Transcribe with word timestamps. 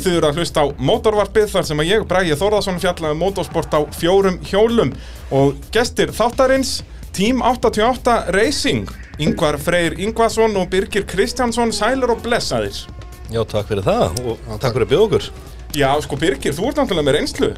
Þið 0.00 0.14
eru 0.16 0.28
að 0.30 0.38
hlusta 0.40 0.62
á 0.64 0.66
mótorvarpið 0.80 1.50
þar 1.52 1.66
sem 1.68 1.80
að 1.82 1.90
ég, 1.90 2.04
Bræði 2.08 2.36
Þórðarsson, 2.40 2.78
fjallaði 2.80 3.12
um 3.12 3.18
motorsport 3.20 3.74
á 3.76 3.80
fjórum 3.92 4.38
hjólum 4.48 4.94
og 5.36 5.58
gestir 5.74 6.12
þáttarins, 6.16 6.78
Team 7.12 7.42
88 7.44 8.14
Racing, 8.32 8.88
Yngvar 9.20 9.58
Freyr 9.60 9.98
Yngvason 10.00 10.56
og 10.56 10.70
Birgir 10.72 11.04
Kristjánsson, 11.10 11.74
sælir 11.76 12.14
og 12.14 12.22
blessaðir. 12.24 12.86
Já, 13.28 13.42
takk 13.44 13.68
fyrir 13.68 13.84
það 13.84 14.22
og 14.24 14.40
takk 14.56 14.72
fyrir 14.72 14.86
að 14.86 14.92
bjóða 14.94 15.08
okkur. 15.10 15.30
Já, 15.76 15.90
sko 16.02 16.16
Birgir, 16.18 16.56
þú 16.56 16.70
ert 16.70 16.80
náttúrulega 16.80 17.08
með 17.10 17.18
reynslu. 17.18 17.50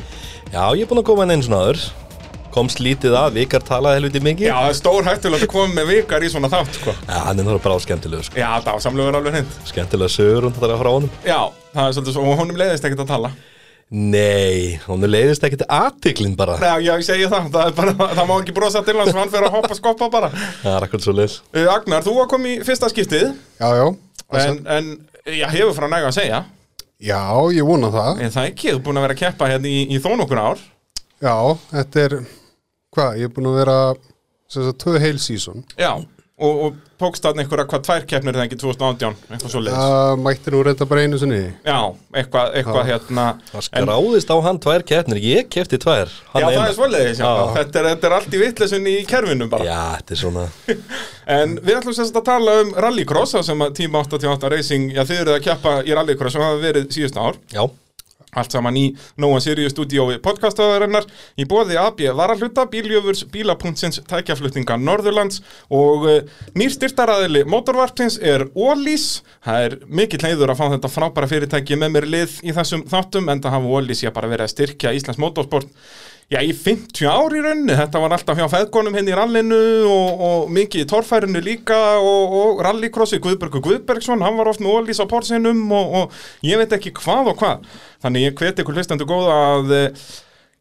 Já, 0.50 0.64
ég 0.74 0.82
er 0.82 0.90
búinn 0.90 1.04
að 1.04 1.08
koma 1.12 1.28
inn 1.28 1.36
einu 1.36 1.46
svona 1.46 1.62
aður. 1.68 1.84
Komst 2.52 2.82
lítið 2.84 3.14
að, 3.16 3.38
vikar 3.38 3.62
talaði 3.64 4.00
helviti 4.00 4.20
mikið. 4.20 4.48
Já, 4.50 4.56
það 4.58 4.72
er 4.72 4.76
stór 4.76 5.06
hættulegt 5.06 5.46
að 5.46 5.52
koma 5.54 5.72
með 5.72 5.86
vikar 5.88 6.24
í 6.26 6.28
svona 6.28 6.50
þátt, 6.52 6.74
sko. 6.76 6.92
Já, 7.06 7.14
hann 7.24 7.38
er 7.38 7.46
náttúrulega 7.46 7.64
bara 7.64 7.78
skemmtilegur, 7.86 8.26
sko. 8.28 8.36
Já, 8.42 8.50
það 8.60 8.74
var 8.76 8.82
samlugur 8.84 9.16
alveg 9.16 9.38
hreint. 9.38 9.54
Skemmtilega 9.70 10.12
sögur 10.12 10.46
hún 10.48 10.58
þetta 10.58 10.76
frá 10.82 10.90
honum. 10.92 11.14
Já, 11.24 11.38
það 11.72 11.86
er 11.88 11.96
svolítið 11.96 12.18
svo, 12.18 12.26
og 12.28 12.42
honum 12.42 12.60
leiðist 12.60 12.88
ekkert 12.88 13.04
að 13.06 13.12
tala. 13.14 13.30
Nei, 13.92 14.78
hún 14.86 15.04
leiðist 15.04 15.42
til 15.44 15.66
aðtiklinn 15.68 16.36
bara. 16.36 16.54
Já, 16.56 16.76
já, 16.80 16.92
ég 16.96 17.04
segi 17.04 17.26
það, 17.28 17.48
það, 17.52 17.66
er 17.66 17.74
bara, 17.76 18.06
það 18.16 18.28
má 18.30 18.34
ekki 18.38 18.54
brosa 18.56 18.80
til 18.86 18.94
hans 18.96 19.16
hann 19.16 19.32
fer 19.32 19.44
að 19.44 19.56
hoppa 19.56 19.76
skoppa 19.76 20.08
bara. 20.12 20.30
Það 20.62 20.76
er 20.78 20.86
akkur 20.86 21.02
svo 21.04 21.12
leið. 21.18 21.34
Uh, 21.52 21.66
Agnar, 21.74 22.04
þú 22.06 22.14
var 22.16 22.30
komið 22.32 22.54
í 22.54 22.62
fyrsta 22.64 22.88
skiptið, 22.88 23.34
Já, 23.60 23.68
já, 23.76 23.84
en, 24.40 24.62
en 24.76 24.88
já, 25.28 25.44
hefur 25.52 25.76
frá 25.76 25.88
næga 25.92 26.08
að 26.08 26.16
segja. 26.16 26.40
já, 27.04 27.20
ég 27.52 27.68
vona 27.68 27.92
það. 27.92 28.22
En 28.24 28.32
það 28.32 28.48
ekki, 28.54 28.70
þú 28.70 28.78
er 28.78 28.84
búin 28.88 29.00
að 29.02 29.06
vera 29.08 29.18
að 29.18 29.22
keppa 29.26 29.50
hérna 29.52 29.68
í, 29.68 29.82
í 29.92 30.00
þó 30.00 30.08
nokkur 30.22 30.40
ár. 30.40 30.64
Já, 31.20 31.36
þetta 31.74 32.06
er, 32.06 32.16
hvað, 32.96 33.20
ég 33.22 33.28
er 33.30 33.36
búin 33.36 33.52
að 33.52 33.60
vera, 33.62 33.78
sem 34.52 34.66
sagt, 34.68 34.82
tvö 34.84 34.98
heil 35.00 35.16
sísón. 35.22 35.62
Já, 35.80 35.92
og, 36.42 36.58
og 36.66 36.80
tókst 36.98 37.22
þarna 37.24 37.42
einhverja 37.44 37.64
hvað 37.70 37.82
tvær 37.86 38.04
keppnir 38.10 38.34
þegar 38.36 38.48
ekki 38.48 38.58
2018, 38.60 39.16
eitthvað 39.30 39.52
svo 39.52 39.60
leiðis. 39.62 39.78
Það 39.78 40.22
mætti 40.26 40.52
nú 40.54 40.60
reynda 40.66 40.86
bara 40.90 41.04
einu 41.06 41.18
sinni. 41.22 41.40
Já, 41.66 41.78
eitthvað, 42.20 42.50
eitthvað 42.60 42.88
hérna. 42.90 43.24
Það 43.52 43.64
skráðist 43.68 44.32
á 44.32 44.36
hann 44.46 44.60
tvær 44.66 44.84
keppnir, 44.92 45.20
ég 45.22 45.48
kefti 45.54 45.80
tvær. 45.82 46.12
Já, 46.34 46.46
það 46.46 46.64
er 46.66 46.76
svoleiðis, 46.78 47.22
já. 47.22 47.26
Já. 47.26 47.44
Þetta, 47.58 47.80
er, 47.82 47.88
þetta 47.92 48.10
er 48.10 48.16
allt 48.18 48.36
í 48.36 48.42
vittlesun 48.42 48.88
í 48.92 48.96
kerfinu 49.08 49.48
bara. 49.52 49.68
Já, 49.70 49.80
þetta 50.00 50.16
er 50.16 50.22
svona, 50.24 50.46
En 51.38 51.54
við 51.62 51.78
ætlum 51.78 51.94
sérst 51.96 52.18
að 52.18 52.26
tala 52.28 52.58
um 52.64 52.74
rallycross, 52.86 53.36
það 53.38 53.46
sem 53.50 53.66
að 53.66 53.76
Team 53.78 53.98
88 54.02 54.52
Racing, 54.56 54.90
já 54.94 55.04
þið 55.06 55.22
eruð 55.24 55.38
að 55.38 55.44
keppa 55.46 55.76
í 55.86 55.94
rallycross 55.98 56.36
sem 56.36 56.42
hafa 56.44 56.58
verið 56.62 56.90
síðust 56.94 57.18
ár. 57.22 57.38
já, 57.54 57.62
Allt 58.32 58.54
saman 58.54 58.76
í 58.80 58.82
Nóa 59.20 59.42
Sirius 59.44 59.74
stúdíói 59.74 60.14
podcastaðarinnar 60.24 61.04
í 61.36 61.44
bóði 61.44 61.76
AB 61.76 61.98
Varahluta, 62.16 62.64
Bíljöfurs, 62.72 63.26
Bílapunktsins, 63.28 64.00
Tækjaflutninga 64.08 64.78
Norðurlands 64.80 65.42
og 65.68 66.06
uh, 66.08 66.14
nýr 66.56 66.72
styrtaraðili 66.72 67.42
motorvarpsins 67.44 68.16
er 68.24 68.46
Ólís. 68.56 69.20
Það 69.44 69.66
er 69.66 69.76
mikill 69.84 70.22
heiður 70.24 70.54
að 70.54 70.62
fá 70.62 70.64
þetta 70.72 70.92
frábæra 70.94 71.28
fyrirtæki 71.28 71.76
með 71.76 71.92
mér 71.98 72.08
lið 72.14 72.38
í 72.40 72.56
þessum 72.56 72.86
þáttum 72.88 73.28
en 73.28 73.44
það 73.44 73.58
hafa 73.58 73.76
Ólís 73.76 74.00
ég 74.06 74.16
bara 74.16 74.32
verið 74.32 74.48
að 74.48 74.54
styrkja 74.54 74.94
Íslands 74.96 75.20
motorsport 75.20 75.68
Já, 76.32 76.38
í 76.40 76.52
50 76.56 77.04
ár 77.12 77.34
í 77.36 77.42
rauninni, 77.44 77.74
þetta 77.76 78.00
var 78.00 78.14
alltaf 78.16 78.38
hjá 78.38 78.46
feðgonum 78.48 78.94
henni 78.96 79.12
í 79.12 79.16
rallinu 79.18 79.58
og, 79.84 80.22
og 80.24 80.52
mikið 80.56 80.86
í 80.86 80.86
torfærinu 80.88 81.42
líka 81.44 81.76
og, 82.00 82.36
og 82.38 82.62
rallycrossi 82.64 83.18
Guðbergur 83.20 83.60
Guðbergsson, 83.66 84.22
hann 84.24 84.38
var 84.38 84.48
oft 84.48 84.62
með 84.64 84.78
ólís 84.78 85.02
á 85.02 85.06
porsinum 85.10 85.60
og, 85.76 85.92
og 85.98 86.46
ég 86.48 86.56
veit 86.62 86.72
ekki 86.72 86.94
hvað 87.02 87.34
og 87.34 87.42
hvað. 87.42 87.66
Þannig 88.06 88.24
ég 88.24 88.38
hveti 88.40 88.64
ykkur 88.64 88.80
hlustandu 88.80 89.08
góða 89.10 89.34
að 89.50 89.74
eh, 89.76 90.06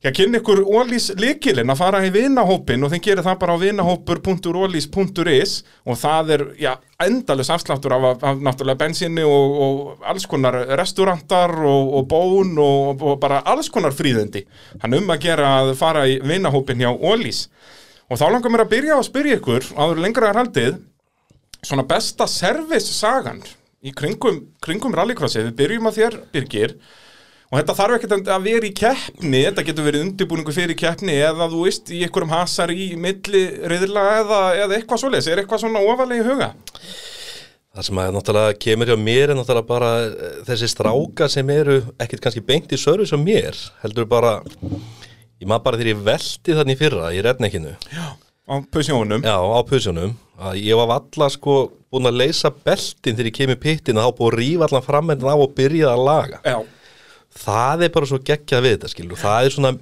Já, 0.02 0.10
kynni 0.18 0.40
ykkur 0.40 0.64
ólís 0.66 1.12
líkilinn 1.14 1.70
að 1.70 1.78
fara 1.78 2.00
í 2.02 2.08
vinahópin 2.10 2.82
og 2.82 2.90
þeim 2.90 3.04
gerir 3.06 3.22
það 3.22 3.36
bara 3.44 3.54
á 3.54 3.62
vinahópur.ólís.is 3.62 5.52
og 5.86 6.00
það 6.02 6.32
er, 6.34 6.44
já, 6.58 6.72
endalus 7.06 7.52
afsláttur 7.54 7.94
af, 7.94 8.08
af, 8.08 8.24
af 8.32 8.42
náttúrulega 8.42 8.82
bensinni 8.82 9.22
og, 9.22 9.54
og 9.62 10.08
alls 10.10 10.26
konar 10.26 10.58
restaurantar 10.80 11.54
og, 11.54 11.94
og 12.00 12.08
bón 12.10 12.58
og, 12.58 12.98
og 12.98 13.20
bara 13.22 13.44
alls 13.46 13.70
konar 13.70 13.94
fríðindi. 13.94 14.42
Þannig 14.82 15.04
um 15.04 15.14
að 15.14 15.22
gera 15.28 15.52
að 15.60 15.76
fara 15.78 16.08
í 16.10 16.18
vinahópin 16.26 16.82
hjá 16.82 16.90
ólís. 16.98 17.46
Og 18.10 18.18
þá 18.18 18.26
langar 18.34 18.52
mér 18.56 18.66
að 18.66 18.74
byrja 18.74 18.98
að 18.98 19.06
spyrja 19.12 19.38
ykkur, 19.38 19.70
áður 19.78 20.02
lengra 20.02 20.32
er 20.32 20.42
haldið, 20.42 20.82
svona 21.62 21.86
besta 21.86 22.26
service-sagan 22.26 23.46
í 23.86 23.94
kringum, 23.94 24.48
kringum 24.66 24.98
rallycrossi. 24.98 25.46
Við 25.52 25.56
byrjum 25.62 25.94
að 25.94 26.02
þér, 26.02 26.20
Birgir, 26.34 26.74
Og 27.52 27.60
þetta 27.60 27.74
þarf 27.76 27.98
ekkert 27.98 28.30
að 28.32 28.46
vera 28.48 28.68
í 28.68 28.74
keppni, 28.80 29.42
þetta 29.44 29.64
getur 29.68 29.88
verið 29.90 30.06
undirbúningu 30.06 30.54
fyrir 30.56 30.78
keppni 30.80 31.18
eða 31.20 31.50
þú 31.52 31.66
veist 31.66 31.92
í 31.92 32.00
einhverjum 32.06 32.32
hasar 32.32 32.72
í 32.72 32.94
milli 32.96 33.42
reyðla 33.68 34.06
eða, 34.22 34.40
eða 34.64 34.78
eitthvað 34.78 35.02
svoleiðis, 35.04 35.28
er 35.28 35.42
eitthvað 35.42 35.66
svona 35.66 35.82
ofalega 35.84 36.24
í 36.24 36.30
huga? 36.30 36.54
það 37.72 37.88
sem 37.88 38.00
að 38.04 38.10
náttúrulega 38.16 38.56
kemur 38.60 38.90
hjá 38.92 38.98
mér 39.00 39.32
er 39.32 39.38
náttúrulega 39.40 39.68
bara 39.68 39.92
eh, 40.08 40.40
þessi 40.48 40.68
stráka 40.72 41.28
sem 41.32 41.52
eru 41.54 41.78
ekkert 42.04 42.26
kannski 42.26 42.44
beint 42.44 42.72
í 42.72 42.80
service 42.80 43.16
á 43.16 43.20
mér, 43.20 43.60
heldur 43.84 44.08
bara, 44.12 44.34
ég 45.40 45.48
maður 45.48 45.64
bara 45.68 45.80
þegar 45.80 45.92
ég 45.94 46.02
velti 46.08 46.58
þannig 46.58 46.80
fyrra, 46.82 47.14
í 47.16 47.22
rednekkinu. 47.24 47.76
Á 48.52 48.56
pusjónum? 48.74 49.24
Já, 49.24 49.38
á 49.40 49.60
pusjónum 49.68 50.16
að 50.42 50.60
ég 50.66 50.80
var 50.80 50.90
valla 50.90 51.30
sko 51.32 51.56
búin 51.92 52.10
að 52.10 52.20
leysa 52.24 52.52
beltin 52.52 53.16
þegar 53.16 53.30
ég 53.30 53.38
kemur 53.38 53.60
pittin 53.62 54.00
og 54.00 54.08
þá 54.08 54.18
búin 54.18 54.32
að 54.32 54.40
rífa 54.40 54.68
allan 54.68 54.86
fram 54.86 55.14
en 55.14 55.24
þá 55.24 55.34
og 55.36 55.54
byrja 55.56 55.92
að 55.92 56.04
laga 56.08 56.40
Já, 56.44 56.58
það 57.38 57.88
er 57.88 57.96
bara 57.96 58.12
svo 58.12 58.20
geggjað 58.20 58.66
við 58.68 58.78
þetta 58.78 58.94
skilur 58.96 59.22
það 59.22 59.46
er 59.48 59.56
svona 59.58 59.74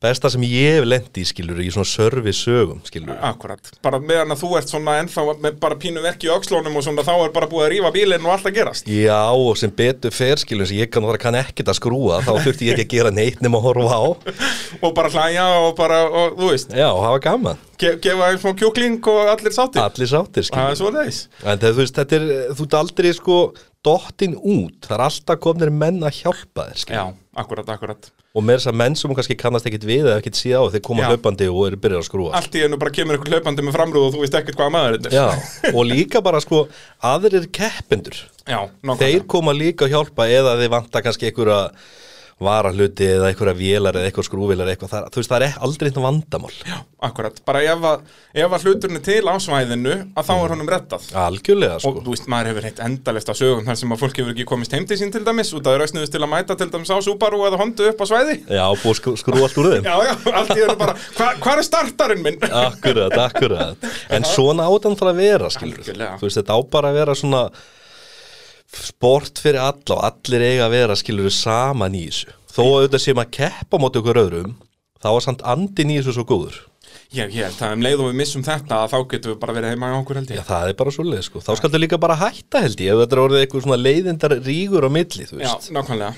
besta 0.00 0.30
sem 0.32 0.44
ég 0.48 0.78
hef 0.78 0.86
lendi 0.88 1.20
í 1.20 1.28
skilur 1.28 1.58
í 1.60 1.66
svona 1.72 1.88
service 1.88 2.40
sögum 2.40 2.78
skilur 2.88 3.18
akkurat. 3.20 3.68
Bara 3.84 3.98
meðan 4.00 4.32
að 4.32 4.40
þú 4.40 4.50
ert 4.56 4.72
svona 4.72 4.94
ennþá 5.02 5.24
með 5.44 5.58
bara 5.60 5.76
pínu 5.80 6.00
verk 6.00 6.24
í 6.24 6.30
öxlónum 6.32 6.78
og 6.80 6.86
svona 6.86 7.04
þá 7.04 7.12
er 7.26 7.34
bara 7.34 7.48
búið 7.50 7.66
að 7.66 7.72
rífa 7.74 7.90
bílinn 7.92 8.24
og 8.24 8.32
allt 8.32 8.48
að 8.48 8.56
gerast. 8.56 8.88
Já, 8.88 9.18
og 9.28 9.58
sem 9.60 9.74
betur 9.76 10.14
fer 10.16 10.40
skilur 10.40 10.70
sem 10.70 10.80
ég 10.80 10.92
kann, 10.92 11.04
kann 11.20 11.36
ekkert 11.42 11.68
að 11.74 11.80
skrúa 11.82 12.22
þá 12.24 12.32
þurfti 12.46 12.70
ég 12.70 12.80
ekki 12.80 12.86
að 12.88 12.96
gera 12.96 13.12
neitt 13.12 13.44
nema 13.44 13.60
að 13.60 13.68
horfa 13.68 14.00
á 14.00 14.04
Og 14.86 14.94
bara 14.96 15.12
hlæja 15.12 15.46
og 15.66 15.74
bara, 15.76 16.00
og, 16.08 16.38
þú 16.38 16.52
veist, 16.54 16.72
Já, 16.72 16.88
og 16.88 17.04
hafa 17.04 17.20
gaman, 17.26 17.60
ge 17.80 17.92
gefa 18.00 18.30
einn 18.30 18.40
smá 18.40 18.54
kjúkling 18.56 19.00
og 19.12 19.34
allir 19.34 19.52
sáttir. 19.52 19.84
allir 19.84 20.08
sáttir 20.08 20.48
Það 20.48 20.70
er 20.70 20.78
skilur 20.78 20.80
svo 20.80 20.94
leiðis. 20.96 21.20
En 21.44 21.60
þegar 21.60 21.76
þú 21.76 21.84
veist, 21.84 22.00
þetta 22.00 22.16
er, 22.16 22.30
þú 22.56 22.68
aldrei 22.80 23.12
sko 23.18 23.42
dottin 23.86 24.34
út, 24.36 24.76
það 24.84 24.96
er 24.98 25.02
alltaf 25.06 25.38
komnir 25.40 25.70
menn 25.72 26.02
að 26.04 26.18
hjálpa 26.22 26.66
þér 26.70 26.80
skilur 26.82 26.98
Já, 26.98 27.04
akkurat, 27.40 27.70
akkurat. 27.72 28.10
og 28.36 28.44
með 28.44 28.58
þess 28.58 28.68
að 28.70 28.76
menn 28.82 28.96
sem 29.00 29.14
kannski 29.16 29.36
kannast 29.40 29.68
ekkit 29.70 29.86
við 29.88 30.02
eða 30.10 30.18
ekkit 30.20 30.36
síða 30.40 30.60
á 30.60 30.64
þeir 30.74 30.82
koma 30.90 31.06
hlaupandi 31.08 31.48
og 31.48 31.62
eru 31.70 31.78
byrjað 31.80 32.02
að 32.02 32.08
skrúa 32.10 32.34
Allt 32.36 32.58
í 32.60 32.64
einu 32.66 32.78
bara 32.82 32.92
kemur 32.98 33.16
ykkur 33.16 33.32
hlaupandi 33.34 33.64
með 33.64 33.76
framrúð 33.78 34.04
og 34.10 34.12
þú 34.16 34.20
veist 34.26 34.36
ekkert 34.40 34.60
hvaða 34.60 34.74
maður 34.76 34.98
þetta 34.98 35.10
er. 35.10 35.16
Já, 35.16 35.72
og 35.72 35.88
líka 35.88 36.22
bara 36.28 36.42
sko 36.44 36.60
aðrir 37.12 37.48
keppendur 37.56 38.20
Já, 38.44 38.60
nákvæmlega. 38.84 39.00
þeir 39.06 39.24
koma 39.32 39.56
líka 39.56 39.88
að 39.88 39.96
hjálpa 39.96 40.28
eða 40.28 40.54
þeir 40.60 40.74
vanta 40.76 41.02
kannski 41.08 41.30
einhverja 41.30 41.62
varahluti 42.40 43.04
eða 43.04 43.28
einhverja 43.30 43.52
vélar 43.58 43.96
eða 44.00 44.08
eitthvað 44.08 44.26
skrúvélar 44.30 44.64
eða 44.68 44.74
eitthvað, 44.74 44.90
það, 44.94 45.08
þú 45.12 45.20
veist 45.20 45.32
það 45.32 45.44
er 45.46 45.56
aldrei 45.66 45.88
eitthvað 45.90 46.06
vandamál 46.06 46.52
Já, 46.64 46.76
akkurat. 47.08 47.40
Bara 47.44 47.60
ef 47.68 47.84
að, 47.90 48.06
ef 48.44 48.54
að 48.56 48.64
hluturinn 48.66 49.00
er 49.00 49.04
til 49.04 49.18
á 49.28 49.34
svæðinu, 49.44 49.96
að 50.16 50.28
þá 50.30 50.32
er 50.36 50.54
honum 50.54 50.70
rettað. 50.72 51.08
algjörlega 51.24 51.76
Og 51.76 51.84
sko 51.84 52.04
þú 52.06 52.14
veist, 52.14 52.28
maður 52.32 52.50
hefur 52.52 52.68
heitt 52.68 52.80
endalist 52.86 53.28
á 53.28 53.34
sögum 53.36 53.66
þar 53.68 53.80
sem 53.82 53.92
að 53.92 54.00
fólk 54.04 54.20
hefur 54.22 54.32
ekki 54.34 54.46
komist 54.48 54.76
heim 54.76 54.86
til 54.88 54.98
sín 55.00 55.12
til 55.12 55.22
dæmis 55.26 55.52
að 55.52 55.66
það 55.68 55.78
rausniðist 55.84 56.14
til 56.16 56.22
að 56.24 56.32
mæta 56.32 56.56
til 56.60 56.70
dæmis 56.72 56.92
á 56.92 56.96
Subaru 57.04 57.42
eða 57.48 57.60
Honda 57.60 57.90
upp 57.92 58.00
á 58.00 58.06
svæði. 58.08 58.36
Já, 58.48 58.64
búið 58.80 58.94
að 58.94 58.98
skrú, 59.02 59.14
skrúa 59.20 59.44
allt 59.48 59.60
úr 59.60 59.68
þeim 59.74 59.88
Já, 59.90 59.96
já, 60.08 60.14
allt 60.40 60.54
í 60.56 60.60
hennu 60.64 60.78
bara, 60.80 60.96
hva, 61.18 61.28
hvað 61.44 61.60
er 61.60 61.68
startarinn 61.68 62.24
minn? 62.24 62.40
Akkurat, 62.66 63.16
akkurat 63.26 63.90
En 64.16 64.24
svona 64.28 64.68
átan 64.70 64.96
þarf 64.96 65.12
að 65.12 65.20
vera, 65.26 65.52
skilur 65.52 65.82
Algjörlega. 65.84 66.16
Þú 66.20 66.28
veist, 66.28 66.40
þetta 66.40 66.56
á 66.56 66.60
bara 66.72 66.90
að 66.92 66.98
vera 67.02 67.16
svona 67.18 67.42
sport 68.76 69.40
fyrir 69.42 69.60
alla 69.62 69.96
og 69.96 70.04
allir 70.06 70.44
eiga 70.46 70.66
að 70.68 70.74
vera, 70.76 70.96
skilur 70.98 71.30
saman 71.34 71.96
í 71.98 72.06
þessu. 72.08 72.34
Þó 72.50 72.62
að 72.64 72.74
auðvitað 72.80 73.04
séum 73.04 73.22
að 73.22 73.30
keppa 73.36 73.78
móti 73.82 74.00
okkur 74.02 74.20
öðrum 74.24 74.56
þá 75.00 75.08
er 75.14 75.24
samt 75.26 75.44
andin 75.48 75.92
í 75.94 75.98
þessu 76.00 76.16
svo 76.18 76.26
góður. 76.28 76.58
Já, 77.10 77.24
ég 77.26 77.34
held 77.42 77.58
að 77.62 77.72
um 77.74 77.82
leið 77.82 78.00
og 78.02 78.08
við 78.10 78.18
missum 78.20 78.42
þetta 78.46 78.76
þá 78.90 78.96
getum 79.10 79.32
við 79.32 79.38
bara 79.42 79.54
verið 79.56 79.72
heima 79.74 79.88
á 79.90 79.98
okkur 79.98 80.18
held 80.20 80.30
Já, 80.30 80.36
ég. 80.40 80.46
það 80.46 80.68
er 80.70 80.76
bara 80.78 80.92
svo 80.94 81.04
leið, 81.06 81.22
sko. 81.26 81.42
Þá 81.42 81.50
skaldu 81.58 81.80
líka 81.82 81.98
bara 82.02 82.16
hætta, 82.20 82.60
held 82.62 82.82
ég 82.84 82.92
Ef 82.94 83.00
þetta 83.02 83.16
er 83.16 83.22
orðið 83.24 83.42
eitthvað 83.44 83.64
svona 83.66 83.78
leiðindar 83.82 84.34
rígur 84.46 84.86
á 84.86 84.90
milli, 84.94 85.26
þú 85.26 85.40
Já, 85.40 85.48
veist. 85.56 85.70
nákvæmlega. 85.74 86.12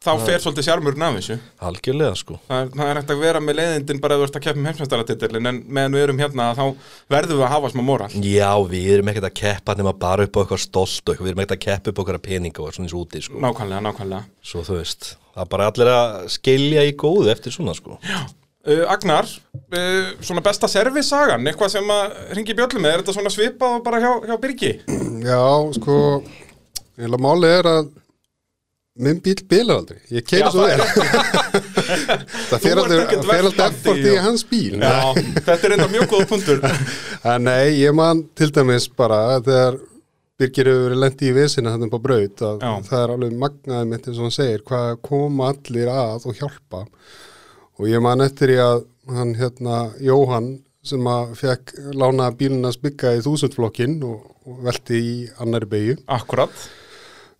Þá 0.00 0.14
fer 0.24 0.40
svolítið 0.40 0.64
sjármurinn 0.64 1.02
af 1.04 1.16
þessu. 1.18 1.34
Algjörlega, 1.68 2.14
sko 2.16 2.38
Það 2.48 2.60
er, 2.62 2.68
það 2.72 2.86
er 2.90 2.98
hægt 2.98 3.10
að 3.12 3.18
vera 3.20 3.40
með 3.44 3.56
leiðindin 3.58 3.98
bara 4.00 4.16
ef 4.16 4.22
þú 4.22 4.24
ert 4.30 4.38
að 4.38 4.44
keppa 4.46 4.60
um 4.62 4.68
heimsmeistaratitilin 4.70 5.48
en 5.50 5.58
meðan 5.76 5.96
við 5.98 6.04
erum 6.06 6.22
hérna 6.22 6.46
þá 6.56 6.62
verðum 7.12 7.36
við 7.36 7.44
að 7.44 7.52
hafa 7.52 7.70
smá 7.74 7.82
moral. 7.84 8.08
Já, 8.24 8.48
við 8.70 8.88
erum 8.94 9.10
ekkert 9.12 9.26
að 9.28 9.34
keppa 9.42 9.76
nema 9.76 9.92
bara 10.06 10.24
upp 10.24 10.38
á 10.38 10.40
eitthvað 10.40 10.62
stolt 10.64 11.12
við 11.12 11.28
erum 11.34 11.44
ekkert 11.44 11.52
að 11.58 11.62
keppa 11.66 11.92
upp 11.92 12.00
á 12.00 12.02
eitthvað 12.06 12.24
peninga 12.30 12.64
og 12.64 12.72
svona 12.78 12.88
eins 12.88 12.96
úti, 12.96 13.22
sko 13.28 13.44
Nákvæmlega, 13.44 13.84
nákvæmlega. 13.90 14.22
Svo 14.40 14.64
þú 14.70 14.80
veist, 14.80 15.12
það 15.36 15.44
er 15.44 15.52
bara 15.52 15.68
allir 15.74 15.92
að 15.98 16.16
skilja 16.38 16.88
í 16.88 16.96
góðu 17.04 17.32
eftir 17.36 17.58
svona 17.58 17.76
sko 17.76 18.00
Uh, 18.60 18.82
Agnar, 18.92 19.24
uh, 19.72 20.10
svona 20.20 20.42
besta 20.44 20.68
service-sagan, 20.68 21.46
eitthvað 21.48 21.70
sem 21.72 21.92
að 21.94 22.18
ringi 22.36 22.52
bjöllum 22.58 22.84
er 22.90 23.00
þetta 23.00 23.14
svona 23.16 23.32
svipað 23.32 23.78
og 23.78 23.86
bara 23.86 24.00
hjá, 24.02 24.10
hjá 24.28 24.34
Birgi? 24.42 24.72
Já, 25.24 25.40
sko, 25.78 25.94
eiginlega 27.00 27.24
málið 27.24 27.54
er 27.56 27.68
að 27.70 27.88
minn 29.02 29.20
bíl 29.24 29.40
bilar 29.50 29.80
aldrei. 29.80 30.00
Ég 30.12 30.26
keira 30.28 30.50
svo 30.52 30.66
vel. 30.68 30.80
það 32.50 32.64
fer 32.64 32.80
aldrei, 32.80 32.98
effort 33.66 34.02
í- 34.04 34.16
hans 34.24 34.44
bíl. 34.50 34.76
Já, 34.80 35.12
þetta 35.46 35.60
er 35.68 35.76
enda 35.76 35.88
mjög 35.92 36.08
góð 36.14 36.26
punktur. 36.32 36.64
Nei, 37.48 37.76
ég 37.80 37.94
man 37.96 38.24
til 38.38 38.50
dæmis 38.54 38.88
bara 38.96 39.22
þegar 39.44 39.80
Birgir 40.40 40.70
hefur 40.70 40.86
verið 40.86 41.00
lendi 41.02 41.26
í 41.28 41.32
vesina 41.36 41.74
þannig 41.74 41.90
på 41.92 41.98
braut 42.00 42.42
að 42.46 42.62
Já. 42.64 42.70
það 42.86 43.02
er 43.02 43.10
alveg 43.14 43.34
magnaði 43.42 43.88
mitt 43.90 44.06
eins 44.08 44.16
og 44.20 44.24
hann 44.24 44.32
segir 44.32 44.62
hvað 44.70 44.94
koma 45.04 45.50
allir 45.52 45.90
að 45.92 46.24
og 46.30 46.38
hjálpa 46.38 46.80
og 47.76 47.90
ég 47.90 48.00
man 48.04 48.24
eftir 48.24 48.54
í 48.54 48.56
að 48.64 48.86
hann 49.12 49.34
hérna 49.36 49.82
Jóhann 50.00 50.48
sem 50.80 51.04
að 51.12 51.34
fekk 51.42 51.74
lána 51.92 52.30
bílinn 52.32 52.64
að 52.64 52.78
spikka 52.78 53.12
í 53.18 53.20
þúsundflokkin 53.26 53.98
og, 54.08 54.30
og 54.48 54.62
velti 54.64 55.02
í 55.10 55.12
annari 55.44 55.68
beigju 55.74 55.98
Akkurat 56.08 56.56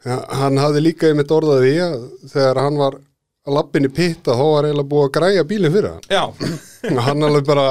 hann 0.06 0.58
hafði 0.61 0.82
líka 0.87 1.11
einmitt 1.11 1.32
orðað 1.35 1.62
því 1.67 1.73
að 1.85 1.97
þegar 2.32 2.61
hann 2.64 2.81
var 2.81 2.97
að 3.00 3.56
lappin 3.56 3.88
í 3.88 3.93
pitta 3.93 4.37
þá 4.37 4.44
var 4.47 4.69
eiginlega 4.69 4.91
búið 4.93 5.06
að 5.06 5.14
græja 5.19 5.47
bílinn 5.49 5.75
fyrir 5.75 5.91
hann. 5.94 6.05
Já, 6.11 6.25
hann 7.06 7.26
alveg 7.29 7.47
bara 7.49 7.67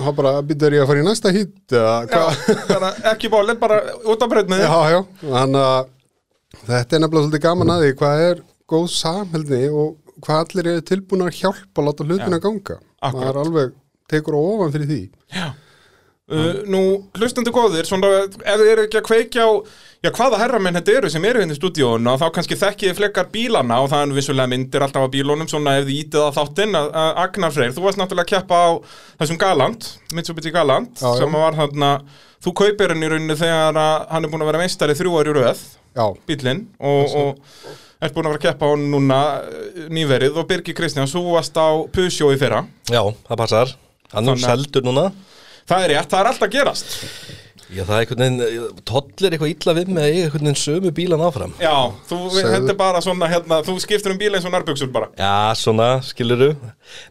hann 0.00 0.16
bara 0.16 0.34
býtur 0.44 0.74
ég 0.76 0.84
að 0.84 0.90
fara 0.90 1.02
í 1.02 1.06
næsta 1.06 1.32
hitt 1.34 1.72
já 1.72 2.22
ekki 3.14 3.30
bólinn, 3.32 3.58
bara 3.60 3.80
út 4.04 4.22
af 4.22 4.30
brautniði 4.30 4.66
Já, 4.66 4.76
já, 4.92 5.00
þannig 5.24 5.64
að 5.64 5.88
þetta 6.66 6.96
er 6.96 7.02
nefnilega 7.04 7.24
svolítið 7.24 7.44
gaman 7.46 7.72
að 7.74 7.84
því 7.86 7.92
hvað 8.02 8.24
er 8.26 8.42
góð 8.70 8.86
samhælni 8.94 9.62
og 9.72 9.96
hvað 10.20 10.42
allir 10.44 10.70
eru 10.74 10.84
tilbúin 10.90 11.24
að 11.26 11.38
hjálpa 11.40 11.80
að 11.80 11.86
láta 11.88 12.06
hlutina 12.06 12.38
ganga. 12.42 12.76
Akkurat. 13.00 13.22
Það 13.24 13.30
er 13.30 13.38
alveg 13.40 13.74
tekur 14.10 14.36
ofan 14.36 14.72
fyrir 14.74 14.90
því. 14.90 15.00
Uh, 16.30 16.50
Nú, 16.70 16.80
hlustundu 17.18 17.52
góðir, 17.54 17.88
svona 17.88 18.10
ef 18.24 18.38
þið 18.40 18.70
eru 18.72 18.84
ekki 18.86 19.00
að 19.00 19.08
kveikja 19.10 19.46
á 19.46 19.50
Já, 20.00 20.08
hvaða 20.16 20.38
herramenn 20.40 20.78
þetta 20.78 20.92
eru 20.96 21.08
sem 21.12 21.24
eru 21.28 21.42
hérna 21.42 21.52
í 21.52 21.58
stúdíónu 21.58 22.08
og 22.08 22.20
þá 22.22 22.30
kannski 22.32 22.56
þekkið 22.56 22.94
flekkar 22.96 23.26
bílana 23.34 23.82
og 23.84 23.90
það 23.92 24.06
er 24.06 24.14
vissulega 24.16 24.48
myndir 24.48 24.84
alltaf 24.86 25.04
á 25.04 25.12
bílunum 25.12 25.50
svona 25.50 25.74
ef 25.76 25.84
þið 25.90 25.98
ítið 26.06 26.24
á 26.24 26.30
þáttinn 26.38 26.78
að 26.78 26.88
að 27.02 27.20
Agnar 27.26 27.52
Freyr, 27.52 27.74
þú 27.76 27.84
varst 27.84 28.00
náttúrulega 28.00 28.24
að 28.24 28.30
keppa 28.32 28.60
á 28.64 28.68
þessum 29.20 29.40
Galant, 29.42 29.90
Mitsubishi 30.16 30.54
Galant 30.54 31.04
Já, 31.04 31.10
sem 31.20 31.36
var 31.36 31.58
þarna, 31.58 31.90
þú 32.40 32.54
kaupir 32.62 32.94
hann 32.94 33.04
í 33.04 33.12
rauninni 33.12 33.36
þegar 33.42 33.76
að 33.84 34.08
hann 34.14 34.24
er 34.24 34.32
búin 34.32 34.46
að 34.46 34.50
vera 34.54 34.62
meistari 34.64 34.96
þrjú 34.96 35.20
ári 35.20 35.36
Já, 35.90 36.06
bílinn 36.24 36.64
og, 36.78 37.14
og 37.20 37.38
ert 38.00 38.14
búin 38.16 38.28
að 38.28 38.32
vera 38.32 38.40
að 38.40 38.44
keppa 38.46 38.68
á 38.68 38.70
hann 38.72 38.84
núna 38.92 39.18
eh, 39.44 39.80
nýverið 39.92 40.38
og 40.40 40.46
Birgir 40.48 40.76
Kristján, 40.78 41.10
þú 41.10 41.24
varst 41.34 41.56
á 41.60 41.68
Pusjó 41.92 42.30
í 42.32 42.38
fyrra. 42.40 42.62
Já, 42.88 43.02
það 43.28 43.40
passar. 43.42 43.72
Hann 44.14 44.30
er 44.30 44.38
að- 44.38 44.46
seldur 44.46 44.86
núna 44.86 45.10
Það 45.70 45.84
er 45.84 45.94
rétt, 45.94 46.10
það 46.10 46.20
er 46.20 46.32
alltaf 46.32 46.50
gerast. 46.50 46.98
Já, 47.70 47.84
það 47.86 47.92
er 47.94 48.00
einhvern 48.02 48.22
veginn, 48.24 48.78
tollir 48.88 49.34
eitthvað 49.36 49.50
illa 49.52 49.72
við 49.76 49.90
með 49.94 50.02
að 50.02 50.08
eiga 50.08 50.22
einhvern 50.24 50.48
veginn 50.48 50.58
sömu 50.58 50.90
bílan 50.94 51.20
áfram. 51.22 51.52
Já, 51.62 51.74
þú, 52.08 52.16
þetta 52.34 52.72
er 52.72 52.78
bara 52.80 53.02
svona 53.04 53.28
hérna, 53.30 53.60
þú 53.68 53.76
skiptir 53.84 54.10
um 54.10 54.18
bíl 54.18 54.32
eins 54.34 54.48
og 54.48 54.54
nærbuxur 54.56 54.90
bara. 54.90 55.06
Já, 55.14 55.54
svona, 55.60 55.86
skiluru 56.02 56.48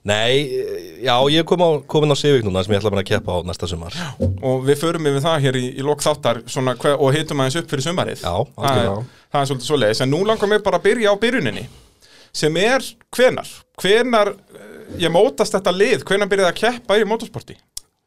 Nei, 0.03 0.51
já, 1.05 1.13
ég 1.31 1.47
kom 1.47 1.63
á, 1.63 1.69
komin 1.87 2.11
á 2.11 2.19
Civic 2.19 2.43
núna 2.43 2.65
sem 2.65 2.75
ég 2.75 2.81
ætla 2.81 2.91
bara 2.91 3.05
að 3.05 3.11
keppa 3.13 3.39
á 3.39 3.47
næsta 3.47 3.71
sumar. 3.71 3.95
Já, 3.95 4.09
og 4.19 4.67
við 4.67 4.83
förum 4.83 5.07
yfir 5.07 5.23
það 5.29 5.47
hér 5.47 5.59
í, 5.61 5.65
í 5.79 5.87
lok 5.87 6.03
þáttar 6.03 6.43
svona, 6.51 6.75
hver, 6.81 6.99
og 6.99 7.15
hitum 7.15 7.39
aðeins 7.39 7.61
upp 7.61 7.71
fyrir 7.71 7.87
sumarið. 7.87 8.25
Það, 8.27 8.83
er, 8.83 8.91
það 9.31 9.45
er 9.45 9.51
svolítið 9.53 9.71
svoleiðis 9.71 10.03
en 10.03 10.11
nú 10.11 10.25
langar 10.27 10.51
mér 10.51 10.65
bara 10.67 10.81
að 10.81 10.89
byrja 10.89 11.15
á 11.15 11.21
byrjuninni 11.23 11.69
sem 12.35 12.59
er 12.61 12.83
hvenar 13.15 13.47
hvenar, 13.79 14.33
eh, 14.53 14.69
ég 15.05 15.13
mótast 15.13 15.55
þetta 15.55 15.73
lið 15.73 16.03
hvenar 16.07 16.29
byrjaði 16.29 16.51
að 16.51 16.59
keppa 16.59 16.99
í 16.99 17.07
motorsporti 17.07 17.55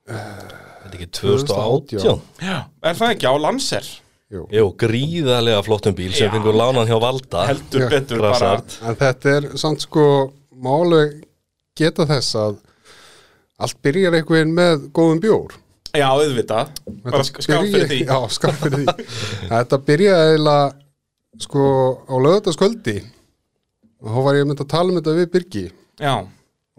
Þetta 0.09 0.89
er 0.89 0.97
ekki 0.99 1.09
2018 1.19 2.03
Já. 2.43 2.57
er 2.83 2.97
það 2.99 3.13
ekki 3.15 3.29
á 3.31 3.35
Lancer? 3.39 3.87
Jú. 4.33 4.47
Jú, 4.49 4.65
gríðarlega 4.81 5.61
flottum 5.67 5.95
bíl 5.97 6.13
sem 6.17 6.31
fengur 6.33 6.57
lánan 6.57 6.89
hjá 6.89 6.97
Valda. 7.03 7.43
Heldur 7.51 7.85
betur 7.93 8.23
bara. 8.25 8.53
En 8.89 8.97
þetta 8.97 9.35
er 9.37 9.49
samt 9.61 9.85
sko 9.85 10.05
málega 10.57 11.21
geta 11.77 12.07
þess 12.09 12.39
að 12.41 12.57
allt 13.63 13.77
byrjar 13.85 14.17
einhvern 14.19 14.39
veginn 14.39 14.55
með 14.57 14.87
góðum 14.97 15.21
bjór. 15.23 15.59
já, 15.93 16.09
auðvitað, 16.09 16.71
bara 17.05 17.19
Þetta 17.21 17.25
sk- 17.29 17.43
skál 17.45 17.67
fyrir 17.69 17.89
því. 17.91 17.99
Já, 18.09 18.19
skál 18.33 18.55
fyrir 18.57 18.79
því. 18.87 19.07
þetta 19.53 19.79
byrjaði 19.91 20.31
eiginlega 20.33 21.43
sko 21.45 21.65
á 22.09 22.15
lögataskvöldi 22.25 22.97
og 24.03 24.09
þá 24.17 24.19
var 24.25 24.39
ég 24.41 24.49
mynd 24.49 24.65
að 24.65 24.71
tala 24.73 24.89
um 24.91 24.99
þetta 24.99 25.15
við 25.21 25.29
Birgi. 25.37 25.65
Já, 26.01 26.15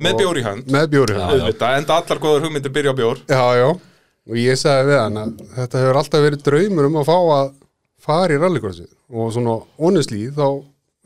með 0.02 0.20
bjór 0.22 0.40
í 0.40 0.44
hönd. 0.46 0.70
með 0.74 0.88
bjóri 0.94 1.16
Já, 1.18 1.24
auðvitað, 1.30 1.78
enda 1.78 1.98
allar 2.00 2.22
góður 2.24 2.46
hugmyndir 2.48 2.74
byrja 2.74 2.94
á 2.94 3.00
bjór. 3.00 3.22
Já, 3.30 3.44
já, 3.60 3.68
og 4.30 4.40
ég 4.40 4.60
sagði 4.60 4.90
við 4.90 5.00
hann 5.04 5.22
að 5.22 5.32
þetta 5.60 5.84
hefur 5.84 6.00
alltaf 6.02 6.26
verið 6.26 6.46
draumur 6.48 6.90
um 6.90 7.00
að 7.02 7.10
fá 7.10 7.18
að 7.38 7.54
fara 8.04 8.36
í 8.36 8.42
rallycrossið. 8.42 8.92
Og 9.14 9.34
svona 9.36 9.58
honestly 9.78 10.28
þá 10.34 10.46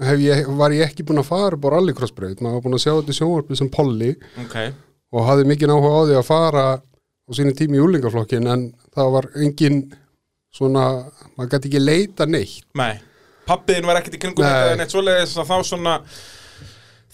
hef 0.08 0.20
ég, 0.22 0.50
var 0.60 0.76
ég 0.76 0.88
ekki 0.88 1.06
búinn 1.06 1.22
að 1.24 1.32
fara 1.32 1.58
upp 1.58 1.66
á 1.68 1.70
rallycrossbraut, 1.76 2.42
maður 2.42 2.60
var 2.60 2.66
búinn 2.66 2.78
að 2.78 2.84
sjá 2.86 2.92
þetta 2.94 3.16
í 3.16 3.18
sjónvarpi 3.20 3.60
sem 3.60 3.72
Polly. 3.74 4.12
Ok, 4.46 4.58
og 5.14 5.28
hafði 5.28 5.50
mikið 5.52 5.74
áhuga 5.74 5.92
á 5.94 6.02
því 6.08 6.18
að 6.20 6.28
fara 6.28 6.66
á 6.78 7.30
sínu 7.36 7.54
tími 7.58 7.80
í 7.80 7.84
úlingaflokkin 7.84 8.48
en 8.54 8.70
það 8.96 9.12
var 9.18 9.28
engin 9.36 9.82
svona, 10.54 10.86
maður 11.36 11.54
gæti 11.56 11.72
ekki 11.72 11.84
leita 11.84 12.28
neitt. 12.30 12.64
Nei. 12.78 13.02
Pappiðin 13.48 13.88
var 13.88 14.00
ekkert 14.02 14.18
í 14.18 14.22
kringum 14.22 14.44
Nei. 14.44 14.52
þetta 14.52 14.74
en 14.76 14.84
eitt 14.84 14.94
svoleiðis 14.94 15.38
að 15.40 15.52
þá 15.52 15.58
svona 15.70 15.94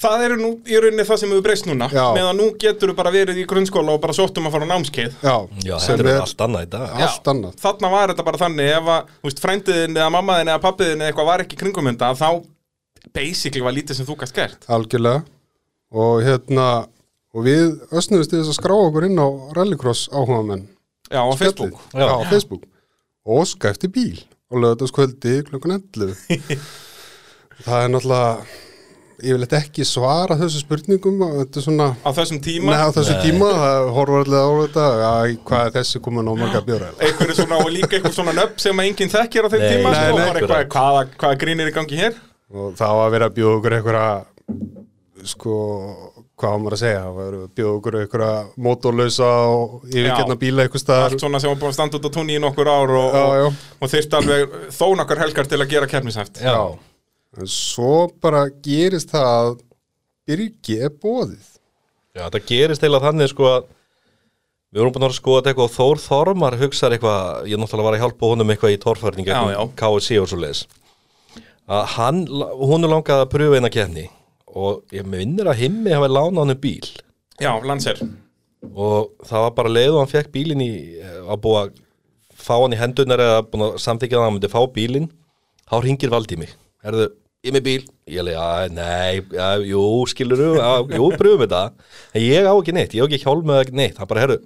það 0.02 0.24
eru 0.26 0.38
nú 0.40 0.50
í 0.66 0.80
rauninni 0.82 1.06
það 1.08 1.20
sem 1.22 1.34
hefur 1.34 1.44
breyst 1.46 1.68
núna 1.70 1.88
Já. 1.92 2.06
meðan 2.16 2.40
nú 2.42 2.48
getur 2.60 2.92
þú 2.92 2.96
bara 2.98 3.12
verið 3.14 3.42
í 3.42 3.46
grunnskóla 3.50 3.94
og 3.96 4.02
bara 4.04 4.16
sóttum 4.18 4.48
að 4.50 4.56
fara 4.56 4.68
á 4.68 4.72
námskeið. 4.74 5.20
Já, 5.24 5.36
sem 5.80 5.94
þetta 5.94 6.08
er 6.08 6.10
er 6.14 6.24
allt 6.24 6.44
annað 6.48 6.66
í 6.66 6.72
dag. 6.74 6.88
Já. 6.90 7.06
allt 7.08 7.30
annað. 7.34 7.60
Þarna 7.64 7.92
var 7.94 8.14
þetta 8.14 8.26
bara 8.30 8.42
þannig 8.42 8.72
ef 8.74 8.90
að, 8.96 9.14
þú 9.22 9.30
veist, 9.30 9.44
frændiðin 9.46 10.00
eða 10.02 10.10
mammaðin 10.18 10.52
eða 10.54 10.64
pappiðin 10.66 11.04
eða 11.04 11.12
eitthvað 11.14 11.30
var 11.30 11.46
ekki 11.46 11.58
í 11.60 11.62
kringum 11.62 11.92
þetta 11.92 12.12
þá 12.20 12.30
basically 13.14 13.64
var 13.64 13.78
lítið 13.78 14.00
sem 14.00 14.10
þú 14.10 14.18
gæst 14.24 14.36
gert. 14.38 14.68
Algjörlega. 14.72 15.24
Og 15.94 16.24
hérna 16.26 16.68
og 17.34 17.48
við 17.48 17.80
ösnuðist 17.94 18.34
til 18.34 18.42
þess 18.42 18.54
að 18.54 18.60
skrá 18.60 18.76
okkur 18.78 19.08
inn 19.08 19.18
á 19.22 19.28
rallycross 19.58 20.06
áhuga 20.14 20.44
menn 20.46 20.68
já, 21.10 21.22
á 21.22 21.34
Facebook. 21.38 21.80
Já, 21.94 22.06
Já. 22.06 22.14
á 22.14 22.26
Facebook. 22.30 22.68
Og 23.26 23.42
óska 23.46 23.72
eftir 23.74 23.90
bíl 23.94 24.20
og 24.54 24.62
lögðaskvöldi 24.62 25.40
klukkan 25.48 25.80
11 25.80 26.14
Það 27.66 27.80
er 27.86 27.92
náttúrulega 27.94 28.46
ég 29.24 29.38
vil 29.38 29.48
ekki 29.58 29.86
svara 29.88 30.38
þessu 30.40 30.62
spurningum 30.64 31.22
og 31.26 31.34
þetta 31.42 31.60
er 31.62 31.66
svona 31.68 31.88
á 32.04 32.10
þessum 32.18 32.42
tíma? 32.44 32.74
Nei, 32.74 32.84
á 32.84 32.90
þessu 32.96 33.18
tíma, 33.24 33.50
það 33.62 33.90
horfur 33.98 34.24
allir 34.26 34.44
á 34.44 34.52
þetta 34.62 34.86
Æ, 35.00 35.36
hvað 35.48 35.68
er 35.70 35.76
þessi 35.80 36.04
komin 36.04 36.30
á 36.30 36.34
marga 36.44 36.64
bjóra 36.68 36.92
einhverju 37.00 37.38
svona 37.40 37.60
og 37.64 37.72
líka 37.74 37.98
einhver 37.98 38.16
svona 38.16 38.36
nöfn 38.38 38.64
sem 38.66 38.84
að 38.84 38.90
enginn 38.92 39.14
þekkir 39.14 39.48
á 39.48 39.50
þeim 39.54 39.64
Nei, 39.64 39.70
tíma 39.74 39.94
nei, 39.96 40.06
eitthvað, 40.30 40.66
hvaða, 40.76 41.04
hvaða 41.18 41.42
grín 41.46 41.64
er 41.64 41.72
í 41.72 41.76
gangi 41.76 42.02
hér? 42.04 42.22
Og 42.54 42.76
það 42.78 42.98
var 43.00 43.08
að 43.08 43.16
vera 43.18 43.30
að 43.32 43.38
bjóða 43.40 43.60
okkur 43.60 43.78
einhverja 43.80 44.10
sko, 45.24 45.58
hvað 46.40 46.54
var 46.54 46.62
maður 46.64 46.76
að 46.78 46.82
segja 46.84 47.02
það 47.04 47.18
var 47.20 47.36
að 47.38 47.44
bjóða 47.58 47.76
okkur 47.80 47.98
einhverja 48.02 48.64
mótorlausa 48.68 49.30
og 49.50 49.76
yfirgerna 49.90 50.38
bíla 50.42 50.66
einhver 50.66 50.84
staðar. 50.84 51.14
Allt 51.14 51.24
svona 51.24 51.42
sem 51.42 51.54
var 51.54 51.62
búin 51.62 51.72
að 51.72 51.78
standa 51.78 52.00
út 52.00 52.10
á 52.10 52.16
túnni 52.18 52.38
í 52.38 52.42
nokkur 52.44 52.72
ár 52.72 52.96
og, 53.00 53.20
og, 53.20 53.62
og 53.80 53.94
þyrfti 53.94 54.20
alveg 54.20 54.58
þó 54.76 54.86
nokkar 55.00 55.24
helgar 55.24 55.50
til 55.50 55.62
að 55.62 55.72
gera 55.72 55.90
keppnishæft. 55.90 56.42
Já, 56.44 56.58
en 57.40 57.50
svo 57.50 58.08
bara 58.22 58.46
gerist 58.66 59.14
það 59.14 59.30
að 59.38 59.54
Birgi 60.24 60.78
er 60.88 60.94
bóðið 61.04 61.50
Já, 62.14 62.28
þetta 62.28 62.44
gerist 62.48 62.84
eiginlega 62.84 63.10
þannig 63.10 63.32
sko 63.32 63.50
að 63.50 63.66
við 64.74 64.80
vorum 64.82 64.94
búin 64.94 65.04
að 65.04 65.08
vera 65.08 65.16
að 65.16 65.20
skoða 65.20 65.40
þetta 65.40 65.52
eitthvað 65.52 65.68
og 65.68 65.74
Þór 65.74 66.02
Þormar 66.04 66.60
hugsar 66.62 66.96
eitthvað, 66.96 67.50
ég 67.50 67.60
náttúrulega 67.62 67.88
var 67.90 67.98
að 67.98 68.04
hjálpa 68.04 68.30
honum 68.32 68.54
eitthvað 68.54 68.74
í 68.74 68.78
já. 69.54 69.64
KSC 69.82 70.20
og 70.22 70.30
svo 70.30 70.40
leis 70.42 70.64
að 71.70 71.86
hann, 71.96 72.26
hún 72.28 72.84
er 72.84 72.92
langað 72.92 73.24
að 73.24 73.32
pröfa 73.32 73.60
eina 73.60 73.72
kenni 73.72 74.08
og 74.54 74.84
ég 74.94 75.08
minnir 75.08 75.50
að 75.50 75.64
himmi 75.64 75.94
hafi 75.94 76.10
lánað 76.12 76.44
hann 76.44 76.60
bíl. 76.62 76.90
Já, 77.42 77.54
Lancer. 77.66 78.02
Og 78.74 79.14
það 79.26 79.46
var 79.48 79.56
bara 79.58 79.72
leið 79.74 79.96
og 79.96 80.04
hann 80.04 80.12
fekk 80.12 80.32
bílinn 80.34 80.64
í 80.64 80.72
að 81.02 81.40
búa 81.44 81.64
að 81.66 81.80
fá 82.44 82.56
hann 82.60 82.76
í 82.76 82.80
hendunar 82.80 83.24
eða 83.24 83.42
búin 83.48 83.66
að 83.70 83.80
samþykja 83.84 84.20
að 84.20 84.26
hann 84.28 84.36
myndi 84.38 84.52
fá 84.52 84.62
bílinn. 84.76 85.10
Þá 85.64 85.76
ringir 85.86 86.12
Valdi 86.12 86.36
í 86.36 86.42
mig 86.44 86.52
Herðu, 86.84 87.08
ég 87.44 87.52
er 87.52 87.58
með 87.58 87.64
bíl. 87.68 87.82
Ég 88.08 88.22
alveg, 88.24 88.36
já, 88.38 88.72
nei, 88.72 89.24
já, 89.36 89.48
jú, 89.68 89.84
skilur 90.12 90.44
já, 90.56 90.70
jú, 90.96 91.10
pröfum 91.20 91.44
þetta. 91.44 91.64
En 92.16 92.24
ég 92.24 92.48
á 92.48 92.54
ekki 92.54 92.76
neitt, 92.76 92.96
ég 92.96 93.04
á 93.04 93.08
ekki 93.08 93.20
hjálm 93.24 93.50
með 93.50 93.74
neitt. 93.76 94.00
Hann 94.00 94.08
bara, 94.08 94.24
herru, 94.24 94.38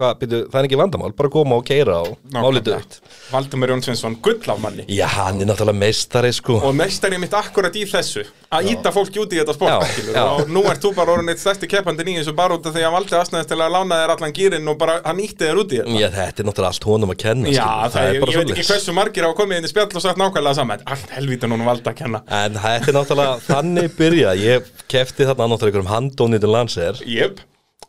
hvað, 0.00 0.16
byrju, 0.22 0.40
það 0.50 0.58
er 0.60 0.68
ekki 0.68 0.78
vandamál 0.80 1.12
bara 1.16 1.30
koma 1.32 1.58
og 1.60 1.64
keira 1.68 1.96
og 2.06 2.16
málið 2.34 2.64
dögt 2.70 2.98
Valdimur 3.30 3.70
Jónsvinsson, 3.70 4.16
gull 4.24 4.50
af 4.50 4.58
manni. 4.58 4.82
Já, 4.90 5.06
hann 5.12 5.38
er 5.42 5.46
náttúrulega 5.46 5.78
meistari, 5.78 6.32
sko. 6.34 6.56
Og 6.66 6.74
meistari 6.74 7.18
mitt 7.22 7.34
akkurat 7.36 7.74
í 7.78 7.84
þessu 7.86 8.24
að 8.50 8.70
íta 8.72 8.90
fólki 8.94 9.20
út 9.22 9.30
í 9.30 9.38
þetta 9.38 9.54
sport 9.54 9.70
Já, 9.70 9.78
skilur, 9.92 10.14
já. 10.16 10.24
og 10.26 10.48
nú 10.50 10.60
ert 10.66 10.82
þú 10.82 10.90
bara 10.96 11.12
orðin 11.14 11.30
eitt 11.30 11.42
stærsti 11.42 11.66
keppandinn 11.70 12.10
í 12.10 12.16
þessu 12.18 12.34
bara 12.38 12.56
út 12.58 12.66
af 12.66 12.72
því 12.74 12.82
að 12.88 12.94
valdi 12.96 13.14
aðsnæðist 13.20 13.50
til 13.52 13.60
að 13.60 13.74
lána 13.76 13.94
þér 14.00 14.10
allan 14.16 14.34
gýrin 14.40 14.66
og 14.72 14.76
bara 14.80 14.94
hann 15.04 15.22
ítti 15.22 15.44
þér 15.46 15.60
út 15.62 15.70
í 15.70 15.78
þetta. 15.78 15.94
Já, 16.00 16.08
þetta 16.16 16.38
er 16.42 16.46
náttúrulega 16.48 16.72
allt 16.74 16.88
honum 16.90 17.14
að 17.14 17.20
kenna 17.22 17.46
Já, 17.46 17.52
skilurðu, 17.60 17.92
það, 17.94 18.02
ég, 18.02 18.14
ég 18.18 18.22
veit 18.40 18.50
ekki 18.56 18.66
hversu 18.72 18.90
margir 18.96 19.28
hafa 19.28 19.38
komið 19.38 19.56
inn 19.60 19.68
í 19.68 19.70
spjall 19.70 19.94
og 19.94 20.02
sagt 20.02 20.18
nákvæmlega 20.18 20.58
saman 20.58 20.82
Allt 20.90 21.08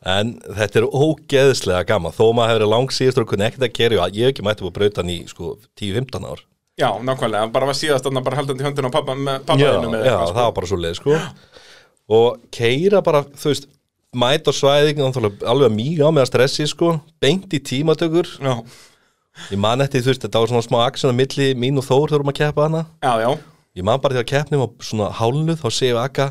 að 0.01 0.21
en 0.21 0.31
þetta 0.57 0.79
er 0.81 0.87
ógeðslega 0.89 1.87
gaman. 1.89 2.15
Þó 2.15 2.23
maður 2.33 2.51
hefur 2.51 2.59
verið 2.59 2.71
langsýðistur 2.73 3.25
og 3.25 3.31
kunni 3.31 3.47
ekkert 3.47 3.67
að 3.67 3.73
keri 3.77 3.99
og 3.99 4.15
ég 4.17 4.27
hef 4.27 4.33
ekki 4.33 4.45
mætti 4.47 4.65
búið 4.65 4.71
að 4.71 4.77
brauta 4.79 5.01
hann 5.03 5.13
í 5.13 5.17
sko 5.29 5.51
10-15 5.81 6.27
ár. 6.31 6.45
Já, 6.81 6.87
nákvæmlega, 7.05 7.51
bara 7.53 7.67
var 7.69 7.77
síðast 7.77 8.07
þarna 8.07 8.23
bara 8.25 8.39
haldandi 8.39 8.65
höndin 8.65 8.87
á 8.87 8.91
pappa, 8.93 9.13
með 9.13 9.35
Já, 9.35 9.43
pappaðinu 9.51 9.89
með 9.91 10.05
já 10.07 10.13
eitthvað, 10.15 10.35
það 10.37 10.45
var 10.47 10.53
bara 10.57 10.69
svo 10.71 10.77
leið 10.81 10.95
sko 10.97 11.17
Og 12.11 12.39
keira 12.55 13.01
bara, 13.05 13.21
þú 13.37 13.51
veist 13.51 13.67
Mæta 14.11 14.51
á 14.51 14.53
svæðing, 14.55 14.97
alveg 15.47 15.75
mýg 15.75 16.01
á 16.03 16.09
með 16.11 16.25
að 16.25 16.29
stressi 16.31 16.65
sko. 16.67 16.97
Beint 17.23 17.53
í 17.55 17.61
tímatökur. 17.63 18.27
Já, 18.43 18.57
Ég 19.51 19.59
man 19.61 19.81
eftir 19.83 20.03
þú 20.03 20.11
veist, 20.11 20.25
þetta 20.25 20.41
var 20.43 20.51
svona 20.51 20.65
smá 20.65 20.77
aksjón 20.83 21.15
á 21.15 21.19
milli 21.21 21.47
mín 21.59 21.79
og 21.79 21.85
Þór 21.87 22.11
þurfum 22.11 22.31
að 22.33 22.39
keppa 22.41 22.65
hana 22.67 22.81
Já, 22.99 23.13
já, 23.23 23.29
Ég 23.79 23.85
man 23.87 24.01
bara 24.03 24.17
þegar 24.17 24.27
keppnum 24.31 24.63
var 24.65 24.71
svona 24.83 25.07
hálnuð 25.15 25.61
þá 25.61 25.67
við 25.95 25.99
Akka 26.01 26.25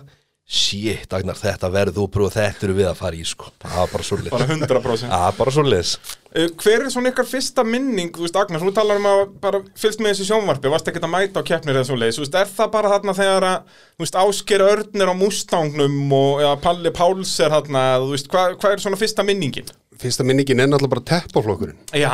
Shit, 0.51 1.13
Agnar, 1.15 1.39
þetta 1.39 1.69
verður 1.71 1.95
þú 2.01 2.07
pröfa 2.11 2.41
þetta 2.41 2.67
eru 2.67 2.75
við 2.81 2.89
að 2.91 2.97
fara 2.99 3.19
í 3.19 3.23
sko. 3.29 3.53
Það 3.63 3.77
var 3.79 3.93
bara 3.93 4.07
svo 4.09 4.17
bara 4.33 4.49
100% 4.51 5.13
Það 5.13 5.23
var 5.29 5.37
bara 5.39 5.55
svo 5.55 5.63
leis 5.69 5.93
Uh, 6.31 6.47
Hver 6.63 6.85
er 6.85 6.93
svona 6.95 7.11
ykkar 7.11 7.27
fyrsta 7.27 7.65
minning, 7.67 8.13
þú 8.15 8.23
veist 8.23 8.37
Agnar, 8.39 8.63
þú 8.63 8.71
talar 8.75 9.01
um 9.01 9.07
að 9.11 9.23
bara 9.43 9.61
fylgst 9.75 9.99
með 9.99 10.13
þessi 10.13 10.29
sjónvarpi, 10.29 10.71
varst 10.71 10.87
ekki 10.87 11.03
að 11.03 11.11
mæta 11.11 11.43
á 11.43 11.49
keppnir 11.49 11.75
eða 11.81 11.89
svo 11.89 11.97
leiðis, 11.99 12.21
þú 12.21 12.23
veist, 12.23 12.37
er 12.39 12.53
það 12.55 12.69
bara 12.77 12.93
þarna 12.93 13.15
þegar 13.19 13.47
að, 13.49 13.73
þú 13.97 14.05
veist, 14.05 14.19
Ásker 14.23 14.65
Örn 14.69 15.03
er 15.03 15.11
á 15.11 15.15
Mustangnum 15.19 16.15
og 16.15 16.45
ja, 16.45 16.53
Palli 16.63 16.93
Páls 16.95 17.33
er 17.43 17.51
þarna, 17.51 17.83
þú 18.05 18.13
veist, 18.15 18.31
hvað 18.31 18.55
hva 18.63 18.71
er 18.77 18.85
svona 18.85 19.01
fyrsta 19.01 19.27
minningin? 19.27 19.75
Fyrsta 20.01 20.25
minningin 20.25 20.63
er 20.63 20.69
náttúrulega 20.71 20.95
bara 20.95 21.05
teppaflokkurinn 21.11 21.77
Já, 22.01 22.11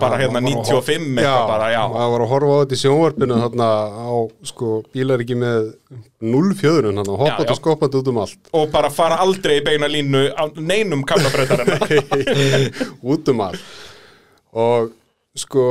bara 0.00 0.18
hérna 0.18 0.40
var 0.40 0.42
að 0.42 0.48
95 0.48 1.20
Já, 1.22 1.22
eitthvað 1.22 1.50
bara, 1.52 1.68
já. 1.70 1.82
það 1.92 2.12
var 2.14 2.24
að 2.24 2.32
horfa 2.32 2.52
á 2.52 2.58
þetta 2.62 2.74
í 2.74 2.80
sjónvarpinu 2.82 3.38
þarna 3.44 3.68
á, 3.94 4.10
sko, 4.50 4.70
bílar 4.96 5.22
ekki 5.22 5.36
með 5.38 5.68
0-4, 6.22 6.90
hann 6.90 6.98
Já, 7.02 7.14
hoppað 7.22 7.54
og 7.54 7.60
skoppað 7.60 7.98
út 8.00 8.10
um 8.12 8.20
allt 8.24 8.52
Og 8.58 8.68
bara 8.74 8.90
fara 8.90 9.20
aldrei 9.22 9.60
í 9.60 9.64
beina 9.66 9.90
línu 9.90 10.24
á 10.34 10.44
neinum 10.58 11.04
kamlabreytarinn. 11.06 12.70
út 13.14 13.30
um 13.32 13.44
allt 13.46 13.62
og 14.52 14.90
sko 15.38 15.62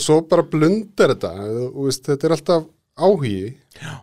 svo 0.00 0.22
bara 0.28 0.42
blundar 0.48 1.12
þetta 1.12 1.32
veist, 1.74 2.06
þetta 2.06 2.28
er 2.28 2.34
alltaf 2.38 2.68
áhugi 2.96 3.50
Já. 3.82 3.98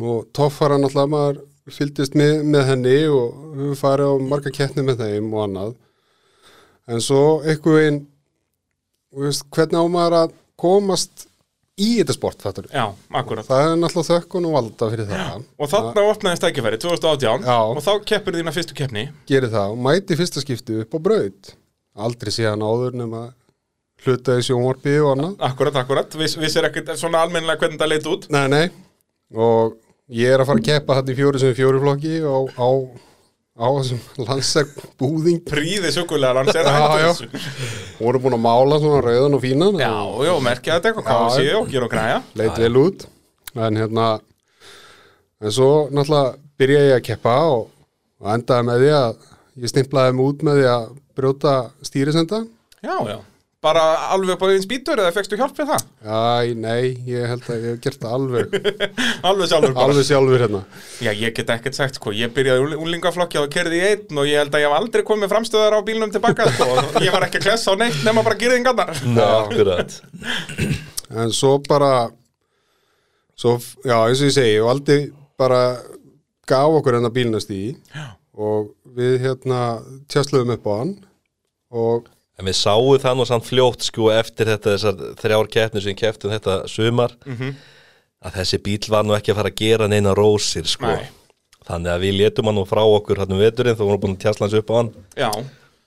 og 0.00 0.28
toffara 0.34 0.78
náttúrulega 0.80 1.12
maður 1.12 1.42
fylgdist 1.74 2.16
með, 2.18 2.42
með 2.44 2.66
henni 2.70 2.96
og 3.08 3.34
við 3.58 3.74
farið 3.80 4.10
á 4.10 4.14
marga 4.32 4.52
keppni 4.54 4.84
með 4.86 5.02
þeim 5.04 5.28
og 5.32 5.44
annað 5.46 5.74
en 6.90 7.00
svo 7.04 7.20
einhver 7.44 7.78
veginn 7.78 8.00
veist, 9.14 9.46
hvernig 9.54 9.78
á 9.80 9.84
maður 9.88 10.16
að 10.24 10.34
komast 10.60 11.26
í 11.80 11.88
þetta 11.98 12.14
sport 12.14 12.42
fattur 12.44 12.66
já, 12.70 12.84
akkurat. 13.18 13.46
það 13.48 13.64
er 13.72 13.78
náttúrulega 13.82 14.18
þökkun 14.20 14.44
og 14.48 14.52
valda 14.54 14.88
fyrir 14.92 15.08
það 15.10 15.44
Og 15.58 15.70
þarna 15.72 16.04
opnaðist 16.12 16.44
tækifæri, 16.44 16.78
2018, 16.84 17.46
Já. 17.48 17.56
og 17.74 17.80
þá 17.82 17.92
keppur 18.10 18.36
þína 18.38 18.52
fyrstu 18.54 18.76
keppni. 18.78 19.06
gerir 19.26 19.50
það 19.54 19.72
og 19.74 19.80
mæti 19.88 20.18
fyrsta 20.20 20.42
skipti 20.44 20.76
upp 20.84 20.94
á 20.94 20.98
braut 21.08 21.54
aldrei 21.94 22.30
síðan 22.34 22.62
áður 22.62 22.94
nema 23.00 23.24
hluta 24.04 24.36
í 24.38 24.44
sjónvarpi 24.46 24.94
og 25.02 25.12
annað 25.14 25.42
Akkurat, 25.48 25.76
akkurat, 25.82 26.14
Viss, 26.20 26.36
vissir 26.38 26.66
ekkert 26.68 26.92
svona 27.00 27.22
almennilega 27.24 27.62
hvernig 27.64 27.80
það 27.80 27.90
leit 27.94 28.06
út. 28.10 28.28
Nei, 28.34 28.46
nei 28.52 28.66
og 29.34 29.74
ég 30.14 30.30
er 30.34 30.42
að 30.44 30.50
fara 30.52 30.60
að 30.62 30.66
keppa 30.68 30.98
hann 31.00 31.10
í 31.10 31.16
fjóri 31.18 31.40
sem 31.42 31.54
fjóri 31.58 31.80
flokki 31.82 32.18
og 32.28 32.50
á, 32.54 32.68
á 33.54 33.66
þessum 33.78 34.00
landsegbúðing 34.26 35.42
Príði 35.46 35.90
já. 37.04 37.10
þessu. 37.12 37.42
voru 38.00 38.20
búin 38.24 38.34
að 38.38 38.42
mála 38.46 38.78
svona 38.82 39.02
rauðan 39.04 39.36
og 39.38 39.42
fínan 39.44 39.78
Já, 39.78 39.92
já, 40.26 40.32
merkja 40.42 40.78
þetta 40.78 40.90
eitthvað, 40.90 41.06
hvað 41.06 41.20
Já, 41.22 41.36
sé 41.36 41.54
og 41.60 41.68
gera 41.70 41.86
og 41.88 41.92
græja. 41.94 42.16
leit 42.40 42.58
vel 42.64 42.80
út 42.82 43.06
en 43.54 43.78
hérna 43.78 44.08
en 45.44 45.54
svo 45.54 45.70
náttúrulega 45.94 46.34
byrja 46.58 46.82
ég 46.88 46.96
að 46.98 47.04
keppa 47.12 47.36
og, 47.52 47.68
og 48.22 48.32
endaði 48.34 48.66
með 48.70 48.82
því 48.84 48.90
að 48.98 49.30
ég 49.62 49.70
stimplaði 49.74 50.16
mig 50.18 50.32
út 50.32 50.42
með 50.48 50.60
því 50.60 50.66
að 50.74 50.88
brjóta 51.14 51.54
stýrisenda 51.86 52.42
Já, 52.84 52.96
já. 53.06 53.18
Bara 53.64 53.82
alveg 54.12 54.34
upp 54.34 54.42
á 54.44 54.46
einn 54.52 54.60
spýtur 54.60 55.00
eða 55.00 55.12
fegstu 55.16 55.38
hjálp 55.40 55.56
við 55.56 55.70
það? 55.70 55.84
Æ, 56.04 56.50
nei, 56.60 56.90
ég 57.08 57.22
held 57.30 57.46
að 57.48 57.62
ég 57.62 57.70
hef 57.70 57.78
gert 57.86 58.02
það 58.02 58.16
alveg 58.18 58.56
Alveg 59.30 59.48
sjálfur 59.48 59.72
bara. 59.78 59.86
alveg 59.88 60.04
sjálfur 60.10 60.42
hérna 60.44 60.60
Já, 61.00 61.10
ég 61.16 61.32
get 61.38 61.52
ekkert 61.54 61.78
sagt, 61.78 61.96
sko, 61.96 62.12
ég 62.12 62.34
byrjaði 62.36 62.76
úlingaflokki 62.84 63.40
og 63.40 63.48
kerði 63.54 63.80
í 63.80 63.86
einn 63.88 64.20
og 64.20 64.28
ég 64.28 64.42
held 64.42 64.52
að 64.58 64.64
ég 64.66 64.68
hef 64.68 64.76
aldrei 64.82 65.04
komið 65.08 65.32
framstöðar 65.32 65.78
á 65.78 65.86
bílnum 65.88 66.12
tilbaka, 66.12 66.48
sko, 66.58 66.68
og 66.84 67.00
ég 67.06 67.16
var 67.16 67.24
ekki 67.30 67.40
að 67.40 67.46
klessa 67.48 67.72
á 67.72 67.74
neitt 67.80 68.02
nema 68.04 68.26
bara 68.26 68.38
girðingarnar. 68.44 68.92
Ná, 69.16 69.24
akkurat 69.46 69.96
en 71.24 71.32
svo 71.40 71.56
bara 71.64 71.90
svo, 73.38 73.56
já, 73.84 73.96
eins 74.04 74.20
og 74.22 74.28
ég 74.28 74.36
segi 74.36 74.58
og 74.62 74.70
aldrei 74.76 74.98
bara 75.40 75.62
gaf 76.48 76.76
okkur 76.78 76.98
hennar 76.98 77.14
bílnast 77.16 77.50
í 77.54 77.62
og 78.34 78.74
við 78.98 79.16
hérna 79.24 79.60
tjastluðum 80.12 80.52
upp 80.58 80.68
á 80.68 80.72
hann 80.82 80.92
og 81.74 82.10
En 82.38 82.48
við 82.48 82.56
sáum 82.58 82.98
það 82.98 83.18
nú 83.20 83.24
samt 83.28 83.46
fljótt 83.46 83.84
sko 83.86 84.08
eftir 84.10 84.48
þetta 84.50 84.72
þessar 84.74 85.02
þrjár 85.20 85.50
keppnir 85.52 85.84
sem 85.84 85.94
kepptum 85.94 86.32
þetta 86.34 86.56
sumar 86.66 87.12
að 88.24 88.38
þessi 88.40 88.58
bíl 88.64 88.80
var 88.90 89.04
nú 89.06 89.14
ekki 89.14 89.30
að 89.30 89.36
fara 89.38 89.52
að 89.52 89.60
gera 89.60 89.86
neina 89.88 90.14
rósir 90.18 90.66
sko. 90.66 90.86
Nei. 90.86 91.06
þannig 91.64 91.92
að 91.94 92.02
við 92.04 92.16
létum 92.18 92.48
hann 92.50 92.58
nú 92.58 92.64
frá 92.68 92.82
okkur 92.84 93.18
hann 93.22 93.32
um 93.32 93.38
veturinn 93.40 93.76
þá 93.76 93.84
vorum 93.84 93.94
við 94.00 94.02
búin 94.02 94.16
að 94.16 94.24
tjastla 94.24 94.46
hans 94.48 94.56
upp 94.58 94.70
á 94.70 94.74
hann. 94.80 94.90
Já, 95.16 95.30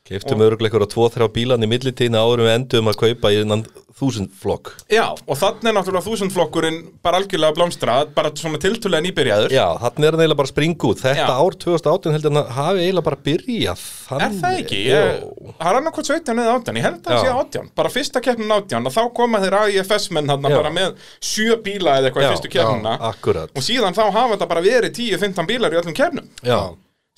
keiptum 0.07 0.45
öruglega 0.45 0.71
ykkur 0.71 0.87
á 0.87 0.93
tvo, 0.93 1.09
þrjá 1.13 1.27
bílan 1.35 1.65
í 1.65 1.69
millitíðina 1.71 2.23
áður 2.23 2.43
en 2.43 2.47
við 2.47 2.55
endum 2.61 2.91
að 2.91 2.99
kaupa 3.03 3.33
í 3.33 3.41
innan 3.43 3.65
þúsund 3.97 4.29
flokk 4.37 4.69
já, 4.93 5.05
og 5.09 5.37
þannig 5.39 5.71
er 5.71 5.75
náttúrulega 5.77 6.05
þúsundflokkurinn 6.05 6.77
bara 7.03 7.17
algjörlega 7.17 7.55
blómstrað, 7.57 8.11
bara 8.13 8.29
svona 8.37 8.59
tiltulega 8.61 9.01
nýbyrjaður. 9.07 9.55
Já, 9.55 9.65
þannig 9.81 10.05
er 10.05 10.17
hann 10.17 10.23
eiginlega 10.23 10.41
bara 10.43 10.67
út 10.91 11.01
þetta 11.01 11.25
Já. 11.25 11.31
ár 11.33 11.57
2018 11.63 12.13
heldur 12.15 12.33
hann 12.33 12.41
að 12.43 12.51
hafi 12.57 12.83
eiginlega 12.85 13.07
bara 13.07 13.19
byrjað 13.25 13.73
Er 13.73 14.21
þannig, 14.21 14.37
það 14.43 14.59
ekki? 14.61 14.81
Ég, 14.85 15.25
það 15.57 15.71
er 15.71 15.79
annarkvæmt 15.81 16.11
17 16.13 16.43
eða 16.43 16.55
18, 16.59 16.77
ég 16.77 16.87
held 16.87 17.01
að 17.01 17.09
það 17.09 17.17
Já. 17.17 17.25
sé 17.25 17.33
18 17.41 17.73
bara 17.81 17.93
fyrsta 17.97 18.23
keppnin 18.27 18.55
18 18.59 18.89
og 18.91 18.95
þá 18.97 19.01
koma 19.17 19.41
þeir 19.43 19.59
AIFS 19.63 20.09
menn 20.13 20.29
hann 20.33 20.45
Já. 20.45 20.57
bara 20.61 20.73
með 20.77 21.03
sjö 21.33 21.57
bíla 21.65 21.97
eða 21.97 22.11
eitthvað 22.11 22.23
í 22.23 22.29
Já, 22.29 22.33
fyrstu 22.35 22.53
keppnina 22.53 22.95
akkurat. 23.09 23.53
og 23.57 23.65
síðan 23.65 23.97
þá 23.97 24.03
hafa 24.13 24.33
þetta 24.35 24.51
bara 24.53 24.65
verið 24.69 24.97
10-15 25.01 25.49
bílar 25.49 25.73
í 25.73 25.81
öllum 25.81 25.97
keppnum 25.97 26.29
Já, 26.45 26.59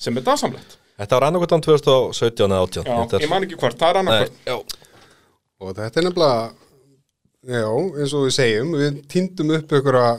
sem 0.00 0.16
er 0.16 0.24
dásamlegt 0.24 0.79
þetta 1.00 1.16
var 1.18 1.26
annarkvæmt 1.28 1.66
2017 1.66 2.46
eða 2.46 2.62
18 2.66 2.90
Já, 2.90 3.22
ég 3.24 3.30
man 3.32 3.46
ekki 3.46 3.58
hvort, 3.60 3.78
það 3.80 4.00
er 4.14 4.32
já, 4.46 4.56
og 5.60 5.72
þetta 5.76 6.00
er 6.02 6.06
nefnilega 6.08 6.50
já, 7.50 7.64
eins 8.00 8.14
og 8.16 8.26
við 8.26 8.36
segjum 8.36 8.74
við 8.76 9.00
týndum 9.10 9.54
upp 9.56 9.74
einhverja 9.78 10.10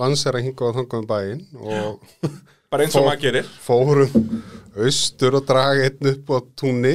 landsera 0.00 0.42
hinga 0.42 0.68
og 0.68 0.78
þangað 0.78 1.02
um 1.02 1.08
bæinn 1.10 1.42
og 1.60 2.30
bara 2.72 2.86
eins 2.86 2.96
og 2.98 3.06
maður 3.06 3.22
gerir. 3.28 3.50
fórum 3.62 4.16
austur 4.74 5.38
og 5.38 5.46
draga 5.46 5.84
einn 5.86 6.10
upp 6.14 6.32
á 6.34 6.38
túnni 6.58 6.94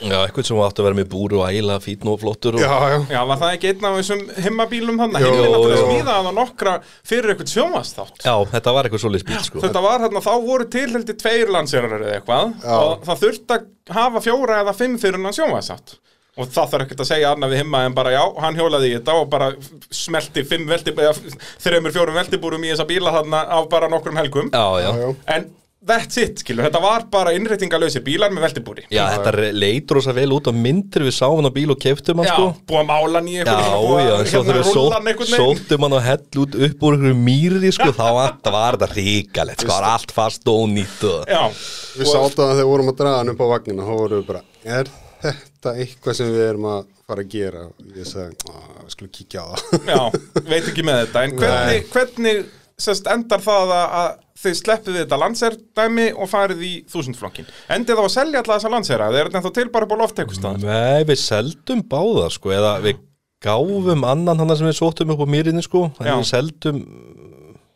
já, 0.00 0.16
eitthvað 0.20 0.48
sem 0.48 0.60
átti 0.64 0.82
að 0.82 0.88
vera 0.88 0.98
með 0.98 1.08
búru 1.12 1.40
og 1.40 1.48
æla, 1.50 1.78
fítn 1.84 2.10
og 2.12 2.20
flottur 2.22 2.58
og... 2.58 2.64
já, 2.64 2.74
já, 2.94 2.98
Já, 3.14 3.20
var 3.30 3.40
það 3.42 3.56
ekki 3.56 3.70
einn 3.72 3.88
af 3.88 3.98
þessum 4.00 4.22
himmabílum 4.46 5.02
þannig? 5.02 5.24
Jú, 5.24 5.32
Himmin 5.34 5.52
náttúrulega 5.54 5.80
jú. 5.80 5.88
smíðaði 5.88 6.28
það 6.28 6.38
nokkra 6.40 6.76
fyrir 7.10 7.34
eitthvað 7.34 7.52
sjómasþátt 7.54 8.24
Já, 8.26 8.34
þetta 8.54 8.76
var 8.76 8.88
eitthvað 8.88 9.04
svolítið 9.04 9.30
bíl 9.30 9.42
sko 9.48 9.64
Þetta 9.64 9.84
var 9.84 10.06
hérna, 10.06 10.24
þá 10.24 10.32
voru 10.48 10.68
til 10.74 10.86
heldur 10.94 11.20
tveir 11.20 11.52
landsérar 11.54 11.98
eða 12.00 12.16
eitthvað 12.18 12.56
Já. 12.64 12.74
og 12.78 13.06
það 13.08 13.22
þurfti 13.24 13.58
að 13.58 13.68
hafa 14.00 14.24
fjóra 14.24 14.62
eða 14.64 14.76
fimm 14.78 14.98
fyrir 15.00 15.22
hann 15.22 15.36
sjómasþátt 15.36 15.98
og 16.34 16.50
það 16.50 16.70
þarf 16.72 16.84
ekkert 16.88 17.02
að 17.04 17.10
segja 17.12 17.32
annað 17.34 17.52
við 17.52 17.60
himma 17.62 17.80
en 17.86 17.94
bara 17.94 18.14
já, 18.14 18.22
hann 18.42 18.56
hjólaði 18.58 18.88
í 18.90 18.94
þetta 18.96 19.18
og 19.20 19.28
bara 19.30 19.50
smelti 19.94 20.42
þreymur 20.42 21.94
fjórum 21.94 22.18
veltibúrum 22.18 22.64
í 22.66 22.72
þessa 22.72 22.88
bíla 22.88 23.12
þarna 23.14 23.44
á 23.46 23.58
bara 23.70 23.90
nokkrum 23.92 24.18
helgum 24.18 24.50
já, 24.50 24.64
já. 24.82 24.90
en 25.36 25.46
that's 25.88 26.18
it, 26.20 26.40
skilur, 26.42 26.64
þetta 26.66 26.80
var 26.82 27.04
bara 27.12 27.32
innréttingalösi 27.36 28.02
bílar 28.04 28.32
með 28.34 28.46
veltibúri. 28.48 28.86
Já, 28.92 29.02
þetta 29.14 29.50
leitur 29.54 30.00
rosa 30.00 30.14
vel 30.16 30.30
út 30.36 30.48
á 30.48 30.52
myndir 30.56 31.06
við 31.06 31.16
sáum 31.16 31.38
hann 31.38 31.50
á 31.50 31.54
bíl 31.54 31.68
og 31.74 31.80
keftum 31.82 32.22
hann 32.22 32.28
Já, 32.30 32.34
sko. 32.34 32.48
búið 32.70 32.80
að 32.80 32.88
mála 32.90 33.20
hann 33.20 33.30
í 33.30 33.36
Já, 33.36 33.44
eitthvað 33.44 34.02
já, 34.04 34.14
en 34.16 34.30
svo 34.32 34.42
þegar 34.48 34.60
við 34.60 35.32
sóttum 35.34 35.86
hann 35.86 35.98
og 35.98 36.04
hell 36.08 36.42
út 36.44 36.58
upp 36.68 36.86
úr 36.88 36.98
einhverju 36.98 37.20
mýri 37.20 37.72
sko, 37.76 37.90
þá 37.96 38.06
var 38.16 38.78
þetta 38.78 38.90
ríkalegt 38.94 39.66
sko, 39.66 39.78
allt 39.92 40.14
fast 40.16 40.50
og 40.50 40.64
ónýtt 40.64 41.06
og... 41.10 41.30
Já, 41.30 41.44
við 42.00 42.12
sátum 42.12 42.46
að 42.48 42.56
þegar 42.58 42.70
vorum 42.72 42.92
að 42.92 43.00
draga 43.02 43.22
hann 43.22 43.34
upp 43.34 43.44
á 43.44 43.46
vagnina 43.54 43.88
þá 43.88 43.94
vorum 43.94 44.22
við 44.22 44.28
bara, 44.32 44.44
er 44.64 44.92
þetta 45.24 45.76
eitthvað 45.80 46.18
sem 46.18 46.32
við 46.32 46.44
erum 46.48 46.68
að 46.72 46.90
fara 47.04 47.24
að 47.24 47.32
gera? 47.34 47.64
Ég 47.94 48.08
sagði, 48.08 48.50
að 48.50 48.84
við 48.84 48.92
skulum 48.94 49.14
kíkja 49.14 49.44
á 49.44 49.46
það. 49.52 49.88
Já, 49.88 50.00
veit 50.48 50.68
ekki 50.70 50.84
með 50.86 51.00
þetta. 51.02 51.24
En 51.24 51.34
hvernig, 51.40 51.88
hvernig 51.92 52.44
sest, 52.80 53.06
endar 53.10 53.42
það 53.44 53.72
að, 53.76 53.84
að 54.00 54.08
þið 54.44 54.54
sleppið 54.58 54.98
þetta 54.98 55.18
landserdæmi 55.22 56.06
og 56.18 56.30
farið 56.30 56.62
í 56.66 56.72
þúsundflokkin 56.90 57.46
Endið 57.74 58.00
þá 58.00 58.04
að 58.04 58.12
selja 58.16 58.42
alla 58.42 58.56
þessa 58.58 58.72
landsera? 58.72 59.08
Það 59.12 59.20
er 59.20 59.32
þetta 59.36 59.52
til 59.58 59.66
bara 59.74 59.86
upp 59.86 59.94
á 59.94 59.98
loft 60.02 60.18
eitthvað 60.22 60.40
stað 60.40 60.66
Nei, 60.66 61.04
við 61.08 61.20
seldum 61.22 61.84
báða 61.94 62.28
sko, 62.34 62.54
eða 62.56 62.72
við 62.84 63.02
gáfum 63.44 64.06
annan 64.08 64.40
hann 64.42 64.56
sem 64.56 64.68
við 64.70 64.78
sóttum 64.80 65.14
upp 65.14 65.22
á 65.22 65.28
mýrinni 65.28 65.64
sko, 65.64 65.88
Já. 66.00 66.06
en 66.08 66.22
við 66.22 66.30
seldum 66.32 66.84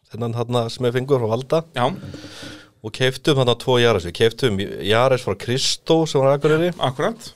þennan 0.09 0.39
hann 0.39 0.61
sem 0.73 0.87
við 0.89 0.95
fengum 0.99 1.21
frá 1.21 1.33
Valda. 1.35 1.63
Já, 1.77 1.87
og 2.79 2.95
keftum 2.95 3.41
hann 3.43 3.51
á 3.53 3.57
tvo 3.61 3.77
Jares, 3.83 4.07
við 4.09 4.17
keftum 4.23 4.61
Jares 4.63 5.25
frá 5.27 5.37
Kristó 5.39 6.01
sem 6.09 6.23
var 6.23 6.37
aðguriri 6.37 6.73
akkurat 6.79 7.33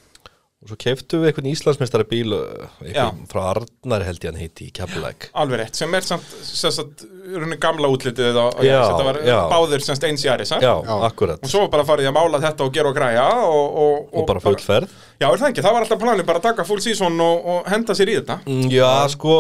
og 0.63 0.71
svo 0.71 0.77
keftum 0.79 1.23
við 1.25 1.33
einhvern 1.33 1.49
Íslandsmeistari 1.51 2.05
bíl 2.07 2.35
uh, 2.37 3.09
frá 3.31 3.41
Arnar 3.51 4.05
held 4.07 4.23
ég 4.23 4.31
hann 4.31 4.39
heiti 4.39 4.69
í 4.69 4.75
Keflæk 4.77 5.27
Alveg 5.35 5.59
rétt, 5.59 5.79
sem 5.79 5.95
er 5.99 6.07
samt, 6.07 6.29
sem 6.47 6.71
sagt, 6.75 7.03
runni 7.35 7.59
gamla 7.63 7.91
útlitið 7.91 8.39
á, 8.39 8.47
Já, 8.63 8.77
þetta 8.87 9.07
var 9.09 9.19
já. 9.27 9.39
báðir 9.51 9.83
semst 9.85 10.07
eins 10.07 10.23
Já. 10.23 10.73
akkurat. 11.09 11.43
Og 11.43 11.51
svo 11.51 11.65
bara 11.73 11.87
farið 11.89 12.11
að 12.11 12.17
mála 12.17 12.41
þetta 12.43 12.67
og 12.67 12.75
gera 12.77 12.93
og 12.93 12.97
græja 12.97 13.27
og, 13.43 13.79
og, 13.83 14.15
og 14.15 14.29
bara 14.29 14.43
full 14.45 14.59
ferð. 14.63 14.93
Já, 15.19 15.27
er 15.29 15.41
það 15.43 15.49
ekki, 15.51 15.65
það 15.67 15.77
var 15.77 15.87
alltaf 15.87 16.03
planið 16.03 16.29
bara 16.31 16.43
að 16.43 16.47
taka 16.49 16.67
full 16.69 16.81
season 16.85 17.19
og, 17.23 17.47
og 17.55 17.71
henda 17.73 17.97
sér 17.99 18.13
í 18.13 18.17
þetta. 18.21 18.39
Mm, 18.47 18.71
Já, 18.73 18.89
sko, 19.13 19.37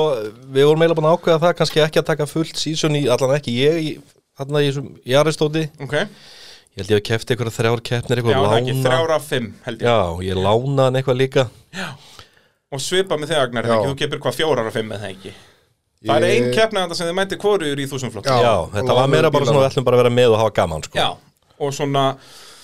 við 0.54 0.68
vorum 0.68 0.84
eiginlega 0.84 0.98
búin 1.00 1.10
að 1.10 1.16
ákveða 1.18 1.42
það 1.46 1.56
kannski 1.62 1.84
ekki 1.86 2.02
að 2.02 2.08
taka 2.12 2.28
fullt 2.30 2.60
sísón 2.62 2.98
í, 2.98 3.04
allan 3.12 3.34
ekki 3.38 3.56
ég 3.58 3.80
í, 3.82 3.90
þarna 4.38 4.62
í 4.62 4.70
þessum 4.70 4.90
Jaristóti 5.14 5.64
Ok, 5.82 5.96
ég 6.72 6.80
held 6.82 6.90
ég 6.94 6.98
að 7.00 7.06
kefti 7.10 7.34
eitthvað 7.34 7.54
þrjár 7.58 7.82
keppnir 7.88 8.18
já, 8.18 8.22
eitthvað 8.22 8.48
það 8.48 8.58
ekki, 8.58 8.74
lána 8.76 8.88
þrjára 8.88 9.18
fimm 9.26 9.48
held 9.66 9.82
ég 9.82 9.88
Já, 9.88 9.98
ég 10.28 10.38
lána 10.46 10.86
hann 10.88 10.98
eitthvað 11.00 11.18
líka 11.20 11.46
og 12.72 12.80
svipa 12.80 13.18
með 13.20 13.32
þig 13.34 13.40
Agnar, 13.42 13.66
Já. 13.68 13.74
ekki, 13.76 13.88
þú 13.92 13.98
kepir 14.02 14.22
hvað 14.24 14.38
fjórar 14.40 14.68
og 14.70 14.76
fimm 14.76 14.88
með 14.92 15.02
það 15.04 15.10
ekki 15.16 15.32
Það 16.02 16.16
er 16.16 16.24
Ég- 16.26 16.32
ein 16.42 16.54
keppnæðanda 16.56 16.96
sem 16.98 17.06
þið 17.06 17.14
mæti 17.20 17.36
hvorur 17.38 17.78
í 17.78 17.84
þúsundflokk 17.86 18.26
Já. 18.26 18.38
Já, 18.42 18.54
þetta 18.72 18.94
var 18.98 19.10
meira 19.12 19.30
bara 19.30 19.46
svona 19.46 19.60
við 19.62 19.68
ætlum 19.68 19.84
bara 19.86 19.98
að 19.98 20.02
vera 20.02 20.14
með 20.16 20.32
og 20.32 20.40
hafa 20.40 20.54
gaman 20.56 20.82
sko. 20.82 20.98
Já, 20.98 21.10
og 21.62 21.76
svona 21.76 22.06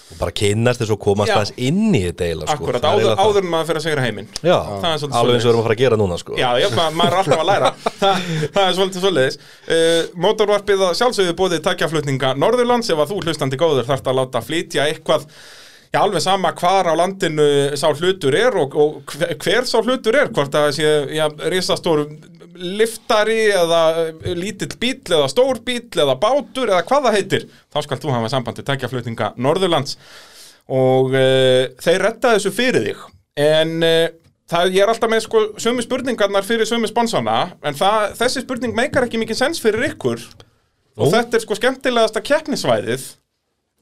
og 0.09 0.17
bara 0.21 0.35
kynnast 0.41 0.81
þess 0.83 0.93
og 0.95 1.01
komast 1.05 1.33
aðeins 1.35 1.53
inn 1.57 1.93
í 1.93 2.01
þetta 2.07 2.27
eiginlega 2.27 2.55
sko. 2.55 2.65
akkurat, 2.65 2.87
áður, 2.89 3.13
áður 3.21 3.49
maður 3.53 3.69
fyrir 3.69 3.81
að 3.81 3.85
segra 3.85 4.07
heiminn. 4.07 4.31
Já, 4.41 4.57
svolítið 4.81 5.19
alveg 5.21 5.37
eins 5.37 5.45
og 5.45 5.49
við 5.49 5.53
erum 5.53 5.61
að 5.61 5.69
fara 5.69 5.77
að 5.77 5.83
gera 5.83 6.01
núna 6.01 6.19
sko. 6.23 6.39
Já, 6.41 6.49
já, 6.63 6.69
ma 6.79 6.89
maður 6.97 7.17
er 7.17 7.21
alltaf 7.23 7.43
að 7.45 7.49
læra. 7.51 7.71
Þa, 8.01 8.13
Það 8.57 8.65
er 8.65 8.77
svolítið 8.81 9.05
svoleiðis. 9.07 9.39
Uh, 9.69 10.19
Mótorvarpið 10.27 10.85
að 10.89 10.99
sjálfsögðu 11.03 11.39
bóðið 11.39 11.65
tækjaflutninga 11.69 12.35
Norðurlands 12.41 12.93
ef 12.95 13.05
að 13.05 13.15
þú 13.15 13.23
hlustandi 13.27 13.61
góður 13.61 13.89
þarft 13.89 14.11
að 14.11 14.21
láta 14.23 14.45
flytja 14.45 14.89
eitthvað 14.89 15.29
Já, 15.89 16.03
alveg 16.03 16.21
sama 16.21 16.51
hvar 16.53 16.85
á 16.85 16.95
landinu 17.01 17.45
sá 17.81 17.87
hlutur 17.97 18.35
er 18.37 18.57
og, 18.61 18.75
og 18.77 18.99
hver, 19.09 19.31
hver 19.41 19.65
sá 19.65 19.79
hlutur 19.81 20.19
er, 20.21 20.29
hvort 20.37 20.53
að 20.53 20.67
það 20.67 20.75
sé 20.77 20.91
já, 21.17 21.25
risastór 21.49 22.03
liftari 22.59 23.39
eða 23.55 23.83
eh, 24.03 24.33
lítill 24.37 24.73
bíl 24.81 24.99
eða 25.07 25.29
stór 25.31 25.61
bíl 25.65 25.83
eða 25.95 26.17
bátur 26.21 26.73
eða 26.73 26.85
hvað 26.89 27.09
það 27.09 27.17
heitir 27.19 27.47
þá 27.73 27.79
skal 27.85 28.01
þú 28.03 28.15
hafa 28.15 28.31
samband 28.33 28.61
við 28.61 28.69
tækjaflutninga 28.71 29.33
Norðurlands. 29.41 29.99
Og 30.69 31.15
uh, 31.17 31.69
þeir 31.81 32.03
retta 32.05 32.35
þessu 32.35 32.53
fyrir 32.53 32.85
þig. 32.85 33.05
En 33.41 33.71
uh, 33.81 34.11
það, 34.51 34.75
ég 34.77 34.85
er 34.85 34.93
alltaf 34.93 35.09
með 35.09 35.23
sko 35.25 35.45
sömu 35.61 35.85
spurningarnar 35.85 36.45
fyrir 36.45 36.69
sömu 36.69 36.91
sponsana 36.91 37.39
en 37.65 37.79
það, 37.79 38.13
þessi 38.19 38.45
spurning 38.45 38.77
meikar 38.77 39.07
ekki 39.07 39.21
mikið 39.23 39.41
sens 39.41 39.63
fyrir 39.65 39.87
ykkur. 39.95 40.21
Og 40.99 41.07
Nú? 41.07 41.15
þetta 41.15 41.39
er 41.39 41.45
sko 41.47 41.57
skemmtilegasta 41.57 42.21
keppnisvæðið. 42.27 43.07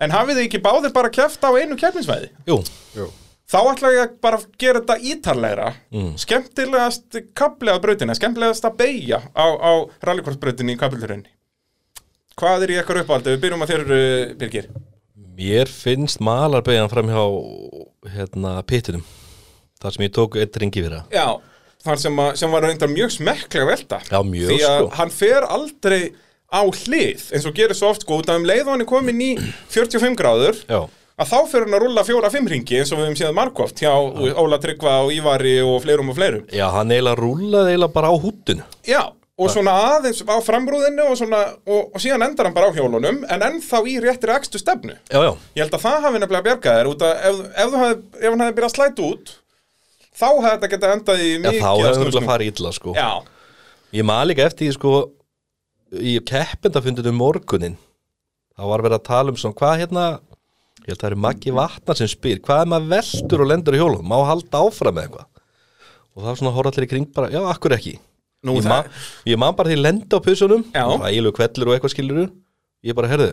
En 0.05 0.13
hafið 0.13 0.39
þið 0.39 0.47
ekki 0.51 0.63
báðir 0.63 0.93
bara 0.95 1.11
keppt 1.11 1.43
á 1.43 1.51
einu 1.57 1.79
keppnisvæði? 1.81 2.29
Jú, 2.47 2.61
Jú. 2.95 3.09
Þá 3.47 3.59
ætla 3.73 3.95
ég 3.95 4.03
að 4.05 4.19
bara 4.27 4.43
gera 4.59 4.83
þetta 4.83 4.99
ítarlegra. 5.13 5.71
Mm. 5.95 6.13
skemmtilegast 6.19 7.21
kapli 7.39 7.71
á 7.73 7.79
brautinni, 7.83 8.19
skemmtilegast 8.19 8.67
að 8.69 8.79
beigja 8.83 9.23
á, 9.33 9.47
á 9.47 9.73
rallycrossbrautinni 10.07 10.75
í 10.77 10.81
kapilurinn 10.81 11.27
hvað 12.37 12.67
er 12.67 12.73
í 12.75 12.77
eitthvað 12.81 13.03
uppáldi, 13.05 13.33
við 13.35 13.43
byrjum 13.47 13.65
að 13.65 13.71
þér 13.73 13.85
uh, 13.87 14.35
Birgir. 14.41 14.67
Mér 15.37 15.71
finnst 15.73 16.21
malarbeigjan 16.25 16.91
fram 16.93 17.09
hjá 17.13 17.23
hérna, 18.15 18.57
pittinum. 18.69 19.05
Þar 19.81 19.95
sem 19.97 20.05
ég 20.07 20.13
tók 20.17 20.37
eitt 20.41 20.57
ringi 20.61 20.83
fyrir 20.85 21.03
það. 21.03 21.17
Já, 21.17 21.65
þar 21.85 22.01
sem, 22.01 22.21
að, 22.25 22.31
sem 22.41 22.55
var 22.57 22.65
reyndar 22.65 22.93
mjög 22.93 23.13
smekklega 23.19 23.69
velta. 23.69 23.99
Já, 24.09 24.21
mjög, 24.25 24.53
Því 24.53 24.61
að 24.69 24.79
sko. 24.79 24.93
hann 25.01 25.13
fer 25.17 25.49
aldrei 25.57 26.01
á 26.53 26.63
hlið 26.63 27.27
eins 27.37 27.49
og 27.49 27.57
gerir 27.57 27.77
svo 27.77 27.91
oft 27.93 28.05
sko. 28.07 28.21
Út 28.23 28.33
af 28.33 28.41
um 28.41 28.49
leið 28.49 28.65
og 28.65 28.73
hann 28.75 28.85
er 28.87 28.91
komin 28.91 29.25
í 29.25 29.33
45 29.77 30.17
gráður 30.21 30.61
Já, 30.65 30.81
að 31.17 31.31
þá 31.33 31.37
fer 31.51 31.65
hann 31.65 31.77
að 31.79 31.85
rulla 31.87 32.03
fjóra-fimm 32.05 32.49
ringi 32.53 32.81
eins 32.81 32.91
og 32.93 32.99
við 33.01 33.07
hefum 33.09 33.19
séð 33.21 33.37
margóft 33.37 33.81
hjá 33.81 33.93
Óla 34.43 34.59
Tryggva 34.61 34.97
og 35.07 35.13
Ívari 35.15 35.55
og 35.65 35.79
fleirum 35.85 36.11
og 36.13 36.19
fleirum. 36.19 36.43
Já 36.53 36.67
hann 36.75 36.93
eiginlega 36.93 37.21
rúlaði 37.21 37.73
eiginlega 37.73 37.95
bara 37.95 38.11
á 38.13 38.15
húttinu 38.21 38.67
Já, 38.85 39.01
og 39.41 39.51
svona 39.53 39.73
aðeins 39.95 40.21
á 40.29 40.37
framrúðinu 40.45 41.07
og, 41.09 41.17
svona, 41.21 41.41
og, 41.65 41.89
og 41.97 42.03
síðan 42.05 42.27
endar 42.29 42.49
hann 42.51 42.57
bara 42.57 42.69
á 42.69 42.77
hjólunum 42.77 43.23
en 43.25 43.47
ennþá 43.49 43.81
í 43.89 43.97
réttri 44.05 44.35
ekstu 44.37 44.61
stefnu. 44.61 44.99
Já, 45.09 45.19
já, 45.25 45.33
Ég 45.57 45.65
held 45.65 45.79
að 45.79 45.87
það 45.87 46.07
hafi 46.07 46.23
nefnilega 46.23 46.47
bjargað 46.51 46.79
þér 46.81 46.93
út 46.93 47.07
að 47.09 47.27
ef, 47.31 47.41
ef, 47.65 47.77
hafði, 47.81 47.99
ef 48.21 48.29
hann 48.31 48.45
hefði 48.45 48.57
byrjað 48.61 48.71
að 48.71 48.77
slæta 48.77 49.09
út 49.11 49.35
þá 50.17 50.29
hefði 50.29 50.53
þetta 50.53 50.73
getað 50.77 50.95
endað 50.99 51.25
í 51.25 51.33
já 51.33 51.41
mikið 51.47 51.65
þá 51.65 51.71
af 51.73 51.83
hefði 51.87 52.15
það 52.21 52.31
farið 52.31 52.53
illa 52.53 52.77
sko. 52.77 52.95
Já, 52.97 53.11
Ég 53.97 54.05
maður 54.05 54.29
líka 54.35 54.47
eftir 54.51 54.73
sko 54.77 54.93
í 55.97 56.17
keppendafundinu 56.29 57.13
morgunin 57.17 57.77
þá 58.57 58.65
var 58.69 58.83
verið 58.85 58.99
að 58.99 59.07
tala 59.09 59.33
um 59.33 59.39
svona 59.41 59.57
hvað 59.57 59.79
hérna 59.85 60.07
ég 60.87 60.93
held 60.93 61.01
að 61.01 61.05
það 61.05 61.11
eru 61.11 61.23
Maggi 61.27 61.55
Vatnar 61.57 61.99
sem 61.99 62.11
spyr 62.11 62.39
hvað 62.47 62.61
er 62.63 62.69
maður 62.71 62.93
veldur 62.95 63.43
og 63.43 63.51
lendur 63.51 63.77
í 63.77 63.81
hjólum 63.81 64.07
má 64.07 64.17
halda 64.29 64.61
áfram 64.63 64.95
með 64.97 65.09
eitthvað? 65.09 65.27
Og 66.17 66.23
það 66.23 66.31
var 66.31 66.39
svona 66.41 66.55
horfa 66.57 66.73
allir 66.73 66.87
í 66.87 66.91
kring 66.93 67.09
bara, 67.17 67.31
já, 67.35 67.41
akkur 67.51 67.75
ekki? 67.77 67.97
Nú, 68.47 68.55
ég, 68.61 68.69
man, 68.71 68.87
ég 69.27 69.41
man 69.41 69.57
bara 69.59 69.73
því 69.73 69.79
lenda 69.81 70.21
á 70.21 70.21
pusunum 70.23 70.63
Já. 70.71 70.85
rægilu 71.03 71.33
kvellur 71.35 71.71
og 71.73 71.75
eitthvað 71.77 71.93
skiluru 71.97 72.27
ég 72.87 72.97
bara, 72.97 73.11
herðu, 73.11 73.33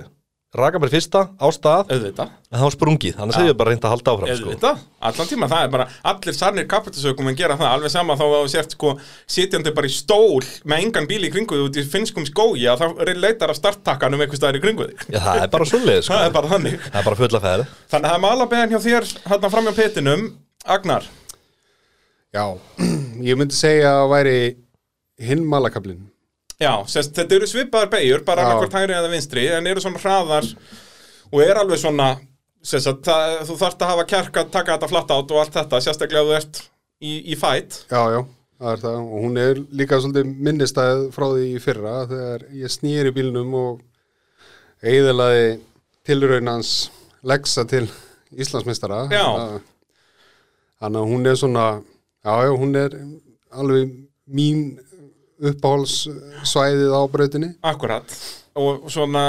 raka 0.54 0.80
mér 0.82 0.92
fyrsta 0.94 1.22
á 1.34 1.48
stað, 1.56 1.90
auðvitað. 1.94 2.34
En 2.52 2.58
það 2.60 2.66
var 2.68 2.74
sprungið 2.76 3.16
þannig 3.18 3.38
að 3.40 3.48
ég 3.50 3.56
bara 3.58 3.72
reynda 3.74 3.88
að 3.90 3.94
halda 3.96 4.14
áfram 4.14 4.30
sko. 4.30 4.50
Auðvitað, 4.50 4.84
allan 5.10 5.30
tíma, 5.32 5.50
það 5.50 5.64
er 5.66 5.72
bara 5.74 5.88
allir 6.12 6.38
sannir 6.38 6.68
kapitasökum 6.70 7.32
en 7.32 7.38
gera 7.40 7.58
það, 7.58 7.72
alveg 7.78 7.94
sama 7.94 8.18
þá 8.20 8.24
að 8.28 8.36
þú 8.36 8.52
sért 8.54 8.76
sko 8.78 8.92
sitjandi 9.38 9.74
bara 9.80 9.90
í 9.90 9.96
stól 9.96 10.44
með 10.70 10.86
engan 10.86 11.10
bíl 11.10 11.20
í 11.26 11.32
kringu 11.34 11.58
þig 11.58 11.66
út 11.70 11.82
í 11.82 11.86
finnskum 11.96 12.28
skógi 12.30 12.70
að 12.70 12.86
þá 12.86 13.16
leitar 13.18 13.50
að 13.56 13.60
starttakkanum 13.64 14.22
eitthvað 14.22 14.42
staðar 14.44 14.62
í 14.62 14.64
kringu 14.68 14.90
þig. 14.92 15.04
Já, 15.10 15.20
það 15.26 15.42
er 15.48 15.52
bara 15.58 15.70
svoleið 15.74 16.00
sko. 16.06 16.14
það 16.14 16.28
er 16.30 16.38
bara 16.38 16.54
þannig. 16.54 16.80
Það 16.86 17.02
er 17.02 17.10
bara 17.10 17.22
fulla 17.24 17.44
ferð. 17.48 17.76
Þannig 17.94 18.08
að 18.08 18.14
það 18.14 18.22
er 18.22 18.26
malabeðan 18.30 18.74
hjá 18.78 18.82
þér 18.86 19.12
hérna 19.34 19.54
fram 19.58 19.70
hjá 19.70 19.76
petinum. 19.82 20.26
Agnar, 20.64 21.10
Já, 22.34 22.48
ég 23.30 23.38
myndi 23.38 23.54
segja 23.54 23.92
að 24.02 24.08
væri 24.10 24.38
hinn 25.22 25.44
malakablin 25.46 26.08
já, 26.62 26.74
sest, 26.90 27.16
þetta 27.18 27.38
eru 27.38 27.50
svipaðar 27.50 27.90
beigur 27.94 28.24
bara 28.28 28.44
Já. 28.44 28.50
annarkvort 28.50 28.78
hægri 28.78 28.96
eða 28.98 29.12
vinstri 29.12 29.48
en 29.54 29.68
eru 29.70 29.84
svona 29.84 30.02
hraðar 30.02 30.48
og 31.32 31.42
er 31.44 31.60
alveg 31.62 31.82
svona 31.82 32.12
sest, 32.64 32.88
að, 32.88 33.02
það, 33.08 33.34
þú 33.50 33.58
þarft 33.64 33.84
að 33.84 33.92
hafa 33.94 34.06
kjark 34.14 34.40
að 34.42 34.54
taka 34.54 34.78
þetta 34.78 34.92
flatt 34.92 35.14
át 35.16 35.34
og 35.36 35.42
allt 35.42 35.58
þetta, 35.58 35.82
sérstaklega 35.88 36.28
þú 36.30 36.38
ert 36.38 36.62
í, 37.04 37.14
í 37.34 37.38
fætt 37.40 37.80
Já, 37.92 38.02
já, 38.14 38.22
það 38.60 38.72
er 38.76 38.84
það 38.86 39.00
og 39.02 39.26
hún 39.28 39.42
er 39.44 39.62
líka 39.82 40.00
svolítið 40.04 40.32
minnistæð 40.48 41.04
frá 41.16 41.28
því 41.34 41.50
í 41.50 41.62
fyrra 41.64 41.96
þegar 42.12 42.48
ég 42.62 42.76
snýri 42.78 43.14
bílnum 43.16 43.58
og 43.60 43.84
eiðalaði 44.84 45.60
tilraunans 46.08 46.74
leggsa 47.24 47.64
til 47.70 47.86
Íslandsmeistara 48.34 49.06
Já. 49.14 49.26
Þannig 50.84 51.00
að 51.00 51.12
hún 51.14 51.30
er 51.30 51.38
svona 51.40 51.68
já, 51.80 52.34
já, 52.44 52.50
hún 52.60 52.74
er 52.76 52.96
alveg 53.54 53.94
mín 54.28 54.64
uppáhalssvæðið 55.42 56.94
á 56.94 57.02
brautinni. 57.12 57.54
Akkurat 57.62 58.18
og 58.60 58.86
svona 58.94 59.26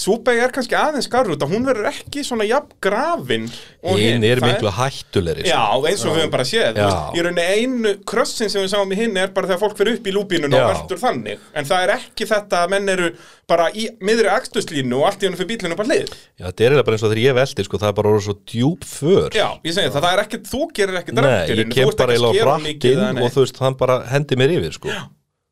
Súbeg 0.00 0.38
er 0.40 0.52
kannski 0.54 0.76
aðeins 0.78 1.04
skarur 1.10 1.34
út 1.34 1.42
að 1.44 1.50
hún 1.52 1.66
verður 1.66 1.90
ekki 1.90 2.22
svona 2.24 2.46
jafn 2.48 2.70
grafin 2.80 3.42
hinn 3.84 4.24
er 4.24 4.40
miklu 4.40 4.70
hættulegri 4.72 5.44
sko. 5.44 5.50
Já, 5.52 5.90
eins 5.90 6.04
og 6.06 6.14
við 6.14 6.22
höfum 6.22 6.32
bara 6.32 6.46
séð 6.48 6.78
Já. 6.78 6.86
veist, 6.86 7.18
Í 7.18 7.24
rauninni 7.26 7.44
einu 7.58 7.92
krossin 8.08 8.48
sem 8.52 8.64
við 8.64 8.70
sáum 8.72 8.94
í 8.94 8.96
hinn 8.96 9.18
er 9.20 9.34
bara 9.36 9.50
þegar 9.50 9.60
fólk 9.60 9.76
fyrir 9.76 9.98
upp 9.98 10.08
í 10.08 10.14
lúpínun 10.16 10.56
og 10.56 10.62
Já. 10.62 10.68
veldur 10.70 11.02
þannig 11.02 11.44
En 11.52 11.68
það 11.68 11.84
er 11.84 11.92
ekki 11.98 12.28
þetta 12.30 12.62
að 12.62 12.72
menn 12.72 12.94
eru 12.94 13.10
bara 13.50 13.68
í 13.76 13.86
miðri 14.00 14.32
akstuslínu 14.32 15.02
og 15.02 15.10
allt 15.10 15.20
í 15.20 15.28
hennu 15.28 15.40
fyrir 15.42 15.52
bílinu 15.52 15.76
bara 15.82 15.90
hlið 15.92 16.08
Já, 16.08 16.46
þetta 16.48 16.64
er 16.64 16.70
eiginlega 16.70 16.88
bara 16.88 16.96
eins 16.96 17.04
og 17.04 17.12
þegar 17.12 17.22
ég 17.26 17.38
veldi, 17.40 17.68
sko, 17.68 17.82
það 17.84 17.92
er 17.92 17.96
bara 18.00 18.14
orðið 18.14 18.26
svo 18.30 18.36
djúp 18.54 18.88
för. 18.88 19.28
Já, 19.36 19.48
ég 19.68 19.76
segi 19.76 19.92
það, 19.92 20.00
það 20.06 20.12
er 20.14 20.24
ekkit, 20.24 20.48
þú 20.54 20.62
gerir 20.80 21.00
ekkit 21.02 21.18
Nei, 21.20 21.24
rökkurinn, 21.28 21.60
ég 21.60 21.76
kem 21.76 21.92
bara 22.00 22.16
ekki 22.16 22.24
eiginlega 22.24 22.40
á 22.40 22.58
eða 22.96 23.26
og 23.26 23.34
þú 23.34 23.44
veist, 23.44 24.78
sko. 24.80 24.98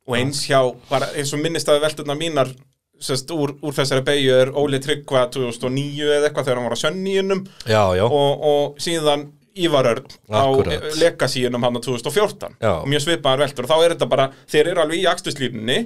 og 0.08 0.16
eins 0.16 0.40
hjá, 0.48 0.60
bara 0.88 1.10
eins 1.20 1.34
og 1.36 1.42
minnist 1.42 1.68
að 1.68 1.82
velturna 1.84 2.16
mínar 2.16 2.54
sest, 3.00 3.30
úr, 3.34 3.52
úr 3.62 3.74
þessari 3.76 4.04
beigju 4.06 4.34
er 4.42 4.50
Óli 4.58 4.80
Tryggva 4.82 5.26
2009 5.34 6.08
eða 6.18 6.28
eitthvað 6.28 6.48
þegar 6.48 6.60
hann 6.60 6.68
var 6.68 6.76
á 6.78 6.84
sönníunum 6.84 7.42
Já, 7.68 7.82
já, 7.98 8.04
og, 8.06 8.46
og 8.52 8.80
síðan 8.82 9.28
Ívar 9.58 9.88
Örn 9.90 10.06
á 10.30 10.42
Akkurat. 10.46 10.84
legacyunum 11.00 11.64
hann 11.66 11.78
á 11.78 11.80
2014 11.82 12.58
Já. 12.62 12.72
og 12.78 12.86
mjög 12.90 13.02
svipaðar 13.08 13.40
veltur. 13.42 13.66
Og 13.66 13.70
þá 13.72 13.78
er 13.84 13.94
þetta 13.96 14.08
bara, 14.12 14.26
þeir 14.46 14.68
eru 14.70 14.82
alveg 14.84 15.00
í 15.02 15.08
akstuslínunni 15.10 15.78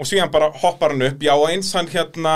og 0.00 0.08
síðan 0.10 0.32
bara 0.34 0.48
hoppar 0.64 0.90
hann 0.96 1.04
upp. 1.06 1.22
Já 1.22 1.34
eins 1.46 1.70
hann 1.78 1.86
hérna 1.92 2.32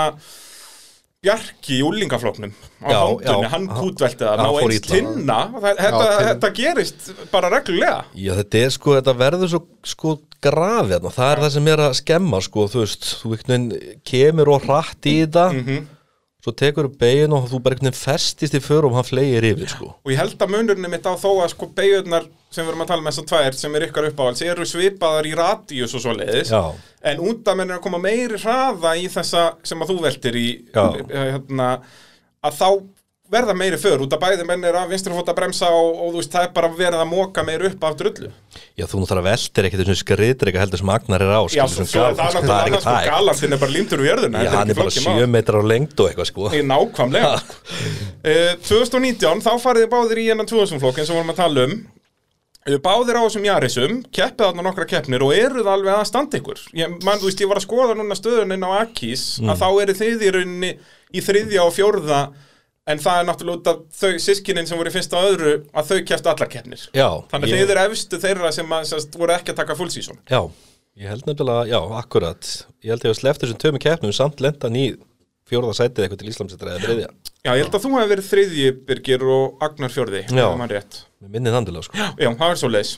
Bjarki 1.19 1.73
í 1.75 1.83
úlingafloknum 1.83 2.53
á 2.79 2.87
Já, 2.87 2.99
hóndunni, 3.03 3.43
já, 3.43 3.49
hann 3.51 3.65
kútvelti 3.67 4.23
það 4.23 4.37
fór 4.55 4.71
eins 4.71 4.85
tinna. 4.87 5.39
Þetta, 5.51 5.89
tinna. 5.89 6.19
þetta 6.29 6.51
gerist 6.55 7.09
bara 7.33 7.49
reglulega. 7.51 7.97
Já, 8.15 8.31
þetta 8.37 8.61
er 8.63 8.71
sko, 8.71 8.93
þetta 8.95 9.15
verður 9.19 9.51
svo, 9.51 9.59
sko, 9.91 10.13
grafið, 10.47 11.09
það 11.17 11.31
er 11.33 11.41
það 11.43 11.51
sem 11.57 11.67
er 11.73 11.83
að 11.83 11.97
skemma, 11.99 12.39
sko, 12.45 12.65
þú 12.71 12.83
veist, 12.85 13.09
þú 13.19 13.33
kemur 14.07 14.53
og 14.55 14.63
hratt 14.69 15.09
í 15.11 15.17
þetta, 15.25 15.45
Mhm. 15.59 15.87
Svo 16.39 16.53
tekur 16.55 16.87
begin 16.99 17.33
og 17.35 17.49
þú 17.51 17.59
bara 17.63 17.75
einhvern 17.75 17.89
veginn 17.89 17.99
festist 17.99 18.55
í 18.55 18.61
för 18.63 18.87
og 18.87 18.93
hann 18.95 19.07
flegir 19.07 19.47
yfir, 19.49 19.67
sko. 19.67 19.89
og 19.99 20.11
ég 20.13 20.19
held 20.21 20.37
að 20.39 20.53
munurinn 20.53 20.91
mitt 20.91 21.07
á 21.07 21.13
þó 21.19 21.31
að 21.43 21.49
sko 21.53 21.67
beigurnar 21.75 22.29
sem 22.49 22.63
við 22.63 22.71
erum 22.71 22.83
að 22.85 22.91
tala 22.93 23.03
með 23.05 23.17
þessar 23.17 23.27
tvær 23.31 23.57
sem 23.59 23.75
er 23.75 23.85
ykkar 23.89 24.07
uppáhalds 24.09 24.43
eru 24.45 24.67
svipaðar 24.67 25.27
í 25.27 25.33
radíus 25.37 25.95
og 25.97 26.05
svoleiðis 26.05 26.53
Já. 26.53 26.61
en 27.11 27.25
úndamenn 27.31 27.73
er 27.73 27.79
að 27.79 27.83
koma 27.83 27.99
meiri 28.03 28.39
hraða 28.39 28.95
í 28.95 29.09
þessa 29.11 29.43
sem 29.67 29.83
að 29.83 29.91
þú 29.91 29.99
veltir 30.07 30.39
í 30.39 30.47
hérna, 31.11 31.69
að 32.39 32.61
þá 32.61 32.69
verða 33.29 33.53
meiri 33.53 33.77
för 33.77 34.01
út 34.01 34.13
að 34.15 34.21
bæði 34.23 34.45
menn 34.49 34.63
er 34.65 34.73
að 34.79 34.89
vinstri 34.93 35.13
fóta 35.13 35.33
bremsa 35.37 35.67
og, 35.69 35.89
og 36.01 36.07
þú 36.15 36.21
veist 36.21 36.31
það 36.33 36.45
er 36.47 36.53
bara 36.55 36.69
verið 36.73 37.01
að 37.03 37.09
móka 37.11 37.43
meiri 37.45 37.69
upp 37.69 37.83
af 37.89 37.97
drullu 37.99 38.29
Já, 38.79 38.85
þú 38.89 39.01
náttúrulega 39.03 39.25
veltir 39.27 39.67
ekkert 39.69 39.83
þessum 39.83 39.99
skriðdreika 40.01 40.63
heldur 40.63 40.81
sem 40.81 40.91
Agnar 40.95 41.25
er 41.27 41.33
á, 41.37 41.41
Já, 41.53 41.65
svo, 41.69 41.85
svo 41.85 42.05
er 42.07 42.17
það 42.17 42.19
galan, 42.19 42.31
sko, 42.31 42.41
náttúrulega 42.41 42.65
annars 42.71 42.83
sko 42.87 42.95
hægt. 42.95 43.11
galantinn 43.13 43.53
er 43.57 43.61
bara 43.65 43.75
límtur 43.75 44.01
úr 44.03 44.09
jörðuna 44.09 44.41
Já, 44.47 44.51
hann 44.57 44.73
er 44.73 44.79
bara 44.81 44.89
flókið 44.95 45.07
mál. 45.11 45.21
7 45.21 45.29
metrar 45.37 45.61
á 45.61 45.65
lengd 45.73 45.93
og 46.01 46.09
eitthvað, 46.09 46.29
sko. 46.31 46.49
Í 46.57 46.63
nákvæmlega 46.73 47.31
uh, 48.33 48.51
2019 48.65 49.45
þá 49.45 49.51
farið 49.61 49.85
þið 49.85 49.93
báðir 49.93 50.21
í 50.23 50.27
enn 50.33 50.45
2000 50.49 50.81
flokkin 50.83 51.07
sem 51.09 51.17
vorum 51.19 51.33
að 51.35 51.41
tala 51.43 51.69
um 51.69 51.79
Uh, 52.67 52.75
Báðir 52.83 53.15
á 53.15 53.23
þessum 53.23 53.45
jarisum, 53.47 53.93
keppið 54.13 54.43
þarna 54.49 54.63
nokkra 54.65 54.83
keppnir 54.85 55.23
og 55.23 55.29
eruð 55.31 55.69
alveg 55.71 55.93
að 55.95 56.09
standa 56.09 56.37
ykkur 56.41 56.59
ég, 56.75 56.91
man, 57.07 57.15
þú 57.21 57.29
veist, 57.29 57.39
ég 57.39 57.47
var 57.49 57.57
að 57.61 57.63
skoða 57.63 57.93
núna 57.95 58.17
stöðun 58.19 58.51
inn 58.51 58.65
á 58.67 58.71
Akis 58.81 59.23
Mm. 59.39 59.53
að 59.53 59.61
þá 59.63 59.67
eru 59.85 59.95
þið 59.95 60.25
í 60.27 60.31
rauninni 60.35 60.71
í 61.15 61.23
þriðja 61.23 61.63
og 61.63 61.71
fjórða 61.77 62.19
en 62.89 63.01
það 63.03 63.19
er 63.21 63.27
náttúrulega 63.29 63.59
út 63.59 63.69
af 63.71 63.81
þau 63.99 64.13
sískinin 64.23 64.67
sem 64.69 64.79
voru 64.79 64.89
í 64.91 64.95
fyrsta 64.95 65.19
og 65.19 65.27
öðru 65.33 65.53
að 65.73 65.91
þau 65.91 65.99
keftu 66.11 66.31
allar 66.33 66.49
keppnir. 66.51 66.87
Já, 66.97 67.07
þannig 67.31 67.51
ég- 67.53 67.61
þið 67.63 67.73
eru 67.75 67.83
efstu 67.93 68.19
þeirra 68.23 68.51
sem 68.55 68.73
að, 68.79 68.87
sérst, 68.93 69.17
voru 69.19 69.35
ekki 69.35 69.53
að 69.53 69.59
taka 69.61 69.75
full 69.79 69.89
season. 69.93 70.17
Já, 70.29 70.41
ég 70.97 71.11
held 71.13 71.27
nefnilega, 71.29 71.67
já, 71.69 71.79
akkurat. 72.01 72.49
Ég 72.83 72.89
held 72.95 73.05
ég 73.05 73.13
að 73.13 73.19
slefta 73.21 73.45
þessum 73.45 73.61
tömi 73.61 73.79
keppnum 73.83 74.13
samt 74.15 74.41
lendan 74.41 74.75
í 74.79 74.87
fjórða 75.49 75.73
sætið 75.73 76.03
eitthvað 76.05 76.19
til 76.23 76.29
Íslamsættra 76.33 76.73
eða 76.75 76.85
þriðja. 76.87 77.07
Já, 77.45 77.51
ég 77.55 77.63
held 77.63 77.73
að 77.77 77.83
þú 77.85 77.91
hefði 77.97 78.11
verið 78.13 78.27
þriðji 78.29 78.71
Birgir 78.85 79.23
og 79.25 79.63
Agnar 79.65 79.89
fjórði 79.93 80.23
Já. 80.29 80.45
minnið 81.29 81.53
handilega, 81.57 81.83
sko. 81.87 81.97
Já, 82.19 82.29
það 82.37 82.51
er 82.51 82.59
svo 82.61 82.69
leis 82.69 82.97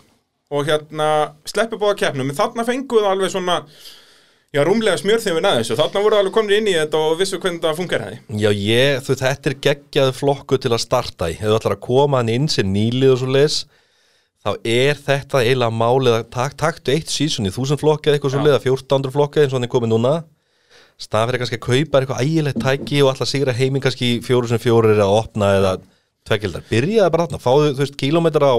og 0.51 0.65
hérna 0.67 1.07
sleppi 1.47 1.77
bóða 1.79 1.95
keppnum 2.01 2.29
en 2.29 2.35
þarna 2.35 2.65
fenguðu 2.67 3.07
alveg 3.07 3.31
svona 3.31 3.61
já, 4.51 4.61
rúmlega 4.67 4.99
smjör 4.99 5.21
þegar 5.23 5.37
við 5.37 5.45
næðum 5.45 5.61
þessu. 5.61 5.77
Þarna 5.79 6.03
voru 6.05 6.17
alveg 6.19 6.33
komin 6.35 6.55
inn 6.57 6.71
í 6.71 6.73
þetta 6.75 7.01
og 7.01 7.13
vissu 7.19 7.39
hvernig 7.41 7.61
það 7.63 7.77
funkar 7.79 8.05
henni 8.05 8.41
Já, 8.41 8.49
ég, 8.51 8.97
þú 9.05 9.13
veit, 9.13 9.23
þetta 9.23 9.51
er 9.51 9.55
geggjað 9.67 10.11
flokku 10.17 10.59
til 10.61 10.73
að 10.73 10.83
starta 10.83 11.29
í. 11.31 11.37
Ef 11.37 11.45
þú 11.45 11.55
ætlar 11.59 11.77
að 11.77 11.85
koma 11.85 12.19
hann 12.21 12.33
inn 12.33 12.49
sem 12.51 12.67
nýlið 12.73 13.13
og 13.15 13.21
svo 13.21 13.31
leis 13.31 13.61
þá 14.41 14.51
er 14.65 14.97
þetta 14.97 15.41
eiginlega 15.45 15.77
málið 15.77 16.17
að 16.17 16.27
tak, 16.33 16.57
taktu 16.57 16.93
eitt 16.95 17.11
sísun 17.13 17.47
í 17.47 17.53
þúsund 17.53 17.81
flokki 17.81 18.09
eða 18.09 18.17
eitthvað 18.19 18.35
svo 18.35 18.41
Já. 18.41 18.45
leið 18.49 18.57
1400 18.73 19.15
flokki 19.15 19.43
eins 19.43 19.53
og 19.53 19.59
hann 19.59 19.67
er 19.69 19.73
komið 19.75 19.93
núna. 19.93 20.13
Stað 21.01 21.29
fyrir 21.29 21.41
kannski 21.41 21.57
að 21.59 21.65
kaupa 21.67 22.01
eitthvað 22.01 22.23
ægilegt 22.25 22.61
tæki 22.61 23.01
og 23.05 23.11
alltaf 23.13 23.29
sigra 23.29 23.53
heiminn 23.57 23.81
kannski 23.85 24.09
fjóru 24.25 24.49
sem 24.49 24.61
fjóru 24.61 24.91
er 24.93 25.01
að 25.05 25.13
opna 25.21 25.53
eða 25.59 25.71
tveggjaldar 26.27 26.65
byrjaði 26.69 27.13
bara 27.13 27.27
þarna, 27.27 27.41
fáðu 27.41 27.71
þú 27.71 27.83
veist 27.85 27.97
kílómetra 28.01 28.51
á 28.53 28.57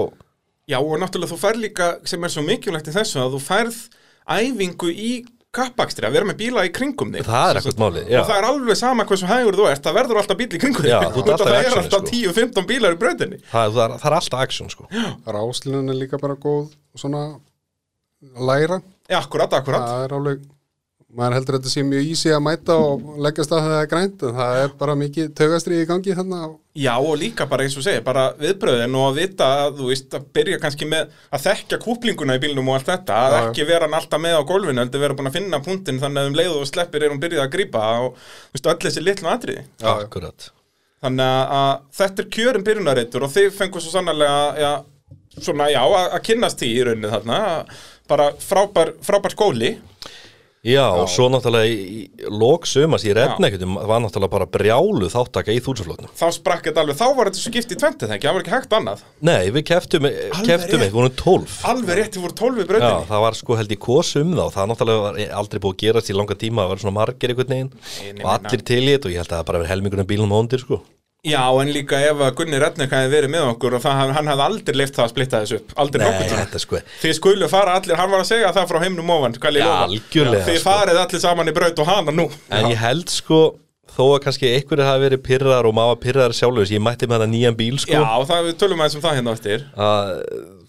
Já, 0.71 0.77
og 0.79 0.95
náttúrulega 0.99 1.31
þú 1.31 1.37
færð 1.39 1.61
líka 1.63 1.87
sem 2.07 2.23
er 2.23 2.31
svo 2.31 2.43
mikilvægt 2.47 2.87
í 2.87 2.95
þessu 2.95 3.19
að 3.19 3.35
þú 3.35 3.39
færð 3.43 3.79
æfingu 4.23 4.91
í 4.91 5.11
kappakstri 5.53 6.07
að 6.07 6.15
vera 6.17 6.27
með 6.29 6.37
bíla 6.41 6.63
í 6.65 6.71
kringum 6.73 7.11
þig. 7.13 7.27
Það 7.27 7.49
er 7.51 7.59
ekkert 7.61 7.81
málið, 7.81 8.07
já. 8.09 8.19
og 8.19 8.29
það 8.29 8.39
er 8.39 8.47
alveg 8.49 8.79
sama 8.79 9.05
hversu 9.09 9.29
hægur 9.29 9.57
þú 9.59 9.67
ert 9.69 9.85
það 9.85 9.97
verður 9.99 10.21
alltaf 10.21 10.39
bíl 10.39 10.47
í 10.49 10.61
kringum 10.63 10.85
þig. 10.85 10.93
alltaf 10.97 11.43
það 11.43 11.51
er 11.51 11.57
actioni, 11.59 11.83
alltaf 11.83 12.07
sko. 12.07 12.21
10-15 12.33 12.67
bílar 12.71 12.95
í 12.95 12.99
brautinni. 13.03 13.39
Það, 13.51 13.75
það, 13.77 13.83
er, 13.83 13.95
það 14.01 14.09
er 14.09 14.17
alltaf 14.17 14.45
action 14.47 14.73
sko. 14.73 14.87
Ráslinn 15.37 15.93
er 15.93 15.99
líka 15.99 16.19
bara 16.21 16.39
góð 16.41 16.73
svona 16.97 17.23
læra. 18.49 18.81
Já, 19.05 19.19
akkurat, 19.21 19.53
akkurat. 19.59 19.85
Það 19.85 20.07
er 20.07 20.17
alveg 20.17 20.43
maður 21.13 21.35
heldur 21.37 21.55
að 21.55 21.61
þetta 21.61 21.71
sé 21.73 21.83
mjög 21.85 22.09
ísi 22.09 22.31
að 22.33 22.41
mæta 22.45 22.75
og 22.81 23.17
leggast 23.21 23.51
að 23.53 23.65
það 23.67 23.75
er 23.77 23.89
grænt 23.91 24.23
en 24.25 24.35
það 24.37 24.59
er 24.63 24.71
bara 24.79 24.95
mikið 24.97 25.27
tögastri 25.37 25.79
í 25.81 25.87
gangi 25.89 26.15
þannig 26.17 26.39
að 26.47 26.53
Já, 26.73 26.95
og 26.97 27.19
líka 27.21 27.45
bara 27.45 27.61
eins 27.67 27.75
og 27.77 27.83
segja, 27.85 28.01
bara 28.01 28.23
viðbröðin 28.39 28.95
og 28.97 29.03
að 29.11 29.17
vita 29.19 29.45
að, 29.61 29.75
þú 29.77 29.89
veist, 29.91 30.09
að 30.17 30.23
byrja 30.33 30.57
kannski 30.63 30.87
með 30.89 31.11
að 31.29 31.43
þekkja 31.43 31.77
kúplinguna 31.83 32.37
í 32.39 32.41
bílnum 32.41 32.71
og 32.71 32.79
allt 32.79 32.89
þetta 32.89 33.13
að 33.19 33.35
Já, 33.35 33.41
ekki 33.43 33.67
vera 33.69 33.85
hann 33.85 33.97
alltaf 33.99 34.23
með 34.23 34.37
á 34.41 34.49
gólfinu 34.49 34.81
heldur 34.81 35.03
vera 35.03 35.17
búin 35.19 35.29
að 35.29 35.37
finna 35.37 35.59
punktin 35.67 36.01
þannig 36.01 36.19
að 36.23 36.29
um 36.31 36.37
leið 36.39 36.55
og 36.57 36.65
sleppir 36.71 37.05
er 37.05 37.13
hún 37.13 37.21
byrjuð 37.21 37.43
að 37.45 37.53
grípa 37.53 37.83
og, 38.07 38.17
þú 38.17 38.57
veist, 38.57 38.71
öll 38.73 38.81
þessi 38.87 39.05
litlu 39.05 39.29
atriði. 39.29 39.63
Akkurat. 39.93 40.49
Þannig 41.05 41.29
að, 41.59 41.73
þetta 41.99 42.17
er 42.23 42.31
kjörin 42.39 42.65
byrjunarreitur 42.65 43.27
og 43.27 43.33
þið 43.37 43.53
fengur 43.53 43.85
svo 43.85 43.93
sannarlega, 43.93 44.41
já, 44.57 44.71
svona, 45.37 45.69
já, 45.69 45.83
að, 45.85 46.09
að 46.17 46.21
í 50.63 50.73
Já, 50.73 50.85
og 50.95 51.09
svo 51.11 51.25
náttúrulega 51.27 51.67
í, 51.67 52.03
í 52.07 52.29
lók 52.31 52.67
sömast 52.69 53.03
í 53.03 53.11
rednekjutum 53.15 53.75
var 53.83 53.99
náttúrulega 53.99 54.31
bara 54.31 54.47
brjálu 54.47 55.09
þáttaka 55.11 55.51
í 55.51 55.59
þúsuflotnum 55.63 56.11
þá 56.15 56.25
sprakk 56.37 56.69
þetta 56.69 56.85
alveg, 56.85 56.99
þá 57.01 57.07
var 57.17 57.29
þetta 57.29 57.43
skipt 57.43 57.73
í 57.75 57.79
tventi 57.81 58.07
það 58.07 58.15
ekki, 58.15 58.27
það 58.29 58.37
var 58.37 58.45
ekki 58.45 58.53
hægt 58.55 58.77
annað. 58.77 59.03
Nei, 59.27 59.51
við 59.51 59.67
keftum, 59.67 60.07
keftum 60.47 60.83
við 60.85 60.95
vorum 60.95 61.15
tólf. 61.19 61.59
Alveg 61.67 61.99
rétt, 61.99 62.15
þið 62.15 62.25
voru 62.27 62.37
tólfi 62.39 62.63
Já, 62.63 62.69
brautinni. 62.71 63.09
Það 63.11 63.25
var 63.25 63.39
sko 63.41 63.59
held 63.59 63.75
í 63.75 63.79
kosum 63.89 64.33
þá 64.39 64.43
það 64.55 64.71
náttúrulega 64.71 65.05
var 65.09 65.21
aldrei 65.43 65.63
búið 65.67 65.75
að 65.75 65.83
gerast 65.83 66.13
í 66.13 66.17
langa 66.17 66.39
tíma 66.39 66.63
það 66.63 66.73
var 66.73 66.83
svona 66.85 66.97
margir 67.01 67.33
einhvern 67.33 67.53
veginn 67.57 68.23
og 68.23 68.33
allir 68.37 68.67
til 68.71 68.83
í 68.83 68.91
þetta 68.93 69.09
og 69.09 69.15
ég 69.17 69.23
held 69.23 69.31
að 69.33 69.39
það 69.41 69.47
bara 69.51 69.63
verið 69.63 69.73
helmingurinn 69.75 70.11
bílum 70.13 70.31
á 70.31 70.37
undir 70.39 70.63
sko 70.63 70.79
Já, 71.23 71.39
en 71.55 71.69
líka 71.71 71.95
ef 72.03 72.19
að 72.19 72.33
Gunni 72.35 72.57
Redneck 72.59 72.91
hefði 72.91 73.11
verið 73.13 73.31
með 73.31 73.45
okkur 73.53 73.77
og 73.77 73.83
það, 73.85 74.09
hann 74.17 74.27
hefði 74.27 74.43
aldrei 74.43 74.75
leift 74.75 74.97
það 74.97 75.05
að 75.05 75.11
splitta 75.13 75.39
þessu 75.39 75.59
upp 75.61 75.69
aldrei 75.79 76.01
þetta 76.33 76.59
sko 76.59 76.79
Þið 76.99 77.13
skulu 77.15 77.47
fara 77.47 77.75
allir, 77.79 77.95
hann 77.95 78.09
var 78.11 78.23
að 78.25 78.27
segja 78.33 78.49
það 78.57 78.65
frá 78.73 78.79
heimnum 78.83 79.11
ofan 79.15 79.35
skal 79.37 79.53
ég 79.55 79.63
Já, 79.63 79.69
lofa. 79.87 80.41
Þið 80.49 80.57
sko. 80.57 80.63
farið 80.65 80.99
allir 81.05 81.21
saman 81.23 81.47
í 81.47 81.53
braut 81.55 81.79
og 81.79 81.87
hana 81.87 82.11
nú 82.17 82.25
En 82.51 82.67
ég 82.73 82.81
held 82.81 83.13
sko 83.13 83.37
þó 83.93 84.01
að 84.09 84.19
kannski 84.25 84.49
einhverju 84.51 84.87
hafi 84.89 85.03
verið 85.05 85.21
pyrrar 85.29 85.67
og 85.69 85.75
maður 85.77 86.01
pyrrar 86.03 86.35
sjálfur 86.35 86.67
ég 86.75 86.83
mætti 86.83 87.07
með 87.07 87.21
þetta 87.23 87.31
nýjan 87.37 87.57
bíl 87.59 87.77
sko 87.79 87.93
Já, 87.95 88.03
það 88.33 88.47
við 88.49 88.57
tölum 88.65 88.83
aðeins 88.83 88.97
um 88.99 89.03
það 89.05 89.15
hérna 89.19 89.35
eftir 89.37 89.63
að 89.79 90.11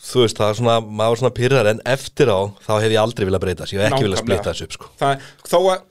þú 0.04 0.22
veist, 0.22 0.38
það 0.38 0.52
er 0.52 0.58
svona, 0.60 0.76
maður 1.00 1.16
er 1.16 1.22
svona 1.24 1.34
pyrrar 1.40 1.70
en 1.72 1.82
eftir 1.96 2.30
á, 2.30 2.38
þá 2.66 2.72
hef 2.78 2.94
ég 2.94 3.00
aldrei 3.02 3.26
viljað 3.26 3.44
breyta 3.46 3.66
ég 3.72 3.80
hef 3.80 3.88
ekki 3.88 4.04
Nákvæmlega. 4.04 4.22
splitta 4.22 4.52
þessu 4.52 4.68
upp 4.68 4.76
sko 4.78 4.90
það, 5.00 5.26
Þó 5.48 5.58
að 5.72 5.82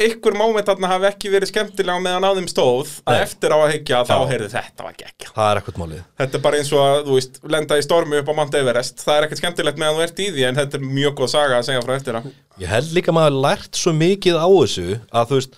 einhver 0.00 0.36
móment 0.36 0.68
þarna 0.68 0.88
hafi 0.90 1.06
ekki 1.08 1.30
verið 1.32 1.50
skemmtilega 1.50 1.96
á 1.98 2.04
meðan 2.04 2.24
á 2.24 2.30
þeim 2.38 2.48
stóð 2.50 2.88
að 3.04 3.16
Nei. 3.16 3.22
eftir 3.26 3.50
á 3.52 3.58
að 3.58 3.72
hyggja 3.74 4.00
þá 4.08 4.14
Já. 4.14 4.28
heyrði 4.30 4.48
þetta 4.52 4.86
var 4.86 4.94
geggja 5.00 5.28
Það 5.32 5.48
er 5.50 5.56
ekkert 5.62 5.80
málið. 5.82 6.00
Þetta 6.22 6.38
er 6.38 6.44
bara 6.46 6.60
eins 6.60 6.70
og 6.72 6.80
að, 6.84 6.96
þú 7.08 7.12
veist, 7.18 7.34
lenda 7.56 7.78
í 7.78 7.84
stormi 7.86 8.20
upp 8.20 8.30
á 8.32 8.34
Mount 8.38 8.54
Everest. 8.60 8.96
Það 9.02 9.16
er 9.16 9.22
ekkert 9.26 9.42
skemmtilegt 9.42 9.78
meðan 9.82 9.96
þú 9.98 10.02
ert 10.06 10.22
í 10.22 10.28
því 10.32 10.42
en 10.48 10.58
þetta 10.60 10.74
er 10.78 10.84
mjög 11.00 11.12
góð 11.20 11.30
saga 11.34 11.54
að 11.58 11.66
segja 11.68 11.84
frá 11.84 11.94
eftir 11.98 12.14
að 12.18 12.24
Ég 12.62 12.68
held 12.72 12.90
líka 12.96 13.10
að 13.12 13.18
maður 13.18 13.36
lært 13.46 13.74
svo 13.80 13.92
mikið 13.96 14.36
á 14.38 14.46
þessu 14.48 14.88
að 15.12 15.28
þú 15.30 15.34
veist 15.40 15.54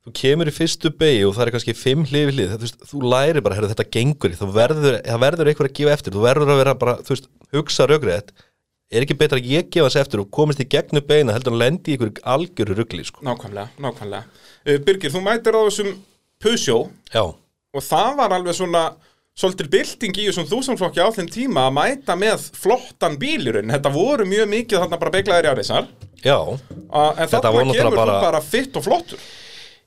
þú 0.00 0.10
kemur 0.16 0.48
í 0.48 0.54
fyrstu 0.56 0.88
beigi 0.96 1.24
og 1.28 1.34
það 1.36 1.44
er 1.44 1.52
kannski 1.54 1.76
fimm 1.76 2.02
hlið 2.08 2.28
hlið, 2.32 2.54
þú, 2.54 2.62
veist, 2.64 2.78
þú 2.88 2.96
læri 3.04 3.40
bara, 3.44 3.56
herru, 3.58 3.68
þetta 3.70 3.92
gengur 3.92 4.32
þú 4.40 4.46
verður, 4.56 4.94
það 5.04 5.20
verður 5.20 5.46
að 8.90 8.96
að 8.96 8.98
er 8.98 9.06
ekki 9.06 9.18
betra 9.20 9.38
að 9.38 9.46
ég 9.46 9.68
gefa 9.70 9.86
þess 9.88 10.00
eftir 10.02 10.20
og 10.24 10.30
komist 10.34 10.60
í 10.60 10.66
gegnum 10.66 11.04
beina 11.06 11.32
heldur 11.32 11.52
en 11.54 11.58
lendi 11.62 11.92
í 11.92 11.96
ykkur 11.98 12.10
algjöru 12.26 12.74
ruggli, 12.74 13.04
sko. 13.06 13.22
Nákvæmlega, 13.22 13.68
nákvæmlega. 13.78 14.24
Uh, 14.66 14.78
Birgir, 14.82 15.12
þú 15.14 15.22
mætir 15.22 15.54
á 15.54 15.60
þessum 15.68 15.92
Pusjó 16.42 16.78
og 17.70 17.82
það 17.86 18.16
var 18.18 18.32
alveg 18.34 18.56
svona 18.56 18.82
svolítil 19.38 19.68
bylting 19.70 20.16
í 20.18 20.26
þessum 20.26 20.48
þúsundflokki 20.50 21.00
á 21.00 21.08
þeim 21.14 21.28
tíma 21.30 21.68
að 21.68 21.76
mæta 21.76 22.16
með 22.18 22.48
flottan 22.58 23.14
bílurinn 23.20 23.70
þetta 23.70 23.92
voru 23.94 24.26
mjög 24.26 24.48
mikið 24.50 24.82
þarna 24.82 24.98
bara 25.00 25.12
beiglaðir 25.14 25.46
í 25.46 25.52
áreisar 25.54 25.86
já, 26.24 26.36
en 26.50 27.28
Þetta 27.30 27.52
var 27.54 27.64
náttúrulega 27.68 27.96
bara- 27.96 28.20
bara 28.26 28.40
fitt 28.42 28.74
og 28.76 28.84
flottur 28.88 29.22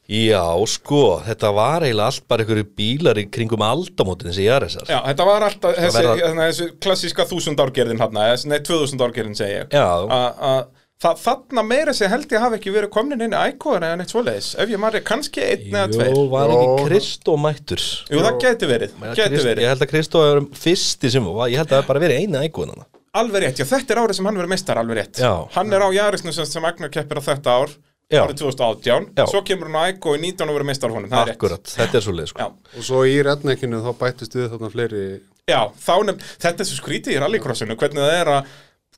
já, 0.10 0.44
sko, 0.68 1.02
þetta 1.24 1.52
var 1.56 1.86
eiginlega 1.88 2.10
allt 2.12 2.28
bara 2.28 2.44
ykkur 2.46 2.62
bílar 2.78 3.20
í 3.22 3.26
kringum 3.32 3.64
aldamótin 3.66 4.32
þessi 4.32 4.48
jarðisar. 4.50 4.88
Já, 4.92 5.00
þetta 5.08 5.28
var 5.30 5.48
alltaf 5.48 5.76
þessi, 5.80 5.98
verða- 5.98 6.16
verða... 6.22 6.48
þessi 6.52 6.70
klassíska 6.84 7.26
þúsund 7.30 7.64
árgerðin 7.64 8.02
hann, 8.04 8.14
nei, 8.20 8.60
tvöðusund 8.60 9.04
árgerðin 9.06 9.38
segi 9.40 9.60
ég 9.62 9.76
Já. 9.76 9.88
A- 9.88 10.34
a- 10.54 10.66
það, 11.04 11.20
Þarna 11.24 11.64
meira 11.68 11.94
sér 11.96 12.12
held 12.14 12.32
ég 12.32 12.44
hafi 12.44 12.60
ekki 12.60 12.72
verið 12.76 12.92
komnin 12.94 13.24
inn 13.26 13.36
í 13.36 13.42
ækóðan 13.50 13.86
eða 13.90 14.00
neitt 14.00 14.14
svoleiðis 14.14 14.50
ef 14.64 14.72
ég 14.72 14.80
marri 14.80 15.02
kannski 15.04 15.44
einn 15.44 15.74
eða 15.74 15.90
tveir 15.92 16.14
Jú, 16.16 16.26
var 16.32 16.52
Jó. 16.54 16.58
ekki 16.62 16.88
Kristó 16.88 17.36
mættur? 17.40 17.84
Jú, 18.08 18.22
það 18.24 18.38
geti 18.44 18.70
verið, 18.70 18.94
geti 19.18 19.42
verið 19.44 19.64
Ég 19.66 19.74
held 19.74 19.84
að 19.84 19.92
Kristó 19.92 20.24
er 20.30 20.42
fyrsti 20.56 21.12
sem 21.12 21.28
var, 21.28 21.52
ég 21.52 21.60
held 21.60 21.72
að 21.74 21.82
það 21.82 21.90
bara 21.92 22.04
verið 22.06 22.24
eina 22.24 22.44
ægúðan 22.48 22.86
Alveg 23.14 23.44
rétt, 23.44 23.60
já 23.62 23.68
þetta 23.70 23.94
er 23.94 24.00
árið 24.02 24.18
sem 24.18 24.26
hann 24.26 24.38
verið 24.40 24.52
meistar 24.56 24.80
alveg 24.82 24.98
rétt 24.98 25.20
Já. 25.22 25.34
Hann 25.54 25.74
er 25.76 25.84
á 25.86 25.90
Jarisnu 25.94 26.32
sem, 26.34 26.48
sem 26.50 26.66
Agnar 26.66 26.90
keppir 26.90 27.20
á 27.20 27.24
þetta 27.28 27.58
ár. 27.62 27.76
Árið 28.12 28.40
2018 28.44 29.08
Já. 29.18 29.26
Svo 29.32 29.42
kemur 29.48 29.70
hann 29.72 29.78
á 29.80 29.84
Æko 29.94 30.16
í 30.18 30.22
19 30.22 30.50
og 30.50 30.58
verið 30.58 30.70
meistar 30.70 30.92
honum. 30.94 31.10
Það 31.10 31.22
er 31.22 31.30
rétt. 31.32 31.38
Akkurat, 31.40 31.72
þetta 31.78 31.98
er 32.00 32.06
svo 32.06 32.14
leið 32.18 32.30
sko. 32.34 32.40
Já, 32.44 32.78
og 32.78 32.88
svo 32.90 33.04
í 33.10 33.16
redneckinu 33.26 33.80
þá 33.86 33.92
bættist 34.04 34.36
við 34.38 34.50
þarna 34.54 34.70
fleiri 34.74 35.04
já 35.50 35.60
þá 35.76 35.96
nefn, 36.08 36.22
þetta 36.40 36.64
er 36.64 36.70
svo 36.70 36.78
skrítið 36.80 37.18
í 37.18 37.22
rallycrossinu 37.24 37.76
hvernig 37.80 38.00
það 38.04 38.14
er 38.22 38.30
að 38.38 38.54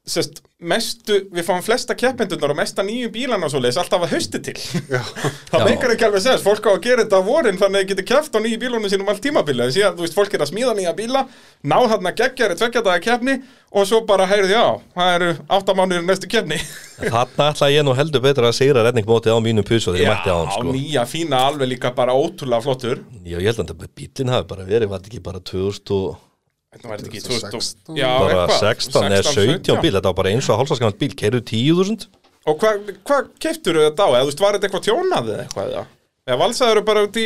sest, 0.05 0.41
mestu, 0.61 1.17
við 1.33 1.45
fáum 1.47 1.63
flesta 1.65 1.95
keppendurnar 1.97 2.53
og 2.53 2.59
mesta 2.59 2.83
nýju 2.85 3.09
bílana 3.13 3.47
og 3.47 3.51
svo 3.53 3.61
leiðis 3.63 3.79
alltaf 3.81 4.05
að 4.05 4.13
hausti 4.13 4.41
til. 4.45 4.55
Það 5.51 5.65
meikar 5.65 5.93
ekki 5.95 6.05
alveg 6.07 6.23
sens, 6.23 6.43
fólk 6.45 6.69
á 6.69 6.71
að 6.75 6.83
gera 6.85 7.05
þetta 7.05 7.21
á 7.21 7.23
vorin 7.25 7.57
þannig 7.57 7.79
að 7.79 7.83
þið 7.83 7.91
getur 7.91 8.07
keppt 8.11 8.37
á 8.37 8.39
nýju 8.43 8.59
bílunum 8.61 8.91
sínum 8.91 9.09
allt 9.09 9.23
tímabili 9.25 9.69
því 9.71 9.85
að 9.87 9.97
þú 9.97 10.05
veist, 10.05 10.17
fólk 10.17 10.35
er 10.37 10.45
að 10.45 10.51
smíða 10.51 10.75
nýja 10.77 10.93
bíla 10.97 11.23
ná 11.65 11.77
þarna 11.89 12.13
geggjari 12.21 12.57
tveggjadaga 12.59 13.03
keppni 13.07 13.37
og 13.75 13.89
svo 13.89 14.03
bara 14.07 14.27
heyrðu 14.29 14.53
já, 14.53 14.65
það 14.93 15.15
eru 15.15 15.31
áttamánuður 15.57 16.05
næstu 16.05 16.29
keppni. 16.31 16.61
Þarna 17.01 17.49
ætla 17.49 17.71
ég 17.73 17.87
nú 17.87 17.97
heldur 17.97 18.23
betur 18.23 18.47
að 18.47 18.55
sigra 18.59 18.85
redningmótið 18.85 19.35
á 19.35 19.39
mínum 19.43 19.65
pusu 19.67 19.89
þegar 19.89 20.05
ég 20.05 20.13
mætti 20.13 20.31
á 20.31 20.37
hann 20.37 20.53
sko. 20.53 20.75
nýja 20.77 21.07
fína 21.09 21.41
alveg 21.49 21.73
líka 21.73 21.91
bara 21.97 22.15
ótrúlega 22.15 22.63
flottur. 22.63 23.01
Já, 23.25 23.41
ég 23.41 23.49
held 23.49 23.65
að 23.65 23.89
bílinn 23.97 24.31
hafi 24.31 24.47
bara 24.53 24.69
verið, 24.69 24.93
var 24.93 25.01
þetta 25.01 25.11
ekki 25.11 25.25
bara 25.25 25.43
2000 25.43 26.15
ekki 26.75 27.21
2016? 27.23 27.81
2000 27.89 27.99
Já, 27.99 28.09
bara 28.19 28.45
eitthvað. 28.45 28.61
16 28.61 29.17
eða 29.17 29.33
17 29.33 29.81
bíl, 29.81 29.93
þetta 29.95 30.09
var 30.11 30.17
bara 30.19 30.31
eins 30.35 30.49
og 30.49 30.59
hálfsaskamant 30.61 30.97
bíl, 31.01 31.11
kerðu 31.17 31.41
10.000 31.51 32.07
Og 32.45 32.57
hvað 32.61 32.89
hva 33.07 33.19
keiftur 33.41 33.79
þetta 33.81 34.05
á? 34.05 34.09
Eða 34.11 34.23
þú 34.25 34.29
veist, 34.29 34.41
var 34.43 34.57
þetta 34.57 34.67
eitthvað 34.69 34.85
tjónað 34.85 35.29
eða 35.33 35.45
eitthvað? 35.45 35.69
Eða, 35.71 35.85
eða 36.29 36.41
valsaður 36.43 36.81
bara 36.85 37.05
út 37.07 37.21
í 37.21 37.25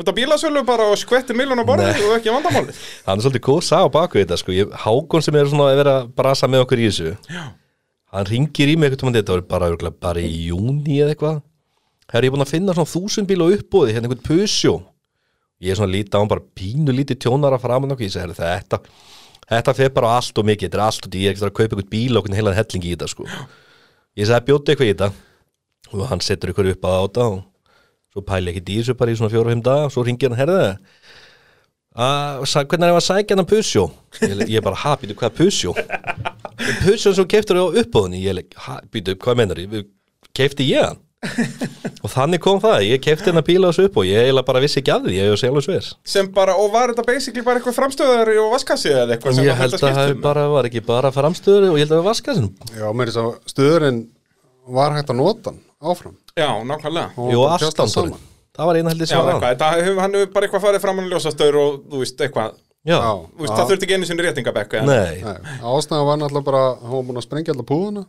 út 0.00 0.08
á 0.08 0.12
bílasölu 0.16 0.62
bara 0.68 0.88
og 0.90 0.98
skvettir 1.00 1.36
miljón 1.36 1.60
á 1.60 1.66
borðið 1.68 2.04
og 2.08 2.16
ekki 2.18 2.32
vandamálið 2.32 2.82
Hann 3.06 3.20
er 3.20 3.24
svolítið 3.24 3.44
góð 3.48 3.62
sá 3.66 3.78
baku 3.92 4.20
þetta 4.20 4.38
sko. 4.40 4.54
ég, 4.56 4.70
Hákon 4.84 5.24
sem 5.24 5.36
er 5.36 5.50
svona 5.50 5.70
að 5.70 5.80
vera 5.82 5.94
að 6.00 6.12
brasa 6.16 6.48
með 6.50 6.64
okkur 6.66 6.82
í 6.82 6.88
þessu 6.88 7.12
Já. 7.28 7.42
Hann 8.14 8.30
ringir 8.30 8.72
í 8.72 8.76
mig 8.80 8.90
eitthvað 8.90 9.18
þetta 9.20 9.36
var 9.36 9.44
bara, 9.50 9.70
örugglega 9.70 10.00
bara 10.02 10.24
í 10.24 10.46
júni 10.48 11.00
eða 11.00 11.14
eitthvað 11.14 11.42
Herra, 12.10 12.24
ég 12.26 12.30
er 12.32 12.34
búin 12.34 12.46
að 12.46 12.54
finna 12.54 12.74
svona 12.74 12.90
þúsund 12.90 13.28
bíl 13.30 13.44
á 13.44 13.46
uppbóði 13.54 13.94
hérna 13.94 14.08
einhvern 14.08 14.24
pusjó 14.26 14.72
Ég 15.60 15.72
er 15.72 15.76
svona 15.80 15.92
lítið 15.92 16.16
á 16.16 16.20
hann 16.22 16.30
bara 16.32 16.46
pínu 16.56 16.94
lítið 16.96 17.18
tjónara 17.24 17.58
framan 17.60 17.92
okkur. 17.92 18.06
Ég 18.06 18.12
segi, 18.14 18.24
"Heyrðu, 18.24 18.36
þetta 18.40 18.80
Þetta 19.50 19.74
fer 19.74 19.88
bara 19.90 20.06
á 20.06 20.12
allt 20.22 20.38
og 20.38 20.44
mikið, 20.46 20.68
þetta 20.70 20.78
er 20.78 20.86
allt 20.86 21.06
og 21.06 21.10
ég 21.18 21.26
er 21.26 21.32
ekki 21.34 21.42
að 21.42 21.54
kaupa 21.58 21.74
einhvern 21.74 21.90
bíl 21.90 22.16
og 22.16 22.22
einhvern 22.22 22.36
heilan 22.38 22.54
helling 22.54 22.84
í 22.86 22.94
þetta 22.94 23.08
sko. 23.10 23.24
Ég 24.16 24.26
sagði 24.28 24.46
bjóti 24.46 24.70
eitthvað 24.70 24.86
í 24.86 24.94
þetta. 24.94 25.12
Og 25.92 26.06
hann 26.06 26.20
setur 26.20 26.52
ykkur 26.52 26.70
upp 26.70 26.82
að 26.86 26.98
áta 27.02 27.24
og 27.26 27.42
svo 28.14 28.22
pæli 28.22 28.52
ekki 28.54 28.62
þessu 28.62 28.94
bara 28.94 29.10
í 29.10 29.16
svona 29.18 29.30
fimm 29.30 29.62
daga. 29.62 29.84
Og 29.86 29.90
svo 29.90 30.04
ringir 30.06 30.30
hann 30.30 30.38
herða 30.38 30.78
að, 31.96 32.46
sa- 32.46 32.64
hvernig 32.64 32.86
er 32.86 32.94
það 32.94 33.00
að 33.00 33.08
sækja 33.08 33.36
hann 33.36 33.46
Pusjó 33.50 33.84
ég, 34.22 34.48
ég 34.54 34.62
bara, 34.62 34.76
ha, 34.76 34.96
býtu, 34.96 35.14
hvað 35.18 35.34
Pusjó 35.40 35.74
Pusjó 36.84 37.14
sem 37.16 37.26
keiftur 37.26 37.58
á 37.58 37.66
uppbóðinni 37.66 38.22
ég, 38.22 38.42
ha, 38.66 38.80
býtu, 38.92 39.16
hvað 39.18 39.40
meinar 39.40 39.58
ég? 39.58 39.88
Keifti 40.36 40.68
ég 40.70 40.86
hann 40.86 41.00
og 42.04 42.08
þannig 42.14 42.40
kom 42.40 42.60
það, 42.62 42.78
ég 42.88 43.02
keifti 43.04 43.28
hennar 43.28 43.44
bíla 43.44 43.68
á 43.68 43.70
þessu 43.74 43.88
upp 43.90 43.98
og 44.00 44.06
ég 44.08 44.22
eiginlega 44.24 44.46
bara 44.48 44.62
vissi 44.64 44.80
ekki 44.80 44.92
af 44.94 45.02
því, 45.04 45.16
ég 45.18 45.28
hef 45.28 45.40
sjálfur 45.42 45.64
sver 45.66 45.88
sem 46.14 46.30
bara, 46.32 46.54
og 46.56 46.70
var 46.72 46.94
þetta 46.94 47.04
basically 47.10 47.44
bara 47.44 47.60
eitthvað 47.60 47.76
framstöðari 47.76 48.38
og 48.40 48.54
vaskassi 48.54 48.92
eða 48.94 49.16
eitthvað 49.18 49.36
sem 49.36 49.48
ég 49.50 49.60
held 49.60 49.76
að 49.76 49.84
það 49.84 49.98
skiptum? 50.00 50.22
bara 50.24 50.46
var 50.54 50.68
ekki 50.70 50.82
bara 50.86 51.10
framstöður 51.12 51.66
og 51.68 51.76
ég 51.76 51.84
held 51.84 51.92
að 51.92 51.98
það 51.98 52.00
var 52.00 52.08
vaska 52.08 52.36
sinum 52.38 52.72
Já, 52.72 52.86
mér 52.96 53.04
er 53.04 53.12
þess 53.12 53.22
að 53.26 53.52
stöðurinn 53.52 54.00
var 54.80 54.96
hægt 54.96 55.12
að 55.12 55.20
nota 55.20 55.52
hann 55.52 55.60
áfram. 55.80 56.16
Já, 56.36 56.48
nákvæmlega. 56.68 57.12
Og 57.16 57.30
Jú, 57.32 57.44
saman. 57.88 58.16
það 58.56 58.68
var 58.68 58.78
eina 58.80 58.90
held 58.92 59.00
ég 59.04 59.08
sem 59.10 59.20
var 59.20 59.30
eitthvað, 59.34 59.54
þetta 59.54 59.70
hefur, 59.80 60.00
hann 60.04 60.16
hefur 60.18 60.32
bara 60.34 60.46
eitthvað 60.48 60.64
farið 60.66 60.82
fram 60.84 61.00
hann 61.00 61.08
ljósastöður 61.12 61.56
og 61.60 61.78
þú 61.90 62.02
veist, 62.02 62.20
eitthvað. 62.20 62.58
Já, 62.80 62.96
Já, 62.96 63.10
Þú 63.12 63.42
veist, 63.44 63.50
já. 63.52 63.56
það 63.58 63.70
þurfti 63.70 63.86
ekki 63.86 63.96
einu 63.98 64.06
sinni 64.08 64.24
réttingabekku 64.24 64.82
nei, 64.88 65.18
Nei, 65.20 65.56
ástæðan 65.68 66.06
var 66.08 66.20
náttúrulega 66.20 66.46
bara 66.46 66.60
hann 66.80 66.94
var 66.94 67.02
búin 67.10 67.20
að 67.20 67.26
sprengja 67.26 67.52
alla 67.52 67.66
púðuna 67.68 68.04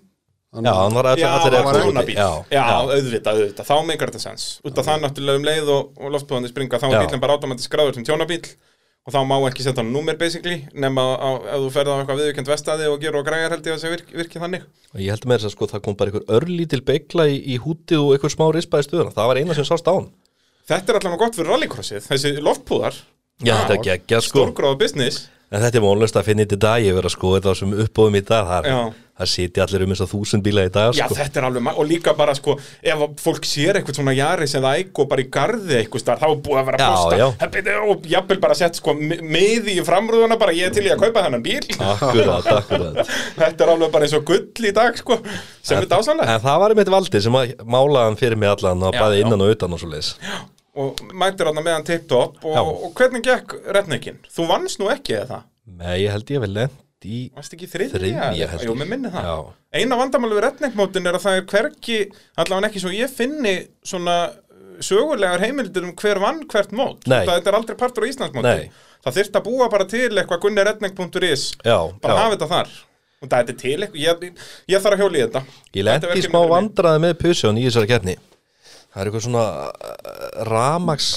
já, 0.51 0.73
hann 0.75 0.93
var 0.97 1.05
allir, 1.13 1.23
Já, 1.23 1.31
eftir- 1.37 1.85
rúnabíl 1.85 2.15
Já, 2.17 2.29
Já, 2.51 2.63
já, 2.67 2.75
auðvitað, 2.83 3.39
auðvitað, 3.39 3.69
þá 3.69 3.75
meikar 3.87 4.11
þetta 4.11 4.23
sens. 4.25 4.47
Út 4.67 4.77
af 4.81 4.85
það 4.89 5.05
náttúrulega 5.05 5.39
um 5.39 5.47
leið 5.47 5.71
og, 5.71 5.93
og 5.97 6.11
loftbúðandi 6.17 6.51
springa 6.51 6.79
þá 6.81 6.87
er 6.89 6.97
Já. 6.97 7.01
bílinn 7.05 7.23
bara 7.23 7.37
automatisk 7.37 7.71
skráður 7.71 7.95
sem 7.95 8.07
tjónabíl 8.09 8.41
og 9.01 9.13
þá 9.15 9.19
má 9.25 9.35
ekki 9.47 9.63
setja 9.65 9.81
hann 9.81 9.93
númer 9.95 10.17
basically 10.19 10.57
nema 10.77 11.05
ef 11.49 11.63
þú 11.63 11.69
ferð 11.73 11.89
á 11.89 11.95
eitthvað 12.01 12.19
viðurkend 12.21 12.51
vestaði 12.51 12.89
og 12.91 12.99
gerur 13.01 13.21
og 13.23 13.25
græjar 13.25 13.55
held 13.55 13.65
ég 13.65 13.73
að 13.73 13.81
það 13.85 13.95
virki, 13.95 14.17
virki 14.19 14.41
þannig. 14.43 14.67
Og 14.93 14.99
ég 15.01 15.15
held 15.15 15.25
með 15.25 15.39
þess 15.39 15.49
að 15.49 15.55
sko 15.55 15.69
það 15.71 15.83
kom 15.87 15.95
bara 15.97 16.11
einhver 16.11 16.35
örlítil 16.37 16.81
beigla 16.85 17.25
í, 17.31 17.39
í 17.41 17.57
hútið 17.63 18.03
og 18.03 18.11
einhver 18.13 18.35
smá 18.35 18.45
rispa 18.53 18.83
í 18.83 18.85
stöðuna, 18.85 19.15
það 19.15 19.31
var 19.31 19.39
eina 19.41 19.57
sem 19.57 19.65
sást 19.71 19.89
á 19.89 19.93
hann. 19.95 20.11
Þetta 20.69 20.93
er 20.93 20.99
allavega 20.99 21.23
gott 21.23 21.39
fyrir 21.39 21.49
rallycrossið, 21.49 22.05
þessi 22.11 22.35
loftbúðar. 22.45 22.99
Já, 23.41 23.55
þetta 23.63 23.73
er 23.79 23.83
geggja 23.87 24.19
sko. 24.21 24.43
Stórgráða 24.45 24.77
business 24.83 25.23
En 25.51 25.59
þetta 25.59 25.81
er 25.81 25.83
vonlust 25.83 26.15
að 26.15 26.27
finna 26.29 26.43
í 26.45 26.55
dag, 26.55 26.79
ég 26.79 26.93
verið 26.95 27.09
að 27.09 27.13
sko 27.17 27.29
þetta 27.35 27.53
sem 27.59 27.71
uppbóðum 27.83 28.15
í 28.15 28.19
dag, 28.23 28.45
það, 28.47 28.67
Já. 28.71 28.75
það 29.19 29.29
sitja 29.33 29.63
allir 29.65 29.81
um 29.83 29.91
þess 29.91 30.03
að 30.05 30.11
þúsund 30.13 30.45
bíla 30.45 30.63
í 30.63 30.69
dag 30.71 30.93
Já, 30.95 31.01
sko. 31.03 31.17
þetta 31.17 31.41
er 31.41 31.47
alveg, 31.49 31.65
og 31.81 31.89
líka 31.89 32.13
bara 32.15 32.35
sko 32.37 32.55
ef 32.55 33.03
að 33.03 33.17
fólk 33.19 33.47
sér 33.49 33.79
eitthvað 33.81 33.97
svona 33.99 34.13
jaris 34.15 34.55
eða 34.55 34.71
og 34.87 35.09
bara 35.11 35.25
í 35.25 35.27
garði 35.33 35.75
eitthvað 35.81 36.03
starf, 36.05 36.23
þá 36.23 36.29
er 36.29 36.39
búið 36.45 36.61
að 36.61 36.69
vera 36.69 36.79
að 36.79 36.85
Já, 36.85 36.93
posta 36.95 37.19
já. 37.19 37.25
Hebbi, 37.41 37.75
og 37.91 38.07
jafnvel 38.13 38.39
bara 38.47 38.57
sett 38.61 38.79
sko 38.79 38.95
miði 38.95 39.75
í 39.75 39.83
framrúðuna 39.91 40.39
bara 40.39 40.55
ég 40.55 40.71
til 40.71 40.85
í 40.87 40.93
að 40.95 41.03
kaupa 41.03 41.25
þennan 41.27 41.43
bíl 41.43 41.59
Akkurat, 41.81 42.49
akkurat 42.55 43.13
Þetta 43.41 43.67
er 43.67 43.73
alveg 43.75 43.93
bara 43.97 44.07
eins 44.07 44.15
og 44.15 44.25
gull 44.31 44.71
í 44.71 44.73
dag 44.79 44.95
sko 45.03 45.19
sem 45.59 45.81
er 45.83 45.91
dásanlega 45.91 46.37
En 46.39 46.47
það 46.47 46.63
var 46.63 46.77
einmitt 46.77 46.95
valdi 46.95 47.25
sem 47.27 47.39
að 47.43 47.53
málaði 47.67 48.07
hann 48.07 48.19
fyrir 48.23 48.39
mig 48.39 48.55
allan 48.55 48.87
og 48.87 48.95
Já, 48.95 49.03
bæði 49.03 49.19
já. 49.19 49.27
innan 49.27 49.43
og 49.43 49.55
utan 49.57 49.75
og 49.75 49.83
svo 49.83 49.91
leis 49.91 50.15
og 50.79 51.01
mættir 51.17 51.49
hann 51.49 51.59
meðan 51.59 51.87
tipptopp 51.87 52.45
og, 52.47 52.59
og 52.87 52.93
hvernig 52.95 53.23
gekk 53.25 53.57
rednekinn? 53.75 54.21
Þú 54.31 54.47
vannst 54.51 54.79
nú 54.79 54.87
ekki 54.93 55.17
eða 55.17 55.27
það? 55.33 55.47
Nei, 55.81 55.95
ég 56.03 56.13
held 56.15 56.31
ég 56.31 56.43
vel 56.43 56.53
lent 56.55 56.77
í 57.07 57.17
þriðja? 57.33 57.95
Þriðja? 57.95 58.47
Jú, 58.65 58.75
mér 58.77 58.89
minni 58.91 59.11
það 59.11 59.27
Já. 59.27 59.35
Eina 59.81 59.97
vandamáli 59.97 60.37
við 60.37 60.45
redneckmótin 60.45 61.09
er 61.09 61.17
að 61.17 61.25
það 61.25 61.39
er 61.39 61.47
hvergi 61.49 61.97
allavega 62.43 62.69
ekki 62.69 62.83
svo 62.83 62.93
ég 62.93 63.11
finni 63.11 63.55
svona 63.87 64.15
uh, 64.29 64.77
sögulegar 64.85 65.43
heimildir 65.43 65.87
um 65.87 65.95
hver 65.97 66.21
vann 66.21 66.43
hvert 66.51 66.75
mót 66.77 67.07
þetta 67.09 67.41
er 67.41 67.57
aldrei 67.57 67.79
partur 67.79 68.05
á 68.05 68.11
Íslandsmóti 68.11 68.47
Nei. 68.47 68.71
það 69.03 69.19
þyrft 69.19 69.41
að 69.41 69.47
búa 69.49 69.69
bara 69.73 69.89
til 69.89 70.07
eitthvað 70.11 70.43
gunniredneck.is 70.45 71.47
Já, 71.65 71.77
bara 72.03 72.15
já. 72.15 72.21
hafa 72.21 72.37
þetta 72.37 72.51
þar 72.53 72.73
og 73.21 73.29
það 73.29 73.39
er 73.53 73.57
til 73.61 73.77
eitthvað, 73.77 74.01
ég, 74.01 74.43
ég 74.71 74.83
þarf 74.83 74.97
að 74.97 75.03
hjóla 75.03 75.17
í 75.17 75.25
þetta 75.25 75.41
Ég 75.77 75.89
verkefni 75.89 76.27
smá 76.27 76.41
vandraði 76.53 77.03
með 77.07 77.17
Pusjón 77.21 77.59
í 77.61 77.65
þessari 77.67 77.89
keppni 77.91 78.17
Það 78.91 79.01
er 79.01 79.07
eitthvað 79.07 79.23
svona 79.23 79.43
ramags 80.49 81.09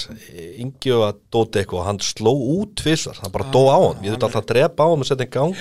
yngi 0.63 0.93
og 0.95 1.01
að 1.09 1.17
dóti 1.35 1.59
eitthvað 1.59 1.81
og 1.81 1.87
hann 1.89 1.99
sló 2.07 2.31
út 2.31 2.77
tvisvar, 2.79 3.19
hann 3.19 3.33
bara 3.33 3.49
dó 3.51 3.65
á 3.67 3.77
hann 3.83 4.05
ég 4.05 4.13
þurfti 4.13 4.27
alltaf 4.29 4.41
að 4.43 4.47
drepa 4.53 4.87
á 4.87 4.91
hann 4.93 5.03
og 5.03 5.09
setja 5.09 5.27
í 5.27 5.33
gang. 5.33 5.57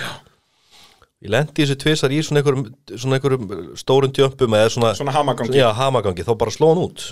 Ég 1.25 1.33
lent 1.33 1.57
í 1.57 1.65
þessu 1.65 1.79
tvisvar 1.81 2.13
í 2.15 2.21
svona 2.23 2.43
einhverjum, 2.43 2.69
svona 2.95 3.19
einhverjum 3.19 3.51
stórum 3.81 4.13
tjömpum 4.15 4.55
eða 4.59 4.71
svona, 4.77 4.93
svona 4.95 5.15
hamagangi. 5.17 5.59
Já, 5.59 5.71
hamagangi, 5.75 6.27
þá 6.27 6.35
bara 6.39 6.55
sló 6.55 6.71
hann 6.71 6.85
út 6.85 7.09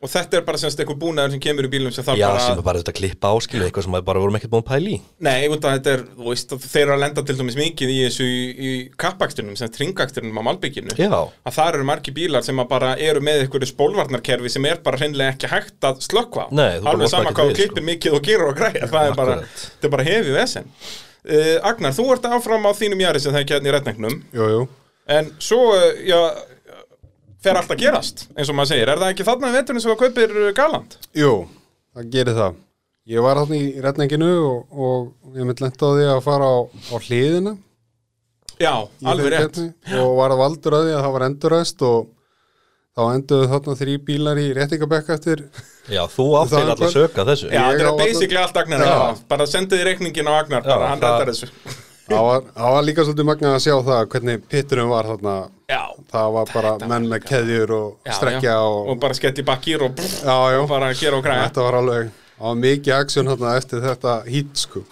og 0.00 0.08
þetta 0.08 0.38
er 0.38 0.44
bara 0.46 0.58
semst 0.60 0.78
eitthvað 0.80 0.96
búnaður 1.02 1.34
sem 1.34 1.40
kemur 1.44 1.66
í 1.66 1.70
bílum 1.74 1.92
sem 1.92 2.04
þarf 2.06 2.16
Já, 2.16 2.24
bara 2.30 2.44
sem 2.46 2.60
er 2.60 2.64
bara 2.64 2.80
þetta 2.80 2.94
klippa 2.96 3.32
áskilu 3.36 3.66
eitthvað 3.66 3.84
sem 3.84 3.96
við 3.98 4.04
bara 4.06 4.22
vorum 4.22 4.38
ekkert 4.38 4.52
búin 4.54 4.62
að 4.62 4.70
pæla 4.70 4.92
í. 4.94 4.94
Nei, 5.26 5.34
af 5.44 5.56
þetta 5.66 5.92
er, 5.92 6.04
þú 6.16 6.28
veist, 6.30 6.54
þeir 6.64 6.82
eru 6.86 6.94
að 6.94 7.02
lenda 7.02 7.24
til 7.28 7.36
dæmis 7.36 7.58
mikið 7.58 7.92
í 7.92 7.98
þessu 8.06 8.28
í, 8.28 8.38
í 8.40 8.70
kappakstunum, 9.04 9.58
sem 9.60 9.72
tringakstunum 9.74 10.40
á 10.40 10.42
Malbygginu. 10.48 10.96
Já, 10.96 11.12
að 11.20 11.56
þar 11.58 11.78
eru 11.78 11.88
margi 11.90 12.14
bílar 12.16 12.46
sem 12.46 12.64
að 12.64 12.70
bara 12.72 12.94
eru 12.96 13.20
með 13.28 13.44
einhverju 13.44 13.68
spólvarnarkerfi 13.74 14.54
sem 14.56 14.68
er 14.72 14.80
bara 14.86 15.02
hreinlega 15.02 15.34
ekki 15.36 15.52
hægt 15.52 15.88
að 15.90 16.00
slökkva 16.08 16.48
Nei, 16.48 16.78
þú 16.78 16.86
bara 16.86 16.94
alveg 16.96 17.04
losnar 17.04 17.12
sama 17.18 17.28
ekki 17.28 17.36
hvað 17.36 17.50
við, 17.50 17.52
þú 17.52 17.60
klippir 17.60 17.88
mikið 17.90 18.16
og 18.16 18.24
gerur 18.30 18.52
og 18.54 18.56
græðir 18.56 18.88
það 18.94 19.10
er 19.10 19.18
bara, 19.20 19.38
þetta 19.52 19.90
er 19.90 19.94
bara 19.98 20.08
hefið 20.08 20.38
vesen. 20.40 20.72
Uh, 21.20 21.56
Agnar, 21.68 21.92
þú 21.92 22.06
ert 22.14 22.30
áfram 22.32 22.64
á 22.64 22.72
þínum 22.72 23.04
jæri 23.04 23.20
sem 23.20 23.34
það 23.34 23.42
er 23.42 23.50
kjarni 23.50 23.68
í 23.68 23.72
retningnum 23.74 24.14
Jú, 24.32 24.46
jú, 24.48 24.60
en 25.12 25.28
svo, 25.44 25.58
uh, 25.76 25.90
já 26.08 26.16
fer 27.44 27.58
allt 27.58 27.72
að 27.72 27.82
gerast, 27.84 28.26
eins 28.36 28.50
og 28.50 28.58
maður 28.58 28.72
segir. 28.74 28.92
Er 28.92 29.00
það 29.00 29.14
ekki 29.14 29.26
þarna 29.28 29.50
í 29.50 29.56
veturinn 29.56 29.84
sem 29.84 29.92
þú 29.92 29.98
kaupir 30.02 30.36
uh, 30.36 30.50
Galand? 30.56 30.98
jú, 31.16 31.32
það 31.96 32.12
gerir 32.14 32.38
það. 32.38 32.60
Ég 33.10 33.24
var 33.24 33.40
þarna 33.40 33.58
í 33.58 33.66
retninginu 33.82 34.30
og, 34.44 34.62
og 34.70 35.36
ég 35.40 35.48
mynd 35.48 35.64
lent 35.64 35.82
á 35.82 35.88
því 35.88 36.06
að 36.12 36.22
fara 36.26 36.52
á, 36.52 36.58
á 36.68 36.96
hliðina. 37.00 37.56
Já, 38.60 38.74
í 39.00 39.08
alveg 39.08 39.34
rétt. 39.34 39.60
og 39.96 40.16
var 40.18 40.34
að 40.34 40.42
valdur 40.42 40.76
að 40.76 40.86
því 40.86 40.96
að 40.96 41.04
það 41.06 41.14
var 41.16 41.26
enduræst 41.30 41.84
og 41.88 42.00
þá 42.90 43.02
enduðu 43.14 43.46
þarna 43.54 43.76
þrý 43.80 43.94
bílar 44.04 44.40
í 44.42 44.48
réttingabekk 44.58 45.12
eftir 45.16 45.44
já 45.88 46.02
þú 46.12 46.26
áttir 46.42 46.58
alltaf 46.60 46.88
að 46.90 46.96
söka 46.98 47.24
þessu. 47.28 47.48
Já, 47.48 47.62
þetta 47.70 47.86
er 47.86 48.00
basically 48.02 48.40
allt 48.42 48.58
Agnar 48.60 49.22
bara 49.30 49.46
sendið 49.48 49.86
reikningin 49.88 50.28
á 50.28 50.32
Agnar, 50.42 50.66
bara 50.66 50.90
hann 50.92 51.00
rettar 51.00 51.32
þessu 51.32 51.48
það 52.10 52.26
var, 52.26 52.46
það 52.56 52.76
var 52.76 52.86
líka 52.86 53.06
svolítið 53.06 53.28
magna 53.30 53.54
að 53.56 53.64
sjá 53.66 53.74
það 53.88 54.06
hvernig 54.14 54.46
pitturum 54.50 54.92
var 54.92 55.10
þarna. 55.10 55.36
Já, 55.70 55.82
það 56.10 56.32
var 56.36 56.54
bara 56.54 56.72
menn 56.90 57.10
með 57.10 57.26
keðjur 57.28 57.74
og 57.76 58.08
já, 58.08 58.14
strekkja 58.16 58.56
já. 58.56 58.62
og, 58.64 58.80
og 58.90 58.98
bara 59.04 59.18
skett 59.18 59.38
í 59.38 59.44
bakkýr 59.46 59.84
og, 59.86 60.00
já, 60.00 60.34
já, 60.50 60.58
og 60.58 60.66
bara 60.70 60.90
gera 60.98 61.20
og 61.20 61.26
græða 61.26 61.44
þetta 61.46 61.66
var 61.66 61.78
alveg 61.78 62.10
það 62.40 62.48
var 62.48 62.58
mikið 62.64 62.96
aksjón 62.96 63.30
eftir 63.52 63.84
þetta 63.84 64.16
hít 64.26 64.64
sko. 64.64 64.82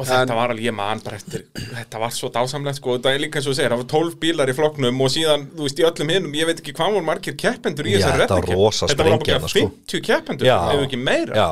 Og 0.00 0.06
þetta 0.08 0.36
var 0.38 0.54
alveg, 0.54 0.64
ég 0.70 0.72
man 0.72 1.02
bara 1.04 1.18
eftir 1.20 1.42
þetta 1.58 2.00
var 2.00 2.14
svo 2.16 2.30
dásamlegt 2.32 2.80
sko, 2.80 2.94
þetta 2.96 3.12
er 3.12 3.20
líka 3.26 3.40
eins 3.40 3.48
og 3.50 3.52
þú 3.52 3.58
segir 3.58 3.74
það 3.74 3.82
var 3.82 3.90
12 3.92 4.16
bílar 4.22 4.52
í 4.52 4.54
flokknum 4.56 5.02
og 5.04 5.12
síðan 5.12 5.44
þú 5.52 5.66
veist 5.66 5.82
í 5.82 5.86
öllum 5.90 6.14
hinnum, 6.14 6.38
ég 6.38 6.48
veit 6.48 6.62
ekki 6.62 6.74
hvað 6.78 6.96
voru 6.96 7.08
margir 7.10 7.36
keppendur 7.42 7.90
í 7.90 7.92
Já, 7.92 7.98
þessari 7.98 8.24
þetta 8.24 8.38
var 8.38 8.48
rosa 8.54 8.88
þetta 8.88 9.04
var 9.04 9.10
sprengja 9.10 9.36
bara 9.36 9.36
hérna, 9.36 9.52
sko. 9.52 9.66
50 9.92 10.06
keppendur, 10.08 10.48
Já. 10.48 10.56
ef 10.72 10.86
ekki 10.86 11.02
meira. 11.04 11.36
Já, 11.36 11.50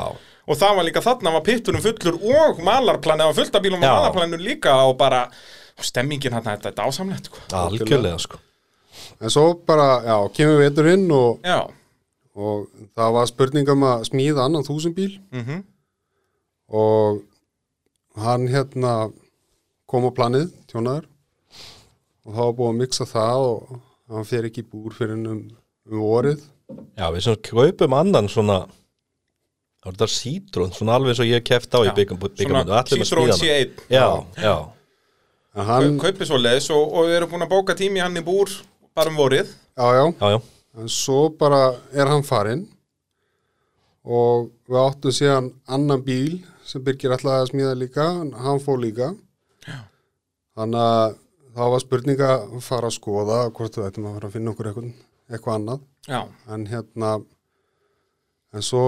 og 0.49 0.57
það 0.59 0.77
var 0.79 0.87
líka 0.89 1.05
þarna 1.05 1.33
var 1.37 1.47
pittunum 1.47 1.85
fullur 1.85 2.19
og 2.19 2.61
malarplan 2.65 3.21
eða 3.25 3.37
fullt 3.37 3.57
af 3.59 3.65
bílum 3.65 3.83
og 3.83 3.89
Já. 3.89 3.95
malarplanur 3.95 4.43
líka 4.43 4.75
og 4.89 4.97
bara 5.01 5.27
og 5.79 5.87
stemmingin 5.87 6.35
hann, 6.35 6.45
þetta 6.45 6.73
er 6.73 6.77
dásamlegt 6.79 7.31
sko. 7.31 7.43
algjörlega 7.55 8.19
sko. 8.19 8.41
En 9.23 9.31
svo 9.31 9.53
bara, 9.67 10.03
já, 10.03 10.17
kemur 10.35 10.59
veturinn 10.63 11.11
og, 11.15 11.41
já, 11.47 11.61
og 12.35 12.67
það 12.99 13.15
var 13.15 13.31
spurning 13.31 13.71
um 13.71 13.87
að 13.87 14.07
smíða 14.11 14.47
annan 14.47 14.67
þúsundbíl 14.67 15.19
mhm. 15.31 15.65
Og 16.69 17.23
hann 18.21 18.43
hérna 18.53 19.11
kom 19.89 20.05
á 20.05 20.13
planið, 20.13 20.51
tjónaður. 20.69 21.07
Og 22.29 22.35
það 22.35 22.43
var 22.43 22.57
búið 22.59 22.69
að 22.69 22.81
mixa 22.83 23.07
það 23.09 23.45
og 23.47 23.79
hann 24.13 24.29
fer 24.29 24.49
ekki 24.49 24.65
í 24.67 24.69
búr 24.69 24.93
fyrir 24.93 25.17
um, 25.17 25.47
um 25.89 26.03
vorið. 26.03 26.43
Já, 26.99 27.07
við 27.15 27.25
sem 27.25 27.39
kaupum 27.49 27.97
annan 27.97 28.29
svona 28.29 28.59
Það 29.79 29.89
var 29.89 29.95
þetta 29.95 30.09
sítrón, 30.11 30.73
svona 30.75 30.97
alveg 30.99 31.13
eins 31.13 31.23
og 31.23 31.29
ég 31.31 31.45
keft 31.47 31.75
á 31.75 31.79
í 31.87 31.93
svona 32.43 32.81
Citroen 32.89 33.31
C1 33.39 33.85
Já, 33.93 34.07
já, 34.35 34.57
en 35.55 35.69
hann, 35.69 36.01
kaupið 36.03 36.31
svo 36.31 36.41
leðis 36.41 36.67
og, 36.75 36.83
og 36.83 37.07
við 37.07 37.19
erum 37.21 37.31
búin 37.31 37.47
að 37.47 37.53
bóka 37.53 37.77
tími 37.79 38.03
hann 38.03 38.19
í 38.19 38.25
búr 38.27 38.51
bara 38.99 39.13
um 39.13 39.19
vorið. 39.21 39.53
Já, 39.79 39.87
já. 39.95 40.05
Já, 40.19 40.33
já. 40.35 40.41
En 40.79 40.91
svo 40.93 41.21
bara 41.39 41.63
er 41.95 42.11
hann 42.11 42.27
farinn 42.27 42.67
og 44.09 44.51
við 44.69 44.81
áttum 44.83 45.15
síðan 45.15 45.53
annan 45.71 46.03
bíl 46.05 46.41
sem 46.67 46.83
Birgir 46.85 47.15
ætlaði 47.15 47.45
að 47.45 47.51
smíða 47.53 47.79
líka 47.79 48.07
hann 48.43 48.63
fór 48.63 48.83
líka. 48.83 49.13
Já. 49.69 49.79
þannig 50.59 50.81
að 50.81 51.17
það 51.59 51.73
var 51.75 51.83
spurning 51.83 52.23
að 52.25 52.57
fara 52.65 52.89
að 52.89 52.97
skoða 52.97 53.39
hvort 53.55 53.79
við 53.79 53.87
ættum 53.89 54.07
að 54.09 54.17
fara 54.17 54.29
að 54.29 54.35
finna 54.37 54.53
okkur 54.55 54.71
eitthvað, 54.71 54.93
eitthvað 55.31 55.59
annað. 55.59 55.85
Já, 56.09 56.21
en 56.55 56.67
hérna 56.71 57.11
en 58.55 58.65
svo 58.65 58.85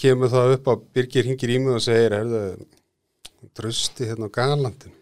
kemur 0.00 0.32
það 0.32 0.56
upp 0.56 0.70
að 0.72 0.84
Birgir 0.96 1.28
hingir 1.30 1.52
í 1.54 1.58
mig 1.62 1.78
og 1.78 1.84
segir 1.84 2.16
heyrðu, 2.16 2.42
trösti 3.56 4.08
hérna 4.10 4.28
á 4.28 4.36
galandin 4.36 4.94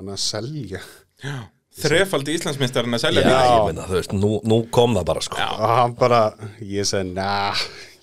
hann 0.00 0.12
að 0.12 0.20
selja. 0.22 0.80
Þrefaldi 1.80 2.34
Íslandsmeistarinn 2.38 2.96
að 2.96 3.04
selja 3.04 3.22
Já, 3.22 3.28
bíla 3.28 3.52
ég 3.52 3.68
meina, 3.68 3.86
þú 3.88 3.96
veist, 3.98 4.16
nú, 4.16 4.32
nú 4.48 4.58
kom 4.74 4.96
það 4.96 5.06
bara 5.12 5.22
sko. 5.24 5.38
Já. 5.38 5.48
og 5.54 5.72
hann 5.76 5.94
bara, 6.00 6.20
ég 6.66 6.88
segi 6.88 7.12
na, 7.14 7.28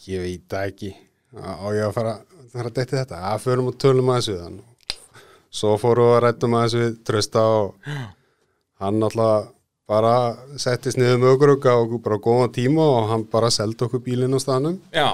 ég 0.08 0.24
veit 0.24 0.46
það 0.54 0.72
ekki. 0.72 0.94
Og 1.38 1.76
ég 1.76 1.84
að 1.90 1.94
fara, 1.98 2.14
fara 2.54 2.72
að 2.72 2.78
detti 2.80 2.98
þetta? 2.98 3.22
Að 3.34 3.44
förum 3.44 3.70
og 3.72 3.78
tölum 3.82 4.12
aðeins 4.14 4.32
við 4.32 4.42
hann. 4.46 4.58
Svo 5.58 5.76
fórum 5.82 6.10
við 6.10 6.16
að 6.16 6.24
rættum 6.26 6.58
aðeins 6.58 6.78
við 6.78 6.98
trösta 7.08 7.46
og 7.58 7.92
hann 8.82 9.08
alltaf 9.10 9.54
bara 9.88 10.14
settist 10.60 11.00
niður 11.00 11.22
með 11.22 11.34
okkur 11.36 11.54
og 11.54 11.62
gaf 11.64 11.82
okkur 11.86 12.04
bara 12.04 12.22
góða 12.24 12.48
tíma 12.58 12.88
og 12.98 13.12
hann 13.12 13.24
bara 13.32 13.52
seldi 13.54 13.86
okkur 13.88 14.04
bílinn 14.04 14.36
á 14.36 14.40
staðnum. 14.44 14.80
Já, 14.96 15.10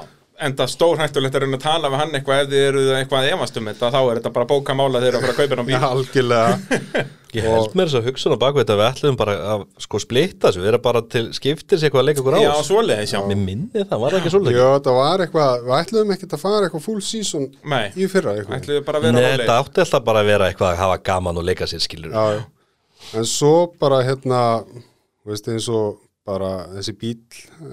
enda 0.47 0.67
stórhættulegt 0.69 1.35
að 1.37 1.45
reyna 1.45 1.59
að 1.59 1.65
tala 1.65 1.91
við 1.91 2.01
hann 2.03 2.15
eitthvað 2.19 2.43
ef 2.43 2.53
þið 2.53 2.63
eru 2.67 2.85
eitthvað 2.97 3.19
að 3.19 3.33
efast 3.33 3.59
um 3.59 3.67
þetta 3.71 3.91
þá 3.93 3.99
er 4.03 4.19
þetta 4.19 4.31
bara 4.37 4.49
bókamála 4.53 5.01
þegar 5.03 5.17
að 5.17 5.25
fara 5.25 5.33
að 5.33 5.41
kaupa 5.41 5.59
hann 5.59 5.69
bíl 5.69 5.75
Já, 5.75 5.83
algjörlega 5.89 7.03
Ég 7.33 7.47
held 7.49 7.71
mér 7.73 7.89
þess 7.89 7.97
að 7.97 8.07
hugsa 8.11 8.29
á 8.29 8.37
bakveit 8.37 8.69
að 8.69 8.77
við 8.77 8.87
ætlum 8.91 9.15
bara 9.17 9.33
að 9.55 9.61
sko 9.81 10.01
splitta 10.03 10.51
þessu, 10.51 10.61
við 10.61 10.69
erum 10.69 10.83
bara 10.83 11.01
til 11.09 11.23
skiptis 11.33 11.81
eitthvað 11.81 12.03
að 12.03 12.07
leika 12.11 12.21
okkur 12.21 12.35
á 12.37 12.41
Já, 12.43 12.51
svoleiðis, 12.67 13.13
já 13.15 13.19
Mér 13.25 13.39
minni 13.41 13.81
það, 13.81 13.95
var 14.03 14.13
það 14.13 14.19
ekki 14.19 14.33
svolítið? 14.35 14.59
Já, 14.59 14.67
það 14.85 14.99
var 14.99 15.23
eitthvað, 15.25 15.63
við 15.63 15.73
ætluðum 15.79 16.13
ekkert 16.13 16.35
að 16.37 16.43
fara 16.43 16.67
eitthvað 16.67 16.85
full 16.85 17.01
season 17.07 17.47
Nei. 17.73 17.87
í 17.97 18.09
fyrra 18.11 18.35
eitthvað 18.37 19.07
Nei, 19.17 19.23
þetta 19.23 19.57
átti 19.63 19.81
alltaf 19.81 20.05
bara 20.05 20.21
að 20.21 20.29
vera 20.29 20.51
eitthvað 20.51 20.75
að 20.75 20.83
hafa 20.83 21.01
gaman 21.09 21.41
og 21.41 21.47
leika 21.49 21.65
sér 21.71 21.81
skilur. 21.81 22.13
Já, 22.13 22.37
já. 22.37 22.43
En 23.17 23.25
svo 23.29 23.53
bara 23.81 24.03
hérna, 24.05 24.43
veist 25.25 25.49
eins 25.49 25.67
og 25.73 25.97
bara 26.25 26.51
þessi 26.77 26.93
bíl 26.99 27.17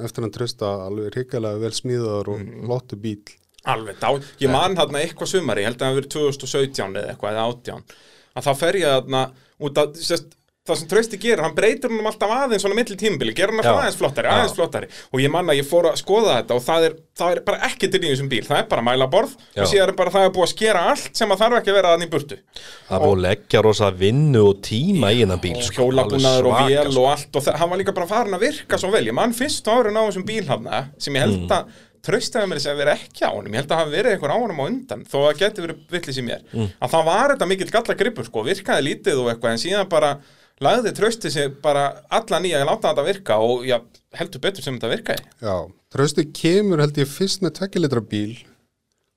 eftir 0.04 0.24
hann 0.26 0.32
trösta 0.34 0.70
alveg 0.86 1.14
hrikalega 1.14 1.60
vel 1.62 1.70
smíðaður 1.76 2.32
og 2.34 2.40
Mm. 2.40 2.64
flottu 2.66 2.96
bíl. 3.00 3.22
Alveg 3.70 3.98
dá, 4.00 4.08
ég 4.40 4.50
man 4.50 4.74
þarna 4.74 5.02
eitthvað 5.04 5.28
sumari, 5.34 5.62
ég 5.62 5.68
held 5.68 5.76
að 5.76 5.84
það 5.84 5.90
hafi 5.90 6.00
verið 6.00 6.12
2017 6.16 6.96
eða 6.96 7.10
eitthvað, 7.12 7.32
eða 7.34 7.46
18 7.52 7.82
að 8.36 8.46
þá 8.46 8.52
fer 8.56 8.72
ég 8.80 8.94
þarna 8.96 9.22
út 9.60 9.74
að 9.82 9.96
sérst, 10.00 10.36
það 10.68 10.76
sem 10.76 10.88
Trausti 10.90 11.18
gerir, 11.20 11.40
hann 11.40 11.54
breytir 11.56 11.88
hann 11.90 12.06
alltaf 12.10 12.32
aðeins 12.34 12.62
svona 12.64 12.76
milli 12.76 12.96
tímabili, 13.00 13.32
gerir 13.36 13.54
hann 13.54 13.62
alltaf 13.62 13.78
aðeins 13.80 13.96
flottari, 13.96 14.28
aðeins 14.28 14.56
flottari. 14.58 14.90
Og 15.10 15.22
ég 15.22 15.32
man 15.32 15.48
að 15.48 15.60
ég 15.62 15.68
fór 15.68 15.88
að 15.88 15.96
skoða 16.02 16.36
þetta 16.36 16.58
og 16.58 16.64
það 16.66 16.86
er, 16.88 16.96
það 17.20 17.32
er 17.34 17.40
bara 17.48 17.70
ekki 17.70 17.88
til 17.90 18.00
í 18.02 18.10
þessum 18.10 18.28
bíl, 18.30 18.42
það 18.46 18.60
er 18.60 18.68
bara 18.70 18.84
mælaborð 18.84 19.32
Já. 19.40 19.62
og 19.64 19.70
síðan 19.72 19.92
er 19.94 19.98
bara 20.02 20.14
það 20.14 20.28
er 20.28 20.34
búið 20.36 20.46
að 20.46 20.52
skera 20.52 20.84
allt 20.92 21.20
sem 21.22 21.32
að 21.32 21.42
þarf 21.42 21.60
ekki 21.60 21.72
að 21.72 21.78
vera 21.80 21.94
þannig 21.96 22.10
í 22.10 22.14
burtu. 22.14 22.40
Það 22.90 23.04
búið 23.06 23.16
að 23.16 23.24
leggja 23.26 23.64
rosa 23.66 23.92
vinnu 24.04 24.46
og 24.50 24.64
tíma 24.68 25.12
í 25.16 25.22
hennan 25.24 25.42
bíl. 25.42 25.56
og 25.56 25.68
sko, 25.70 25.86
hjólabúnaður 25.88 26.50
og 26.52 26.58
vél 26.68 26.90
sko. 26.90 27.04
og 27.04 27.12
allt 27.16 27.40
og 27.40 27.46
það, 27.48 27.60
hann 27.62 27.72
var 27.72 27.80
líka 27.80 27.96
bara 27.96 28.10
farin 28.12 28.36
að 28.36 28.44
virka 28.44 28.80
svo 28.80 28.92
vel. 28.92 29.06
Ég 29.08 29.16
mann 29.16 29.36
fyrst 29.36 29.70
árin 29.72 29.96
á 29.96 30.02
þessum 30.04 30.26
bíl 30.28 30.44
hafna 30.50 30.84
sem 31.00 31.16
ég 31.16 31.24
held 31.24 31.56
að 31.56 31.78
traustaði 32.00 32.48
mér 32.48 32.60
þess 32.60 32.70
að 32.72 32.78
vera 32.80 32.92
ekki 32.96 33.24
á 33.28 33.30
honum. 33.32 33.52
Ég 33.52 33.60
held 33.60 33.72
að 33.74 33.80
hafa 33.82 33.92
verið 33.92 34.14
einhver 34.14 34.32
á 34.32 34.36
honum 34.40 34.60
á 34.60 34.64
undan 34.64 35.02
þó 35.04 35.18
að 35.26 35.40
geti 35.42 35.64
verið 35.66 35.80
villis 35.92 36.20
í 36.20 36.24
mér. 36.24 36.44
Að 36.80 36.94
það 36.94 37.08
var 37.10 37.34
þetta 37.34 37.48
mikill 37.50 37.72
galla 37.74 37.96
gripur 38.00 38.28
sko, 38.28 38.44
virkaði 38.46 38.86
lítið 38.86 39.20
og 39.20 39.28
eitthvað 39.34 39.52
en 39.52 39.60
síðan 39.60 39.90
bara 39.92 40.14
lagði 40.64 40.92
trausti 40.96 41.30
sig 41.32 41.48
bara 41.64 41.86
alla 42.12 42.40
nýja 42.42 42.60
að 42.60 42.68
láta 42.68 42.90
þetta 42.90 43.04
virka 43.06 43.38
og 43.44 43.66
já, 43.68 43.78
heldur 44.18 44.42
betur 44.44 44.64
sem 44.64 44.76
þetta 44.76 44.92
virkaði. 44.92 45.26
Já, 45.40 45.56
trösti 45.94 46.26
kemur 46.36 46.82
held 46.84 47.00
ég 47.00 47.10
fyrst 47.10 47.44
með 47.44 47.62
2 47.62 47.82
litra 47.84 48.02
bíl, 48.12 48.34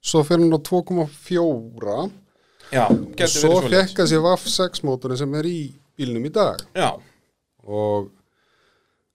svo 0.04 0.24
fer 0.28 0.40
hann 0.40 0.56
á 0.56 0.60
2,4 0.72 1.98
já, 2.74 2.86
og 2.88 3.28
svo 3.30 3.54
verið 3.60 3.78
fekk 3.78 4.04
að 4.06 4.12
sér 4.14 4.26
VAF 4.26 4.48
6 4.56 4.84
mótorinn 4.88 5.20
sem 5.20 5.38
er 5.40 5.52
í 5.52 5.60
bílnum 6.00 6.30
í 6.30 6.34
dag. 6.34 6.64
Já, 6.78 6.92
og 7.68 8.10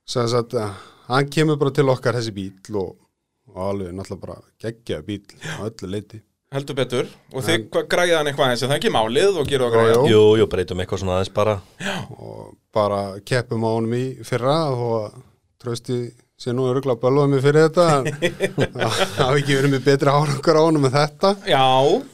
sem 0.09 0.29
sagt 0.31 0.57
að 0.57 0.73
hann 1.09 1.29
kemur 1.33 1.61
bara 1.61 1.73
til 1.75 1.89
okkar 1.89 2.21
þessi 2.21 2.37
bíl 2.37 2.81
og, 2.81 2.95
og 3.49 3.61
alveg 3.73 3.95
náttúrulega 3.97 4.25
bara 4.27 4.41
geggja 4.61 5.01
bíl 5.07 5.25
á 5.57 5.65
öllu 5.65 5.93
leiti. 5.97 6.21
Heldur 6.55 6.77
betur 6.79 7.09
og 7.35 7.43
þið 7.45 7.67
hann 8.17 8.31
eitthvað 8.31 8.53
eins 8.55 8.63
og 8.65 8.71
það 8.71 8.77
er 8.77 8.81
ekki 8.81 8.93
málið 8.95 9.41
og 9.43 9.49
gerðu 9.51 9.67
að 9.67 9.75
Jú, 9.75 9.81
græða 9.83 10.13
jú. 10.13 10.23
Jú, 10.41 10.47
breytum 10.55 10.81
eitthvað 10.85 11.03
svona 11.03 11.17
aðeins 11.19 11.33
bara. 11.37 11.57
og 12.17 12.55
bara 12.75 13.01
keppum 13.29 13.67
á 13.67 13.71
honum 13.75 13.97
í 13.99 14.05
fyrra 14.25 14.57
og 14.73 15.19
trösti 15.61 15.99
sé 16.39 16.53
nú 16.55 16.69
örgulega 16.71 17.01
bölvaði 17.03 17.31
mig 17.33 17.41
fyrir 17.43 17.65
þetta 17.67 17.85
það 18.79 18.99
hafi 19.19 19.41
ekki 19.41 19.57
verið 19.59 19.73
með 19.73 19.81
betri 19.89 20.13
árangur 20.13 20.59
á 20.59 20.63
honum 20.63 20.85
en 20.87 20.93
þetta. 20.95 21.33
Já, 21.51 21.65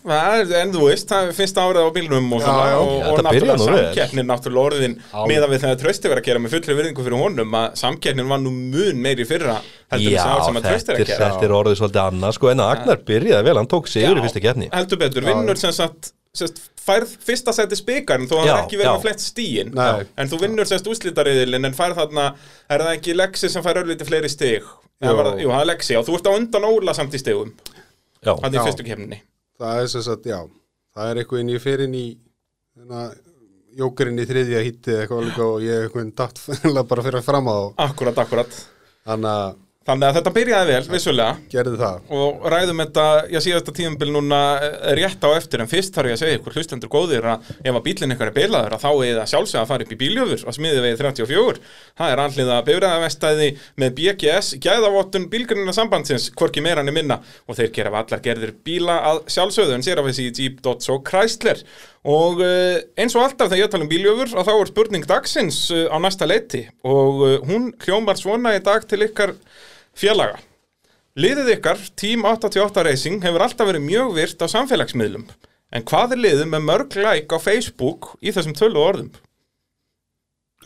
það 0.06 0.36
er, 0.38 0.54
en 0.62 0.72
þú 0.72 0.86
veist, 0.88 1.10
það 1.10 1.28
er 1.28 1.36
fyrsta 1.36 1.66
árið 1.68 1.84
á 1.84 1.90
bílnum 1.98 2.30
og, 2.32 2.40
Já, 2.40 2.46
svona, 2.46 2.64
já. 2.70 2.78
og, 2.78 2.88
Já, 2.94 3.04
og 3.10 3.18
þetta 3.18 3.34
byrjar 3.36 3.50
náttúrulega 3.52 3.84
samkeppnin 3.84 4.28
náttúrulega 4.32 4.70
orðin 4.70 4.96
meðan 5.28 5.52
við 5.52 5.62
þegar 5.66 5.78
trösti 5.84 6.12
verið 6.14 6.24
að 6.24 6.28
gera 6.30 6.44
með 6.46 6.56
fullri 6.56 6.78
virðingu 6.80 7.06
fyrir 7.08 7.20
honum 7.26 7.58
að 7.60 7.78
samkeppnin 7.84 8.32
var 8.32 8.42
nú 8.46 8.54
mun 8.56 9.04
meiri 9.04 9.28
fyrra 9.28 9.58
heldur 9.92 10.16
Já, 10.16 10.18
þessi 10.24 10.32
ár 10.32 10.44
sem 10.48 10.60
að 10.62 10.68
trösti 10.70 10.94
er 10.94 10.96
er, 10.96 11.04
að 11.04 11.12
gera. 11.12 11.28
þetta 11.34 11.48
er 11.50 11.56
orðið 11.60 11.80
svolítið 11.82 12.04
annað, 12.08 12.36
sko, 12.38 12.52
en 12.54 12.64
að 12.64 12.74
Agnar 12.78 13.04
byrjaði 13.12 13.48
vel, 13.50 13.58
hann 13.60 13.72
tók 13.76 13.92
sigur 13.92 14.16
í 14.16 14.22
Já, 14.22 14.26
fyrsta 14.30 14.44
gefni. 14.48 14.72
Heldur 14.72 15.04
betur, 15.04 15.28
vinnur 15.28 15.60
sem 15.60 15.76
sagt 15.76 16.14
sest, 16.34 16.58
færð 16.84 17.12
fyrsta 17.24 17.52
seti 17.56 17.76
spikarn 17.78 18.26
þó 18.28 18.34
að 18.40 18.46
það 18.48 18.54
er 18.54 18.62
ekki 18.64 18.78
verið 18.80 18.90
með 18.96 19.04
flett 19.06 19.22
stíin 19.24 19.70
Nei. 19.74 20.06
en 20.18 20.28
þú 20.32 20.40
vinnur 20.42 20.68
semst 20.68 20.88
úslitariðilin 20.90 21.68
en 21.70 21.76
færð 21.78 22.00
þarna, 22.02 22.24
er 22.68 22.84
það 22.84 22.96
ekki 22.98 23.14
Lexi 23.16 23.48
sem 23.52 23.62
fær 23.64 23.80
örlítið 23.84 24.10
fleiri 24.10 24.30
stig? 24.32 24.62
Jú. 25.02 25.14
var 25.16 25.26
það- 25.30 25.40
Jú, 25.42 25.48
það 25.54 25.60
er 25.64 25.70
Lexi 25.72 25.96
og 25.98 26.06
þú 26.08 26.14
ert 26.18 26.26
á 26.28 26.32
undan 26.38 26.64
Óla 26.68 26.94
samt 26.94 27.14
í 27.14 27.18
stigum. 27.22 27.52
Já, 28.24 28.34
hann 28.42 28.54
í 28.54 28.58
fyrstu 28.64 28.84
kemni 28.86 29.20
það 29.60 29.80
er 29.82 29.86
sem 29.88 30.02
sagt, 30.02 30.24
já. 30.26 30.40
Það 30.96 31.10
er 31.10 31.22
eitthvað 31.22 31.40
inn 31.40 31.50
í 31.54 31.58
fyrir 31.62 31.94
í 31.94 32.04
þennan 32.78 33.14
jókurinn 33.78 34.18
í 34.22 34.26
þriðja 34.28 34.62
hitti 34.64 34.94
eitthvað 35.00 35.24
líka 35.28 35.44
og 35.46 35.62
ég 35.62 35.86
eitthvað 35.88 36.14
datt 36.14 36.40
bara 36.90 37.02
fyrir 37.02 37.22
fram 37.26 37.46
á. 37.50 37.58
Akkurat, 37.88 38.18
akkurat. 38.18 38.54
Þannig 39.06 39.30
að 39.30 39.56
Þannig 39.84 40.06
að 40.08 40.16
þetta 40.16 40.30
byrjaði 40.32 40.70
vel, 40.72 40.84
vissulega. 40.88 41.32
Gerði 41.52 41.76
það. 41.76 41.96
Og 42.16 42.44
ræðum 42.48 42.78
þetta, 42.80 43.02
já 43.28 43.38
síðasta 43.44 43.72
tímabil 43.76 44.06
núna 44.14 44.38
eh, 44.56 44.86
rétt 44.96 45.26
á 45.28 45.28
eftir 45.36 45.60
en 45.60 45.68
fyrst 45.68 45.92
þarf 45.92 46.08
ég 46.08 46.16
að 46.16 46.22
segja 46.22 46.38
ykkur 46.38 46.54
hlustendur 46.56 46.92
góðir 46.92 47.26
að 47.28 47.50
ef 47.60 47.68
að 47.68 47.82
bílinn 47.84 48.14
ykkar 48.14 48.30
er 48.30 48.36
bilaður 48.38 48.76
að 48.78 48.86
þá 48.86 48.88
er 48.94 49.18
það 49.18 49.28
sjálfsög 49.34 49.60
að 49.60 49.68
fara 49.74 49.84
upp 49.84 49.92
í 49.92 49.98
bíljöfur 50.00 50.44
að 50.48 50.56
smiði 50.56 50.84
vegi 50.86 50.98
34 51.02 51.60
það 52.00 52.14
er 52.14 52.22
alliða 52.24 52.56
bifræðavestæði 52.68 53.48
með 53.82 53.92
BGS 53.98 54.48
gæðavottun 54.64 55.28
bílgrunina 55.34 55.74
sambandsins 55.76 56.30
hvorki 56.32 56.64
meira 56.64 56.80
enn 56.80 56.94
minna. 56.96 57.20
Og 57.44 57.60
þeir 57.60 57.74
gera 57.76 57.92
allar 58.00 58.24
gerðir 58.24 58.54
bíla 58.64 58.96
að 59.10 59.20
sjálfsögðu 59.36 59.76
en 59.76 59.84
sér 59.84 60.00
af 60.00 60.08
þessi 60.08 60.30
Jeep, 60.30 60.64
Dodge 60.64 60.94
og 60.96 61.04
Chrysler. 61.04 61.60
Og 62.08 62.40
uh, 62.44 62.80
eins 63.00 63.14
og 63.16 63.24
alltaf 63.24 63.48
þegar 63.48 63.62
ég 63.62 63.70
tala 63.72 63.84
um 63.84 63.92
bíljöfur 63.92 64.32
að 64.36 64.48
þá 64.48 64.54
er 64.54 64.72
spurning 64.72 65.06
dagsins 65.08 65.60
uh, 65.72 65.86
á 65.92 65.96
næsta 66.00 66.28
leiti. 66.28 66.64
Og 66.84 67.44
hún 67.48 67.70
hljómar 67.84 68.20
svona 68.20 68.56
í 68.56 68.64
dag 68.64 68.84
til 68.88 69.04
ykkar 69.06 69.36
félaga 69.98 70.40
Liðið 71.14 71.52
ykkar, 71.54 71.78
Team 71.94 72.24
88 72.26 72.82
Racing, 72.88 73.20
hefur 73.22 73.44
alltaf 73.44 73.68
verið 73.68 73.84
mjög 73.84 74.16
virt 74.16 74.40
á 74.42 74.50
samfélagsmiðlum. 74.50 75.28
En 75.70 75.84
hvað 75.86 76.16
er 76.16 76.20
liðið 76.24 76.48
með 76.50 76.64
mörg 76.66 76.96
like 76.98 77.30
á 77.30 77.38
Facebook 77.38 78.08
í 78.18 78.32
þessum 78.34 78.56
tölu 78.58 78.82
orðum? 78.82 79.12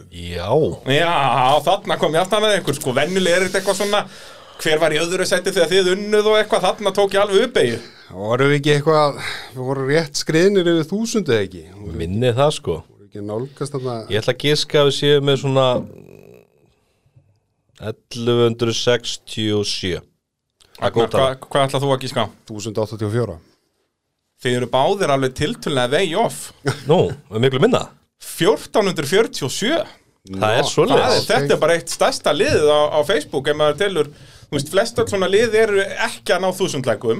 já, 0.08 0.48
Já, 0.88 1.12
þarna 1.66 1.98
kom 2.00 2.16
ég 2.16 2.22
aftan 2.22 2.46
að 2.46 2.56
einhver, 2.56 2.76
sko, 2.78 2.94
venjulega 2.96 3.36
er 3.36 3.46
þetta 3.48 3.60
eitthvað 3.60 3.78
svona, 3.82 4.02
hver 4.62 4.80
var 4.80 4.94
í 4.94 5.00
öðru 5.02 5.26
seti 5.28 5.52
þegar 5.52 5.70
þið 5.72 5.92
unnuð 5.96 6.30
og 6.32 6.36
eitthvað, 6.38 6.66
þarna 6.68 6.92
tók 6.96 7.16
ég 7.16 7.22
alveg 7.24 7.48
uppeyju. 7.48 7.78
vorum 8.14 8.48
við 8.52 8.58
ekki 8.60 8.74
eitthvað 8.78 9.18
við 9.52 9.62
vorum 9.68 9.90
rétt 9.92 10.20
skriðnir 10.22 10.70
yfir 10.72 10.88
þúsundu 10.92 11.34
eða 11.34 11.44
ekki 11.48 11.64
vorum 11.74 11.98
minni 12.00 12.32
það, 12.32 12.52
sko. 12.56 12.78
við 12.96 13.08
ekki 13.10 13.26
nálgast 13.28 13.74
þarna 13.76 13.96
Ég 14.08 14.22
ætla 14.22 14.36
að 14.36 14.44
giska 14.46 14.80
að 14.80 14.88
við 14.88 14.96
séum 15.02 15.28
með 15.28 15.40
svona 15.42 15.66
1167 17.78 20.00
Það 20.78 20.86
er 20.86 20.92
góð 20.94 21.04
Agnar, 21.04 21.18
hvað, 21.18 21.32
hvað 21.48 21.62
ætlað 21.68 21.82
þú 21.84 21.88
að 21.94 22.02
gíska? 22.04 22.20
á? 22.22 22.26
1084 22.48 23.36
Þið 24.38 24.52
eru 24.60 24.68
báðir 24.70 25.10
alveg 25.10 25.32
tiltölulega 25.34 25.90
vegi 25.96 26.14
off. 26.18 26.36
Nú, 26.86 26.98
við 27.32 27.40
miklu 27.42 27.60
minna 27.64 27.82
1447. 28.22 29.80
Það 30.28 30.52
er 30.58 30.64
svoleiðis 30.68 31.16
er, 31.16 31.24
þetta 31.26 31.52
er 31.54 31.60
bara 31.62 31.74
eitt 31.78 31.90
stærsta 31.90 32.30
liðið 32.34 32.68
á, 32.70 32.80
á 32.94 32.98
Facebook 33.06 33.48
ef 33.48 33.56
maður 33.58 33.76
telur, 33.80 34.08
þú 34.48 34.52
veist, 34.58 34.70
flest 34.74 34.98
öll 35.00 35.08
svona 35.08 35.28
lið 35.30 35.50
eru 35.56 35.80
ekki 36.06 36.30
að 36.34 36.42
ná 36.44 36.48
þúsundleikum 36.58 37.18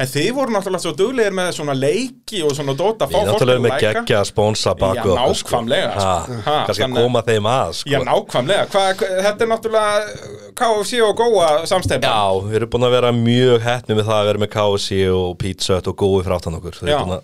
en 0.00 0.08
þið 0.08 0.28
voru 0.36 0.54
náttúrulega 0.54 0.82
svo 0.84 0.92
duglegir 0.96 1.34
með 1.36 1.50
svona 1.58 1.74
leiki 1.76 2.40
og 2.46 2.54
svona 2.56 2.74
dóta 2.78 3.08
Við 3.10 3.26
náttúrulega 3.28 3.64
með 3.66 3.74
geggja 3.84 4.20
að 4.22 4.28
spónsa 4.30 4.72
bak 4.80 4.96
Já, 4.96 5.02
okkur, 5.04 5.34
sko. 5.40 5.50
nákvæmlega, 5.60 5.90
sko. 5.92 6.04
Ha, 6.06 6.42
Ha, 6.46 6.56
Kannski 6.68 6.84
að 6.86 6.94
að- 6.94 7.02
koma 7.02 7.22
þeim 7.28 7.48
að 7.52 7.74
sko. 7.80 7.90
Já, 7.94 7.98
nákvæmlega, 8.08 8.64
Hva, 8.70 8.84
þetta 9.26 9.44
er 9.46 9.50
náttúrulega 9.54 9.92
KFC 10.60 11.02
og 11.04 11.16
Góa 11.20 11.50
samstæpa 11.66 12.08
Já, 12.08 12.22
við 12.48 12.56
erum 12.60 12.70
búin 12.74 12.88
að 12.88 12.96
vera 12.96 13.12
mjög 13.12 13.60
hettni 13.68 13.94
með 14.00 14.08
það 14.08 14.18
að 14.22 14.30
vera 14.30 14.42
með 14.46 14.50
KFC 14.56 15.02
og 15.14 15.38
Pizza 15.38 15.80
og 15.84 15.96
gói 15.96 16.24
fráttan 16.26 16.56
okkur 16.60 16.80
Þau 16.80 16.88
Já. 16.88 17.20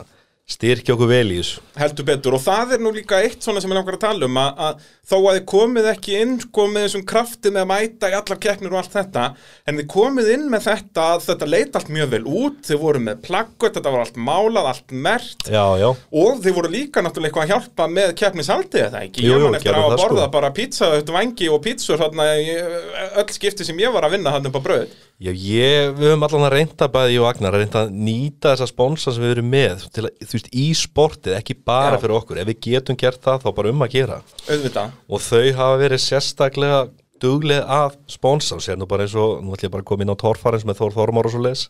Styrkja 0.47 0.94
okkur 0.94 1.09
vel 1.11 1.32
í 1.34 1.40
þessu. 1.40 1.62
Heldur 1.80 2.07
betur. 2.07 2.36
Og 2.38 2.42
það 2.44 2.76
er 2.76 2.82
nú 2.84 2.92
líka 2.94 3.18
eitt 3.18 3.42
svona 3.42 3.59
sem 3.62 3.72
ég 3.72 3.78
langar 3.80 3.97
að 3.97 4.05
tala 4.05 4.28
um 4.28 4.36
að, 4.38 4.61
að 4.62 4.84
þó 5.07 5.16
að 5.16 5.36
þið 5.36 5.44
komið 5.51 5.88
ekki 5.90 6.14
inn 6.20 6.34
sko 6.42 6.66
með 6.70 6.84
þessum 6.86 7.05
krafti 7.11 7.51
með 7.51 7.64
að 7.64 7.68
mæta 7.72 8.11
í 8.11 8.14
allar 8.18 8.40
keppnir 8.42 8.74
og 8.74 8.80
allt 8.80 8.94
þetta 8.94 9.24
en 9.66 9.80
þið 9.80 9.88
komið 9.90 10.30
inn 10.36 10.47
með 10.51 10.64
þetta 10.68 11.07
að 11.12 11.24
þetta 11.26 11.49
leit 11.51 11.78
allt 11.78 11.90
mjög 11.97 12.12
vel 12.14 12.22
út 12.30 12.61
þið 12.66 12.80
voru 12.82 13.03
með 13.09 13.20
plaggut, 13.26 13.76
þetta 13.76 13.94
var 13.94 14.05
allt 14.05 14.20
málað, 14.28 14.70
allt 14.70 14.94
mert 15.07 15.51
Já, 15.51 15.64
já, 15.82 15.88
og 15.94 16.40
þið 16.44 16.57
voru 16.61 16.72
líka 16.74 17.03
náttúrulega 17.03 17.30
eitthvað 17.32 17.47
að 17.47 17.53
hjálpa 17.55 17.88
með 17.97 18.14
keppnishaldið 18.22 18.86
eða 18.86 19.03
ekki, 19.07 19.26
ég 19.26 19.42
man 19.42 19.59
eftir 19.59 19.78
að 19.78 19.97
borða 19.99 20.24
sko. 20.26 20.32
bara 20.38 20.53
pizza, 20.55 20.92
þetta 20.94 21.18
vangi 21.18 21.51
og 21.51 21.66
í, 21.66 22.57
öll 23.22 23.28
skipti 23.34 23.66
sem 23.66 23.82
ég 23.82 23.94
var 23.94 24.07
að 24.07 24.16
vinna 24.16 24.34
þarna 24.34 24.51
upp 24.51 24.59
á 24.59 24.66
bröð 24.66 24.97
já 25.17 25.31
ég, 25.33 25.95
við 25.97 26.11
höfum 26.11 26.27
allan 26.27 26.47
að 26.49 26.55
reynda 26.57 26.89
bæði 26.93 27.14
ég 27.14 27.23
og 27.23 27.29
Agnar 27.31 27.55
að 27.57 27.62
reynda 27.62 27.83
að 27.87 27.95
nýta 28.07 28.53
þessa 28.53 28.69
sponsa 28.69 29.14
sem 29.14 29.25
við 29.25 29.35
erum 29.37 29.49
með 29.55 29.87
til 29.95 30.05
að, 30.05 30.11
þú 30.21 30.37
veist, 30.37 30.51
í 30.53 30.67
sportið, 30.77 31.37
ekki 31.39 31.57
bara 31.64 31.97
Já. 31.97 32.03
fyrir 32.03 32.17
okkur 32.19 32.43
ef 32.43 32.51
við 32.51 32.61
getum 32.67 32.99
gert 33.01 33.23
það, 33.25 33.47
þá 33.47 33.49
bara 33.57 33.73
um 33.73 33.87
að 33.87 33.97
gera 33.97 34.21
auðvitað 34.51 34.99
og 35.09 35.25
þau 35.25 35.47
hafa 35.62 35.81
verið 35.81 36.03
sérstaklega 36.05 36.83
duglega 37.23 37.64
að 37.81 37.97
sponsa 38.12 38.59
og 38.59 38.64
sér 38.67 38.77
nú 38.77 38.89
bara 38.91 39.07
eins 39.07 39.17
og, 39.17 39.41
nú 39.41 39.57
ætlum 39.57 39.71
ég 39.71 39.75
bara 39.79 39.87
að 39.87 39.89
koma 39.89 40.05
inn 40.05 40.12
á 40.12 40.21
Torfarins 40.21 40.69
með 40.69 40.83
Þór 40.83 40.97
Þormar 40.99 41.31
og 41.31 41.33
svo 41.33 41.43
leis 41.47 41.64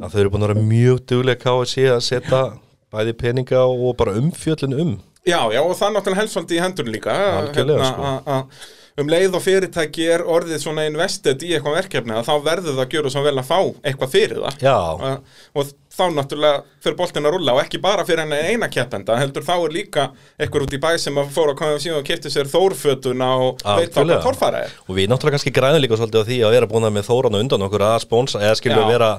að 0.00 0.14
þau 0.14 0.20
eru 0.22 0.32
búin 0.32 0.46
að 0.46 0.52
vera 0.54 0.66
mjög 0.72 1.04
duglega 1.12 1.42
KFC 1.44 1.86
að 1.92 2.02
setja 2.08 2.42
bæði 2.90 3.16
peninga 3.20 3.62
og 3.68 3.92
bara 4.00 4.16
umfjöllin 4.16 4.76
um 4.80 4.98
Já, 5.28 5.44
já, 5.52 5.60
og 5.60 5.74
það 5.76 5.98
náttúrulega 5.98 6.22
helst 6.22 6.32
svolítið 6.32 6.56
í 6.56 6.60
hendurinn 6.64 6.94
líka 6.94 7.12
Algjörlega, 7.12 7.88
hérna, 7.90 8.12
sko. 8.24 8.78
Um 9.02 9.10
leið 9.10 9.36
og 9.38 9.44
fyrirtæki 9.44 10.08
er 10.14 10.24
orðið 10.24 10.62
svona 10.64 10.86
invested 10.88 11.42
í 11.46 11.54
eitthvað 11.56 11.78
verkefni 11.80 12.16
að 12.16 12.28
þá 12.28 12.34
verður 12.46 12.76
það 12.76 12.84
að 12.84 12.96
gjöra 12.96 13.12
svo 13.14 13.24
vel 13.26 13.36
að 13.40 13.48
fá 13.50 13.58
eitthvað 13.90 14.14
fyrir 14.14 14.42
það. 14.44 14.64
Og, 15.00 15.36
og 15.60 15.72
þá 15.90 16.04
náttúrulega 16.14 16.62
fyrir 16.80 16.96
boltin 16.96 17.26
að 17.26 17.34
rulla 17.34 17.54
og 17.56 17.60
ekki 17.64 17.78
bara 17.82 18.04
fyrir 18.06 18.22
henni 18.22 18.38
eina 18.52 18.68
keppenda 18.72 19.16
heldur 19.18 19.44
þá 19.44 19.54
er 19.56 19.72
líka 19.74 20.02
eitthvað 20.38 20.64
út 20.66 20.74
í 20.76 20.80
bæ 20.82 20.90
sem 21.02 21.18
að 21.18 21.32
fóra 21.34 21.50
að 21.52 21.58
koma 21.60 21.80
síðan 21.82 21.98
og 22.00 22.06
kipti 22.06 22.30
sér 22.30 22.46
þórfötuna 22.50 23.28
og 23.42 23.64
veit 23.64 23.92
þá 23.94 24.00
hvað 24.04 24.22
torfæra 24.24 24.58
er. 24.66 24.70
Og 24.86 24.92
við 24.96 25.06
náttúrulega 25.10 25.34
kannski 25.36 25.52
græðum 25.56 25.82
líka 25.82 25.98
svolítið 25.98 26.22
á 26.22 26.28
því 26.28 26.38
að 26.46 26.54
vera 26.56 26.70
búin 26.70 26.86
að 26.86 26.94
með 26.96 27.04
þóran 27.10 27.36
og 27.36 27.40
undan 27.44 27.66
okkur 27.66 27.82
að 27.88 28.04
spónsa 28.04 28.38
eða 28.44 28.56
skilja 28.60 28.80
að 28.84 28.92
vera 28.94 29.10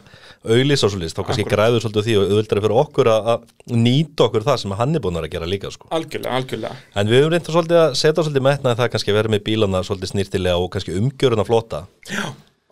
auðlýs 0.42 0.84
og 0.88 0.92
svolítið, 0.96 1.16
þá 1.18 1.24
kannski 1.28 1.52
græðum 1.52 1.82
svolítið 1.84 2.02
á 2.02 2.06
því 2.08 2.14
og 2.16 2.24
auðvildari 2.32 2.64
fyrir 2.66 2.82
okkur 2.82 3.08
að, 3.12 3.22
að 3.36 3.40
nýta 3.78 4.20
okkur 4.26 4.44
það 4.48 4.58
sem 4.64 4.78
hann 4.80 4.96
er 4.96 5.04
búin 5.04 5.20
að 5.20 5.34
gera 5.36 5.52
líka 5.52 5.68
sko. 5.76 5.86
algjörlega, 5.92 6.34
algjörlega. 6.40 6.76
En 6.96 7.06
við 7.12 7.18
höfum 7.22 7.34
reynda 7.36 7.52
svolítið 7.54 7.80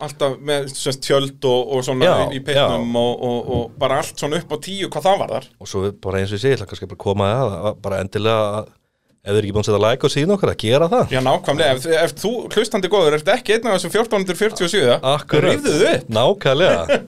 að 0.00 0.08
alltaf 0.08 0.36
með 0.48 0.66
semst, 0.72 1.04
tjöld 1.04 1.46
og, 1.48 1.72
og 1.76 1.84
svona 1.86 2.08
Já, 2.08 2.16
í, 2.32 2.42
peitnum 2.44 2.98
og, 3.00 3.24
og, 3.28 3.54
og 3.54 3.78
bara 3.80 4.00
allt 4.00 4.20
svona 4.20 4.40
upp 4.40 4.52
á 4.52 4.58
tíu 4.64 4.90
hvað 4.90 5.08
það 5.08 5.22
var 5.22 5.32
þar 5.36 5.48
og 5.60 5.70
svo 5.70 5.86
bara 6.02 6.20
eins 6.20 6.32
og 6.32 6.38
ég 6.38 6.44
segi, 6.44 6.60
það 6.60 6.70
kannski 6.72 6.90
bara 6.90 7.04
koma 7.06 7.32
að, 7.36 7.56
að 7.70 7.80
bara 7.84 8.04
endilega 8.04 8.52
að 8.60 8.76
ef 9.20 9.34
þið 9.34 9.36
er 9.36 9.44
ekki 9.44 9.52
búin 9.52 9.60
að 9.60 9.68
setja 9.68 9.80
like 9.84 10.06
og 10.06 10.12
síðan 10.14 10.32
okkur 10.32 10.50
að 10.50 10.62
gera 10.62 10.86
það. 10.88 11.10
Já, 11.12 11.20
nákvæmlega, 11.26 11.72
ef, 11.76 11.88
ef 12.06 12.14
þú 12.22 12.30
hlustandi 12.54 12.90
góður 12.92 13.16
ert 13.18 13.28
ekki 13.34 13.56
einn 13.58 13.68
af 13.68 13.74
þessum 13.76 13.92
1447 13.92 14.94
Akkurat, 15.10 15.68
nákvæmlega. 16.08 17.00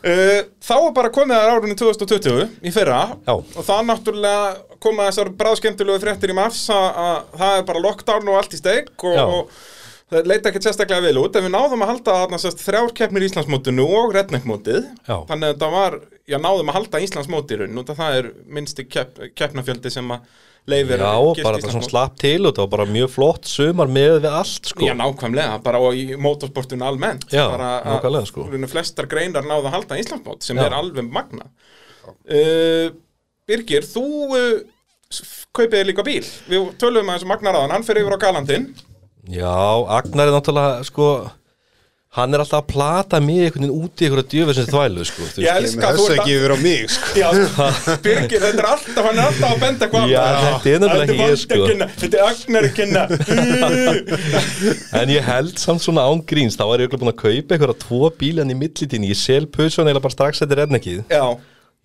Uh, 0.00 0.40
Þá 0.68 0.74
er 0.78 0.94
bara 0.96 1.12
komið 1.12 1.36
að 1.36 1.52
árunni 1.52 1.76
2020 1.76 2.64
í 2.64 2.72
fyrra. 2.72 3.02
Já. 3.28 3.34
og 3.36 3.66
það 3.68 3.84
náttúrulega 3.90 4.78
koma 4.80 5.10
þessar 5.10 5.34
bráðskemmtilegu 5.42 6.00
fréttir 6.06 6.32
í 6.32 6.38
mars 6.40 6.64
að, 6.72 6.88
að 7.04 7.36
það 7.42 7.60
er 7.60 7.68
bara 7.68 7.84
lockdown 7.84 8.32
og 8.32 8.40
allt 8.40 8.56
í 8.56 8.62
steik 8.62 9.04
og 9.04 9.52
það 10.08 10.28
leita 10.30 10.50
ekkert 10.50 10.66
sérstaklega 10.68 11.04
vel 11.04 11.20
út 11.20 11.36
en 11.36 11.46
við 11.46 11.54
náðum 11.54 11.84
að 11.84 11.92
halda 11.92 12.16
þarna 12.22 12.40
sérst 12.42 12.64
þrjár 12.64 12.92
keppnir 12.96 13.24
í 13.24 13.28
Íslandsmótinu 13.28 13.86
og 13.98 14.14
redneckmótið. 14.16 14.90
Þannig 15.06 15.48
að 15.48 15.54
þetta 15.54 15.70
var, 15.74 15.96
já 16.28 16.38
náðum 16.40 16.72
að 16.72 16.78
halda 16.78 17.00
Íslandsmótirun 17.04 17.80
og 17.82 17.90
það 17.98 18.20
er 18.20 18.30
minnsti 18.58 18.86
kepp, 18.88 19.20
keppnafjöldi 19.38 19.92
sem 19.92 20.14
að 20.16 20.44
leifir 20.68 21.00
Já, 21.00 21.12
bara 21.44 21.60
það 21.60 21.72
svona 21.72 21.88
slapp 21.88 22.16
til 22.20 22.42
og 22.42 22.52
það 22.52 22.64
var 22.64 22.72
bara 22.74 22.86
mjög 22.92 23.12
flott 23.14 23.48
sumar 23.48 23.92
með 23.92 24.18
við 24.24 24.34
allt 24.40 24.72
sko. 24.72 24.84
Já, 24.84 24.94
nákvæmlega, 24.98 25.60
bara 25.64 25.80
og 25.80 25.96
í 25.96 26.18
motorsportinu 26.20 26.84
almennt. 26.88 27.28
Já, 27.32 27.46
nákvæmlega, 27.56 28.28
sko. 28.28 28.48
flestar 28.72 29.08
greinar 29.08 29.46
náða 29.48 29.70
að 29.70 29.76
halda 29.78 30.00
Íslandsmót 30.02 30.44
sem 30.44 30.60
Já. 30.60 30.66
er 30.66 30.76
alveg 30.76 31.08
magna 31.08 31.48
uh, 31.48 32.90
Birgir, 33.48 33.86
þú 33.88 34.04
uh, 34.36 34.60
kaupið 35.56 35.88
líka 35.88 36.04
bíl. 36.04 36.24
Við 36.50 36.68
töluðum 36.80 37.14
aðeins 37.14 37.24
um 37.24 37.32
Magnar 37.32 37.56
aðan, 37.56 37.78
hann 37.78 37.86
fer 37.86 38.02
yfir 38.02 38.18
á 38.20 38.24
Galandinn 38.28 38.68
Já, 39.28 39.56
Agnar 39.98 40.30
er 40.30 40.34
náttúrulega 40.38 40.84
sko 40.88 41.08
hann 42.18 42.32
er 42.34 42.40
alltaf 42.40 42.62
að 42.64 42.70
plata 42.72 43.18
mig 43.20 43.42
einhvern 43.44 43.66
veginn 43.66 43.82
út 43.84 44.00
í 44.00 44.06
einhverja 44.06 44.28
djöfisins 44.32 44.70
þvælu 44.72 45.02
sko, 45.06 45.26
þú 45.28 45.42
Ég 45.44 45.58
elska 45.60 45.84
að 45.90 45.98
þú 45.98 46.04
ert 46.08 46.14
ekki 46.22 46.32
yfir 46.38 46.54
á 46.56 46.58
mig 46.62 46.86
sko. 46.94 47.10
Já, 47.20 47.28
Birgir, 48.06 48.40
þetta 48.46 48.62
er 48.62 48.68
alltaf, 48.70 49.02
hann 49.04 49.20
er 49.20 49.26
alltaf 49.28 49.50
að 49.52 49.60
benda 49.66 49.88
hvað 49.92 50.06
Já, 50.08 50.22
þetta 50.46 50.72
er. 50.72 50.80
nefnilega 50.82 51.12
Þetta 51.12 51.28
ég, 51.28 51.36
sko. 51.42 51.60
Þetta 52.00 52.16
er 52.16 52.24
Agnar 52.30 52.62
að 52.64 52.72
kynna. 52.78 53.02
En 55.02 55.12
ég 55.12 55.28
held 55.28 55.60
samt 55.60 55.84
svona 55.84 56.06
án 56.08 56.24
gríns 56.32 56.56
þá 56.58 56.64
var 56.70 56.80
ég 56.80 56.88
örugglega 56.88 57.02
búin 57.04 57.12
að 57.12 57.20
kaupa 57.20 57.58
einhverja 57.58 57.78
tvo 57.84 58.00
bílan 58.24 58.50
í 58.50 58.58
millitíni 58.64 59.12
ég 59.12 59.20
sel 59.20 59.44
pussun 59.52 59.92
eða 59.92 60.02
bara 60.02 60.16
strax 60.16 60.40
þetta 60.42 60.56
er 60.56 60.62
redneckið 60.64 61.04
Já, 61.12 61.24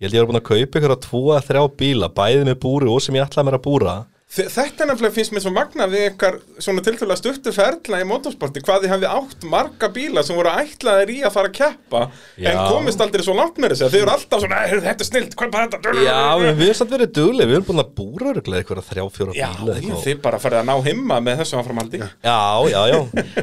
Ég 0.00 0.08
held 0.08 0.16
ég 0.16 0.24
var 0.24 0.32
búin 0.32 0.40
að 0.40 0.48
kaupa 0.48 0.80
einhverja 0.80 1.00
tvo 1.04 1.22
að 1.36 1.46
þrjá 1.52 1.62
bíla 1.84 2.08
bæði 2.16 2.48
með 2.48 2.58
búri 2.64 2.88
og 2.90 3.04
sem 3.04 3.14
ég 3.20 3.28
ætlaði 3.28 3.46
mér 3.50 3.60
að 3.60 3.66
búra 3.68 3.94
Þetta 4.34 4.86
nefnilega 4.88 5.14
finnst 5.14 5.30
mér 5.34 5.42
svo 5.44 5.50
magna 5.54 5.84
við 5.86 6.08
ykkar 6.08 6.38
svona 6.58 6.82
tilfæðlega 6.82 7.20
stuttu 7.20 7.52
ferla 7.54 8.00
í 8.02 8.06
motorsporti 8.08 8.62
hvað 8.64 8.82
þið 8.82 8.92
hafið 8.94 9.12
átt 9.14 9.44
marga 9.46 9.88
bíla 9.94 10.24
sem 10.26 10.34
voru 10.34 10.50
ætlaðir 10.50 11.12
í 11.12 11.18
að 11.22 11.34
fara 11.36 11.50
að 11.50 11.54
keppa 11.58 12.00
en 12.40 12.42
Já. 12.42 12.64
komist 12.72 13.04
aldrei 13.04 13.22
svo 13.22 13.36
langt 13.38 13.60
með 13.62 13.74
þessu 13.74 13.90
þið 13.92 14.00
eru 14.00 14.10
alltaf 14.10 14.40
svona, 14.42 14.62
"Heyrðu, 14.64 14.82
þetta 14.88 15.04
er 15.04 15.10
snilt, 15.10 15.36
hvað 15.36 15.54
er 15.54 15.68
þetta? 15.68 15.92
Já, 16.02 16.48
en 16.48 16.58
við 16.58 16.66
erum 16.66 16.74
samt 16.74 16.90
verið 16.90 17.12
duglega, 17.12 17.46
við 17.46 17.54
erum 17.54 17.68
búin 17.68 17.84
að 17.84 17.94
búra 17.94 18.32
einhverja 18.34 18.88
þrjá, 18.90 19.04
fjóra 19.12 19.34
Já, 19.34 19.48
bíla 19.54 19.74
eitthvað. 19.74 20.02
þið 20.02 20.22
bara 20.22 20.38
farið 20.38 20.58
að 20.58 20.64
ná 20.64 20.82
himma 20.82 21.20
með 21.20 21.38
þessu 21.38 21.58
áframaldi 21.60 21.98
Já, 22.24 22.40
já, 22.74 22.82
já 22.90 23.00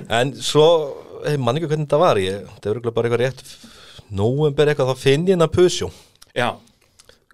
En 0.10 0.34
svo, 0.34 0.98
hey, 1.26 1.38
mann 1.38 1.56
ekki 1.56 1.68
hvernig 1.70 1.88
þetta 1.88 2.00
var 2.00 2.16
ég, 2.18 2.42
þetta 2.42 2.66
er 2.68 2.74
örugglega 2.74 2.94
bara 2.94 3.08
eitthvað 3.08 3.24
rétt 3.24 3.44
Nóvember 4.12 4.68
eitthvað, 4.68 4.92
þá 4.92 4.98
finn 4.98 5.28
ég 5.28 6.56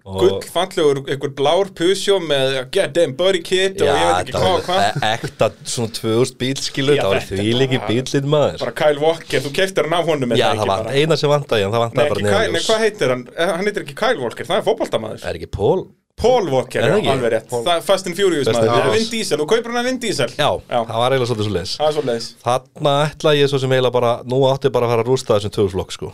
hennar 0.08 0.18
pusjó 0.18 0.18
Já, 0.18 0.18
Og- 0.18 0.20
gull 0.20 0.40
fallegur 0.54 1.00
einhver 1.08 1.32
blár 1.36 1.70
pusjó 1.76 2.18
með 2.20 2.70
get 2.72 2.94
them 2.94 3.12
buddy 3.16 3.42
kit 3.42 3.80
og 3.82 3.88
ég 3.88 3.94
veit 3.94 4.28
ekki 4.28 4.32
hvað 4.32 4.54
og 4.54 4.62
hvað. 4.64 4.80
e- 4.88 5.12
ekta 5.14 5.50
svona 5.64 5.92
2000 5.92 6.36
bíl 6.38 6.54
skilu, 6.56 6.96
Já, 6.96 7.02
það 7.02 7.12
var 7.12 7.20
því 7.28 7.52
líki 7.60 7.80
bílinn 7.88 8.28
maður. 8.28 8.58
bara 8.58 8.72
Kyle 8.72 9.00
Walker, 9.00 9.40
þú 9.40 9.52
keftir 9.52 9.84
hann 9.84 9.92
af 10.00 10.06
honum 10.06 10.36
Já, 10.36 10.54
það 10.56 10.66
var 10.66 10.86
eina 10.92 11.16
sem 11.16 11.30
vantaði 11.30 11.64
en 11.64 11.72
það 11.72 11.86
ekki 11.88 11.96
bara 11.98 12.20
Kyle, 12.38 12.52
nei, 12.52 12.60
hvað 12.60 12.78
heitir 12.86 13.08
hann? 13.08 13.28
Eh, 13.36 13.46
Hann 13.46 13.64
heitir 13.66 13.82
ekki 13.84 13.94
Kyle 13.96 14.20
Walker, 14.20 14.44
það 14.44 14.58
er 14.58 14.62
fótboltamaður. 14.62 15.24
Er 15.24 15.34
ekki 15.34 15.50
Pól? 15.50 15.88
Paul 16.18 16.48
Walker, 16.50 16.80
Er 16.82 16.90
alveg 16.98 17.30
rétt. 17.30 17.48
Paul- 17.48 17.80
Fast 17.80 18.06
and 18.08 18.16
Furious 18.16 18.48
maður. 18.48 18.90
Vin 18.92 19.06
Diesel, 19.08 19.38
þú 19.38 19.46
kaupir 19.46 19.70
hann 19.70 19.84
að 19.84 19.84
Vin 19.84 19.98
Diesel. 20.02 20.26
Já, 20.34 20.48
Já. 20.68 20.84
það 20.84 20.96
var 20.98 21.12
eiginlega 21.12 21.28
svolítið 21.30 21.46
svo 21.46 21.92
svo 21.92 22.02
leiðis 22.02 22.34
Þarna 22.42 22.94
ætla 23.12 23.34
ég 23.38 23.48
svo 23.48 23.60
sem 23.60 23.70
eiginlega 23.70 23.92
bara 23.92 24.22
Nú 24.24 24.40
átti 24.50 24.68
bara 24.72 24.86
að 24.86 24.90
fara 24.90 25.04
að 25.04 25.10
rústa 25.12 25.38
þessum 25.38 25.52
tvöflokk 25.54 25.92
sko. 25.92 26.12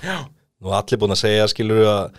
Nú 0.62 0.72
allir 0.76 0.99
búin 1.01 1.14
að 1.16 1.22
segja 1.24 1.49
skilur 1.49 1.86
að 1.88 2.11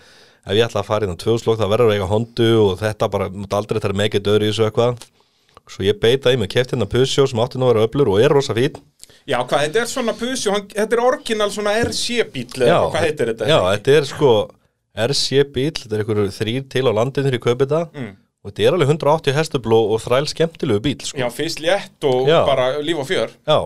ef 0.46 0.54
ég 0.54 0.64
ætla 0.68 0.80
að 0.82 0.88
fara 0.88 1.06
inn 1.08 1.14
á 1.16 1.22
tvöflokk 1.22 1.58
þá 1.60 1.66
verður 1.72 1.90
að 1.90 1.96
eiga 1.98 2.08
hondu 2.10 2.48
og 2.62 2.74
þetta 2.80 3.08
bara, 3.10 3.28
mútt 3.34 3.54
aldrei 3.56 3.78
þetta 3.80 3.90
er 3.90 4.00
megið 4.02 4.26
döður 4.28 4.44
í 4.46 4.50
þessu 4.52 4.66
eitthvað 4.70 5.06
Svo 5.66 5.82
ég 5.82 5.96
beita 5.98 6.30
í 6.30 6.36
mig, 6.38 6.46
kefti 6.52 6.76
hérna 6.76 6.86
Pusjó 6.86 7.24
sem 7.26 7.40
átti 7.42 7.58
nú 7.58 7.66
að 7.66 7.72
vera 7.72 7.86
öflur 7.88 8.10
og 8.12 8.20
er 8.22 8.30
rosa 8.30 8.54
fín 8.54 8.76
já, 9.26 9.40
hvað, 9.42 9.64
þetta 9.64 9.80
er 9.82 9.88
svona 9.90 10.12
pusjó 10.14 10.52
Þetta 10.70 10.94
er 10.94 11.02
orginal 11.02 11.48
svona 11.50 11.72
RC-bíl 11.82 12.60
eða 12.62 12.76
hvað 12.92 13.02
heitir 13.02 13.32
þetta? 13.32 13.48
Já, 13.50 13.56
þetta 13.72 13.96
er 13.96 14.06
sko 14.06 14.30
RC 15.10 15.40
bíl, 15.56 15.72
þetta 15.74 15.96
er 15.98 16.04
einhverju 16.04 16.34
þrýr 16.36 16.68
til 16.70 16.84
á 16.86 16.92
landinu 16.94 17.26
þegar 17.26 17.38
ég 17.40 17.42
kaupi 17.48 17.66
þetta 17.66 17.80
Mm. 17.96 18.12
og 18.46 18.52
þetta 18.52 18.68
er 18.68 18.76
alveg 18.76 18.92
180 18.94 19.34
hestubl 19.40 19.74
og, 19.74 19.96
þræl 20.06 20.28
skemmtilegu 20.30 20.84
bíl 20.86 21.02
sko. 21.02 21.18
Já, 21.18 21.26
fyrst 21.34 21.58
létt 21.64 22.06
og 22.06 22.30
Já. 22.30 22.38
bara 22.46 22.68
líf 22.86 23.02
og 23.02 23.10
fjör 23.10 23.34
Já, 23.42 23.58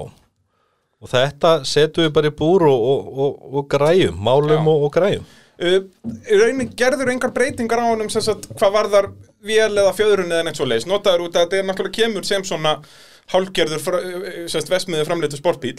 og 1.04 1.12
þetta 1.12 1.52
setum 1.68 2.06
við 2.08 2.14
bara 2.16 2.32
í 2.32 2.36
búr 2.40 2.64
og, 2.70 2.80
og, 2.80 3.12
og, 3.26 3.44
og 3.60 3.68
græjum, 3.76 4.16
málum 4.16 4.72
og, 4.72 4.88
græjum 4.96 5.28
Í 5.28 5.39
raunin 5.60 6.70
gerður 6.78 7.10
engar 7.12 7.32
breytingar 7.36 7.82
á 7.82 7.90
honum 7.90 8.10
sem 8.12 8.22
sagt, 8.24 8.48
hvað 8.56 8.74
varðar 8.78 9.08
vél 9.44 9.70
eða 9.76 9.92
fjöðrun 9.96 10.32
eða 10.32 10.46
neitt 10.48 10.58
svo 10.60 10.66
leiðis 10.68 10.88
Notaður 10.88 11.26
út 11.28 11.36
að 11.36 11.46
þetta 11.46 11.58
er 11.60 11.66
náttúrulega 11.68 11.98
kemur 12.02 12.26
sem 12.28 12.44
svona 12.48 12.76
hálgerður 13.32 13.82
fra- 13.84 14.00
uh, 14.02 14.28
sem 14.46 14.54
sagt, 14.60 14.72
vestmiðu 14.72 15.06
framleitu 15.08 15.40
sportbíl 15.40 15.76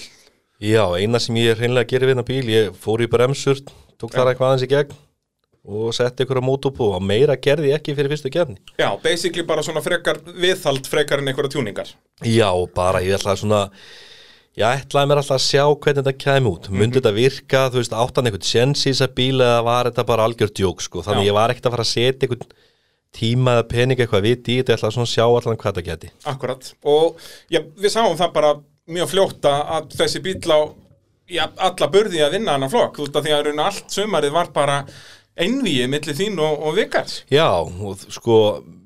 Já, 0.62 0.84
eina 0.94 1.18
sem 1.22 1.38
ég 1.42 1.58
hreinlega 1.58 1.90
gerir 1.90 2.06
við 2.12 2.14
hennar 2.16 2.28
bíl, 2.28 2.44
ég 2.54 2.76
fór 2.78 3.02
í 3.02 3.08
bremsur, 3.10 3.64
tók 3.98 4.14
þar 4.14 4.30
eitthvað 4.36 4.52
aðeins 4.52 4.68
í 4.68 4.70
gegn 4.76 5.00
og 5.62 5.92
setti 5.94 6.26
ykkur 6.26 6.40
á 6.42 6.46
mótúpu 6.46 6.88
og 6.96 7.02
meira 7.06 7.36
gerði 7.38 7.70
ég 7.70 7.78
ekki 7.78 7.94
fyrir 7.98 8.10
fyrstu 8.14 8.32
gerni. 8.34 8.56
Já, 8.82 8.88
basically 9.02 9.44
bara 9.46 9.62
svona 9.66 9.82
frekar 9.86 10.18
viðhald 10.26 10.88
frekar 10.90 11.22
en 11.22 11.30
einhverja 11.30 11.54
tjúningar 11.54 11.92
Já, 12.26 12.50
bara 12.78 13.02
ég 13.06 13.14
ætlaði 13.18 13.44
svona, 13.44 13.60
ég 14.60 14.82
ætlaði 14.82 15.10
mér 15.12 15.22
alltaf 15.22 15.38
að 15.38 15.46
sjá 15.46 15.64
hvernig 15.64 16.02
þetta 16.02 16.24
kæmi 16.26 16.52
út. 16.52 16.68
Mundi 16.74 17.00
þetta 17.00 17.14
virka, 17.16 17.62
þú 17.72 17.80
veist, 17.82 17.96
áttan 17.96 18.28
einhvern 18.28 18.48
sjens 18.48 18.84
í 18.84 18.92
þessa 18.92 19.08
bíl 19.16 19.38
eða 19.38 19.62
var 19.68 19.90
þetta 19.92 20.08
bara 20.10 20.28
algjör 20.28 20.52
djók, 20.52 20.84
sko. 20.84 21.06
Þannig 21.06 21.28
Já. 21.28 21.30
ég 21.32 21.38
var 21.38 21.54
ekkert 21.54 21.70
að 21.70 21.78
fara 21.78 21.88
að 21.88 21.94
setja 21.94 22.28
einhvern 22.28 22.58
tíma 23.16 23.56
eða 23.58 23.70
pening 23.72 24.00
eitthvað 24.00 24.28
vit 24.28 24.52
í 24.52 24.60
þetta, 24.60 24.74
ég 24.76 24.80
ætlaði 24.80 24.98
svona 24.98 25.08
að 25.08 25.14
sjá 25.16 25.26
allan 25.28 25.62
hvað 25.62 25.72
þetta 25.72 25.88
geti. 25.88 26.12
Akkurat, 26.32 26.70
og 26.88 27.26
já, 27.52 27.60
við 27.60 27.96
sáum 27.96 28.20
það 28.20 28.36
bara 28.38 28.52
mjög 28.92 29.12
fljóta 29.12 29.56
að 29.78 29.96
þessi 30.00 30.24
bíl 30.24 30.38
á 30.52 30.60
já, 31.32 31.48
alla 31.56 31.90
burði 31.92 32.22
að 32.24 32.38
vinna 32.38 32.58
hann 32.58 32.72
flokk 32.72 33.02
út 33.06 33.18
af 33.18 33.26
því 33.26 33.34
að 33.36 33.48
raun 33.48 33.64
allt 33.64 33.92
sumarið 33.94 34.36
var 34.36 34.52
bara 34.56 34.78
einvíið 35.42 35.90
milli 35.92 36.16
þín 36.16 36.40
og, 36.44 36.58
og 36.68 36.76
vikars 36.76 37.22
Já, 37.32 37.48
og 37.64 38.04
sko, 38.12 38.38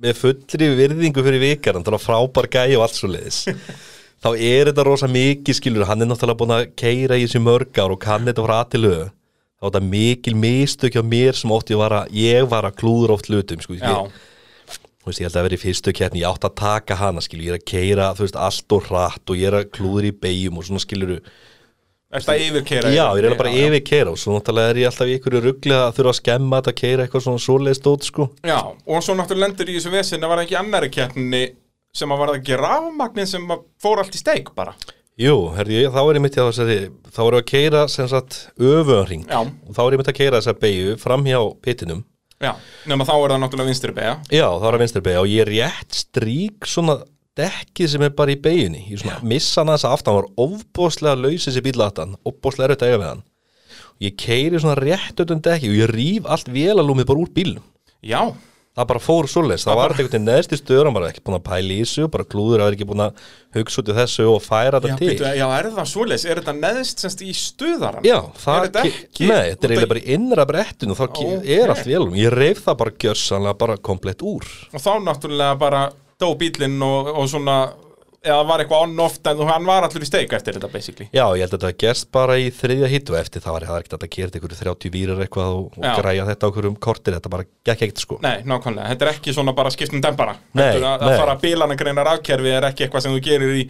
með 0.04 0.20
fullri 0.22 0.70
virðingu 0.78 1.26
fyrir 1.26 1.42
vikar, 1.42 1.80
hann 1.80 1.90
er 1.90 2.02
frábær 2.02 2.50
gæi 2.52 2.78
og 2.78 2.86
allt 2.86 3.00
svo 3.00 3.10
leiðis. 3.12 3.46
þá 4.26 4.32
er 4.42 4.72
þetta 4.72 4.86
rosa 4.88 5.10
mikið, 5.12 5.58
skilur, 5.60 5.86
hann 5.86 6.02
er 6.02 6.10
náttúrulega 6.10 6.40
búin 6.40 6.54
að 6.56 6.70
keira 6.80 7.18
í 7.20 7.28
þessi 7.28 7.42
mörg 7.46 7.78
ár 7.78 7.94
og 7.94 8.02
kann 8.02 8.26
þetta 8.26 8.46
frá 8.46 8.56
aðtilögu. 8.64 9.10
Þá 9.56 9.66
er 9.68 9.70
þetta 9.70 9.82
mikil 9.92 10.34
mistök 10.42 10.96
hjá 10.98 11.04
mér 11.06 11.38
sem 11.38 11.54
ótti 11.54 11.78
var 11.78 11.94
að, 12.02 12.16
ég 12.18 12.48
var 12.50 12.66
að 12.66 12.80
klúður 12.82 13.14
oft 13.16 13.30
hlutum, 13.30 13.62
sko. 13.62 13.78
Þú 13.78 15.12
veist, 15.12 15.22
ég 15.22 15.28
held 15.28 15.38
að 15.38 15.46
vera 15.46 15.58
í 15.58 15.62
fyrstu 15.62 15.94
keppni, 15.94 16.24
ég 16.24 16.32
átti 16.32 16.50
að 16.50 16.56
taka 16.58 16.98
hana, 16.98 17.22
skilur, 17.22 17.46
ég 17.46 17.54
er 17.54 17.60
að 17.60 17.68
keira, 17.70 18.08
þú 18.18 18.26
veist, 18.26 18.40
allt 18.48 18.74
og 18.74 18.88
hratt 18.88 19.30
og 19.30 19.38
ég 19.38 19.52
er 19.52 19.58
að 19.60 19.68
klúður 19.78 20.08
í 20.10 20.16
beigjum 20.26 20.58
og 20.58 20.66
svona, 20.66 20.82
skilur, 20.82 21.12
er 21.20 22.26
þetta 22.26 22.38
yfirkeira 22.48 22.94
já, 22.96 23.04
ég 23.20 23.28
er 23.30 23.36
bara 23.38 23.52
yfir 23.54 23.84
keira 23.86 24.14
og 24.16 24.18
svo 24.18 24.34
náttúrulega 24.34 24.72
er 24.72 24.80
ég 24.82 24.90
alltaf 24.90 25.12
í 25.12 25.16
ykkur 25.20 25.38
ruggli 25.44 25.76
að 25.78 25.98
þurfa 25.98 26.14
að 26.16 26.20
skemma 26.22 26.62
þetta 26.62 26.74
að 26.74 26.80
keira 26.80 27.06
eitthvað 27.06 27.26
svona 27.28 27.44
svoleiðis 27.46 27.84
dót, 27.86 28.10
sko. 28.10 28.28
Já, 28.42 28.58
og 28.66 29.06
svo 29.06 29.18
náttúrulega 29.20 29.46
lendur 29.46 29.70
í 29.70 29.78
þessu 29.78 29.94
vesin 29.94 30.26
að 30.26 30.34
var 30.34 30.44
ekki 30.46 30.58
annari 30.58 30.90
keppni 30.96 31.44
sem 31.96 32.12
að 32.12 32.22
var 32.22 32.34
ekki 32.36 32.60
rafmagnin 32.60 33.30
sem 33.30 33.48
fór 33.82 34.04
allt 34.04 34.16
í 34.16 34.22
steik 34.22 34.52
bara. 34.58 34.76
Jú, 35.16 35.36
herri, 35.56 35.86
þá 35.88 36.02
er 36.02 36.18
ég 36.18 36.24
mitt 36.26 36.36
að 36.36 36.50
þessari, 36.50 36.78
þá 37.08 37.20
erum 37.24 37.38
við 37.38 37.42
að 37.42 37.52
keira 37.54 37.86
sem 37.88 38.08
sagt 38.12 38.40
öfuðanring 38.60 39.22
Já. 39.30 39.38
og 39.48 39.78
þá 39.78 39.82
er 39.86 39.96
ég 39.96 40.02
mitt 40.02 40.12
að 40.12 40.18
keira 40.18 40.42
þessa 40.42 40.60
beigju 40.60 40.96
fram 41.00 41.24
hjá 41.24 41.40
pitinum. 41.64 42.02
Já, 42.44 42.52
nema 42.92 43.06
þá 43.08 43.14
er 43.16 43.32
það 43.32 43.38
náttúrulega 43.46 43.70
vinstri 43.70 43.94
beja 43.96 44.16
Já, 44.28 44.44
þá 44.60 44.66
er 44.68 44.74
það 44.76 44.82
vinstri 44.82 45.02
beigja 45.06 45.22
og 45.22 45.30
ég 45.32 45.46
rétt 45.48 45.96
strík 45.96 46.68
svona 46.68 46.98
dekkið 47.40 47.92
sem 47.94 48.04
er 48.04 48.12
bara 48.18 48.34
í 48.34 48.40
beginni 48.44 48.82
ég 48.90 49.00
svona 49.00 49.22
missa 49.24 49.62
hann 49.64 49.72
þess 49.72 49.88
að 49.88 49.96
aftan 49.96 50.18
var 50.18 50.28
ofbóðslega 50.44 51.22
laus 51.22 51.48
þessi 51.48 51.64
bíl 51.64 51.86
aftan, 51.86 52.18
ofbóðslega 52.28 52.68
erfitt 52.74 52.84
að 52.84 52.92
eiga 52.92 53.00
við 53.00 53.08
hann. 53.14 53.24
Og 53.96 54.04
ég 54.10 54.18
keiri 54.20 54.60
svona 54.60 54.76
rétt 54.82 55.24
utan 55.24 55.44
dekkið 55.48 55.72
og 55.72 55.80
ég 55.80 55.94
rýf 55.96 56.28
allt 56.36 56.52
vélalúmið 56.52 57.08
bara 57.08 57.24
úr 57.24 57.32
bílnum. 57.40 57.64
Já, 58.04 58.22
það 58.76 58.88
bara 58.92 59.02
fór 59.04 59.28
svoleiðis, 59.32 59.64
það 59.66 59.78
var 59.80 59.94
einhvern 59.94 60.10
veginn 60.10 60.26
neðst 60.28 60.54
í 60.56 60.60
stöður 60.60 60.90
hann 60.90 60.96
var 60.98 61.06
ekki 61.08 61.24
búin 61.26 61.38
að 61.38 61.44
pæla 61.48 61.76
í 61.76 61.78
þessu, 61.86 62.08
bara 62.12 62.26
klúður 62.28 62.64
að 62.64 62.66
vera 62.68 62.76
ekki 62.78 62.88
búin 62.90 63.04
að 63.06 63.22
hugsa 63.56 63.82
út 63.82 63.92
í 63.92 63.96
þessu 63.96 64.26
og 64.34 64.42
færa 64.44 64.82
þetta 64.84 64.98
til 65.00 65.10
byrju, 65.14 65.30
já, 65.40 65.46
er 65.60 65.70
það 65.78 65.88
svoleiðis? 65.94 66.26
Er 66.28 66.42
þetta 66.42 66.56
neðst 66.60 67.06
semst 67.06 67.24
í 67.24 67.32
stuðaran? 67.40 68.08
Já, 68.08 68.18
það, 68.42 68.58
Er 68.58 68.68
þetta 68.68 68.84
ekki 68.92 69.30
nei, 69.32 69.44
þetta 69.54 69.70
er 69.70 69.76
eiginlega 69.76 69.92
bara 69.94 70.06
innra 70.18 70.48
brettinu 70.52 70.98
þá 71.00 71.06
Ókei. 71.08 71.30
er 71.56 71.72
allt 71.76 71.88
vélum, 71.88 72.18
ég 72.20 72.36
reif 72.36 72.66
það 72.68 72.80
bara 72.84 72.96
gjörsanlega 73.06 73.60
bara 73.64 73.78
komplett 73.80 74.26
úr 74.28 74.44
Og 74.74 74.84
þá 74.84 74.92
náttúrulega 75.08 75.56
bara 75.64 75.86
dó 76.20 76.30
bílinn 76.40 76.78
og, 76.84 77.14
og 77.16 77.32
svona 77.32 77.58
eða 78.26 78.46
var 78.50 78.64
eitthvað 78.64 78.86
on-off 78.88 79.20
en 79.32 79.44
hann 79.50 79.68
var 79.68 79.86
allur 79.88 80.06
í 80.06 80.10
steik 80.10 80.34
eftir 80.36 80.58
þetta 80.58 80.70
basically. 80.74 81.08
Já, 81.14 81.24
ég 81.38 81.46
held 81.46 81.56
að 81.56 81.66
þetta 81.66 81.84
gerst 81.86 82.10
bara 82.16 82.38
í 82.42 82.48
þriðja 82.54 82.90
hitt 82.92 83.12
og 83.14 83.20
eftir 83.20 83.44
það 83.46 83.58
var 83.58 83.68
ekkert 83.68 83.98
að 83.98 84.06
þetta 84.16 84.40
ykkur 84.42 84.56
30 84.60 84.94
výrar 84.96 85.22
eitthvað 85.26 85.60
og, 85.60 85.68
og 85.80 86.00
græja 86.00 86.28
þetta 86.32 86.50
okkur 86.52 86.70
um 86.72 86.80
kortir, 86.88 87.18
þetta 87.18 87.34
bara 87.36 87.48
gekk 87.70 87.86
ekkert 87.86 88.04
sko. 88.06 88.20
Nei, 88.26 88.40
nákvæmlega, 88.48 88.90
þetta 88.94 89.08
er 89.08 89.14
ekki 89.14 89.36
svona 89.36 89.56
bara 89.58 89.74
skipt 89.74 89.94
um 89.96 90.04
dempara 90.04 90.38
Nei, 90.58 90.72
að, 90.80 91.06
að 91.06 91.20
fara 91.20 91.38
bílana 91.42 91.78
greinar 91.80 92.12
afkerfi 92.16 92.54
er 92.56 92.70
ekki 92.72 92.88
eitthvað 92.88 93.06
sem 93.06 93.16
þú 93.16 93.24
gerir 93.26 93.56
í, 93.62 93.66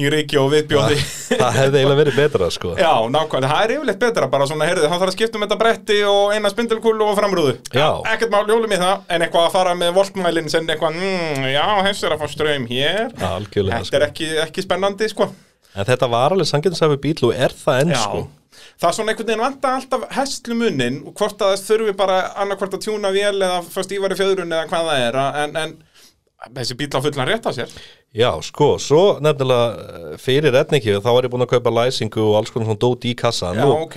í 0.00 0.08
ríki 0.12 0.38
og 0.40 0.48
viðbjóði 0.54 0.96
Það 1.42 1.56
hefði 1.58 1.80
eiginlega 1.80 1.98
verið 1.98 2.16
betra 2.16 2.48
sko. 2.54 2.72
Já, 2.80 2.92
nákvæmlega, 3.12 3.50
það 3.52 3.62
er 3.64 3.74
yfirleitt 3.76 4.00
betra 4.02 4.28
bara 4.32 4.48
svona, 4.48 4.68
heyrðu, 4.68 4.88
hann 4.88 5.00
þarf 5.02 5.12
að 5.12 5.16
skipta 5.16 5.38
um 5.38 5.44
þetta 5.46 5.58
bretti 5.62 5.98
og 6.08 6.34
eina 6.36 6.52
spindilkúlu 6.52 7.06
og 7.08 7.16
framrúðu. 7.18 7.54
Já. 7.74 7.86
Ekkert 8.12 8.32
mál, 8.34 8.44
hjólum 8.48 8.72
í 8.72 8.80
það, 8.80 9.06
en 9.12 9.24
eitthvað 9.26 9.48
að 9.48 9.56
fara 9.56 9.72
með 9.78 9.94
voltmælinn 9.98 10.52
sem 10.52 10.68
eitthvað, 10.72 10.98
mm, 11.00 11.48
já, 11.52 11.64
þessi 11.88 12.06
er 12.08 12.16
að 12.16 12.22
fá 12.22 12.32
ströym 12.32 12.68
hér. 12.70 13.16
Algjörlega 13.32 13.80
Þetta 13.80 13.90
sko. 13.90 13.98
er 14.00 14.06
ekki, 14.08 14.30
ekki 14.46 14.66
spennandi, 14.66 15.08
sko. 15.12 15.28
En 15.72 15.88
þetta 15.88 16.08
var 16.12 16.36
alveg 16.36 16.48
sangjöndsæfi 16.52 17.00
bíl 17.00 17.16
og 17.30 17.36
er 17.48 17.56
það 17.56 17.82
enn 17.86 17.94
Já, 17.96 18.02
sko. 18.04 18.24
Það 18.82 18.88
er 18.88 18.96
svona 18.96 19.12
einhvern 19.12 19.28
veginn 19.30 19.42
vanta 19.42 19.70
alltaf 19.78 20.02
hestlumunnin 20.16 20.98
og 21.08 21.14
hvort 21.16 21.40
að 21.44 21.54
þess 21.54 21.68
þurfi 21.70 21.94
bara 21.96 22.18
annarkvort 22.42 22.76
að 22.76 22.84
tjúna 22.84 23.12
vél 23.14 23.38
eða 23.38 23.62
fyrst 23.64 23.94
ívar 23.96 24.12
í 24.12 24.18
fjöðrun 24.18 24.52
eða 24.52 24.68
hvað 24.68 24.88
það 24.90 25.04
er 25.06 25.18
en, 25.22 25.56
en 25.62 25.74
þessi 26.58 26.76
bíl 26.80 26.90
á 26.92 27.00
fullan 27.04 27.30
rétt 27.30 27.46
á 27.48 27.52
sér 27.56 27.72
Já, 28.12 28.28
sko, 28.44 28.74
svo 28.76 29.02
nefnilega 29.24 29.68
eh, 29.72 30.08
fyrir 30.20 30.52
redningi 30.52 30.98
þá 31.00 31.08
var 31.08 31.24
ég 31.24 31.32
búin 31.32 31.46
að 31.46 31.54
kaupa 31.54 31.72
læsingu 31.72 32.20
og 32.26 32.34
alls 32.42 32.52
konar 32.52 32.68
svona 32.68 32.82
dót 32.84 33.06
í 33.08 33.14
kassan 33.16 33.56
Já, 33.56 33.64
og, 33.64 33.86
ok. 33.86 33.96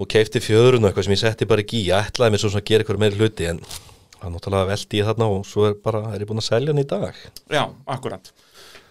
og 0.00 0.08
keipti 0.14 0.40
fjöðrun 0.40 0.80
og 0.80 0.88
eitthvað 0.88 1.08
sem 1.10 1.16
ég 1.18 1.20
setti 1.20 1.48
bara 1.50 1.64
ekki 1.64 1.82
í 1.82 1.90
ég 1.90 2.08
ætlaði 2.08 2.32
mér 2.32 2.42
svo 2.42 2.52
svona 2.54 2.64
að 2.64 2.70
gera 2.70 2.86
eitthvað 2.86 3.02
meiri 3.04 3.20
hluti 3.20 3.50
en 3.50 3.60
það 3.66 4.24
er 4.24 4.32
náttúrulega 4.32 4.70
veldi 4.70 5.02
ég 5.02 5.10
þarna 5.10 5.28
og 5.34 5.44
svo 5.50 5.68
er, 5.68 5.76
bara, 5.84 6.02
er 6.14 6.24
ég 6.24 6.30
búin 6.30 6.40
að 6.40 6.48
selja 6.48 6.72
hann 6.72 6.80
í 6.80 6.86
dag. 6.88 7.20
Já, 7.52 7.62
akkurat. 7.96 8.32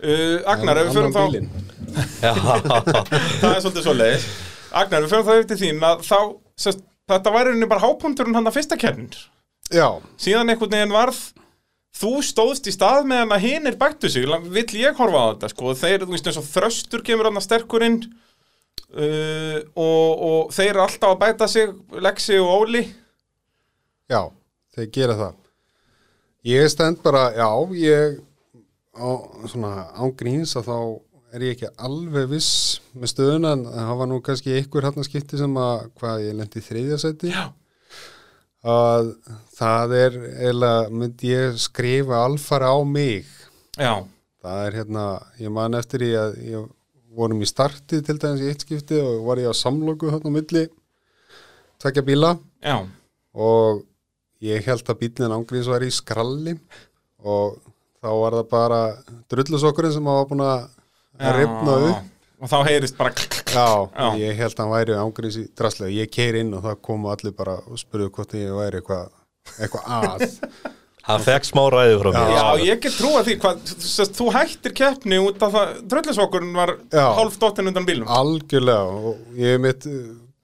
Uh, 0.02 0.38
Agnar, 0.50 0.78
ef 0.82 0.88
við 0.88 0.96
förum 0.98 1.14
þá 1.14 1.24
það 2.22 3.52
er 3.52 3.60
svolítið 3.62 3.84
svo 3.86 3.94
leiðis 3.94 4.24
Agnar, 4.74 5.04
við 5.04 5.12
förum 5.12 5.28
þá 5.28 5.50
til 5.50 5.60
þín 5.62 5.84
að 5.86 6.02
þá, 6.08 6.18
sest, 6.58 6.82
þetta 7.10 7.34
væri 7.36 7.54
henni 7.54 7.70
bara 7.70 7.84
hápunkturinn 7.86 8.38
hann 8.38 8.50
að 8.50 8.58
fyrsta 8.58 8.78
kernir 8.82 9.20
Já, 9.70 10.02
síðan 10.18 10.50
einhvern 10.50 10.74
veginn 10.74 10.96
varð 10.96 11.22
þú 11.96 12.14
stóðst 12.26 12.70
í 12.72 12.74
stað 12.76 13.06
með 13.10 13.24
hann 13.24 13.36
að 13.36 13.46
hinir 13.46 13.78
bættu 13.80 14.10
sig. 14.12 14.26
Vill 14.26 14.80
ég 14.80 14.98
horfa 15.00 15.22
á 15.22 15.30
þetta 15.34 15.52
sko? 15.52 15.76
Þeir, 15.78 16.06
þú 16.06 16.16
veist 16.16 16.32
eins 16.32 16.40
og 16.42 16.50
þröstur 16.50 17.06
kemur 17.06 17.30
hann 17.30 17.42
að 17.42 17.48
sterkurinn 17.48 18.00
uh, 18.96 19.60
og, 19.76 20.10
og 20.30 20.56
þeir 20.56 20.72
eru 20.74 20.86
alltaf 20.86 21.14
að 21.14 21.22
bæta 21.26 21.52
sig 21.52 21.76
Lexi 22.02 22.40
og 22.42 22.56
Óli. 22.56 22.84
Já, 24.12 24.26
þeir 24.76 24.92
gera 24.96 25.20
það. 25.20 25.38
Ég 26.48 26.68
stend 26.74 27.04
bara, 27.04 27.28
já, 27.38 27.48
ég 27.78 28.20
á, 28.98 29.10
svona 29.52 29.88
ángríns 30.02 30.56
að 30.58 30.72
þá 30.72 30.78
er 31.32 31.46
ég 31.46 31.56
ekki 31.56 31.70
alveg 31.80 32.32
viss 32.34 32.82
með 32.98 33.12
stöðuna 33.14 33.54
en 33.56 33.66
það 33.70 34.00
var 34.02 34.10
nú 34.10 34.18
kannski 34.26 34.56
einhver 34.58 34.88
hann 34.88 35.08
skipti 35.08 35.40
sem 35.40 35.54
að, 35.62 35.86
hvað, 36.02 36.24
ég 36.26 36.38
lendi 36.40 36.60
í 36.60 36.66
þriðja 36.66 36.98
seti 37.06 37.32
Já. 37.32 37.46
Að 38.62 39.14
það 39.58 39.96
er, 39.98 40.18
eða 40.52 40.74
myndi 40.94 41.32
ég 41.32 41.58
skrifa 41.62 42.22
alfara 42.26 42.72
á 42.74 42.80
mig. 42.86 43.26
Já, 43.80 44.04
það 44.42 44.66
er 44.68 44.78
hérna, 44.82 45.06
ég 45.42 45.54
man 45.54 45.78
eftir 45.80 46.06
í 46.06 46.12
að 46.18 46.38
ég 46.46 46.70
vorum 47.18 47.42
í 47.44 47.50
starti 47.50 48.00
til 48.06 48.18
dæmis 48.22 48.44
í 48.44 48.52
eitt 48.52 48.64
skipti 48.64 49.00
og 49.02 49.26
var 49.28 49.42
ég 49.42 49.52
á 49.52 49.56
samloku 49.58 50.12
þarna 50.12 50.32
á 50.32 50.38
milli 50.38 50.66
tvekja 51.82 52.06
bíla. 52.06 52.36
Já, 52.62 52.78
og 53.34 53.84
ég 54.44 54.66
held 54.66 54.88
að 54.90 55.02
bílinn 55.02 55.36
ángríns 55.36 55.70
var 55.70 55.86
í 55.86 55.92
skralli 55.94 56.56
og 57.22 57.60
þá 58.02 58.10
var 58.18 58.38
það 58.40 58.48
bara 58.52 58.82
drullusokkurinn 59.32 59.94
sem 59.96 60.10
var 60.10 60.30
búin 60.30 60.46
að 60.46 60.64
já. 60.66 61.34
rifna 61.38 61.76
upp 61.90 62.11
og 62.42 62.50
þá 62.50 62.58
heyrist 62.68 62.98
bara 62.98 63.14
Já, 63.52 63.66
Já. 63.94 64.08
ég 64.18 64.38
held 64.40 64.56
að 64.56 64.62
hann 64.64 64.74
væri 64.74 64.98
ángríns 64.98 65.38
í 65.40 65.48
draslega. 65.58 65.94
Ég 66.02 66.12
keir 66.14 66.40
inn 66.42 66.54
og 66.58 66.64
það 66.66 66.78
komu 66.88 67.12
allir 67.14 67.36
bara 67.38 67.58
og 67.68 67.80
spurðu 67.80 68.12
hvort 68.16 68.36
ég 68.40 68.54
væri 68.58 68.82
eitthvað 68.82 69.10
eitthvað 69.60 69.92
að. 69.98 70.26
Hann 71.02 71.24
fekk 71.26 71.48
smá 71.48 71.64
ræði 71.74 71.96
frá 71.98 72.12
mér. 72.14 72.28
Já, 72.30 72.44
ég 72.62 72.82
get 72.84 72.94
trúa 72.94 73.24
því 73.26 73.36
hvað, 73.42 73.62
sest, 73.82 74.14
þú 74.20 74.28
hættir 74.36 74.74
keppni 74.78 75.18
út 75.18 75.42
af 75.42 75.56
það, 75.56 75.72
dröllisvokkurinn 75.90 76.52
var 76.54 76.76
Já. 76.94 77.08
hálf 77.18 77.40
dottin 77.42 77.72
undan 77.72 77.88
bílum 77.88 78.12
algjörlega 78.12 79.00
og 79.10 79.40
ég 79.42 79.58
mitt 79.64 79.88
uh, 79.90 79.96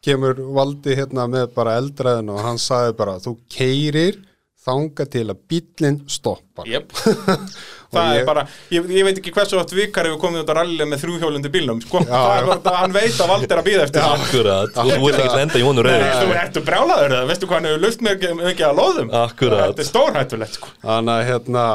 kemur 0.01 0.41
valdi 0.57 0.95
hérna 0.97 1.27
með 1.29 1.51
bara 1.53 1.75
eldræðin 1.77 2.33
og 2.33 2.41
hann 2.41 2.57
sagði 2.61 2.97
bara 2.97 3.19
þú 3.21 3.35
keirir 3.53 4.17
þanga 4.67 5.05
til 5.13 5.27
að 5.29 5.45
bílinn 5.53 6.01
stoppar. 6.09 6.65
Jep 6.73 6.89
Það 7.87 8.07
ég- 8.11 8.19
er 8.19 8.25
bara, 8.27 8.41
ég, 8.73 8.87
ég 8.91 9.05
veit 9.07 9.19
ekki 9.21 9.31
hversu 9.31 9.55
oft 9.61 9.71
vikar 9.71 10.05
hefur 10.09 10.19
komið 10.19 10.41
út 10.43 10.49
á 10.51 10.55
rallið 10.59 10.89
með 10.91 11.03
þrjúhjólundi 11.05 11.51
bílum 11.53 11.77
sko. 11.85 12.01
Já, 12.03 12.11
það 12.11 12.33
er 12.41 12.47
bara, 12.49 12.59
það- 12.65 12.79
hann 12.81 12.95
veit 12.97 13.21
að 13.23 13.29
Vald 13.31 13.51
er 13.51 13.61
að 13.61 13.67
býða 13.69 13.85
eftir 13.87 14.01
það 14.03 14.25
Akkurat, 14.25 14.77
og 14.83 14.91
þú 14.91 14.99
vilt 15.05 15.21
ekki 15.23 15.37
lenda 15.39 15.57
í 15.61 15.63
honum 15.67 15.87
rauður 15.87 16.17
Þú 16.17 16.35
ertu 16.41 16.63
brjálaður 16.67 17.15
eða, 17.15 17.29
veistu 17.31 17.47
hvað 17.47 17.55
hann 17.61 17.69
hefur 17.69 17.81
luft 17.85 18.03
mikið, 18.09 18.65
að 18.67 18.75
loðum? 18.81 19.13
Akkurat. 19.21 19.63
Þetta 19.71 19.85
er 19.85 19.89
stórhættulegt 19.91 20.59
sko. 20.59 20.67
þannig 20.83 21.13
að 21.15 21.25
hérna 21.31 21.65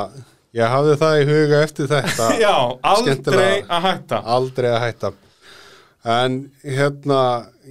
ég 0.60 0.68
hafði 0.76 0.96
það 1.00 1.16
í 1.22 1.26
huga 1.32 1.62
eftir 1.64 1.86
þetta. 1.88 2.28
Já, 2.44 2.54
aldrei 2.92 3.50
að 3.64 3.82
hætta. 3.88 4.22
Aldrei 4.36 4.68
að 4.74 4.80
hætta. 4.84 5.12
En 6.04 6.36
hérna 6.66 7.20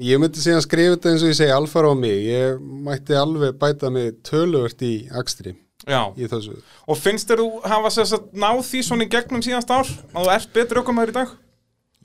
ég 0.02 0.18
myndi 0.24 0.40
síðan 0.42 0.64
skrifa 0.64 0.96
þetta 0.96 1.12
eins 1.12 1.24
og 1.26 1.30
ég 1.34 1.38
segi 1.38 1.52
alfara 1.54 1.92
á 1.92 1.96
mig. 2.00 2.22
Ég 2.32 2.62
mætti 2.88 3.14
alveg 3.20 3.58
bæta 3.60 3.92
mig 3.94 4.14
töluvert 4.26 4.82
í 4.88 4.94
akstri 5.20 5.54
Já, 5.90 6.02
í 6.14 6.28
þessu 6.30 6.58
og 6.62 7.00
finnst 7.00 7.30
þér 7.32 7.42
þú 7.42 7.48
hafa 7.72 7.92
sess 7.94 8.14
að 8.18 8.28
ná 8.38 8.50
því 8.62 8.82
svona 8.86 9.08
í 9.08 9.12
gegnum 9.12 9.42
síðast 9.46 9.72
ár 9.74 9.88
að 9.90 10.20
þú 10.20 10.34
ert 10.36 10.54
betur 10.54 10.82
ökumæður 10.84 11.14
í 11.14 11.16
dag? 11.18 11.32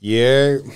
ég 0.07 0.71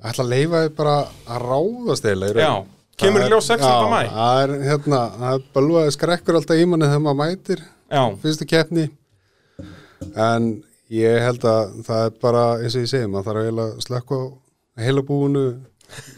ætla 0.00 0.24
að 0.24 0.32
leifa 0.34 0.62
þið 0.64 0.74
bara 0.80 0.96
að 1.28 1.46
ráðast 1.46 2.08
eða 2.10 2.30
Já, 2.36 2.52
kemur 3.00 3.24
í 3.24 3.30
ljós 3.32 3.50
16. 3.52 3.90
maí. 3.92 4.08
það 4.12 4.42
er 4.44 4.54
hérna, 4.68 5.00
það 5.18 5.36
er 5.36 5.46
bölvaði 5.56 5.94
skrekkur 5.96 6.40
alltaf 6.40 6.60
í 6.60 6.66
manni 6.68 6.88
þegar 6.90 7.04
maður 7.06 7.20
mætir 7.22 7.64
Já, 7.90 8.02
fyrstu 8.22 8.48
keppni 8.48 8.86
en 10.16 10.50
ég 10.90 11.24
held 11.24 11.44
að 11.46 11.74
það 11.86 12.04
er 12.06 12.14
bara 12.22 12.44
eins 12.60 12.76
og 12.76 12.84
ég 12.84 12.92
segi, 12.92 13.08
maður 13.10 13.30
þarf 13.30 13.64
að 13.64 13.82
slökka 13.86 14.20
á 14.20 14.24
heila 14.80 15.04
búinu 15.06 15.44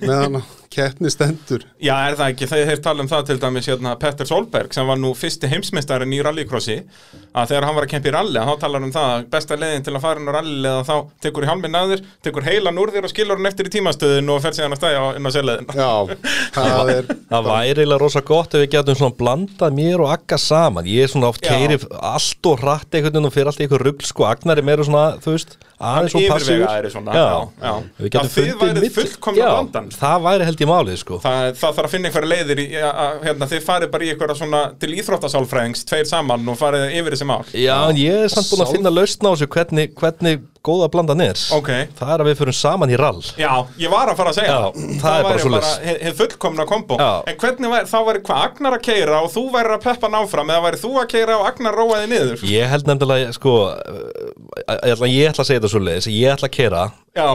meðan 0.03 0.43
keppni 0.73 1.11
stendur. 1.13 1.67
Já, 1.83 1.93
er 2.09 2.17
það 2.17 2.31
ekki, 2.33 2.47
þegar 2.49 2.71
þeir 2.71 2.83
tala 2.87 3.05
um 3.05 3.09
það 3.11 3.27
til 3.29 3.37
dæmis 3.43 3.69
hérna, 3.69 3.93
Petter 4.01 4.29
Solberg 4.29 4.73
sem 4.73 4.89
var 4.89 5.01
nú 5.01 5.11
fyrsti 5.19 5.51
heimsmeistarinn 5.53 6.15
í 6.17 6.21
rallycrossi 6.25 6.79
að 7.37 7.51
þegar 7.53 7.67
hann 7.69 7.77
var 7.77 7.87
að 7.87 7.93
kempa 7.93 8.09
í 8.09 8.15
rally 8.17 8.41
að 8.41 8.49
þá 8.49 8.63
talar 8.65 8.87
um 8.87 8.95
það 8.95 9.11
að 9.11 9.27
besta 9.35 9.59
leiðin 9.61 9.85
til 9.85 9.95
að 9.97 10.05
fara 10.07 10.23
inn 10.23 10.33
á 10.33 10.37
rally 10.39 10.57
eða 10.63 10.87
þá 10.89 10.95
tekur 11.27 11.45
í 11.45 11.51
hálminn 11.51 11.77
að 11.77 11.93
þér, 11.93 12.05
tekur 12.25 12.49
heilan 12.49 12.81
úr 12.81 12.95
þér 12.95 13.09
og 13.09 13.13
skilur 13.13 13.41
hann 13.41 13.51
eftir 13.53 13.69
í 13.69 13.75
tímastöðin 13.77 14.33
og 14.33 14.41
fer 14.47 14.57
síðan 14.57 14.77
að 14.77 14.81
stæja 14.81 15.05
inn 15.19 15.29
á 15.29 15.31
selleðin 15.37 15.71
Já, 15.77 15.93
það 16.57 16.95
er 16.97 17.13
Það 17.33 17.47
væri 17.49 17.81
eiginlega 17.81 18.01
rosa 18.03 18.21
gott 18.29 18.55
ef 18.57 18.61
við 18.61 18.73
getum 18.75 18.97
svona 18.99 19.17
blandað 19.17 19.77
mér 19.77 20.03
og 20.05 20.11
Agga 20.13 20.37
saman. 20.41 20.89
Ég 20.91 21.07
er 21.07 21.13
svona 21.13 21.31
oft 21.33 21.41
Já. 21.41 21.55
keiri 21.55 21.79
allt 21.97 22.49
og 22.51 22.61
hratt 22.61 22.93
einhvern 22.93 23.15
veginn 23.15 23.29
og 23.29 23.33
fyrir 23.33 23.49
allt 23.49 23.63
í 23.63 23.65
eitthvað 23.65 23.85
rugl 23.87 24.05
sko. 24.05 24.27
Agnar 24.29 24.61
er 24.61 24.67
meira 24.69 24.85
svona, 24.85 25.05
þú 25.25 25.33
veist, 25.33 25.57
aðeins 25.83 26.15
og 26.15 26.23
passífur. 26.31 26.63
yfirvegaðir 26.63 26.93
svona 26.95 27.17
Já, 27.17 27.25
já, 27.27 27.41
já. 27.63 27.73
Við 28.03 28.11
getum 28.13 28.23
Að 28.23 28.37
þið 28.37 28.63
milli- 28.63 28.93
fullkomna 28.97 29.49
blandan 29.53 29.91
Það 29.97 30.23
væri 30.29 30.47
held 30.49 30.63
ég 30.65 30.71
málið 30.73 30.97
sko. 31.03 31.19
Það, 31.25 31.49
það 31.63 31.77
þarf 31.79 31.89
að 31.89 31.93
finna 31.97 32.09
einhverja 32.13 32.31
leiðir 32.33 32.63
í, 32.63 32.67
að, 32.79 32.93
að, 33.05 33.19
hérna, 33.27 33.51
þið 33.53 33.67
farið 33.69 33.91
bara 33.97 34.05
í 34.07 34.13
einhverja 34.15 34.39
svona 34.43 34.63
til 34.83 34.93
íþróttasálfræðings, 35.03 35.85
tveir 35.91 36.07
saman 36.13 36.49
og 36.53 36.59
farið 36.61 36.87
yfir 37.01 37.17
þessi 37.17 37.29
mál. 37.29 37.43
Já, 37.53 37.77
en 37.91 38.01
ég 38.01 38.25
er 38.27 38.33
samt 38.33 38.51
búin 38.53 38.65
að 38.67 38.75
finna 38.77 38.95
lausn 38.95 39.27
á 39.27 39.31
þessu 39.35 39.49
hvernig, 39.53 39.93
hvernig 39.99 40.43
góða 40.63 40.87
blandan 40.95 41.21
er. 41.25 41.39
Ok. 41.57 41.71
Það 41.99 42.11
er 42.15 42.23
að 42.23 42.29
við 42.31 42.37
fyrir 42.39 42.55
saman 42.55 42.91
í 42.93 42.99
rall. 43.01 43.19
Já, 43.35 43.51
ég 43.83 43.91
var 43.91 44.07
að 44.13 44.21
fara 44.21 44.31
að 44.31 44.37
segja 44.39 44.53
Já, 44.55 44.69
það. 44.71 44.93
er 44.95 45.03
bara 45.03 45.33
væri 45.33 45.43
svoleiðis. 45.43 45.73
hið 45.83 46.03
hið 46.07 46.15
fullkomna 46.21 46.67
kombo. 46.71 46.99
Já. 47.03 47.09
En 47.33 47.39
hvernig 47.43 47.73
væri, 47.73 47.89
þá 47.91 47.99
væri 48.07 48.23
hvað 48.29 48.45
Agnar 48.47 48.77
að 48.79 48.85
keira 48.87 49.19
og 49.27 49.33
þú 49.35 49.43
væri 49.57 49.75
að 49.75 49.83
peppa 49.89 50.11
náfram 50.15 50.53
eða 50.55 50.63
væri 50.69 50.81
þú 50.85 50.93
að 51.03 51.09
keira 51.17 51.39
og 51.41 51.49
Agnar 51.51 51.75
róaði 51.81 52.07
niður? 52.13 52.45
Ég 52.47 52.71
held 52.71 52.87
nefnilega, 52.93 53.33
sko 53.35 53.57
ég 53.73 54.95
ætla, 54.95 55.09
ég 55.11 55.33
ætla 55.33 55.43
að 55.43 55.49
segja 55.51 55.61
þetta 55.65 55.72
svo 55.73 55.83
leiðis 55.83 56.09
Ég 56.13 56.37
ætla 56.37 56.49
að 56.51 56.57
kera 56.57 56.85
Já, 57.17 57.29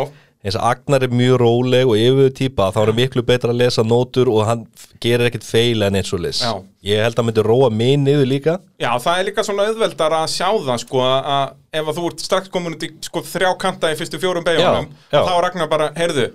eins 0.45 0.55
og 0.57 0.63
Agnar 0.69 1.03
er 1.05 1.13
mjög 1.13 1.39
róleg 1.41 1.89
og 1.89 1.99
yfir 1.99 2.33
típa 2.37 2.69
þá 2.73 2.79
er 2.81 2.91
hann 2.91 2.99
miklu 3.01 3.23
betra 3.25 3.51
að 3.51 3.61
lesa 3.63 3.83
nótur 3.85 4.29
og 4.31 4.45
hann 4.47 4.63
gerir 5.03 5.27
ekkert 5.27 5.45
feil 5.47 5.83
en 5.85 5.97
eins 5.99 6.13
og 6.13 6.23
Já. 6.23 6.51
ég 6.87 7.03
held 7.03 7.17
að 7.17 7.21
hann 7.21 7.29
myndi 7.29 7.45
róa 7.45 7.69
mig 7.73 7.97
niður 7.99 8.29
líka. 8.29 8.57
Já, 8.79 8.91
það 9.01 9.19
er 9.19 9.27
líka 9.29 9.45
svona 9.45 9.67
auðveldar 9.67 10.17
að 10.21 10.27
sjá 10.33 10.49
það 10.69 10.81
sko 10.85 11.03
að 11.03 11.55
ef 11.77 11.91
að 11.91 11.99
þú 11.99 12.09
ert 12.11 12.25
strax 12.25 12.53
komin 12.53 12.77
út 12.77 12.85
í 12.87 12.91
sko 13.09 13.23
þrjá 13.27 13.49
kanta 13.59 13.91
í 13.91 13.97
fyrstu 13.99 14.21
fjórum 14.21 14.45
já. 14.47 14.85
þá 15.11 15.33
er 15.33 15.41
Ragnar 15.47 15.71
bara, 15.71 15.89
heyrðu, 15.97 16.29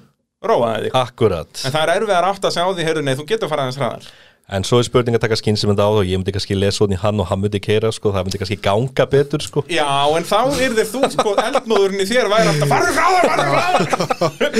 róaði 0.47 0.88
þig. 0.88 0.99
Akkurat. 1.03 1.62
En 1.62 1.74
það 1.74 1.82
er 1.86 1.95
erfiðar 1.97 2.28
átt 2.32 2.47
að 2.49 2.55
sjá 2.57 2.64
því, 2.68 2.86
heyrðu, 2.88 3.07
nei, 3.07 3.16
þú 3.18 3.26
getur 3.32 3.51
farað 3.53 3.68
aðeins 3.68 3.80
hraðar. 3.82 4.12
En 4.53 4.64
svo 4.66 4.80
er 4.82 4.84
spurning 4.84 5.16
að 5.16 5.22
taka 5.22 5.36
skynsum 5.38 5.70
á 5.72 5.78
það 5.78 5.99
og 6.01 6.09
ég 6.11 6.18
myndi 6.18 6.32
kannski 6.34 6.57
lesa 6.59 6.82
hún 6.82 6.93
í 6.93 6.99
hann 6.99 7.20
og 7.22 7.28
hann 7.30 7.40
myndi 7.40 7.61
keira 7.62 7.93
sko, 7.95 8.11
það 8.12 8.26
myndi 8.26 8.40
kannski 8.43 8.59
ganga 8.61 9.07
betur 9.09 9.45
sko. 9.45 9.62
Já, 9.70 9.86
en 10.18 10.26
þá 10.28 10.40
yrðir 10.66 10.88
þú, 10.90 11.03
sko, 11.14 11.34
eldmóðurinn 11.40 12.03
í 12.03 12.09
þér 12.11 12.28
væri 12.32 12.51
alltaf 12.51 12.72
farðu 12.74 12.97
frá 12.99 13.07
það, 13.14 13.30
farðu 13.30 13.86
frá 13.95 14.07
það 14.18 14.59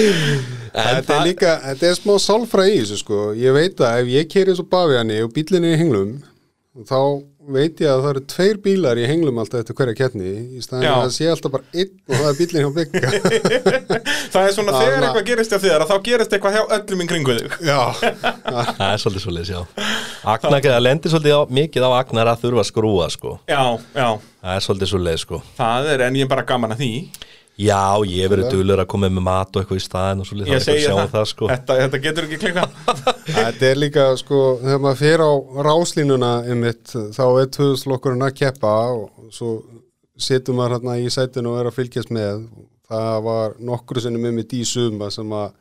Þetta 0.73 1.17
er 1.19 1.27
líka, 1.27 1.57
þetta 1.67 1.89
er 1.91 1.99
smá 1.99 2.15
sálfra 2.23 2.65
í 2.71 2.79
þessu 2.79 3.01
sko. 3.03 3.19
Ég 3.37 3.53
veit 3.59 3.83
að 3.85 3.99
ef 4.05 4.13
ég 4.15 4.31
keri 4.33 4.55
svo 4.57 4.65
bafiðanni 4.73 5.19
og 5.27 5.35
bílinn 5.35 5.67
er 5.69 5.75
í 5.75 5.81
henglum 5.83 6.15
þá 6.89 6.97
veit 7.51 7.81
ég 7.83 7.91
að 7.91 8.03
það 8.05 8.11
eru 8.13 8.23
tveir 8.31 8.59
bílar 8.63 8.99
í 9.01 9.07
henglum 9.11 9.41
alltaf 9.43 9.63
eftir 9.63 9.77
hverja 9.79 9.97
keppni. 9.99 10.33
Í 10.57 10.63
staðin 10.63 10.87
að 10.91 11.01
það 11.03 11.15
sé 11.17 11.29
alltaf 11.33 11.55
bara 11.55 11.65
einn 11.73 11.91
og 12.07 12.15
það 12.15 12.29
er 12.29 12.37
bílinn 12.39 12.63
hjá 12.63 12.71
bygga 12.77 13.01
Það 14.33 14.47
er 14.47 14.55
svona, 14.57 14.77
þegar 14.77 15.07
eitthvað 15.09 15.27
gerist 15.31 15.55
hjá 15.55 15.61
þér 15.65 15.85
að 15.85 15.91
þá 15.93 15.97
gerist 16.09 16.37
eitthvað 16.37 16.57
hjá 16.57 16.63
öllum 16.79 17.03
í 17.03 17.09
kringu 17.11 17.37
þig. 17.39 17.57
Já, 17.67 17.81
það 18.79 18.87
er 18.89 19.03
svolítið 19.03 19.27
svolítið, 19.27 19.53
já. 19.53 19.91
Agnar, 20.23 20.63
það 20.69 20.81
lendir 20.87 21.15
svolítið 21.15 21.37
á, 21.37 21.41
mikið 21.59 21.89
á 21.89 21.91
Agnar 21.99 22.33
að 22.33 22.47
þurfa 22.47 22.65
að 22.65 22.71
skrúa 22.71 23.11
sko. 23.13 23.35
Já, 23.51 23.63
já, 23.97 24.09
það 24.43 24.57
er 24.57 24.67
svolítið 24.69 24.93
svolítið 24.95 25.23
sko. 25.27 25.43
Það 25.59 25.93
er, 25.97 26.07
en 26.09 26.19
ég 26.21 26.29
er 26.29 26.33
bara 26.33 26.47
gaman 26.49 26.77
að 26.77 26.85
því 26.85 26.93
já, 27.63 27.81
ég 28.09 28.25
hef 28.25 28.33
verið 28.33 28.49
dulur 28.57 28.83
að 28.83 28.89
koma 28.93 29.11
með 29.13 29.25
mat 29.29 29.55
og 29.57 29.63
eitthvað 29.63 29.81
í 29.81 29.85
staðin 29.87 30.23
og 30.25 30.29
svolítið 30.29 30.53
Ég 30.53 30.65
það 30.65 30.73
er 30.73 30.81
eitthvað 30.81 30.99
að 30.99 30.99
það, 30.99 31.07
sjá 31.07 31.15
það. 31.15 31.31
sko. 31.33 31.49
Þetta, 31.53 31.77
þetta 31.83 32.01
getur 32.07 32.27
ekki 32.29 32.41
klika 32.43 32.67
þetta 33.39 33.71
er 33.71 33.81
líka 33.83 34.05
sko 34.21 34.41
þegar 34.65 34.83
maður 34.87 35.01
fer 35.03 35.25
á 35.25 35.33
ráslínuna 35.69 36.33
einmitt, 36.53 36.95
þá 37.17 37.25
er 37.43 37.51
tvöðslokkurinn 37.57 38.27
að 38.29 38.37
keppa 38.43 38.75
og 38.99 39.33
svo 39.35 39.55
situr 40.23 40.55
maður 40.59 40.77
hérna 40.79 40.99
í 41.03 41.09
sætinu 41.11 41.55
og 41.55 41.61
er 41.63 41.71
að 41.73 41.79
fylgjast 41.81 42.13
með. 42.15 42.45
Það 42.93 43.19
var 43.25 43.55
nokkru 43.65 44.03
sinni 44.05 44.21
með 44.21 44.35
mitt 44.37 44.53
í 44.53 44.63
suma 44.69 45.09
sem 45.15 45.31
að 45.33 45.55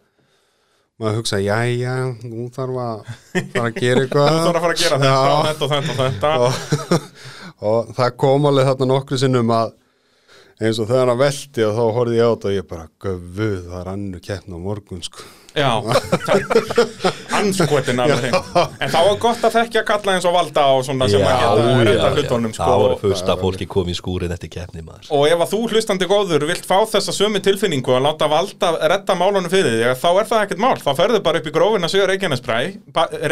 maður 1.01 1.21
hugsa, 1.21 1.37
jæja, 1.41 1.93
nú 2.27 2.49
þarf 2.53 2.75
að 2.83 3.05
fara 3.55 3.69
að 3.69 3.77
gera 3.79 4.01
eitthvað. 4.05 4.27
Þú 4.35 4.41
þarf 4.45 4.57
að 4.57 4.65
fara 4.65 4.73
að 4.75 4.81
gera 4.83 4.99
þetta, 5.01 5.13
Já. 5.13 5.31
og 5.31 5.45
þetta 5.47 5.63
og 5.65 5.71
þetta 5.71 5.93
og 5.93 6.01
þetta. 6.01 6.33
Og, 6.41 7.71
og 7.71 7.93
það 7.97 8.11
kom 8.25 8.45
alveg 8.51 8.67
þarna 8.69 8.89
nokkru 8.91 9.19
sinnum 9.21 9.53
að 9.55 9.71
eins 10.62 10.80
og 10.82 10.89
þegar 10.89 11.09
hann 11.12 11.22
velti 11.22 11.64
og 11.66 11.78
þá 11.78 11.84
horfði 11.97 12.18
ég 12.20 12.26
á 12.26 12.32
þetta 12.32 12.49
og 12.51 12.57
ég 12.57 12.66
bara, 12.70 12.88
göfuð, 13.01 13.62
það 13.68 13.78
er 13.82 13.93
annu 13.95 14.20
keppna 14.22 14.57
á 14.57 14.59
morgun 14.62 15.01
sko. 15.05 15.24
Já, 15.51 15.68
anskotin 17.36 17.99
alveg 17.99 18.22
hreint. 18.22 18.51
En 18.80 18.91
þá 18.93 18.99
var 19.07 19.18
gott 19.20 19.41
að 19.47 19.55
þekkja 19.57 19.82
kalla 19.89 20.14
eins 20.16 20.28
og 20.30 20.36
valda 20.36 20.64
á 20.64 20.74
svona 20.86 21.09
sem 21.12 21.26
að 21.28 21.41
geta 21.41 21.66
reynda 21.89 22.12
hlutunum 22.16 22.53
það 22.55 22.76
voru 22.84 22.95
sko. 22.95 23.01
fyrst 23.03 23.32
að 23.34 23.43
fólki 23.43 23.68
kom 23.74 23.91
í 23.91 23.95
skúrin 23.97 24.32
eftir 24.32 24.51
keppni 24.53 24.86
maður 24.86 25.09
Og 25.18 25.26
ef 25.28 25.43
að 25.43 25.51
þú 25.51 25.59
hlustandi 25.74 26.07
góður 26.07 26.47
vilt 26.47 26.70
fá 26.70 26.78
þessa 26.93 27.16
sömu 27.18 27.43
tilfinningu 27.43 27.97
að 27.97 28.05
láta 28.07 28.32
valda 28.32 28.72
redda 28.93 29.18
málunum 29.20 29.51
fyrir 29.51 29.76
þig, 29.76 29.99
þá 29.99 30.09
er 30.14 30.32
það 30.32 30.45
ekkert 30.45 30.64
mál. 30.64 30.78
Þá 30.80 30.91
ferðu 31.01 31.22
bara 31.26 31.43
upp 31.43 31.51
í 31.51 31.55
grófin 31.57 31.89
að 31.89 31.95
segja 31.97 32.09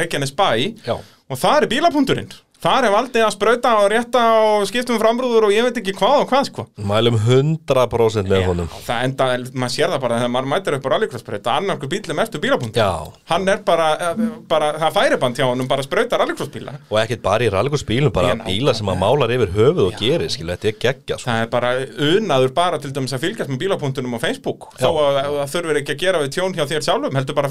Reykjanes 0.03 0.35
bæ 0.35 0.51
Já. 0.83 0.97
og 0.97 1.39
það 1.39 1.55
er 1.61 1.71
bílapunkturinn. 1.77 2.31
Það 2.59 2.85
er 2.89 2.91
valdið 2.91 3.23
að 3.23 3.29
sprauta 3.31 3.69
og 3.79 3.85
rétta 3.93 4.21
og 4.35 4.63
skiptum 4.67 4.97
framrúður 4.99 5.45
og 5.47 5.51
ég 5.55 5.63
veit 5.63 5.77
ekki 5.79 5.93
hvað 5.95 6.25
og 6.25 6.27
hvað 6.27 6.47
sko. 6.49 6.65
mælum 6.89 7.15
100% 7.15 8.27
með 8.27 8.41
honum 8.49 8.67
Það 8.83 9.03
enda, 9.07 9.27
maður 9.55 9.71
sér 9.77 9.93
það 9.93 10.01
bara 10.03 10.17
þegar 10.19 10.33
maður 10.33 10.49
mætir 10.51 10.75
upp 10.75 10.83
á 10.83 10.89
rallycrossbreyta, 10.91 11.53
annarku 11.55 11.87
bíli 11.87 12.15
mertu 12.17 12.41
bílapunktur. 12.43 12.81
já, 12.83 13.13
Hann 13.31 13.47
er 13.47 13.61
bara, 13.63 13.87
eh, 14.09 14.23
bara 14.51 14.73
það 14.73 14.91
færi 14.97 15.19
band 15.21 15.37
hjá 15.39 15.45
honum, 15.47 15.69
bara 15.71 15.83
sprauta 15.87 16.17
rallycrossbíla. 16.19 16.73
og 16.91 16.97
ekkert 16.99 17.21
bara 17.21 17.43
í 17.47 17.49
rallycrossbílum 17.49 18.11
bara 18.11 18.27
Ég 18.33 18.41
ná- 18.41 18.45
bíla 18.45 18.75
sem 18.75 18.87
að 18.87 18.99
málar 19.05 19.31
yfir 19.31 19.53
höfuð 19.55 19.85
og 19.87 19.93
gerir 19.97 20.27
skilja, 20.27 20.57
þetta 20.57 20.67
er 20.67 20.77
geggja 20.83 21.17
sko. 21.17 21.29
Það 21.31 21.41
er 21.41 21.47
bara 21.47 21.71
unaður 21.95 22.53
bara 22.53 22.77
til 22.77 22.91
dæmis 22.91 23.13
að 23.15 23.23
fylgjast 23.23 23.49
með 23.49 23.59
bílapunktunum 23.63 24.15
á 24.15 24.19
Facebook. 24.19 24.67
Að 24.75 25.47
það 25.47 25.49
þurfir 25.55 25.79
ekki 25.79 25.95
að 25.95 25.99
gera 26.03 26.19
við 26.19 26.29
tjón 26.35 26.53
hjá 26.59 26.65
þér 26.67 26.83
sjálfum, 26.83 27.15
heldur 27.15 27.35
bara 27.35 27.47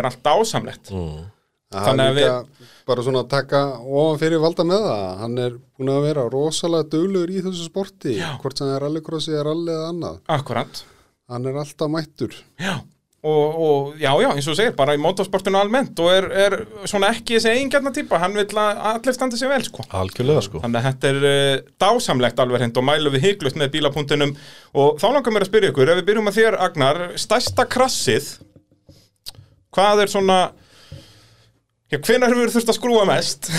þetta, 0.00 0.08
er 0.08 0.10
allt 0.10 0.48
ásamlegt. 0.48 0.90
Mm. 0.90 1.24
það 1.70 1.84
Þannig 1.86 2.04
er 2.04 2.10
að 2.10 2.18
líka 2.18 2.68
bara 2.90 3.02
svona 3.06 3.20
að 3.22 3.28
taka 3.30 3.58
ofan 3.86 4.16
fyrir 4.18 4.40
valda 4.42 4.64
með 4.66 4.86
það 4.90 5.18
hann 5.20 5.36
er 5.38 5.58
búin 5.78 5.92
að 5.94 6.06
vera 6.08 6.24
rosalega 6.32 6.88
duglegur 6.90 7.30
í 7.30 7.42
þessu 7.44 7.66
sporti, 7.68 8.16
Já. 8.18 8.30
hvort 8.42 8.58
sem 8.58 8.66
það 8.66 8.78
er 8.78 8.82
rallycrossi 8.88 9.36
eða 9.36 9.44
rally 9.52 9.70
eða 9.76 9.90
annað, 9.92 10.16
Akkurat. 10.34 10.80
hann 11.30 11.46
er 11.46 11.60
alltaf 11.62 11.92
mættur 11.92 12.34
Já. 12.58 12.80
Og, 13.20 13.56
og 13.60 13.96
já, 14.00 14.08
já, 14.16 14.30
eins 14.32 14.46
og 14.48 14.54
segir, 14.56 14.72
bara 14.72 14.94
í 14.96 15.00
motorsportinu 15.00 15.58
almennt 15.60 15.98
og 16.00 16.08
er, 16.08 16.26
er 16.32 16.54
svona 16.88 17.10
ekki 17.12 17.36
þessi 17.36 17.50
eigingjarna 17.52 17.92
típa, 17.92 18.16
hann 18.18 18.32
vil 18.32 18.46
að 18.48 18.78
allir 18.94 19.12
standa 19.12 19.36
sig 19.36 19.50
vel, 19.50 19.60
sko. 19.66 19.84
algjörlega 19.92 20.40
sko 20.46 20.62
Þannig 20.62 20.80
að 20.80 20.86
þetta 20.88 21.10
er 21.10 21.26
uh, 21.28 21.66
dásamlegt 21.84 22.40
alveg 22.40 22.64
hreint 22.64 22.80
og 22.80 22.86
mælum 22.88 23.12
við 23.12 23.26
hygglust 23.26 23.60
með 23.60 23.74
bílapunktinum 23.76 24.32
og 24.72 24.96
þá 25.02 25.06
langar 25.12 25.36
mér 25.36 25.44
að 25.44 25.50
spyrja 25.52 25.70
ykkur, 25.74 25.92
ef 25.92 26.00
við 26.00 26.08
byrjum 26.08 26.32
að 26.32 26.38
þér, 26.40 26.56
Agnar, 26.64 27.02
stærsta 27.20 27.68
krassið, 27.76 28.30
hvað 29.74 30.04
er 30.04 30.10
svona, 30.12 30.40
já, 31.90 31.98
hvenær 31.98 32.34
hefur 32.34 32.52
þurft 32.56 32.74
að 32.74 32.78
skrúa 32.80 33.06
mest? 33.10 33.50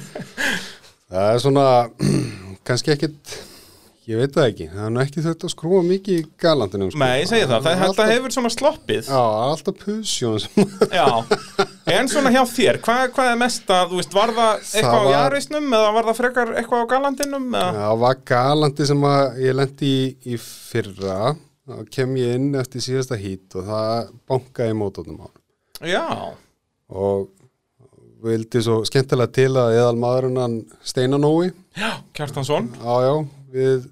það 1.10 1.30
er 1.34 1.44
svona 1.44 1.68
kannski 2.66 2.94
ekkit 2.94 3.38
ég 4.10 4.18
veit 4.18 4.32
það 4.34 4.46
ekki, 4.50 4.66
það 4.72 4.84
er 4.86 4.92
nú 4.94 5.00
ekki 5.04 5.22
þetta 5.22 5.46
að 5.46 5.52
skrúa 5.52 5.80
mikið 5.86 6.16
í 6.16 6.22
galandinum 6.42 6.88
sko. 6.90 7.00
Nei, 7.02 7.20
ég 7.20 7.28
segi 7.30 7.46
það, 7.46 7.66
það, 7.66 7.82
alltaf, 7.86 8.08
hefur 8.10 8.34
svona 8.34 8.50
sloppið. 8.54 9.10
já, 9.10 9.20
það 9.20 9.50
alltaf 9.50 9.76
pusjón 9.84 10.40
Já, 10.98 11.06
en 11.94 12.10
svona 12.10 12.32
hjá 12.34 12.40
þér, 12.50 12.80
hvað, 12.86 13.04
hvað 13.14 13.30
er 13.34 13.38
mest 13.44 13.70
að, 13.76 13.92
þú 13.92 14.00
veist, 14.00 14.16
var 14.16 14.32
það 14.38 14.64
eitthvað 14.64 14.96
Það 14.96 15.06
á 15.06 15.14
jarisnum 15.14 15.76
eða 15.78 15.92
var 15.98 16.08
það 16.10 16.18
frekar 16.22 16.52
eitthvað 16.56 16.82
á 16.82 16.90
galandinum? 16.94 17.46
Eða? 17.52 17.70
Það 17.76 18.02
var 18.06 18.18
galandi 18.32 18.88
sem 18.90 19.06
að 19.12 19.40
ég 19.44 19.58
lendi 19.60 19.92
í, 19.92 20.02
í 20.34 20.40
fyrra 20.42 21.20
þá 21.70 21.90
kem 21.94 22.16
ég 22.18 22.38
inn 22.38 22.54
eftir 22.58 22.84
síðasta 22.84 23.18
hít 23.20 23.56
og 23.58 23.68
það 23.68 24.14
bankaði 24.30 24.78
mótónum 24.78 25.22
á 25.22 25.26
hann. 25.28 25.36
Já, 25.90 26.06
og 26.90 27.28
vildi 28.24 28.60
svo 28.64 28.80
skemmtilega 28.88 29.32
til 29.32 29.52
að 29.56 29.76
eðal 29.78 30.00
maðurinn 30.00 30.40
hann 30.40 30.56
Steinanói 30.84 31.50
já, 31.78 31.90
Kjartansson. 32.16 32.68
já 32.76 32.94
já, 33.06 33.14
við 33.54 33.86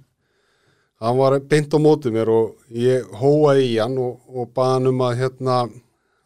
hann 1.00 1.18
var 1.20 1.38
beint 1.48 1.72
á 1.72 1.78
móti 1.80 2.12
mér 2.12 2.30
og 2.32 2.74
ég 2.74 3.06
hóaði 3.20 3.70
í 3.70 3.78
hann 3.78 3.96
og, 4.02 4.18
og 4.28 4.50
baði 4.56 4.74
hann 4.74 4.90
um 4.92 5.06
að 5.06 5.16
hérna 5.22 5.56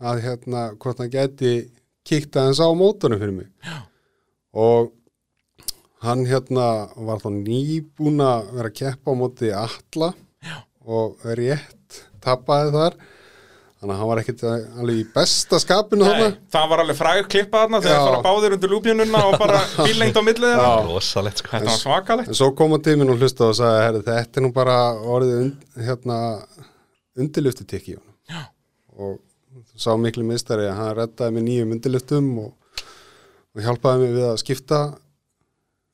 að 0.02 0.24
hérna 0.24 0.64
hvort 0.82 0.98
hann 1.02 1.12
gæti 1.12 1.52
kíkt 2.08 2.36
aðeins 2.36 2.62
á 2.62 2.68
mótunum 2.74 3.22
fyrir 3.22 3.36
mig 3.36 3.48
já. 3.62 3.86
og 4.52 4.90
hann 6.02 6.26
hérna 6.26 6.66
var 6.96 7.22
þá 7.22 7.30
nýbúin 7.36 8.24
að 8.24 8.50
vera 8.56 8.72
að 8.72 8.78
keppa 8.80 9.14
á 9.14 9.20
móti 9.20 9.52
alla 9.54 10.12
já. 10.42 10.56
Og 10.86 11.26
rétt 11.38 12.02
tappaði 12.22 12.72
þar 12.74 12.96
þannig 13.82 13.94
að 13.96 13.98
hann 13.98 14.08
var 14.12 14.20
ekkit 14.22 14.42
alveg 14.46 14.98
í 15.00 15.04
besta 15.14 15.58
skapinu 15.58 16.06
þarna 16.06 16.26
Nei, 16.30 16.36
það 16.54 16.66
var 16.70 16.82
alveg 16.84 16.98
fræg 17.00 17.28
klippa 17.32 17.62
þarna 17.64 17.80
þegar 17.82 17.96
Já. 17.98 18.04
fara 18.06 18.20
báðir 18.26 18.54
undir 18.56 18.70
lúpjununa 18.70 19.22
og 19.26 19.34
bara 19.42 19.62
bílengt 19.86 20.18
á 20.18 20.22
millið 20.22 20.46
þeirra. 20.52 20.68
Já. 20.68 20.86
rosalegt 20.86 21.42
sko 21.42 21.50
Þetta 21.56 21.70
var 21.72 21.80
svakalegt. 21.80 22.30
En 22.30 22.38
svo 22.38 22.48
kom 22.58 22.76
að 22.76 22.84
tíminn 22.86 23.10
og 23.10 23.18
hlusta 23.18 23.48
og 23.48 23.56
sagði, 23.58 23.82
herri, 23.88 24.02
þetta 24.06 24.38
er 24.40 24.46
nú 24.46 24.52
bara 24.54 24.76
orðið 25.16 25.40
und, 25.40 25.66
hérna, 25.88 26.18
undirlufti 27.18 27.66
tekki 27.74 27.96
í 27.96 27.98
honum. 27.98 28.14
Já. 28.30 28.42
Og 29.02 29.18
sá 29.82 29.90
miklu 29.98 30.24
mistari 30.30 30.68
að 30.70 30.78
hann 30.78 30.94
reddaði 31.00 31.36
með 31.36 31.46
nýjum 31.48 31.74
undirluftum 31.74 32.30
og, 32.44 32.52
og 33.52 33.66
hjálpaði 33.66 34.04
mig 34.06 34.14
við 34.20 34.28
að 34.30 34.38
skipta 34.44 34.80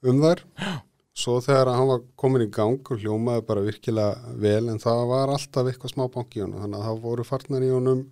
um 0.04 0.20
þær. 0.26 0.44
Já. 0.60 0.74
Svo 1.18 1.40
þegar 1.42 1.72
hann 1.74 1.88
var 1.90 2.02
komin 2.20 2.44
í 2.44 2.50
gang 2.54 2.78
og 2.78 3.00
hljómaði 3.02 3.42
bara 3.48 3.64
virkilega 3.66 4.36
vel, 4.38 4.68
en 4.70 4.78
það 4.82 5.00
var 5.10 5.32
alltaf 5.34 5.66
eitthvað 5.66 5.92
smá 5.94 6.04
bank 6.14 6.36
í 6.38 6.44
honum, 6.44 6.60
þannig 6.62 6.78
að 6.78 6.86
það 6.88 7.00
voru 7.08 7.24
farnar 7.26 7.64
í 7.66 7.72
honum 7.74 8.04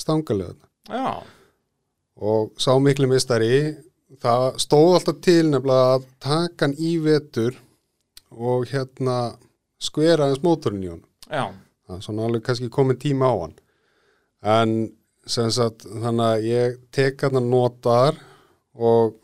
stangalega. 0.00 0.58
Já, 0.90 1.22
Og 2.14 2.52
sá 2.62 2.70
miklu 2.78 3.08
mistari, 3.10 3.74
það 4.22 4.44
stóð 4.62 4.92
alltaf 5.00 5.16
til 5.24 5.48
nefnilega 5.50 5.94
að 5.96 6.04
taka 6.22 6.68
hann 6.68 6.76
í 6.78 6.92
vetur 7.02 7.56
og 8.30 8.68
hérna 8.70 9.16
skvera 9.82 10.28
hans 10.28 10.42
mótorinn 10.44 10.84
í 10.84 10.92
honum. 10.92 11.08
já, 11.26 11.48
Það 11.88 11.96
er 11.96 12.04
svona 12.06 12.28
alveg 12.28 12.44
kannski 12.46 12.70
komin 12.72 13.00
tíma 13.00 13.32
á 13.32 13.34
hann. 13.40 13.56
En 14.44 14.76
sem 15.26 15.50
sagt, 15.50 15.88
þannig 15.88 16.24
að 16.28 16.46
ég 16.46 16.78
tek 16.92 17.24
hann 17.24 17.40
að 17.40 17.50
nota 17.50 17.96
þar 17.98 18.22
og 18.76 19.16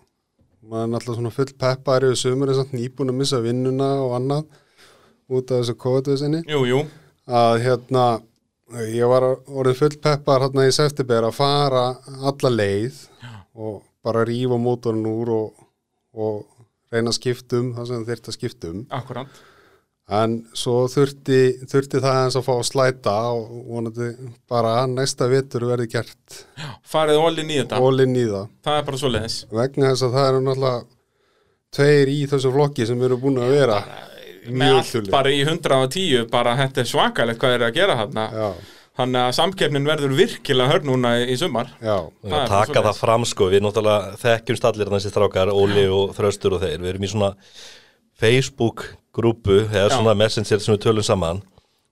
maður 0.71 0.87
er 0.87 0.91
náttúrulega 0.93 1.19
svona 1.19 1.35
full 1.35 1.53
peppar 1.59 2.07
yfir 2.07 2.19
sömur 2.21 2.53
en 2.53 2.59
samt 2.61 2.75
nýbúin 2.77 3.11
að 3.11 3.21
missa 3.21 3.41
vinnuna 3.43 3.91
og 4.05 4.17
annað 4.21 4.45
út 5.31 5.51
af 5.51 5.63
þessu 5.63 5.77
jú. 6.69 6.83
að 7.27 7.55
hérna 7.65 8.05
ég 8.95 9.11
var 9.11 9.27
orðið 9.51 9.81
full 9.83 9.99
peppar 10.03 10.47
hérna 10.47 10.69
í 10.69 10.75
september 10.75 11.27
að 11.27 11.39
fara 11.41 11.85
alla 12.31 12.53
leið 12.55 13.03
Já. 13.23 13.33
og 13.59 13.83
bara 14.05 14.25
rífa 14.29 14.59
mótorinn 14.63 15.11
úr 15.11 15.35
og, 15.35 15.65
og 16.15 16.45
reyna 16.93 17.11
að 17.11 17.19
skiptum 17.19 17.73
það 17.77 17.91
sem 17.91 18.07
þurfti 18.07 18.33
að 18.33 18.39
skiptum 18.39 18.85
akkurát 18.95 19.43
en 20.11 20.33
svo 20.59 20.85
þurfti, 20.91 21.41
þurfti 21.71 22.01
það 22.03 22.17
eins 22.25 22.37
að 22.41 22.47
fá 22.49 22.53
að 22.57 22.65
slæta 22.67 23.13
og 23.31 23.51
vonandi 23.71 24.09
bara 24.51 24.73
næsta 24.91 25.29
vetur 25.31 25.69
verði 25.71 25.87
gert 25.93 26.41
farið 26.91 27.21
ólinn 27.23 27.53
í 27.55 27.61
þetta, 27.61 27.79
ólinn 27.79 28.17
í 28.19 28.25
það. 28.27 28.49
Það 28.67 28.81
er 28.81 28.89
bara 28.89 29.01
svo 29.05 29.13
leiðis 29.15 29.37
vegna 29.55 29.93
þess 29.93 30.07
að 30.09 30.17
það 30.19 30.29
eru 30.33 30.43
náttúrulega 30.49 30.83
tveir 31.79 32.11
í 32.11 32.19
þessu 32.33 32.51
flokki 32.57 32.89
sem 32.91 33.07
eru 33.07 33.21
búin 33.23 33.39
að 33.39 33.55
vera 33.55 33.79
með 34.51 34.59
mjög 34.65 34.77
allt 34.81 34.91
þulir. 34.91 35.11
bara 35.15 35.31
í 35.31 35.41
110 35.47 36.29
bara 36.33 36.57
þetta 36.59 36.83
er 36.83 36.89
svakalegt 36.91 37.41
hvað 37.43 37.57
er 37.59 37.67
að 37.69 37.75
gera 37.77 37.97
Já, 38.01 38.49
þannig 39.01 39.21
að 39.23 39.35
samkeppnin 39.39 39.87
verður 39.87 40.17
virkilega 40.19 40.73
hörn 40.73 40.89
núna 40.91 41.13
í, 41.23 41.37
sumar. 41.39 41.71
Já, 41.79 42.09
Það 42.25 42.33
bara 42.35 42.49
taka 42.51 42.83
það 42.89 42.99
fram 43.05 43.27
sko, 43.29 43.47
við 43.53 43.63
náttúrulega 43.65 44.17
þekkjumst 44.25 44.67
allir 44.73 44.91
þessi 44.97 45.13
strákar, 45.13 45.53
Óli 45.55 45.87
og 45.93 46.17
Þröstur 46.19 46.57
og 46.59 46.65
þeir, 46.65 46.81
við 46.83 46.91
erum 46.95 47.07
í 47.07 47.13
svona 47.13 47.31
Facebook 48.21 48.85
grúpu, 49.17 49.65
eða 49.67 49.91
svona 49.95 50.15
messenger 50.15 50.61
sem 50.63 50.75
við 50.75 50.85
tölum 50.87 51.07
saman 51.07 51.43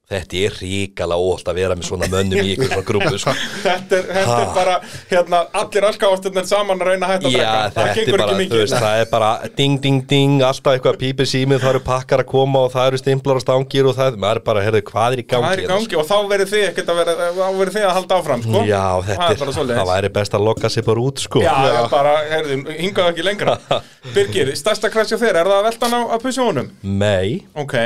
þetta 0.09 0.39
er 0.41 0.55
ríkala 0.63 1.17
óholt 1.21 1.49
að 1.51 1.59
vera 1.61 1.75
með 1.77 1.85
svona 1.91 2.07
mönnum 2.09 2.41
í 2.41 2.55
ykkur 2.55 2.71
svona 2.71 2.85
grúpu 2.89 3.19
sko. 3.21 3.33
þetta 3.67 3.99
er, 3.99 4.07
þetta 4.17 4.37
er 4.41 4.53
bara 4.57 4.77
hérna, 5.11 5.41
allir 5.61 5.87
alkáðastunir 5.91 6.47
saman 6.49 6.81
að 6.81 6.89
reyna 6.95 7.09
að 7.09 7.13
hætta 7.13 7.29
að 7.29 7.35
drekka 7.35 7.75
það 7.75 7.91
gengur 7.99 8.15
bara, 8.15 8.29
ekki 8.29 8.39
mikið 8.41 8.63
veist, 8.63 8.77
það 8.79 9.01
er 9.03 9.11
bara 9.13 9.33
ding, 9.59 9.77
ding, 9.85 10.01
ding, 10.09 10.39
alltaf 10.49 10.79
eitthvað 10.79 10.97
pípir 11.03 11.29
símið, 11.29 11.61
það 11.61 11.73
eru 11.75 11.83
pakkar 11.91 12.23
að 12.25 12.31
koma 12.33 12.63
og 12.65 12.73
það 12.73 12.89
eru 12.93 13.03
stimplar 13.03 13.41
og 13.41 13.45
stangir 13.45 13.91
og 13.91 13.99
það, 13.99 14.17
maður 14.25 14.41
er 14.41 14.47
bara, 14.49 14.65
herðu, 14.65 14.83
hvað 14.89 15.19
er 15.19 15.23
í 15.23 15.27
gangi? 15.29 15.45
það 15.45 15.53
er 15.53 15.61
í 15.61 15.67
hérna, 15.67 15.77
gangi 15.77 16.01
og 16.01 16.09
þá 16.09 16.17
verður 16.33 16.51
þið 16.55 16.65
ekkert 16.71 16.95
að 16.95 17.01
vera 17.03 17.19
þá 17.19 17.45
verður 17.45 17.75
þið 17.77 17.87
að 17.91 17.95
halda 17.99 18.19
áfram 18.23 18.47
sko. 18.47 18.65
Já, 18.65 18.87
þetta 19.11 19.29
er, 19.29 19.45
er 19.45 19.75
það 19.75 19.93
væri 19.93 20.13
best 20.17 20.39
að 20.39 20.49
lokka 20.49 20.73
sér 20.73 20.89
bara 20.89 21.05
út, 21.05 21.23
sko. 21.27 21.45
Já, 21.45 21.53
já, 21.69 21.83
bara, 21.93 22.17
heyrðu, 22.33 22.59
hingað 22.81 23.13
ekki 23.13 23.29
lengra 23.29 23.59
Birgir, 24.17 24.55
stærsta 24.57 24.89
krasja 24.93 25.21
þér, 25.21 25.43
það 25.45 25.59
að 25.59 25.69
velta 25.69 25.93
hann 25.93 26.01
á, 26.01 26.03
á 26.09 26.17
pusjónum? 26.23 26.73
Nei, 26.81 27.45
Ok, 27.59 27.77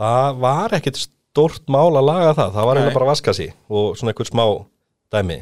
það 0.00 0.38
var 0.42 0.78
ekkit 0.80 1.04
stórt 1.40 1.64
mál 1.72 1.96
að 1.96 2.04
laga 2.10 2.34
það, 2.36 2.52
það 2.58 2.68
var 2.68 2.76
eiginlega 2.80 2.96
bara 2.98 3.06
að 3.08 3.12
vaska 3.14 3.34
sig 3.40 3.54
og 3.72 3.96
svona 3.96 4.12
einhver 4.12 4.28
smá 4.28 4.44
dæmi. 5.14 5.38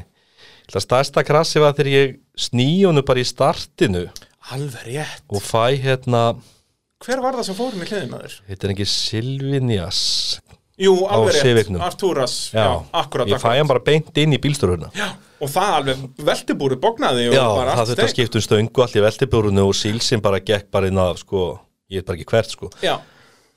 Það 0.69 0.85
stærsta 0.85 1.25
krassi 1.25 1.61
var 1.65 1.73
þegar 1.75 1.91
ég 1.95 2.17
sný 2.39 2.67
honu 2.87 3.03
bara 3.09 3.23
í 3.23 3.27
startinu 3.27 4.05
alveg 4.53 4.85
rétt 4.87 5.25
og 5.33 5.43
fæ 5.45 5.75
hérna, 5.83 6.23
Hver 6.99 7.21
var 7.23 7.37
það 7.39 7.47
sem 7.47 7.55
fórum 7.55 7.83
í 7.85 7.87
hliðin 7.87 8.15
að 8.17 8.23
þér? 8.27 8.37
heitir 8.51 8.73
ekki 8.75 8.87
Silvinias, 8.91 9.99
Jú, 10.79 10.93
alveg 11.11 11.37
rétt. 11.43 11.71
Arturas 11.83 12.35
Já, 12.53 12.63
já, 12.63 12.73
akkurat, 13.01 13.29
ég 13.31 13.41
fæ 13.43 13.53
hann 13.59 13.69
bara 13.71 13.83
beint 13.83 14.15
inn 14.19 14.35
í 14.35 14.39
bílstöruna. 14.43 14.91
Já, 14.95 15.09
og 15.43 15.51
það 15.51 15.77
alveg 15.79 16.03
veltibúri 16.29 16.79
bognaði 16.83 17.29
og 17.31 17.35
Já, 17.37 17.45
það 17.45 17.71
allt 17.73 17.79
þurfti 17.79 17.95
að 17.95 17.97
steik. 17.97 18.15
skipta 18.17 18.39
um 18.41 18.45
stöngu 18.47 18.85
allt 18.85 18.99
í 18.99 19.05
veltibúrunu 19.07 19.65
og 19.67 19.75
sílsinn 19.79 20.23
bara 20.23 20.41
gekk 20.41 20.69
bara 20.75 20.91
inn 20.91 21.01
að, 21.03 21.21
sko, 21.25 21.45
ég 21.91 22.03
veit 22.03 22.07
bara 22.11 22.19
ekki 22.21 22.29
hvert, 22.35 22.55
sko. 22.55 22.71
Já, 22.85 22.95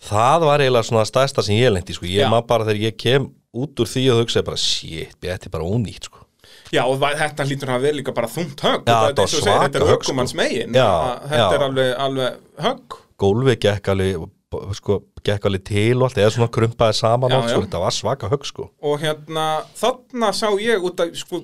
Það 0.02 0.45
var 0.49 0.64
eiginlega 0.64 0.88
svona 0.88 1.06
stærsta 1.06 1.43
sem 1.45 1.60
ég 1.60 1.72
lendi, 1.74 1.93
sko. 1.93 2.08
Ég 2.10 2.30
maður 2.32 2.47
bara 2.49 2.66
þegar 2.68 2.82
ég 2.88 2.97
kem 2.99 3.28
út 3.54 3.82
úr 3.84 3.89
því 3.91 4.04
og 4.14 4.22
hugsaði 4.24 4.47
bara, 4.47 4.60
shit, 4.62 5.16
þetta 5.22 5.49
er 5.49 5.54
bara 5.54 5.68
ónýtt, 5.68 6.08
sko. 6.10 6.24
já, 6.72 6.82
og 6.88 6.97
þetta 7.04 7.45
lítur 7.47 7.70
að 7.76 7.84
vera 7.86 7.97
líka 7.99 8.14
bara 8.16 8.30
þungt 8.32 8.62
högg 8.64 8.88
Já, 8.88 8.97
þetta 9.10 9.26
þú 9.28 9.32
segir, 9.36 9.58
Þetta 9.66 9.78
er 9.80 9.86
högg, 9.86 9.91
höggumanns 10.02 10.32
sko. 10.34 10.39
megin 10.39 10.78
Já, 10.78 10.88
Þetta 11.28 11.41
já. 11.41 11.56
er 11.58 11.66
alveg, 11.68 11.89
alveg 12.06 12.38
högg 12.66 12.97
Gólfið 13.22 13.58
gekk 13.66 13.89
alveg, 13.93 14.24
sko, 14.80 14.97
gekk 15.28 15.47
alveg 15.52 15.64
til 15.68 15.97
og 15.99 16.06
allt, 16.08 16.22
eða 16.24 16.32
svona 16.38 16.52
krumpaði 16.56 16.97
saman 16.97 17.36
og 17.38 17.49
sko, 17.52 17.64
þetta 17.68 17.82
var 17.84 17.95
svaka 17.95 18.30
högg, 18.32 18.47
sko. 18.49 18.70
og 18.82 18.95
hérna, 19.04 19.45
þarna 19.78 20.32
sá 20.34 20.47
ég 20.64 20.88
út 20.88 21.04
að, 21.04 21.12
sko, 21.20 21.43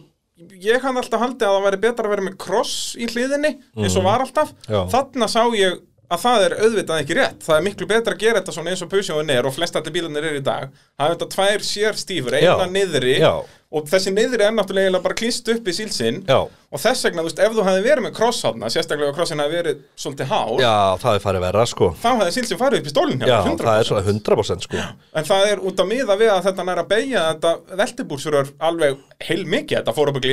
ég 0.64 0.82
hann 0.88 0.98
alltaf 1.04 1.22
haldið 1.22 1.48
að 1.50 1.58
það 1.60 1.68
væri 1.68 1.82
betra 1.86 2.08
að 2.08 2.16
vera 2.16 2.26
með 2.30 2.40
kross 2.48 2.96
í 2.98 3.06
hliðinni 3.12 3.54
eins 3.84 4.00
og 4.00 4.08
var 4.08 4.24
alltaf, 4.26 4.56
þarna 4.68 5.30
sá 5.30 5.44
ég 5.60 5.78
að 6.08 6.22
það 6.24 6.44
er 6.46 6.54
auðvitað 6.64 7.02
ekki 7.04 7.16
rétt, 7.18 7.42
það 7.44 7.58
er 7.58 7.64
miklu 7.66 7.88
betra 7.90 8.16
að 8.16 8.22
gera 8.24 8.40
þetta 8.40 8.54
svona 8.56 8.72
eins 8.72 8.84
og 8.86 8.90
pusjóin 8.92 9.32
er 9.34 9.48
og 9.50 9.54
flest 9.56 9.76
allir 9.76 9.94
bílarnir 9.98 10.24
er 10.30 10.38
í 10.40 10.44
dag 10.46 10.70
það 10.72 11.06
er 11.06 11.12
þetta 11.16 11.28
tvær 11.34 11.60
sér 11.68 11.94
stífur, 12.00 12.34
eina 12.38 12.54
Já. 12.56 12.68
niðri 12.72 13.16
Já. 13.20 13.34
og 13.76 13.82
þessi 13.92 14.14
niðri 14.16 14.44
er 14.48 14.54
náttúrulega 14.56 15.02
bara 15.04 15.18
klýst 15.20 15.52
upp 15.52 15.66
í 15.68 15.74
sílsinn 15.76 16.22
Já. 16.24 16.40
og 16.48 16.80
þess 16.80 17.04
vegna, 17.08 17.20
þú 17.26 17.28
veist, 17.28 17.42
ef 17.44 17.52
þú 17.58 17.66
hefði 17.68 17.84
verið 17.90 18.04
með 18.06 18.14
kross 18.22 18.40
þarna, 18.46 18.70
sérstaklega 18.72 19.12
ef 19.12 19.18
krossin 19.18 19.42
hefði 19.44 19.58
verið 19.60 19.76
svolítið 20.00 20.28
hár, 20.32 20.56
Já, 20.64 20.76
það 21.04 21.12
er 21.18 21.22
farið 21.26 21.42
verra, 21.48 21.64
sko. 21.74 21.90
þá 22.00 22.10
hefði 22.22 22.34
sílsinn 22.38 22.62
farið 22.62 22.80
upp 22.80 22.88
í 22.88 22.94
stólinn 22.96 23.20
hjá 23.20 23.28
Já, 23.28 23.38
þér, 23.44 23.52
100%. 23.52 23.68
það 23.68 23.78
er 23.82 23.86
svona 23.92 24.06
100% 24.08 24.62
sko. 24.68 24.78
En 25.20 25.28
það 25.28 25.44
er 25.52 25.58
út 25.68 25.78
að 25.84 25.92
miða 25.92 26.16
við 26.24 26.32
að 26.32 26.46
þetta 26.48 26.64
nær 26.70 26.82
að 26.84 26.90
beigja 26.94 27.22
þetta 27.34 27.52
veltibúrsurur 27.84 28.48
alveg 28.70 28.92
heil 29.28 29.44
mikið, 29.44 29.76
þetta 29.82 29.96
fór 29.98 30.08
upp 30.14 30.24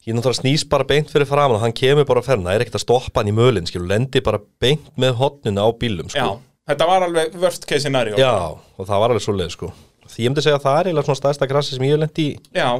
ekki 0.00 0.10
inn 0.10 0.20
einhverja 0.20 0.40
10 0.40 0.58
cm 0.60 0.60
Já, 0.60 0.60
já, 0.60 0.60
og 0.60 0.60
höggið 0.60 0.60
ennum 0.60 0.60
bara 0.60 0.60
svo 0.60 0.60
mikið 0.60 0.60
eins 0.60 0.60
og 0.60 0.60
hann, 0.60 0.60
ég 0.60 0.60
náttúrulega 0.60 0.64
snýst 0.64 0.68
bara 0.70 0.84
beint 0.88 1.10
fyrir 1.12 1.28
framan 1.28 1.56
og 1.56 1.64
hann 1.64 1.76
kemur 1.76 2.06
bara 2.08 2.20
að 2.20 2.28
ferna, 2.30 2.48
það 2.48 2.54
er 2.54 2.64
ekkert 2.64 2.78
að 2.80 2.84
stoppa 2.86 3.20
hann 3.20 3.28
í 3.28 3.36
mölin, 3.36 3.66
skilur, 3.68 3.88
lendi 3.90 4.22
bara 4.24 4.40
beint 4.60 4.86
með 4.96 5.12
hotnuna 5.20 5.60
á 5.60 5.68
bílum, 5.76 6.08
Já, 6.08 6.24
sko. 6.24 6.40
þetta 6.70 6.86
var 6.88 7.02
alveg 7.06 7.36
worst 7.40 7.66
case 7.68 7.84
scenario 7.84 8.16
Já, 8.16 8.32
og 8.56 8.86
það 8.88 9.02
var 9.04 9.10
alveg 9.14 9.24
svoleið, 9.26 9.50
sko. 9.56 9.72
Því 10.10 10.24
ég 10.24 10.32
myndi 10.32 10.42
segja 10.42 10.58
að 10.58 10.64
það 10.64 10.78
er 10.80 10.88
eiginlega 10.90 11.06
svona 11.06 11.20
stærsta 11.20 11.46
krassi 11.50 11.76
sem 11.76 11.84
ég 11.86 11.92
hef 11.94 12.00
lendi 12.02 12.24
í. 12.24 12.30
Já, 12.56 12.70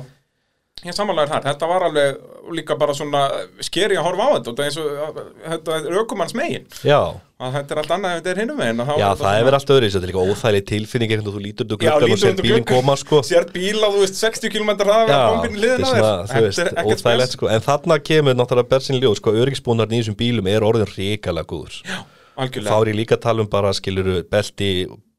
ég 0.87 0.97
samanlegar 0.97 1.35
þar. 1.35 1.49
Þetta 1.51 1.71
var 1.71 1.89
alveg 1.89 2.55
líka 2.57 2.77
bara 2.81 2.95
svona 2.97 3.25
skeri 3.65 3.99
að 3.99 4.07
horfa 4.09 4.29
á 4.29 4.31
þetta. 4.37 4.53
Og 4.53 4.61
þetta 4.61 4.63
er 4.63 4.71
eins 4.71 4.79
og 4.81 5.19
þetta 5.47 5.81
er 5.81 5.99
aukumanns 6.01 6.37
megin. 6.39 6.69
Já, 6.87 7.01
að 7.41 7.55
þetta 7.57 7.75
er 7.75 7.81
allt 7.83 7.93
annað 7.97 8.15
ef 8.15 8.21
þetta 8.21 8.33
er 8.33 8.41
hinum 8.43 8.59
megin 8.61 8.83
já, 9.01 9.07
það 9.17 9.31
er 9.31 9.47
verið 9.47 9.59
allt 9.59 9.73
öðru, 9.75 9.91
þetta 9.95 10.07
er 10.07 10.11
líka 10.11 10.25
óþægileg 10.29 10.67
tilfinning 10.71 11.15
einhvern 11.15 11.27
veginn 11.27 11.39
þú 11.39 11.45
lítur 11.47 11.65
úr 11.65 11.85
Já, 11.87 11.93
gluggan 11.97 12.13
og 12.13 12.21
sér 12.21 12.35
úr 12.35 12.45
bílinn 12.45 12.69
koma, 12.69 12.97
sko. 13.01 13.21
Sér 13.31 13.49
bíl 13.55 13.81
á, 13.81 13.89
þú 13.89 14.03
veist, 14.03 14.21
60 14.21 14.53
km 14.53 14.73
Já, 14.77 14.93
að 15.01 15.25
bombinu 15.31 15.57
þetta 15.57 15.65
liðina 15.65 15.81
er 15.81 15.91
svona, 15.91 16.13
þú 16.29 16.45
veist, 16.47 16.81
óþægilegt, 16.85 17.37
sko. 17.39 17.51
En 17.55 17.65
þarna 17.65 18.01
kemur 18.11 18.37
náttúrulega 18.37 18.73
bersin 18.75 19.01
ljós, 19.01 19.23
sko, 19.23 19.37
öryggisbúnarinn 19.41 19.97
í 19.97 20.03
þessum 20.03 20.19
bílum 20.21 20.53
er 20.53 20.69
orðin 20.69 20.93
ríkalega 20.93 21.49
góður. 21.49 21.81
Þá 21.89 22.20
Algjörlega, 22.41 22.73
er 22.85 22.93
ég 22.93 22.99
líka 23.03 23.17
að 23.19 23.25
tala 23.29 23.45
um 23.45 23.49
bara, 23.53 23.73
skiluru, 23.77 24.19
belti, 24.33 24.71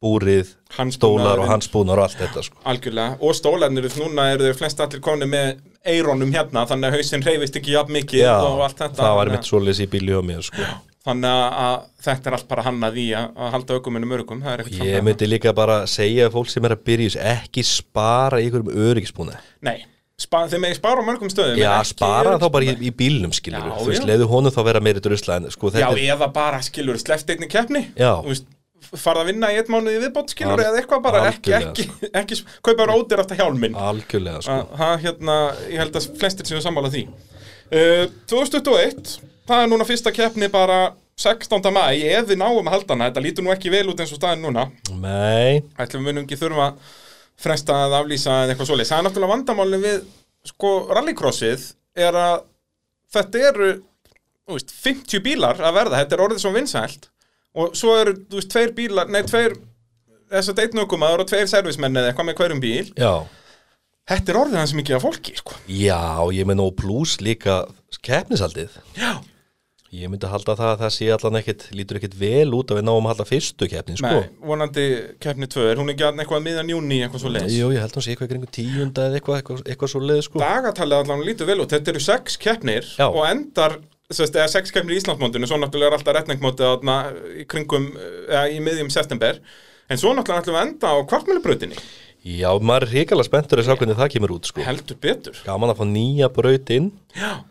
búrið, 0.01 0.55
stólar 0.95 1.41
og 1.43 1.49
hansbúnar 1.51 1.99
og 2.01 2.07
allt 2.07 2.21
þetta, 2.23 2.43
sko. 2.47 2.61
algjörlega 2.65 3.17
Og 3.21 3.35
stólarnir, 3.37 3.85
núna 4.01 4.31
eru 4.33 4.47
þeir 4.47 4.57
flest 4.57 4.79
allir 4.81 5.03
koni 5.05 5.27
með 5.29 5.59
eironum 5.85 6.31
hérna, 6.33 6.63
þannig 6.69 6.89
að 6.89 6.95
hausinn 6.97 7.25
reyfist 7.25 7.59
ekki 7.61 7.75
jafn 7.75 7.93
mikið 7.99 8.23
Já, 8.23 8.33
og 8.41 8.63
allt 8.65 8.79
þetta 8.81 9.03
það 9.03 9.19
var 9.19 9.33
mitt 9.35 9.49
svoleiðis 9.49 9.83
í 9.85 9.89
bíli 9.91 10.17
á 10.17 10.21
mér, 10.25 10.41
sko. 10.47 10.65
Þannig 11.01 11.29
að- 11.33 11.85
þetta 12.05 12.29
er 12.29 12.33
allt 12.37 12.47
bara 12.47 12.63
hannað 12.65 12.97
í 13.01 13.07
að, 13.17 13.29
halda 13.55 13.73
er 14.53 14.61
ekkert 14.61 14.83
Ég 14.85 15.03
myndi 15.05 15.29
líka 15.29 15.53
bara 15.53 15.85
segja 15.89 16.29
fólk 16.29 16.49
sem 16.49 16.65
er 16.65 16.75
að 16.75 16.83
þessu, 17.05 17.21
ekki 17.21 17.63
spara 17.65 18.37
ykkur 18.41 18.61
um 18.65 18.73
öryggisbúna. 18.73 19.37
Nei, 19.61 19.85
spa, 20.21 20.43
þeir 20.51 20.61
megi 20.63 20.77
spara 20.77 21.01
á 21.01 21.05
mörgum 21.07 21.31
stöðum 21.31 21.59
Já, 21.59 21.73
spara 21.87 22.37
þá 22.41 22.47
bara 22.53 22.67
í, 22.69 22.75
í 22.87 22.93
bílnum, 22.95 23.33
skilur 23.35 23.65
Já, 23.65 23.75
Þú 23.79 23.89
veist, 23.89 24.07
leiðu 24.09 24.27
honum 24.31 24.53
þá 24.53 24.61
vera 24.67 24.81
meiri 24.83 25.03
drusla 25.03 25.37
en 25.39 25.49
sko 25.53 25.71
Já, 25.73 25.87
er, 25.89 26.01
eða 26.15 26.29
bara 26.35 26.61
skilur 26.65 26.99
sleft 27.01 27.31
einni 27.33 27.49
keppni. 27.51 27.83
Já. 27.97 28.13
Þú 28.21 28.33
veist, 28.33 28.47
farða 28.91 29.25
að 29.25 29.31
vinna 29.31 29.51
í 29.53 29.59
eitt 29.59 29.69
mánuði 29.71 30.01
viðbót 30.05 30.33
skilur 30.33 30.59
Al- 30.59 30.67
eða 30.67 30.81
eitthvað 30.81 31.03
bara 31.05 31.25
ekki, 31.29 31.53
ekki, 31.57 31.87
ekki, 31.89 32.11
ekki 32.21 32.39
kaupa 32.65 32.87
rótir 32.89 33.21
aftur 33.23 33.39
hjálminn. 33.41 33.77
Algjörlega, 33.77 34.41
sko. 34.45 34.57
að 34.57 34.79
það 34.81 34.95
hérna, 35.05 35.37
ég 35.71 35.83
held 35.83 35.99
að 36.01 36.09
flestir 36.21 36.49
séu 36.49 36.63
sammála 36.63 36.91
því. 36.93 37.05
Uh, 37.71 38.07
2021 38.31 39.13
það 39.47 39.63
er 39.63 39.71
núna 39.71 39.87
fyrsta 39.87 40.13
keppni 40.15 40.49
bara 40.51 40.81
16. 41.21 41.69
mæ, 41.71 41.83
ef 42.17 42.29
við 42.31 42.39
náum 42.41 42.65
að 42.65 42.73
halda 42.75 42.95
hana. 42.95 43.09
Þetta 43.11 43.23
lítur 43.23 43.45
nú 43.45 43.53
ekki 43.53 43.71
vel 43.73 43.85
út 43.91 43.99
eins 44.01 44.11
og 44.15 44.19
staðin 44.19 44.41
núna. 44.47 44.67
Nei, 44.97 45.61
fresta 47.41 47.77
að 47.85 47.97
aflýsa 48.01 48.43
eða 48.43 48.53
eitthvað 48.53 48.69
svoleiðis. 48.69 48.91
Það 48.91 49.01
er 49.01 49.07
náttúrulega 49.07 49.33
vandamálin 49.35 49.85
við 49.85 50.01
sko 50.51 50.73
rallycrossið 50.91 51.65
er 52.07 52.17
að 52.17 52.37
þetta 53.13 53.43
eru 53.51 53.71
veist, 54.51 54.71
50 54.83 55.23
bílar 55.25 55.59
að 55.61 55.75
verða, 55.79 55.99
þetta 56.01 56.17
er 56.17 56.23
orðið 56.27 56.43
svo 56.43 56.53
vinsælt. 56.55 57.09
Og 57.59 57.75
svo 57.77 57.97
eru, 57.99 58.15
veist, 58.31 58.51
tveir 58.53 58.73
bílar, 58.75 59.11
nei, 59.11 59.21
tveir 59.27 59.57
þess 60.31 60.53
að 60.53 60.61
deitnökum 60.61 61.03
að 61.03 61.11
það 61.11 61.17
eru 61.17 61.29
tveir 61.31 61.51
servismenn 61.51 61.99
eða 61.99 62.11
eitthvað 62.11 62.29
með 62.29 62.39
hverjum 62.39 62.63
bíl. 62.63 62.91
Já. 62.95 63.13
Þetta 64.11 64.33
er 64.33 64.39
orðið 64.41 64.59
hans 64.61 64.75
mikið 64.75 64.97
af 64.97 65.03
fólki, 65.05 65.35
sko. 65.39 65.57
Já, 65.69 66.01
ég 66.33 66.47
menn 66.49 66.63
og 66.63 66.73
pluss 66.79 67.19
líka 67.23 67.61
keppnisaldið. 68.01 68.79
Já, 68.97 69.19
Ég 69.91 70.07
myndi 70.07 70.23
halda 70.31 70.53
það 70.55 70.69
að 70.71 70.81
það 70.85 70.91
sé 70.95 71.07
allan 71.11 71.37
ekkit 71.41 71.63
lítur 71.75 71.97
ekkit 71.99 72.13
vel 72.15 72.53
út 72.55 72.69
að 72.71 72.77
við 72.79 72.85
náum 72.87 73.03
að 73.03 73.11
halda 73.11 73.25
fyrstu 73.27 73.67
keppnin, 73.67 73.97
sko. 73.99 74.11
Nei, 74.21 74.29
vonandi 74.47 74.85
keppni 75.19 75.49
2 75.51 75.65
er 75.67 75.81
hún 75.81 75.91
ekki 75.91 76.05
að 76.07 76.21
eitthvað 76.23 76.45
miðan 76.45 76.71
júni, 76.71 76.99
eitthvað 77.03 77.23
svo 77.25 77.31
leis 77.33 77.51
Jú, 77.51 77.67
ég 77.75 77.83
held 77.83 77.91
að 77.91 77.97
hún 77.99 78.05
sé 78.05 78.13
eitthvað 78.13 78.29
í 78.29 78.31
kringum 78.31 78.53
tíunda 78.55 79.09
eða 79.09 79.19
eitthvað, 79.19 79.41
eitthvað, 79.41 79.59
eitthvað 79.67 79.91
svo 79.91 80.01
leið, 80.05 80.21
sko. 80.29 80.39
Dagatalið 80.39 80.95
allan 81.01 81.25
lítur 81.27 81.49
vel 81.49 81.59
út, 81.65 81.75
þetta 81.75 81.91
eru 81.91 82.03
sex 82.05 82.39
keppnir 82.39 82.87
Já. 82.87 83.03
og 83.09 83.19
endar 83.27 83.75
sérst, 84.07 84.39
eða 84.39 84.47
sex 84.55 84.71
keppnir 84.71 84.95
í 84.95 85.01
Íslandsmóndinu, 85.01 85.51
svo 85.51 85.59
náttúrulega 85.59 85.91
er 85.91 85.97
alltaf 85.99 86.15
retningmótið 86.21 86.69
þarna 86.69 86.95
í 87.35 87.43
kringum, 87.51 87.91
eða 88.31 88.45
í 88.47 88.63
miðjum 88.63 88.93
september, 88.95 89.43
en 89.91 89.99
svo 89.99 90.15
náttúrulega 90.15 90.55
að 90.87 91.75
Já, 92.21 92.51
maður 92.61 92.83
er 92.85 92.91
hrikalega 92.91 93.25
spenntur 93.25 93.57
að 93.57 93.65
sjá 93.65 93.73
hvernig 93.79 93.97
það 93.97 94.09
kemur 94.13 94.31
út, 94.35 94.45
sko. 94.45 94.61
Heldur 94.61 94.97
betur. 95.01 95.39
Gaman 95.41 95.71
að 95.73 95.79
fá 95.79 95.87
nýja 95.89 96.27
braut 96.29 96.69
inn. 96.69 96.91
Já, 97.17 97.41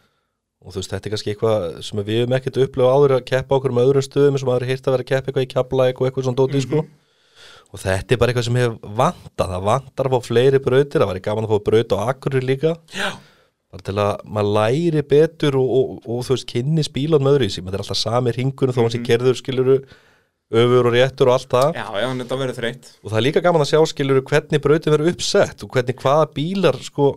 og 0.61 0.75
þú 0.75 0.83
veist, 0.83 0.93
þetta 0.93 1.09
er 1.09 1.15
kannski 1.15 1.33
eitthvað 1.35 1.67
sem 1.87 2.03
við 2.05 2.19
hefum 2.21 2.37
ekkert 2.37 2.59
upplöfu 2.65 2.95
áður 2.95 3.17
að 3.17 3.27
keppa 3.31 3.57
okkur 3.57 3.75
með 3.77 3.89
öðrum 3.91 4.07
stöðum 4.07 4.41
sem 4.41 4.51
maður 4.51 4.67
er 4.67 4.73
hýrt 4.75 4.89
að 4.89 4.97
vera 4.97 5.07
að 5.07 5.11
keppa 5.11 5.31
eitthvað 5.31 5.47
í 5.47 5.51
kjapla 5.55 5.87
eitthvað, 5.89 6.11
eitthvað 6.11 6.27
svona 6.29 6.41
dóti, 6.41 6.63
sko. 6.67 6.85
Og 7.71 7.81
þetta 7.81 8.15
er 8.15 8.21
bara 8.21 8.33
eitthvað 8.33 8.47
sem 8.49 8.61
hefur 8.61 8.95
vantað 8.99 9.55
það 9.55 9.67
vantar 9.71 10.09
að 10.09 10.15
fá 10.17 10.27
fleiri 10.27 10.61
brautir, 10.61 11.01
það 11.01 11.11
væri 11.13 11.25
gaman 11.25 11.47
að 11.47 11.55
fá 11.55 11.67
braut 11.71 11.95
á 11.95 11.99
akkurir 12.11 12.47
líka. 12.47 12.75
Já, 12.93 13.11
bara 13.71 13.87
til 13.87 13.97
að 14.03 14.23
maður 14.27 14.55
læri 14.57 15.03
betur 15.07 15.57
og, 15.61 15.73
og, 15.79 15.91
og 16.03 16.23
þú 16.27 16.37
veist, 16.37 16.49
kynni 16.51 16.85
spílan 16.87 17.23
með 17.23 17.37
öðru 17.37 17.47
í 17.49 17.55
sig, 17.55 17.65
maður 17.65 17.79
er 17.79 17.85
alltaf 17.85 18.01
sami 18.01 18.35
hringunum 18.35 18.75
þó 18.75 18.81
hann 18.83 18.95
sé 18.97 19.03
kerður 19.07 19.39
skiluru 19.39 19.77
öfur 20.51 20.89
og 20.91 20.95
réttur 20.97 21.31
og 21.31 21.37
allt 21.37 21.53
það. 21.55 21.77
Já, 21.79 21.87
já, 22.03 22.07
og 22.11 23.13
það 23.13 23.19
er 23.21 23.27
líka 23.29 23.43
gaman 23.45 23.63
að 23.63 23.71
sjá 23.71 23.81
skiluru 23.87 24.25
hvernig 24.27 24.65
brautin 24.65 24.95
verður 24.97 25.13
uppsett 25.15 25.63
og 25.63 25.71
hvernig 25.77 26.01
hvaða 26.03 26.27
bílar 26.35 26.81
sko, 26.83 27.13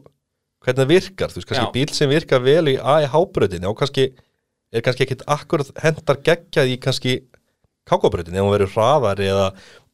hvernig 0.63 0.81
það 0.81 0.91
virkar, 0.93 1.31
þú 1.33 1.39
veist, 1.39 1.49
kannski 1.49 1.67
Já. 1.67 1.73
bíl 1.75 1.93
sem 1.97 2.11
virkar 2.11 2.43
vel 2.43 2.65
í 2.71 2.79
AIH-brautin 2.79 3.67
og 3.69 3.77
kannski 3.79 4.09
er 4.73 4.83
kannski 4.85 5.05
ekkit 5.05 5.23
akkurat 5.29 5.69
hendar 5.83 6.19
geggjað 6.25 6.73
í 6.73 6.79
kannski 6.81 7.15
kákabrautin 7.89 8.37
ef 8.37 8.45
hún 8.45 8.53
verður 8.55 8.75
hraðari 8.77 9.29
eða 9.29 9.47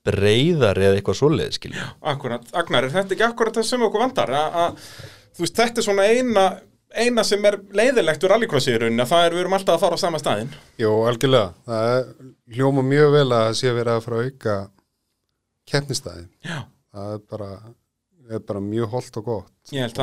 breyðari 0.08 0.88
eða 0.88 1.00
eitthvað 1.00 1.20
svoleið 1.20 1.56
skilur 1.58 1.94
Akkurat, 2.12 2.46
Agnar, 2.56 2.88
er 2.88 2.94
þetta 2.94 3.16
ekki 3.16 3.26
akkurat 3.28 3.60
það 3.60 3.68
sem 3.68 3.86
okkur 3.88 4.04
vandar? 4.06 4.32
A, 4.32 4.44
a, 4.64 5.16
þú 5.36 5.46
veist, 5.46 5.58
þetta 5.60 5.82
er 5.82 5.88
svona 5.88 6.06
eina, 6.08 6.46
eina 6.96 7.26
sem 7.28 7.46
er 7.50 7.60
leiðilegt 7.76 8.24
úr 8.24 8.34
rallycrossi 8.36 8.74
í 8.74 8.80
rauninni, 8.80 9.04
að 9.04 9.12
það 9.12 9.26
er 9.26 9.36
við 9.36 9.44
erum 9.44 9.58
alltaf 9.58 9.76
að 9.76 9.84
fara 9.84 10.00
á 10.00 10.04
sama 10.04 10.22
staðinn. 10.22 10.54
Jú, 10.80 10.94
algjörlega. 11.10 11.52
Það 11.68 11.92
er, 11.98 12.08
hljóma 12.56 12.86
mjög 12.88 13.12
vel 13.18 13.26
að 13.28 13.44
það 13.44 13.58
sé 13.60 13.76
verið 13.76 13.94
að 13.96 14.06
fara 14.06 14.22
að 14.22 14.30
auka 14.30 14.58
keppnistæði. 15.70 16.26
Já. 16.48 16.58
Það 16.96 17.14
er 17.18 17.22
bara, 17.36 17.50
er 18.30 18.40
bara 18.46 18.62
mjög 18.64 18.90
holdt 18.94 19.18
og 19.22 19.26
gott. 19.26 19.52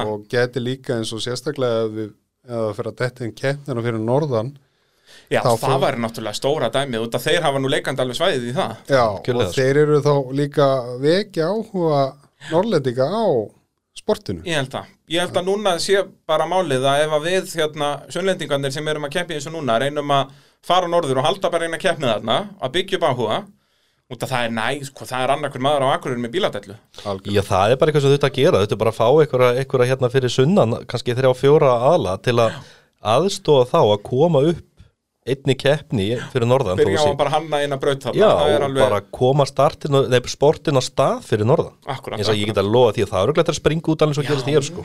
Og 0.05 0.29
geti 0.33 0.61
líka 0.63 0.97
eins 0.99 1.13
og 1.15 1.21
sérstaklega 1.25 1.85
ef 1.87 1.93
við 1.97 2.09
ef 2.47 2.55
það 2.55 2.73
fyrir 2.79 2.91
að 2.93 2.99
detta 3.03 3.25
inn 3.27 3.35
keppnina 3.35 3.83
fyrir 3.83 4.03
norðan. 4.07 4.53
Já, 5.31 5.41
Þá 5.43 5.49
það 5.51 5.61
fór- 5.65 5.81
væri 5.83 6.01
náttúrulega 6.03 6.39
stóra 6.39 6.69
dæmið 6.75 7.05
út 7.07 7.15
að 7.19 7.25
þeir 7.27 7.43
hafa 7.47 7.59
nú 7.63 7.69
leikandi 7.71 8.03
alveg 8.03 8.19
svæðið 8.19 8.47
í 8.51 8.55
það. 8.57 8.73
Já, 8.91 9.03
Algjörlega, 9.07 9.49
og 9.49 9.55
þeir 9.57 9.81
eru 9.83 10.01
þá 10.05 10.13
líka 10.41 10.67
vekja 11.03 11.47
áhuga 11.51 12.01
norrlendinga 12.51 13.07
á 13.11 13.27
sportinu. 13.97 14.43
Ég 14.47 14.59
held 14.61 14.71
það. 14.75 14.91
Ég 15.15 15.23
held 15.25 15.39
að 15.41 15.47
núna 15.49 15.73
sé 15.83 16.03
bara 16.29 16.47
málið 16.51 16.85
að 16.91 17.05
ef 17.07 17.15
að 17.17 17.27
við, 17.31 17.53
hérna, 17.63 17.89
sjönnlendingarnir 18.13 18.75
sem 18.75 18.89
erum 18.93 19.07
að 19.09 19.15
keppi 19.17 19.35
eins 19.39 19.47
og 19.51 19.55
núna, 19.57 19.79
reynum 19.83 20.11
að 20.15 20.35
fara 20.67 20.91
norður 20.91 21.21
og 21.23 21.27
halda 21.31 21.51
bara 21.55 21.67
eina 21.71 21.79
keppnið 21.79 22.13
þarna, 22.13 22.39
að 22.61 22.75
byggja 22.77 22.99
upp 23.01 23.07
áhuga, 23.11 23.39
út 24.07 24.23
að 24.23 24.33
það 24.33 24.45
er 24.47 24.53
næ, 24.55 24.67
sko, 24.87 25.07
það 25.09 25.25
er 25.25 25.33
annarkur 25.35 25.63
maður 25.67 25.85
á 25.87 25.89
akkurinn 25.97 26.23
með 26.23 26.35
bíladellu. 26.37 26.77
Algjörlega. 27.03 27.35
Já, 27.35 27.43
það 27.49 27.73
er 27.73 27.81
bara 27.81 27.91
eitthvað 27.93 28.05
sem 28.05 28.15
þetta 28.15 28.31
að 28.31 28.39
gera, 28.39 28.61
þetta 28.63 28.77
er 28.77 28.83
bara 28.83 28.93
að 28.93 29.01
fá 29.01 29.07
einhverja, 29.11 29.63
einhverja 29.63 29.91
hérna 29.91 30.11
fyrir 30.13 30.35
sunnan, 30.37 30.77
kannski 30.87 31.17
þrjá 31.19 31.33
fjóra 31.41 31.73
aðla 31.91 32.15
til 32.23 32.37
að 32.39 32.61
aðstóða 33.17 33.67
þá 33.73 33.81
að 33.83 34.05
koma 34.07 34.45
upp 34.53 34.63
einni 35.27 35.57
keppni 35.59 36.07
fyrir 36.33 36.47
norðan 36.49 36.79
Byrja 36.79 37.03
á 37.03 37.07
að 37.09 37.17
bara 37.19 37.33
hanna 37.35 37.61
eina 37.63 37.79
braut 37.81 38.05
þarna. 38.05 38.21
Já, 38.21 38.29
og 38.31 38.65
alveg, 38.69 38.83
bara 38.83 39.01
koma 39.19 39.47
startin, 39.49 39.97
nei, 40.11 40.19
sportin 40.31 40.79
á 40.79 40.83
stað 40.85 41.25
fyrir 41.27 41.49
norðan. 41.49 41.75
Akkúrat, 41.91 42.21
eins 42.21 42.31
og 42.31 42.39
ég 42.39 42.51
get 42.51 42.61
að 42.63 42.71
lofa 42.71 42.95
því 42.97 43.07
að 43.07 43.11
það 43.13 43.23
er 43.23 43.33
auðvitað 43.33 43.53
að 43.53 43.59
springa 43.59 43.93
út 43.93 44.05
alveg 44.07 44.19
svo 44.19 44.27
gerist 44.29 44.51
hér 44.53 44.67
sko. 44.67 44.85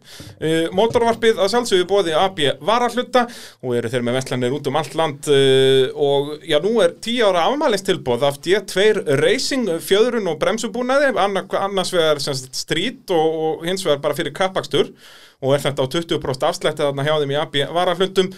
Uh, 0.00 0.66
mótorvarpið 0.76 1.40
að 1.40 1.52
sjálfsögðu 1.54 1.88
bóði 1.88 2.16
AB 2.20 2.42
varahluta. 2.68 3.24
Og 3.64 3.78
eru 3.78 3.92
þeir 3.92 4.04
með 4.06 4.18
vestlanir 4.20 4.58
út 4.58 4.68
um 4.68 4.78
allt 4.80 4.98
land 5.00 5.30
uh, 5.32 6.04
og 6.08 6.34
já, 6.44 6.58
nú 6.64 6.74
er 6.84 6.94
10 6.98 7.24
ára 7.30 7.46
afmælistilbóð 7.48 8.28
af 8.28 8.38
D2 8.44 9.16
Racing, 9.22 9.72
fjöðrun 9.84 10.28
og 10.34 10.38
bremsubúnaði, 10.42 11.14
anna, 11.16 11.46
annars 11.64 11.94
vegar 11.96 12.20
street 12.20 13.10
og, 13.16 13.40
og 13.46 13.66
hins 13.68 13.86
vegar 13.86 14.04
bara 14.04 14.16
fyrir 14.18 14.36
kappakstur 14.36 14.92
og 15.40 15.54
er 15.54 15.64
þetta 15.64 15.84
á 15.84 15.92
20% 15.94 16.46
afslætti 16.50 16.84
þarna 16.84 17.06
hjá 17.06 17.14
þeim 17.22 17.32
í 17.32 17.40
AB 17.40 17.58
varahlutum. 17.72 18.30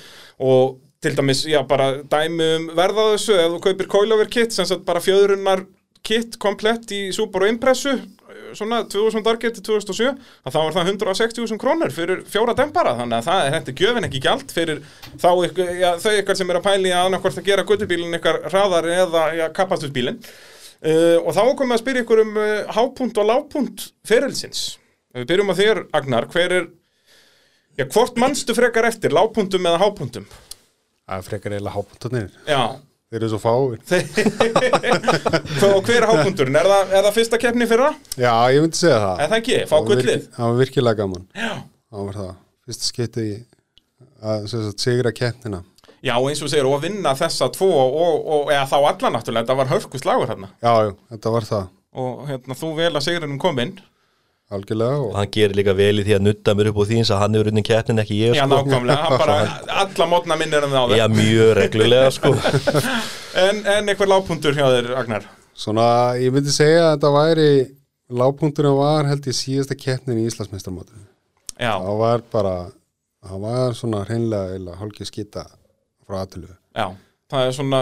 Og 0.43 0.79
til 1.03 1.17
dæmis, 1.19 1.45
já, 1.51 1.61
bara 1.67 1.97
dæmi 2.11 2.49
um 2.57 2.67
verða 2.79 3.13
þessu, 3.13 3.37
ef 3.37 3.55
þú 3.55 3.63
kaupir 3.67 3.89
coilover 3.91 4.31
kit, 4.31 4.55
sem 4.55 4.69
sagt 4.69 4.85
bara 4.87 5.03
fjöðrunar 5.03 5.65
kit 6.07 6.39
komplett 6.43 6.91
í 6.95 7.09
Subaru 7.15 7.51
Impressu 7.51 7.97
svona 8.57 8.83
2000 8.89 9.25
dargir 9.25 9.53
til 9.55 9.65
2007 9.65 10.09
að 10.13 10.55
þá 10.55 10.59
var 10.59 10.75
það 10.77 10.91
160.000 10.93 11.61
krónur 11.61 11.95
fyrir 11.95 12.23
fjóra 12.29 12.55
dempara 12.57 12.95
þannig 12.99 13.19
að 13.19 13.29
það 13.29 13.47
er 13.47 13.55
þetta 13.57 13.75
gjöfin 13.81 14.09
ekki 14.09 14.23
gjald 14.27 14.53
fyrir 14.55 14.83
þá 15.23 15.29
ykkur, 15.49 15.73
já, 15.81 15.89
þau 16.03 16.13
ykkar 16.21 16.39
sem 16.39 16.53
er 16.53 16.61
að 16.61 16.67
pæli 16.67 16.93
að 16.93 17.09
annarkvort 17.09 17.41
að 17.41 17.49
gera 17.49 17.67
guttubílinn 17.69 18.19
ykkar 18.19 18.41
hraðar 18.51 18.91
eða 18.93 19.25
já, 19.39 19.47
kapastusbílinn 19.57 20.21
uh, 20.21 21.19
og 21.23 21.33
þá 21.33 21.43
komum 21.43 21.73
við 21.73 21.79
að 21.79 21.83
spyrja 21.85 22.05
ykkur 22.07 22.25
um 22.27 22.39
uh, 22.39 22.55
hápunt 22.77 23.21
og 23.23 23.29
lágpunt 23.29 23.89
ferilsins. 24.09 24.63
Ef 25.13 25.25
við 25.25 25.29
byrjum 25.33 25.53
á 25.53 25.55
þér 25.59 25.83
Agnar, 25.99 26.29
hver 26.33 26.57
er 26.61 26.71
já, 27.79 27.87
hvort 27.87 28.21
manstu 28.21 28.57
frekar 28.57 28.89
eftir 28.89 29.15
lágpuntum 29.15 29.69
eða 29.69 29.85
hápuntum 29.85 30.29
Það 31.09 31.19
er 31.19 31.27
frekar 31.29 31.55
eiginlega 31.57 31.77
hápuntarnir. 31.77 32.33
já 32.49 32.63
Þeir 33.13 33.19
eru 33.21 33.29
svo 33.29 33.41
fáir. 33.43 33.81
og 35.69 35.83
hver 35.85 35.99
er 35.99 36.07
hápunturinn, 36.09 36.57
er 36.57 36.69
er 36.71 37.03
það 37.05 37.17
fyrsta 37.19 37.41
keppni 37.43 37.67
fyrra? 37.69 37.91
Já, 38.17 38.33
ég 38.55 38.65
myndi 38.65 38.79
segja 38.81 39.01
það. 39.03 39.19
Er 39.21 39.29
það 39.33 39.41
ekki, 39.43 39.59
fá 39.69 39.75
gullið 39.89 40.23
Það 40.33 40.47
var 40.47 40.57
virkilega 40.63 41.01
gaman. 41.03 41.27
Já 41.37 41.51
Það 41.93 42.07
var 42.09 42.17
það. 42.23 42.33
Fyrsta 42.65 42.89
skipti 42.89 43.27
í 43.27 43.35
að 44.23 44.47
sagt, 44.49 44.81
sigra 44.87 45.13
keppnina. 45.13 45.61
Já, 46.03 46.15
eins 46.19 46.41
og 46.43 46.51
segir, 46.51 46.67
og 46.67 46.79
að 46.79 46.87
vinna 46.89 47.13
þessa 47.19 47.47
tvo 47.55 47.69
og, 47.69 48.17
og, 48.27 48.49
eða 48.51 48.65
þá 48.71 48.77
alla 48.81 49.11
náttúrulega, 49.15 49.45
þetta 49.45 49.59
var 49.61 49.69
hörku 49.71 50.01
slagur 50.03 50.31
hérna 50.33 50.49
Já, 50.63 50.73
já, 50.89 50.95
þetta 51.13 51.33
var 51.37 51.47
það. 51.47 51.69
og 52.03 52.25
hérna, 52.31 52.57
þú 52.59 52.71
vel 52.81 52.91
að 52.97 53.05
sigrinum 53.07 53.39
kominn 53.43 53.77
Algjörlega 54.53 54.97
og 55.01 55.11
og 55.11 55.17
hann 55.21 55.31
gerir 55.37 55.57
líka 55.59 55.75
vel 55.79 56.01
í 56.01 56.05
því 56.07 56.15
að 56.19 56.25
nutta 56.27 56.55
mér 56.59 56.71
upp 56.73 56.81
á 56.81 56.85
því 56.89 56.99
eins 57.03 57.11
að 57.15 57.21
hann 57.23 57.37
hefur 57.39 57.51
unni 57.53 57.63
keppnin 57.67 58.03
ekki 58.03 58.19
ég 58.21 58.35
Já, 58.37 58.43
sko. 58.45 58.51
nákvæmlega, 58.55 58.97
hann 59.03 59.19
bara, 59.23 59.37
alla 59.83 60.09
mótna 60.13 60.37
minnir 60.41 60.67
um 60.67 60.75
það. 60.77 60.97
Já, 61.01 61.07
mjög 61.13 61.53
reglulega 61.61 62.11
sko. 62.19 62.35
En, 63.43 63.63
en 63.65 63.89
einhver 63.89 64.11
lágpuntur 64.13 64.53
hjá 64.53 64.67
þér, 64.69 64.91
Agnar 65.01 65.25
svona, 65.57 65.87
ég 66.21 66.35
myndi 66.35 66.53
segja 66.53 66.83
að 66.91 66.91
þetta 66.99 67.11
væri 67.15 67.47
lágpunkturinn 68.23 68.77
var 68.77 69.09
held 69.09 69.25
ég 69.31 69.37
síðasta 69.39 69.77
keppnin 69.79 70.19
í 70.21 70.27
Íslandsmeistarmótinu. 70.29 71.01
Já, 71.57 71.73
Það 71.81 71.97
var 72.03 72.25
bara, 72.33 72.53
það 73.25 73.41
var 73.47 73.77
svona 73.79 74.03
hreinlega 74.09 74.59
eða 74.59 74.77
hálki 74.83 75.07
skita 75.09 75.47
frá 76.05 76.19
aðtölu. 76.27 76.51
já, 76.77 76.87
það 77.33 77.49
er 77.49 77.57
svona 77.57 77.81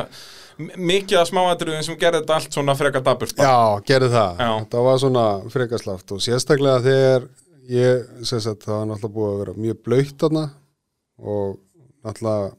mikið 0.61 1.19
að 1.21 1.29
smáatriðum 1.31 1.85
sem 1.87 1.99
gerði 2.01 2.23
þetta 2.23 2.37
allt 2.37 2.57
svona 2.57 2.77
frekar 2.79 3.05
daburt 3.05 3.37
bara. 3.39 3.51
Já, 3.51 3.85
gerði 3.91 4.11
það. 4.15 4.43
Já. 4.45 4.51
Það 4.73 4.87
var 4.87 4.99
svona 5.05 5.25
frekaslaft 5.55 6.15
og 6.15 6.25
sérstaklega 6.25 6.83
þegar 6.85 7.29
ég, 7.71 8.11
sem 8.29 8.43
sagt, 8.45 8.67
það 8.67 8.77
var 8.77 8.91
náttúrulega 8.91 9.15
búið 9.17 9.31
að 9.31 9.41
vera 9.45 9.57
mjög 9.65 9.81
blöytt 9.87 10.17
þarna 10.21 10.45
og 11.21 11.57
náttúrulega 12.05 12.53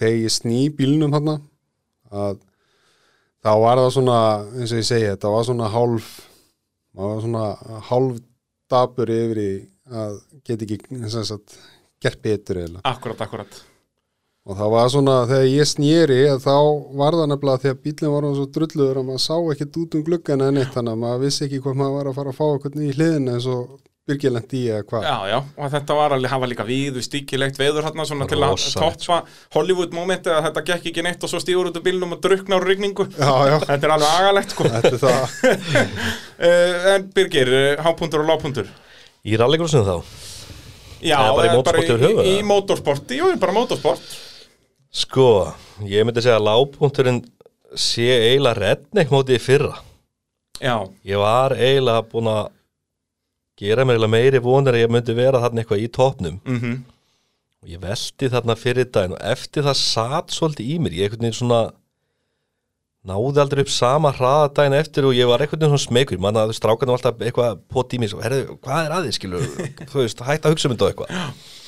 þegar 0.00 0.18
ég 0.22 0.34
sný 0.36 0.60
bílnum 0.76 1.14
þarna 1.16 1.36
að 2.16 2.42
þá 3.46 3.52
var 3.62 3.82
það 3.82 3.92
svona, 3.98 4.18
eins 4.56 4.74
og 4.74 4.82
ég 4.82 4.90
segi, 4.90 5.12
þetta 5.12 5.32
var 5.36 5.46
svona 5.46 5.70
hálf, 5.70 6.10
maður 6.96 7.14
var 7.14 7.24
svona 7.28 7.80
hálf 7.90 8.20
dabur 8.72 9.14
yfir 9.14 9.42
í 9.42 9.48
að 9.86 10.20
geta 10.46 10.66
ekki, 10.66 11.40
gert 12.02 12.22
betur 12.24 12.62
eða. 12.64 12.82
Akkurat, 12.90 13.22
akkurat 13.22 13.62
Og 14.46 14.54
það 14.54 14.68
var 14.76 14.90
svona, 14.92 15.14
þegar 15.26 15.48
ég 15.50 15.66
snýri, 15.66 16.20
þá 16.38 16.52
var 17.00 17.16
það 17.18 17.30
nefnilega 17.32 17.62
því 17.64 17.70
að 17.72 17.80
bílinn 17.82 18.12
var 18.14 18.26
svo 18.36 18.44
drulluður 18.54 19.00
að 19.00 19.08
maður 19.08 19.24
sá 19.24 19.34
ekkert 19.54 19.78
út 19.82 19.96
um 19.98 20.04
gluggan 20.06 20.44
en 20.46 20.60
eitt, 20.60 20.70
þannig 20.76 20.94
að 20.94 21.00
maður 21.02 21.24
vissi 21.24 21.42
ekki 21.48 21.58
hvað 21.64 21.80
maður 21.80 21.96
var 21.96 22.10
að 22.10 22.18
fara 22.20 22.30
að 22.30 22.38
fá 22.38 22.44
eitthvað 22.52 22.84
í 22.86 22.90
hliðina 22.94 23.34
eins 23.34 23.48
og 23.50 23.64
byrgilend 24.06 24.52
í 24.54 24.60
eða 24.70 24.84
hvað. 24.86 25.06
Já, 25.08 25.16
já, 25.32 25.36
og 25.58 25.72
þetta 25.72 25.94
var 25.98 26.14
alveg, 26.14 26.30
hafa 26.30 26.48
líka 26.52 26.66
víðu 26.68 27.02
stíkilegt 27.02 27.58
veður 27.58 27.88
hérna 27.88 28.06
svona 28.06 28.28
til 28.30 28.38
að 28.38 28.54
toppa 28.78 29.16
Hollywood 29.56 29.96
momenti 29.98 30.30
að 30.30 30.46
þetta 30.46 30.62
gekk 30.68 30.86
ekki 30.92 31.04
neitt 31.08 31.26
og 31.26 31.32
svo 31.32 31.40
stígur 31.42 31.72
út 31.72 31.80
úr 31.80 31.84
bílnum 31.88 32.14
og 32.14 32.22
drukna 32.22 32.60
úr 32.60 32.68
rigningu. 32.70 33.08
Já, 33.18 33.32
já, 33.50 33.56
Þetta 33.64 33.88
er 33.88 33.94
alveg 33.96 34.20
agalegt, 34.20 34.54
sko. 34.54 34.68
Þetta 34.76 34.92
er 34.92 35.02
það. 35.02 35.34
uh, 36.38 36.86
En 36.94 37.10
Birgir, 37.18 37.50
uh, 37.50 37.82
hápuntur 37.82 38.22
og 38.22 38.30
lágpuntur 38.30 38.70
Í 39.26 39.34
rallycrossinu 39.42 39.82
þá? 39.82 40.22
Já, 41.02 41.18
bara 41.34 41.82
í 41.82 41.90
höfuð, 41.90 42.22
í, 42.22 42.38
í 42.38 42.46
motorsporti, 42.46 43.18
jú, 43.18 43.34
bara 43.42 43.58
motorsport 43.58 44.06
Sko, 44.96 45.52
ég 45.84 46.06
myndi 46.06 46.24
segja 46.24 46.38
að 46.40 46.46
lágpunkturinn 46.46 47.22
sé 47.76 48.06
eiginlega 48.30 48.56
redneck 48.62 49.12
mótið 49.12 49.36
í 49.36 49.42
fyrra. 49.44 49.74
Já, 50.56 50.88
Ég 51.04 51.20
var 51.20 51.52
eiginlega 51.52 52.04
búin 52.08 52.30
að 52.32 52.46
gera 53.60 53.84
mér 53.84 54.06
meiri 54.08 54.40
vonir 54.40 54.76
að 54.76 54.86
ég 54.86 54.92
myndi 54.92 55.16
vera 55.16 55.40
þarna 55.42 55.62
eitthvað 55.62 55.82
í 55.84 55.88
topnum 55.92 56.38
mhm. 56.44 56.78
Og 57.64 57.72
ég 57.72 57.80
velti 57.82 58.28
þarna 58.30 58.54
fyrir 58.56 58.88
daginn 58.92 59.16
og 59.16 59.22
eftir 59.26 59.64
það 59.66 59.78
satt 59.80 60.32
svolítið 60.32 60.70
í 60.70 60.78
mér. 60.80 60.96
Ég 60.96 61.08
einhvern 61.08 61.24
veginn 61.26 61.38
svona 61.40 61.60
náði 63.06 63.42
aldrei 63.42 63.62
upp 63.64 63.72
sama 63.72 64.12
hraða 64.14 64.48
daginn 64.56 64.76
eftir 64.78 65.06
og 65.08 65.16
ég 65.16 65.28
var 65.28 65.42
einhvern 65.42 65.60
veginn 65.60 65.74
svona 65.74 65.84
smegur 65.84 66.22
manna 66.22 66.46
að 66.46 66.56
strákan 66.58 66.92
var 66.92 67.00
alltaf 67.00 67.22
eitthvað 67.22 67.60
pot 67.72 67.94
í 67.94 68.00
mér 68.02 68.12
svo, 68.12 68.22
herðu, 68.24 68.56
hvað 68.64 68.88
er 68.88 68.96
aðeins 68.96 69.20
skilur 69.20 69.46
þú 69.92 70.02
veist, 70.02 70.24
hætt 70.26 70.46
að 70.46 70.56
hugsa 70.56 70.68
um 70.70 70.74
þetta 70.74 70.86
og 70.86 70.92
eitthvað 70.92 71.44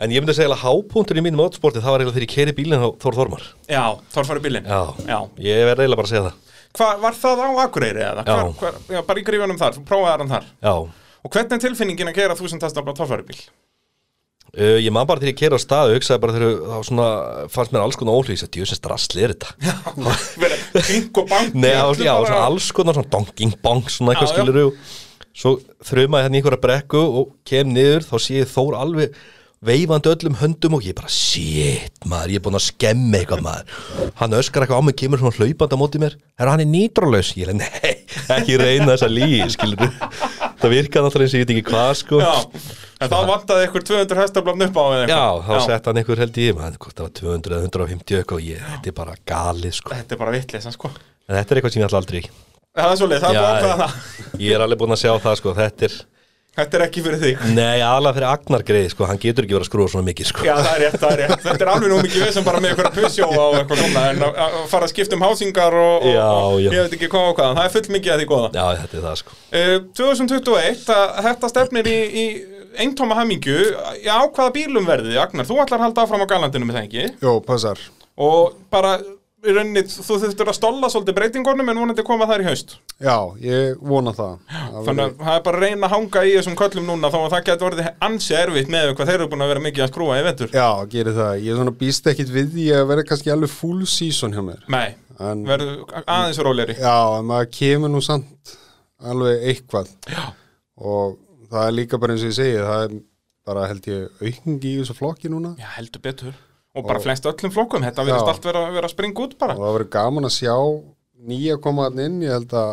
en 0.00 0.12
ég 0.12 0.22
myndi 0.22 0.34
segja 0.36 0.52
að 0.52 0.62
hápunktur 0.64 1.20
í 1.20 1.24
mínum 1.24 1.40
motorsporti 1.40 1.80
það 1.80 1.94
var 1.94 2.04
eiginlega 2.04 2.16
þegar 2.18 2.26
ég 2.26 2.34
keiri 2.34 2.56
bílinn 2.56 2.84
á 2.84 2.88
Þór 3.02 3.18
Þormar. 3.20 3.46
Já, 3.70 3.84
Þorfari 4.12 4.44
bílinn. 4.44 4.68
Já, 4.68 4.82
Já. 5.08 5.18
ég 5.40 5.62
verði 5.70 5.86
eiginlega 5.86 6.00
bara 6.02 6.08
að 6.08 6.12
segja 6.12 6.26
það. 6.26 6.42
Hvað, 6.76 6.98
var 7.06 7.14
það 7.22 7.40
á 7.40 7.48
Akureyri 7.64 8.02
eða? 8.04 8.24
Já. 8.26 8.34
Hvar, 8.36 8.50
hvar, 8.60 8.80
já, 8.92 9.00
bara 9.08 9.22
í 9.22 9.26
grífunum 9.26 9.60
þar, 9.60 9.78
prófaði 9.88 10.18
hann 10.24 10.34
þar. 10.34 10.48
Já, 10.60 10.74
Og 11.26 11.32
hvernig 11.34 11.56
er 11.56 11.62
tilfinningin 11.64 12.10
að 12.12 12.18
gera 12.20 12.36
þúsund 12.38 12.62
testa 12.62 12.82
á 12.84 12.86
Þorfari 12.86 13.24
bíl? 13.26 13.40
Uh, 14.56 14.78
ég 14.80 14.92
man 14.94 15.04
bara 15.08 15.20
þegar 15.20 15.32
ég 15.32 15.38
keiri 15.40 15.58
á 15.58 15.60
stað 15.60 15.90
og 15.90 15.96
hugsaði 15.98 16.20
bara 16.22 16.34
þegar 16.36 16.52
þá 16.70 16.76
svona 16.86 17.06
fannst 17.52 17.72
mér 17.74 17.82
alls 17.82 17.98
konar 17.98 18.16
óhlýs 18.16 18.44
að 18.46 18.52
djöðsins 18.54 18.80
drasli 18.84 19.24
er 19.26 19.34
þetta. 19.34 19.48
Verið 20.40 20.62
kring 20.86 21.18
og 21.20 21.26
bank 21.32 21.56
Hann 29.66 29.74
veifandi 29.74 30.10
öllum 30.12 30.36
höndum 30.38 30.74
og 30.76 30.84
ég 30.86 30.94
bara 30.94 31.08
shit 31.10 32.04
maður, 32.06 32.30
ég 32.30 32.38
er 32.38 32.42
búin 32.44 32.54
að 32.58 32.62
skemmi 32.68 33.18
eitthvað 33.18 33.40
maður. 33.42 34.12
Hann 34.20 34.36
öskar 34.38 34.62
eitthvað 34.62 34.78
á 34.78 34.86
mig, 34.86 34.94
kemur 35.00 35.18
svona 35.18 35.34
hlaupandi 35.40 35.74
á 35.74 35.78
móti 35.80 35.98
mér. 36.02 36.14
Er 36.38 36.50
hann 36.52 36.62
er 36.62 36.68
nýtralaus? 36.70 37.32
Ég 37.34 37.50
er 37.50 37.56
nei, 37.58 37.92
ekki 38.36 38.58
reyna 38.62 38.92
þessa 38.94 39.08
lí 39.10 39.40
skilur 39.50 39.90
það 39.90 40.70
virkaði 40.72 41.02
náttúrulega 41.08 41.26
eins 41.26 41.34
og 41.34 41.40
ég 41.40 41.42
veit 41.42 41.52
ekki 41.56 41.66
hvað 41.72 41.90
sko. 41.98 42.20
Já, 42.22 42.32
en 43.02 43.10
þá 43.10 43.16
vantaði 43.32 43.66
ykkur 43.66 43.86
200 43.90 44.20
hestablafn 44.22 44.66
upp 44.68 44.78
á 44.78 44.84
eða 44.86 45.10
Já, 45.10 45.24
þá 45.50 45.54
sett 45.66 45.90
hann 45.90 46.00
einhver 46.00 46.22
held 46.22 46.40
ég 46.46 46.56
maður, 46.56 46.78
það 46.94 47.04
var 47.08 47.14
200 47.20 47.56
eða 47.58 47.66
150 47.66 48.20
eitthvað 48.22 48.38
og 48.38 48.46
ég, 48.46 48.62
þetta 48.70 48.92
er 48.92 48.96
bara 49.02 49.18
galið 49.34 49.76
sko. 49.80 49.94
Þetta 49.98 50.14
er 50.16 50.22
bara 50.22 50.36
vitleisa 50.38 50.72
sko. 50.78 50.92
En 51.26 51.34
þetta 51.40 51.50
er 51.56 51.60
eitthvað 51.60 51.74
sem 51.74 51.82
ég 51.82 51.90
ætla 51.90 52.00
aldrei. 52.04 52.22
Það 52.76 52.92
er 52.94 53.00
svolítið, 53.02 53.24
það 53.26 53.30
er 53.30 53.36
Já, 53.36 53.42
bara 53.42 53.56
ákveða 53.56 53.74
ég- 53.74 53.80
það 53.82 54.46
ég 54.46 54.54
er 54.56 54.64
alveg 54.66 54.80
búin 54.84 54.94
að 54.96 55.02
sjá 55.02 55.12
það 55.26 55.36
sko. 55.42 55.54
Þetta 55.60 55.88
er, 55.90 55.94
Þetta 56.56 56.78
er 56.78 56.82
ekki 56.86 57.02
fyrir 57.04 57.18
þig. 57.20 57.40
Nei, 57.52 57.82
aðalega 57.84 58.16
fyrir 58.16 58.26
Agnar 58.30 58.62
greið 58.64 58.86
sko, 58.94 59.04
hann 59.10 59.18
getur 59.20 59.44
ekki 59.44 59.56
verið 59.58 59.66
að 59.66 59.68
skrúa 59.68 59.90
svona 59.92 60.06
mikið 60.06 60.28
sko. 60.30 60.44
Já, 60.46 60.54
það 60.56 60.70
er 60.72 60.80
rétt, 60.86 60.94
það 61.02 61.10
er 61.12 61.20
rétt. 61.22 61.42
Þetta 61.44 61.64
er 61.66 61.70
alveg 61.74 61.90
nú 61.92 61.98
mikið 62.06 62.22
við 62.24 62.30
sem 62.36 62.46
bara 62.46 62.62
með 62.64 62.72
ykkur 62.72 62.88
að 62.88 62.96
pusjó 62.96 63.28
og 63.28 63.56
eitthvað 63.58 63.82
svona 63.82 64.04
En 64.14 64.24
að 64.30 64.56
fara 64.72 64.88
að 64.88 64.92
skipta 64.94 65.18
um 65.18 65.24
hásingar 65.26 65.76
og, 65.76 66.06
og, 66.06 66.14
Já, 66.16 66.24
og 66.32 66.56
já. 66.64 66.70
ég 66.72 66.86
veit 66.86 66.96
ekki 66.96 67.10
hvað 67.12 67.28
og 67.28 67.36
hvað 67.40 67.52
Það 67.60 67.68
er 67.68 67.74
full 67.76 67.92
mikið 67.98 68.14
að 68.14 68.22
því 68.22 68.28
góða. 68.32 68.48
Já, 68.56 68.64
þetta 68.80 68.96
er 69.00 69.04
það 69.06 69.18
sko. 69.20 69.36
Uh, 69.52 69.76
2021, 70.00 70.86
að 70.96 71.28
þetta 71.28 71.52
stefnir 71.52 71.90
í, 71.92 71.98
í 72.06 72.26
eintóma 72.86 73.18
hamingju. 73.20 73.58
Já, 74.04 74.16
hvaða 74.24 74.54
bílum 74.56 74.88
verði, 74.88 75.14
Agnar? 75.20 75.46
Þú 75.48 75.60
ætlar 75.64 75.80
að 75.82 75.86
halda 75.90 76.06
áfram 76.06 76.24
á 76.24 76.28
galandinu 76.32 76.68
með 76.70 76.80
það 76.80 76.88
ekki? 76.88 77.06
Jó, 77.24 77.36
passar. 77.46 77.84
Og 78.16 78.56
bara, 78.72 78.96
í 79.44 79.52
rauninni, 79.52 79.82
þú 79.84 80.16
þurftur 80.22 80.48
að 80.50 80.56
stolla 80.56 80.88
svolítið 80.90 81.16
breytingunum 81.18 81.68
En 81.70 81.80
vonandi 81.82 82.04
koma 82.06 82.26
þær 82.30 82.42
í 82.44 82.46
haust 82.48 82.76
Já, 82.96 83.16
ég 83.44 83.76
vona 83.84 84.14
það. 84.16 84.38
Þannig 84.86 85.02
að 85.02 85.18
það 85.20 85.34
er 85.34 85.42
bara 85.44 85.58
að 85.60 85.64
reyna 85.66 85.88
að 85.88 85.92
hanga 85.92 86.22
í 86.24 86.30
þessum 86.38 86.56
köllum 86.56 86.86
núna 86.88 87.10
Þó 87.12 87.18
að 87.20 87.34
það 87.34 87.42
getur 87.50 87.68
orðið 87.68 87.90
ansi 88.08 88.36
erfitt 88.38 88.70
með 88.72 88.92
hvað 88.96 89.10
þeir 89.10 89.18
eru 89.18 89.28
búin 89.34 89.44
að 89.44 89.50
vera 89.52 89.64
mikið 89.66 89.84
að 89.84 89.90
skrúa 89.92 90.16
í 90.16 90.24
vetur 90.24 90.54
Já, 90.56 90.68
gerir 90.94 91.18
það. 91.18 91.32
Ég 91.44 91.52
er 91.52 91.60
svona 91.60 91.74
býst 91.82 92.08
ekkit 92.12 92.32
við 92.32 92.48
því 92.54 92.66
að 92.78 92.86
vera 92.92 93.04
kannski 93.10 93.34
alveg 93.34 93.52
full 93.52 93.84
season 93.92 94.32
hjá 94.36 94.40
mér. 94.46 94.64
Nei, 94.72 94.96
verður 95.20 95.84
aðeins 96.06 96.40
róleri 96.48 96.78
já, 96.80 96.96
en 97.18 97.28
maður 97.28 97.52
kemur 97.58 97.92
nú 97.92 98.00
samt 98.04 98.56
alveg 99.04 99.44
eitthvað. 99.52 99.92
Já. 100.08 100.24
Og 100.80 101.20
það 101.52 101.68
er 101.68 101.76
líka 101.76 102.00
bara 102.00 102.16
eins 102.16 102.24
og 102.24 102.32
ég 102.32 102.38
segi, 102.40 102.56
það 102.64 102.86
er 102.88 102.98
bara 103.46 103.68
held 103.70 103.86
ég 103.92 104.24
aukningi 104.24 104.72
í 104.72 104.78
þessu 104.80 104.96
flokki 104.96 105.30
núna. 105.32 105.52
Já, 105.60 105.68
heldur 105.76 106.02
betur 106.08 106.34
Og 106.76 106.84
bara 106.84 107.00
flest 107.00 107.24
öllum 107.30 107.52
flokkum, 107.54 107.84
þetta 107.86 108.04
verðist 108.04 108.26
Já. 108.26 108.32
allt 108.34 108.46
vera, 108.50 108.62
vera 108.74 108.88
að 108.90 108.92
springa 108.92 109.24
út 109.24 109.34
bara 109.40 109.56
Og 109.56 109.62
það 109.64 109.74
verður 109.78 109.90
gaman 109.96 110.28
að 110.28 110.34
sjá 110.36 110.54
nýja 111.26 111.56
koma 111.64 111.86
hann 111.88 112.02
inn, 112.04 112.18
ég 112.26 112.34
held 112.36 112.52
að 112.60 112.72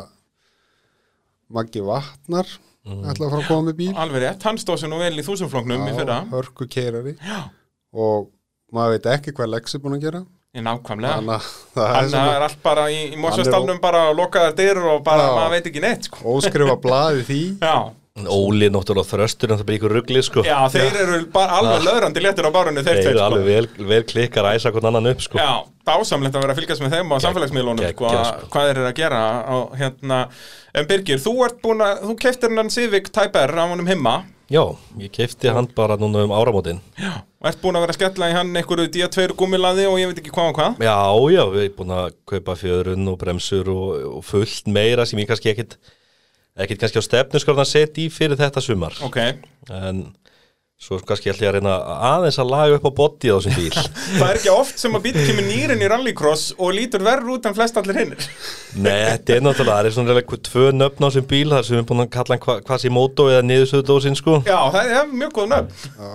Maggi 1.53 1.83
Vatnar 1.85 2.47
ætla 2.83 3.27
að 3.27 3.31
fara 3.31 3.41
að 3.41 3.47
koma 3.47 3.65
með 3.69 3.75
bíl. 3.79 3.89
Alveg 4.03 4.23
rétt, 4.25 4.43
hann 4.47 4.57
stóð 4.59 4.81
sér 4.81 4.91
nú 4.91 4.99
vel 4.99 5.15
í 5.15 5.23
þúsumfloknum 5.23 5.85
í 5.87 5.93
fyrra 5.95 6.17
hörku 6.33 6.67
keirari. 6.67 7.13
Já. 7.23 7.45
Og 7.95 8.27
maður 8.75 8.97
veit 8.97 9.07
ekki 9.13 9.33
hvað 9.37 9.53
Lex 9.53 9.77
er 9.77 9.83
búin 9.83 9.95
að 9.99 10.07
gera. 10.07 10.23
Í 10.53 10.61
nákvæmlega 10.61 11.15
Þannig 11.17 11.33
að 11.37 11.45
það 11.73 11.95
er 11.97 12.09
svona 12.11 12.33
er 12.35 12.45
allt 12.47 12.59
bara 12.65 12.83
í, 12.93 12.99
í 13.15 13.19
Mosfjöstalnum 13.21 13.79
bara 13.81 14.01
lokaðar 14.13 14.57
dyr 14.59 14.81
og 14.83 14.99
bara 15.05 15.23
Já. 15.29 15.31
maður 15.37 15.55
veit 15.55 15.69
ekki 15.71 15.81
neitt 15.85 16.09
sko. 16.09 16.19
óskrifa 16.35 16.75
blaði 16.83 17.23
því. 17.29 17.39
Já, 17.63 17.77
Óli 18.23 18.67
náttúrulega 18.69 19.09
þröstur 19.09 19.49
en 19.49 19.57
það 19.57 19.65
blir 19.65 19.77
ykkur 19.79 19.93
ruggli 19.97 20.21
sko. 20.21 20.41
Já, 20.45 20.59
þeir 20.69 20.97
eru 21.01 21.15
bara 21.33 21.55
alveg 21.57 21.79
löðrandi 21.87 22.21
léttur 22.21 22.45
á 22.45 22.53
bárunni 22.53 22.83
þeir 22.85 22.99
Þeir 22.99 22.99
tveir 22.99 23.09
eru 23.09 23.17
sko. 23.17 23.25
alveg 23.25 23.47
vel, 23.47 23.87
vel 23.89 24.03
klikkar 24.05 24.45
að 24.45 24.57
æsa 24.59 24.71
hvern 24.75 24.87
annan 24.91 25.09
upp 25.09 25.23
sko. 25.25 25.39
Já, 25.41 25.53
dásamlegt 25.89 26.37
að 26.37 26.43
vera 26.45 26.53
að 26.53 26.59
fylgjast 26.61 26.83
með 26.85 26.93
þeim 26.93 27.09
á 27.09 27.17
samfélagsmiðlunum 27.25 27.87
sko, 27.89 28.11
sko. 28.13 28.51
hvað 28.53 28.67
þeir 28.69 28.77
eru 28.83 28.85
að 28.91 28.99
gera 28.99 29.21
á, 29.49 29.55
hérna, 29.81 30.19
En 30.77 30.89
Birgir, 30.89 31.23
þú 31.25 31.33
ert 31.47 31.57
búin 31.65 31.81
að 31.85 32.03
þú 32.05 32.15
keftir 32.21 32.53
hennan 32.53 32.69
Civic 32.73 33.09
Type 33.13 33.43
R 33.47 33.55
á 33.57 33.65
honum 33.73 33.89
himma. 33.89 34.13
Já, 34.53 34.61
ég 35.01 35.09
keipti 35.13 35.49
hann 35.49 35.71
bara 35.73 35.97
núna 35.97 36.21
um 36.27 36.35
áramótin. 36.37 36.83
Já, 37.01 37.17
og 37.41 37.49
ert 37.49 37.61
búin 37.65 37.77
að 37.81 37.87
vera 37.87 37.95
að 37.95 37.99
skella 37.99 38.29
í 38.29 38.37
hann 38.37 38.53
einhverju 38.61 38.93
D2 38.93 39.33
gummilaði 39.41 39.89
og 39.89 39.97
ég 40.01 40.13
veit 40.13 40.21
ekki 40.21 40.33
hvað 40.37 40.53
og 40.53 40.57
hvað. 40.61 40.85
Já, 40.85 40.97
já, 41.33 41.43
við 41.49 41.65
erum 41.65 41.77
búin 41.81 41.97
að 41.97 42.13
kaupa 42.29 42.57
fjöðrun 42.61 43.09
og 43.09 43.19
bremsur 43.25 43.73
og, 43.73 43.91
og 44.19 44.25
fullt 44.29 44.69
meira 44.69 45.05
sem 45.09 45.17
ég 45.21 45.29
kannski 45.33 45.49
ekkit 45.55 45.77
ekkit 46.57 46.83
kannski 46.83 47.01
á 47.01 47.05
stefnu 47.05 47.41
sko 47.41 47.55
að 47.55 47.69
setja 47.71 48.03
í 48.05 48.09
fyrir 48.13 48.39
þetta 48.39 48.61
sumar. 48.63 48.97
Ok, 49.05 49.19
en 49.73 50.03
svo 50.81 50.97
kannski 51.07 51.29
ætla 51.31 51.45
ég 51.45 51.51
að 51.51 51.55
reyna 51.59 51.73
aðeins 52.09 52.39
að 52.41 52.49
laga 52.51 52.75
upp 52.77 52.85
á 52.89 52.91
body 52.97 53.29
á 53.31 53.35
þessum 53.37 53.55
bíl. 53.55 53.71
Það 54.19 54.25
er 54.27 54.37
ekki 54.39 54.51
oft 54.51 54.77
sem 54.81 54.95
að 54.97 55.03
bíl 55.05 55.13
kemur 55.19 55.45
nýrin 55.47 55.83
í 55.83 55.87
rallycross 55.91 56.43
og 56.57 56.73
lítur 56.75 57.03
verður 57.05 57.35
út 57.37 57.45
en 57.47 57.55
flest 57.55 57.77
allir 57.79 57.99
hinnir 58.01 58.21
Nei, 58.73 58.99
þetta 59.13 59.35
er 59.37 59.41
náttúrulega, 59.45 59.77
það 59.77 59.87
er 59.87 59.95
svona 59.95 60.15
reyna 60.17 60.39
tvö 60.49 60.65
nöfn 60.75 61.03
á 61.03 61.07
þessum 61.07 61.27
bíl 61.29 61.49
þar 61.53 61.63
sem 61.67 61.73
við 61.73 61.79
erum 61.79 61.89
búin 61.91 62.03
að 62.03 62.09
kalla 62.17 62.33
hann 62.35 62.43
hva, 62.43 62.55
hvað 62.67 62.77
sé 62.83 62.89
mótó 62.93 63.23
eða 63.31 63.43
niðursöðudósin 63.47 64.17
sko. 64.17 64.33
Já, 64.47 64.59
það 64.73 64.85
er 64.97 65.13
mjög 65.13 65.31
góð 65.37 65.47
nöfn. 65.53 65.69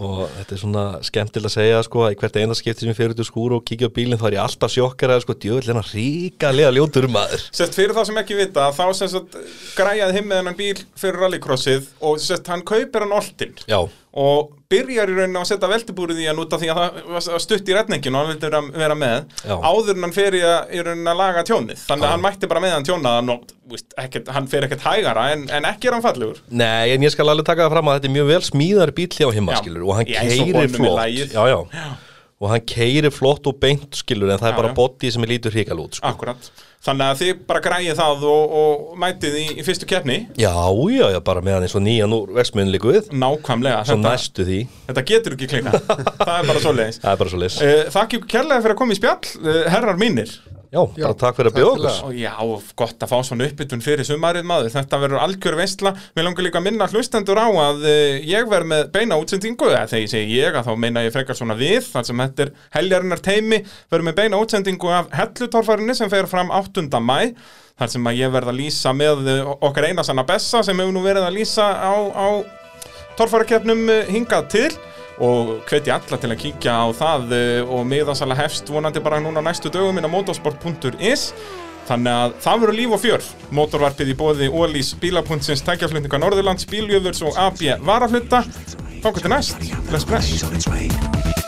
Og 0.08 0.18
þetta 0.34 0.52
er 0.56 0.62
svona 0.64 0.84
skemmtilega 1.06 1.48
að 1.48 1.54
segja 1.54 1.78
sko 1.86 1.98
að 2.04 2.12
í 2.12 2.18
hvert 2.18 2.38
eina 2.42 2.58
skipti 2.58 2.80
sem 2.82 2.90
ég 2.92 2.98
fer 2.98 3.14
út 3.14 3.22
úr 3.22 3.28
skúru 3.30 3.54
og 3.60 3.64
kíkja 3.68 3.88
á 3.88 3.94
bílinn 3.94 4.18
þá 4.18 4.26
er 4.28 4.36
ég 4.36 4.42
alltaf 4.42 4.74
sjokkar 4.74 5.14
að 5.14 5.22
sko 5.22 5.36
og 14.12 14.48
Já, 14.48 14.54
byrjar 14.68 15.08
í 15.08 15.14
rauninni 15.16 15.38
að 15.40 15.46
setja 15.48 15.68
veltibúrið 15.70 16.18
í 16.20 16.26
hann 16.28 16.40
út 16.42 16.52
af 16.52 16.60
því 16.60 16.68
að 16.72 16.96
það 17.24 17.38
stutt 17.44 17.68
í 17.70 17.74
retninginu 17.76 18.18
og 18.18 18.20
hann 18.20 18.30
vildi 18.34 18.48
vera, 18.48 18.60
vera 18.82 18.96
með 19.00 19.14
Já. 19.48 19.54
áður 19.64 19.94
en 19.96 20.04
hann 20.04 20.12
fer 20.16 20.36
í, 20.36 20.42
í 20.44 20.82
rauninni 20.84 21.12
að 21.12 21.20
laga 21.22 21.44
tjónið 21.48 21.84
þannig 21.88 22.04
að 22.08 22.12
hann 22.12 22.24
mætti 22.26 22.50
bara 22.52 22.62
með 22.64 22.74
hann 22.76 22.88
tjónaðan 22.88 23.32
og 23.32 23.46
víst, 23.72 23.88
ekkert, 24.00 24.28
hann 24.36 24.48
fer 24.52 24.66
ekkert 24.68 24.84
hægara 24.84 25.24
en, 25.32 25.46
en 25.48 25.68
ekki 25.70 25.88
er 25.88 25.96
hann 25.96 26.04
fallegur 26.04 26.42
nei 26.52 26.92
en 26.96 27.04
ég 27.08 27.14
skal 27.16 27.28
alveg 27.32 27.48
taka 27.48 27.64
það 27.68 27.76
fram 27.78 27.88
að 27.92 27.96
þetta 28.00 28.10
er 28.10 28.16
mjög 28.18 28.28
vel 28.34 28.42
smíðar 28.50 28.94
bíl 29.00 29.08
hjá 29.16 29.28
himma 29.38 29.56
Já. 29.56 29.64
og 29.80 29.94
hann 30.00 30.12
Já, 30.12 30.20
keirir 30.28 30.76
flott 30.76 30.98
lagið. 31.00 31.32
já, 31.32 31.42
já. 31.48 31.58
Og 32.38 32.52
hann 32.52 32.64
keirir 32.70 33.10
flott 33.14 33.46
og 33.50 33.58
beint 33.62 33.98
skilur 33.98 34.30
en 34.30 34.38
það 34.38 34.52
Já, 34.52 34.54
er 34.54 34.58
bara 34.62 34.74
body 34.76 35.10
sem 35.10 35.24
er 35.26 35.32
lítur 35.32 35.54
ríkal 35.54 35.80
út 35.82 35.98
sko. 35.98 36.06
akkurat. 36.06 36.50
Þannig 36.78 37.08
að 37.10 37.16
þið 37.18 37.38
bara 37.48 37.60
græjið 37.64 37.96
það 37.98 38.20
og, 38.30 38.52
og 38.60 38.92
mætið 39.02 39.34
í, 39.40 39.46
í 39.58 39.62
fyrstu 39.66 39.88
keppni? 39.90 40.18
Já, 40.38 40.52
já, 40.94 41.06
já, 41.10 41.18
bara 41.26 41.42
með 41.42 41.56
hann 41.56 41.66
eins 41.66 41.74
og 41.74 41.82
nýjan 41.82 42.14
úr 42.14 42.30
versmiðin 42.36 42.70
líkuð 42.76 43.08
nákvæmlega, 43.18 43.80
svo 43.88 43.96
þetta, 43.98 44.12
næstu 44.14 44.46
því, 44.46 44.58
þetta 44.86 45.04
getur 45.10 45.34
ekki 45.34 45.48
klika 45.50 45.72
það 46.22 46.34
er 46.36 46.46
bara 46.52 46.62
svoleiðis. 46.62 47.00
Það 47.02 47.10
er 47.10 47.20
bara 47.24 47.32
svo 47.34 47.40
leys 47.42 47.56
uh, 47.58 47.82
Þakk 47.96 48.16
ykkur 48.20 48.30
kærlega 48.36 48.62
fyrir 48.62 48.76
að 48.76 48.80
koma 48.84 48.94
í 48.94 49.00
spjall 49.00 49.32
uh, 49.42 49.58
herrar 49.74 49.98
mínir 49.98 50.36
Já, 50.68 50.82
bara 50.98 51.14
takk 51.16 51.38
fyrir 51.38 51.48
að 51.48 51.56
bjóða 51.56 51.76
okkur. 51.88 52.08
Og 52.10 52.16
já, 52.18 52.32
gott 52.76 53.04
að 53.04 53.12
fá 53.12 53.16
svona 53.24 53.46
uppbytun 53.48 53.80
fyrir 53.84 54.04
sumarið 54.04 54.48
maður, 54.48 54.72
þetta 54.74 54.98
verður 55.00 55.22
algjör 55.24 55.56
veistla 55.56 55.94
Mér 56.16 56.26
langar 56.26 56.44
líka 56.44 56.60
að 56.60 56.66
minna 56.66 56.88
hlustendur 56.92 57.40
á 57.40 57.48
að 57.48 57.86
uh, 57.88 58.18
ég 58.28 58.50
verð 58.50 58.68
með 58.74 58.82
beina 58.92 59.16
útsendingu. 59.20 59.70
Eða 59.72 59.86
þegar 59.88 60.02
ég 60.04 60.12
segi 60.12 60.36
ég 60.36 60.58
að 60.58 60.68
þá 60.68 60.82
meina 60.84 61.06
ég 61.06 61.14
frekar 61.14 61.38
svona 61.38 61.56
við 61.56 61.88
þar 61.88 62.08
sem 62.10 62.20
þetta 62.24 62.44
er 62.44 62.52
heljarinnar 62.76 63.24
teimi 63.24 63.62
verður 63.88 64.06
með 64.10 64.18
beina 64.20 64.42
útsendingu 64.42 64.92
af 64.92 65.08
hellutorfærinni 65.16 65.96
sem 65.96 66.12
fer 66.12 66.28
fram 66.28 66.52
8. 66.52 66.84
mæ 67.00 67.32
þar 67.78 67.92
sem 67.94 68.10
að 68.10 68.20
ég 68.20 68.32
verð 68.34 68.52
að 68.52 68.60
lýsa 68.60 68.92
með 68.96 69.32
uh, 69.32 69.50
okkar 69.70 69.88
einasanna 69.88 70.26
Bessa 70.28 70.60
sem 70.66 70.76
hefur 70.76 70.92
nú 70.92 71.04
verið 71.06 71.30
að 71.30 71.38
lýsa 71.38 71.64
á, 71.64 71.94
á 72.12 72.28
torfærakeppnum 73.16 73.84
uh, 73.88 74.12
hingað 74.12 74.48
til 74.52 74.70
og 75.24 75.54
hveti 75.68 75.92
alla 75.94 76.18
til 76.20 76.30
að 76.32 76.40
kíkja 76.42 76.74
á 76.74 76.86
það 76.96 77.32
uh, 77.36 77.72
og 77.74 77.86
miðasala 77.88 78.36
hefst 78.38 78.70
vonandi 78.70 79.02
bara 79.04 79.22
núna 79.22 79.42
næstu 79.44 79.72
dögum 79.72 79.98
inn 79.98 80.06
á 80.06 80.12
motorsport.is 80.12 81.32
þannig 81.88 82.12
að 82.12 82.34
það 82.44 82.62
verður 82.62 82.78
líf 82.78 82.94
og 82.94 83.02
fjör. 83.02 83.28
Motorvarpið 83.56 84.12
í 84.12 84.18
bóði 84.18 84.50
Ólís 84.52 84.92
bílapuntsins 85.00 85.64
tækjaflutninga 85.64 86.20
Norðurlands, 86.20 86.68
bíljöfurs 86.68 87.24
og 87.24 87.40
AB 87.48 87.64
varaflutta 87.86 88.44
Þannig 88.98 89.22
til 89.22 89.30
næst, 89.30 89.56
its 90.56 90.66
way. 90.66 91.47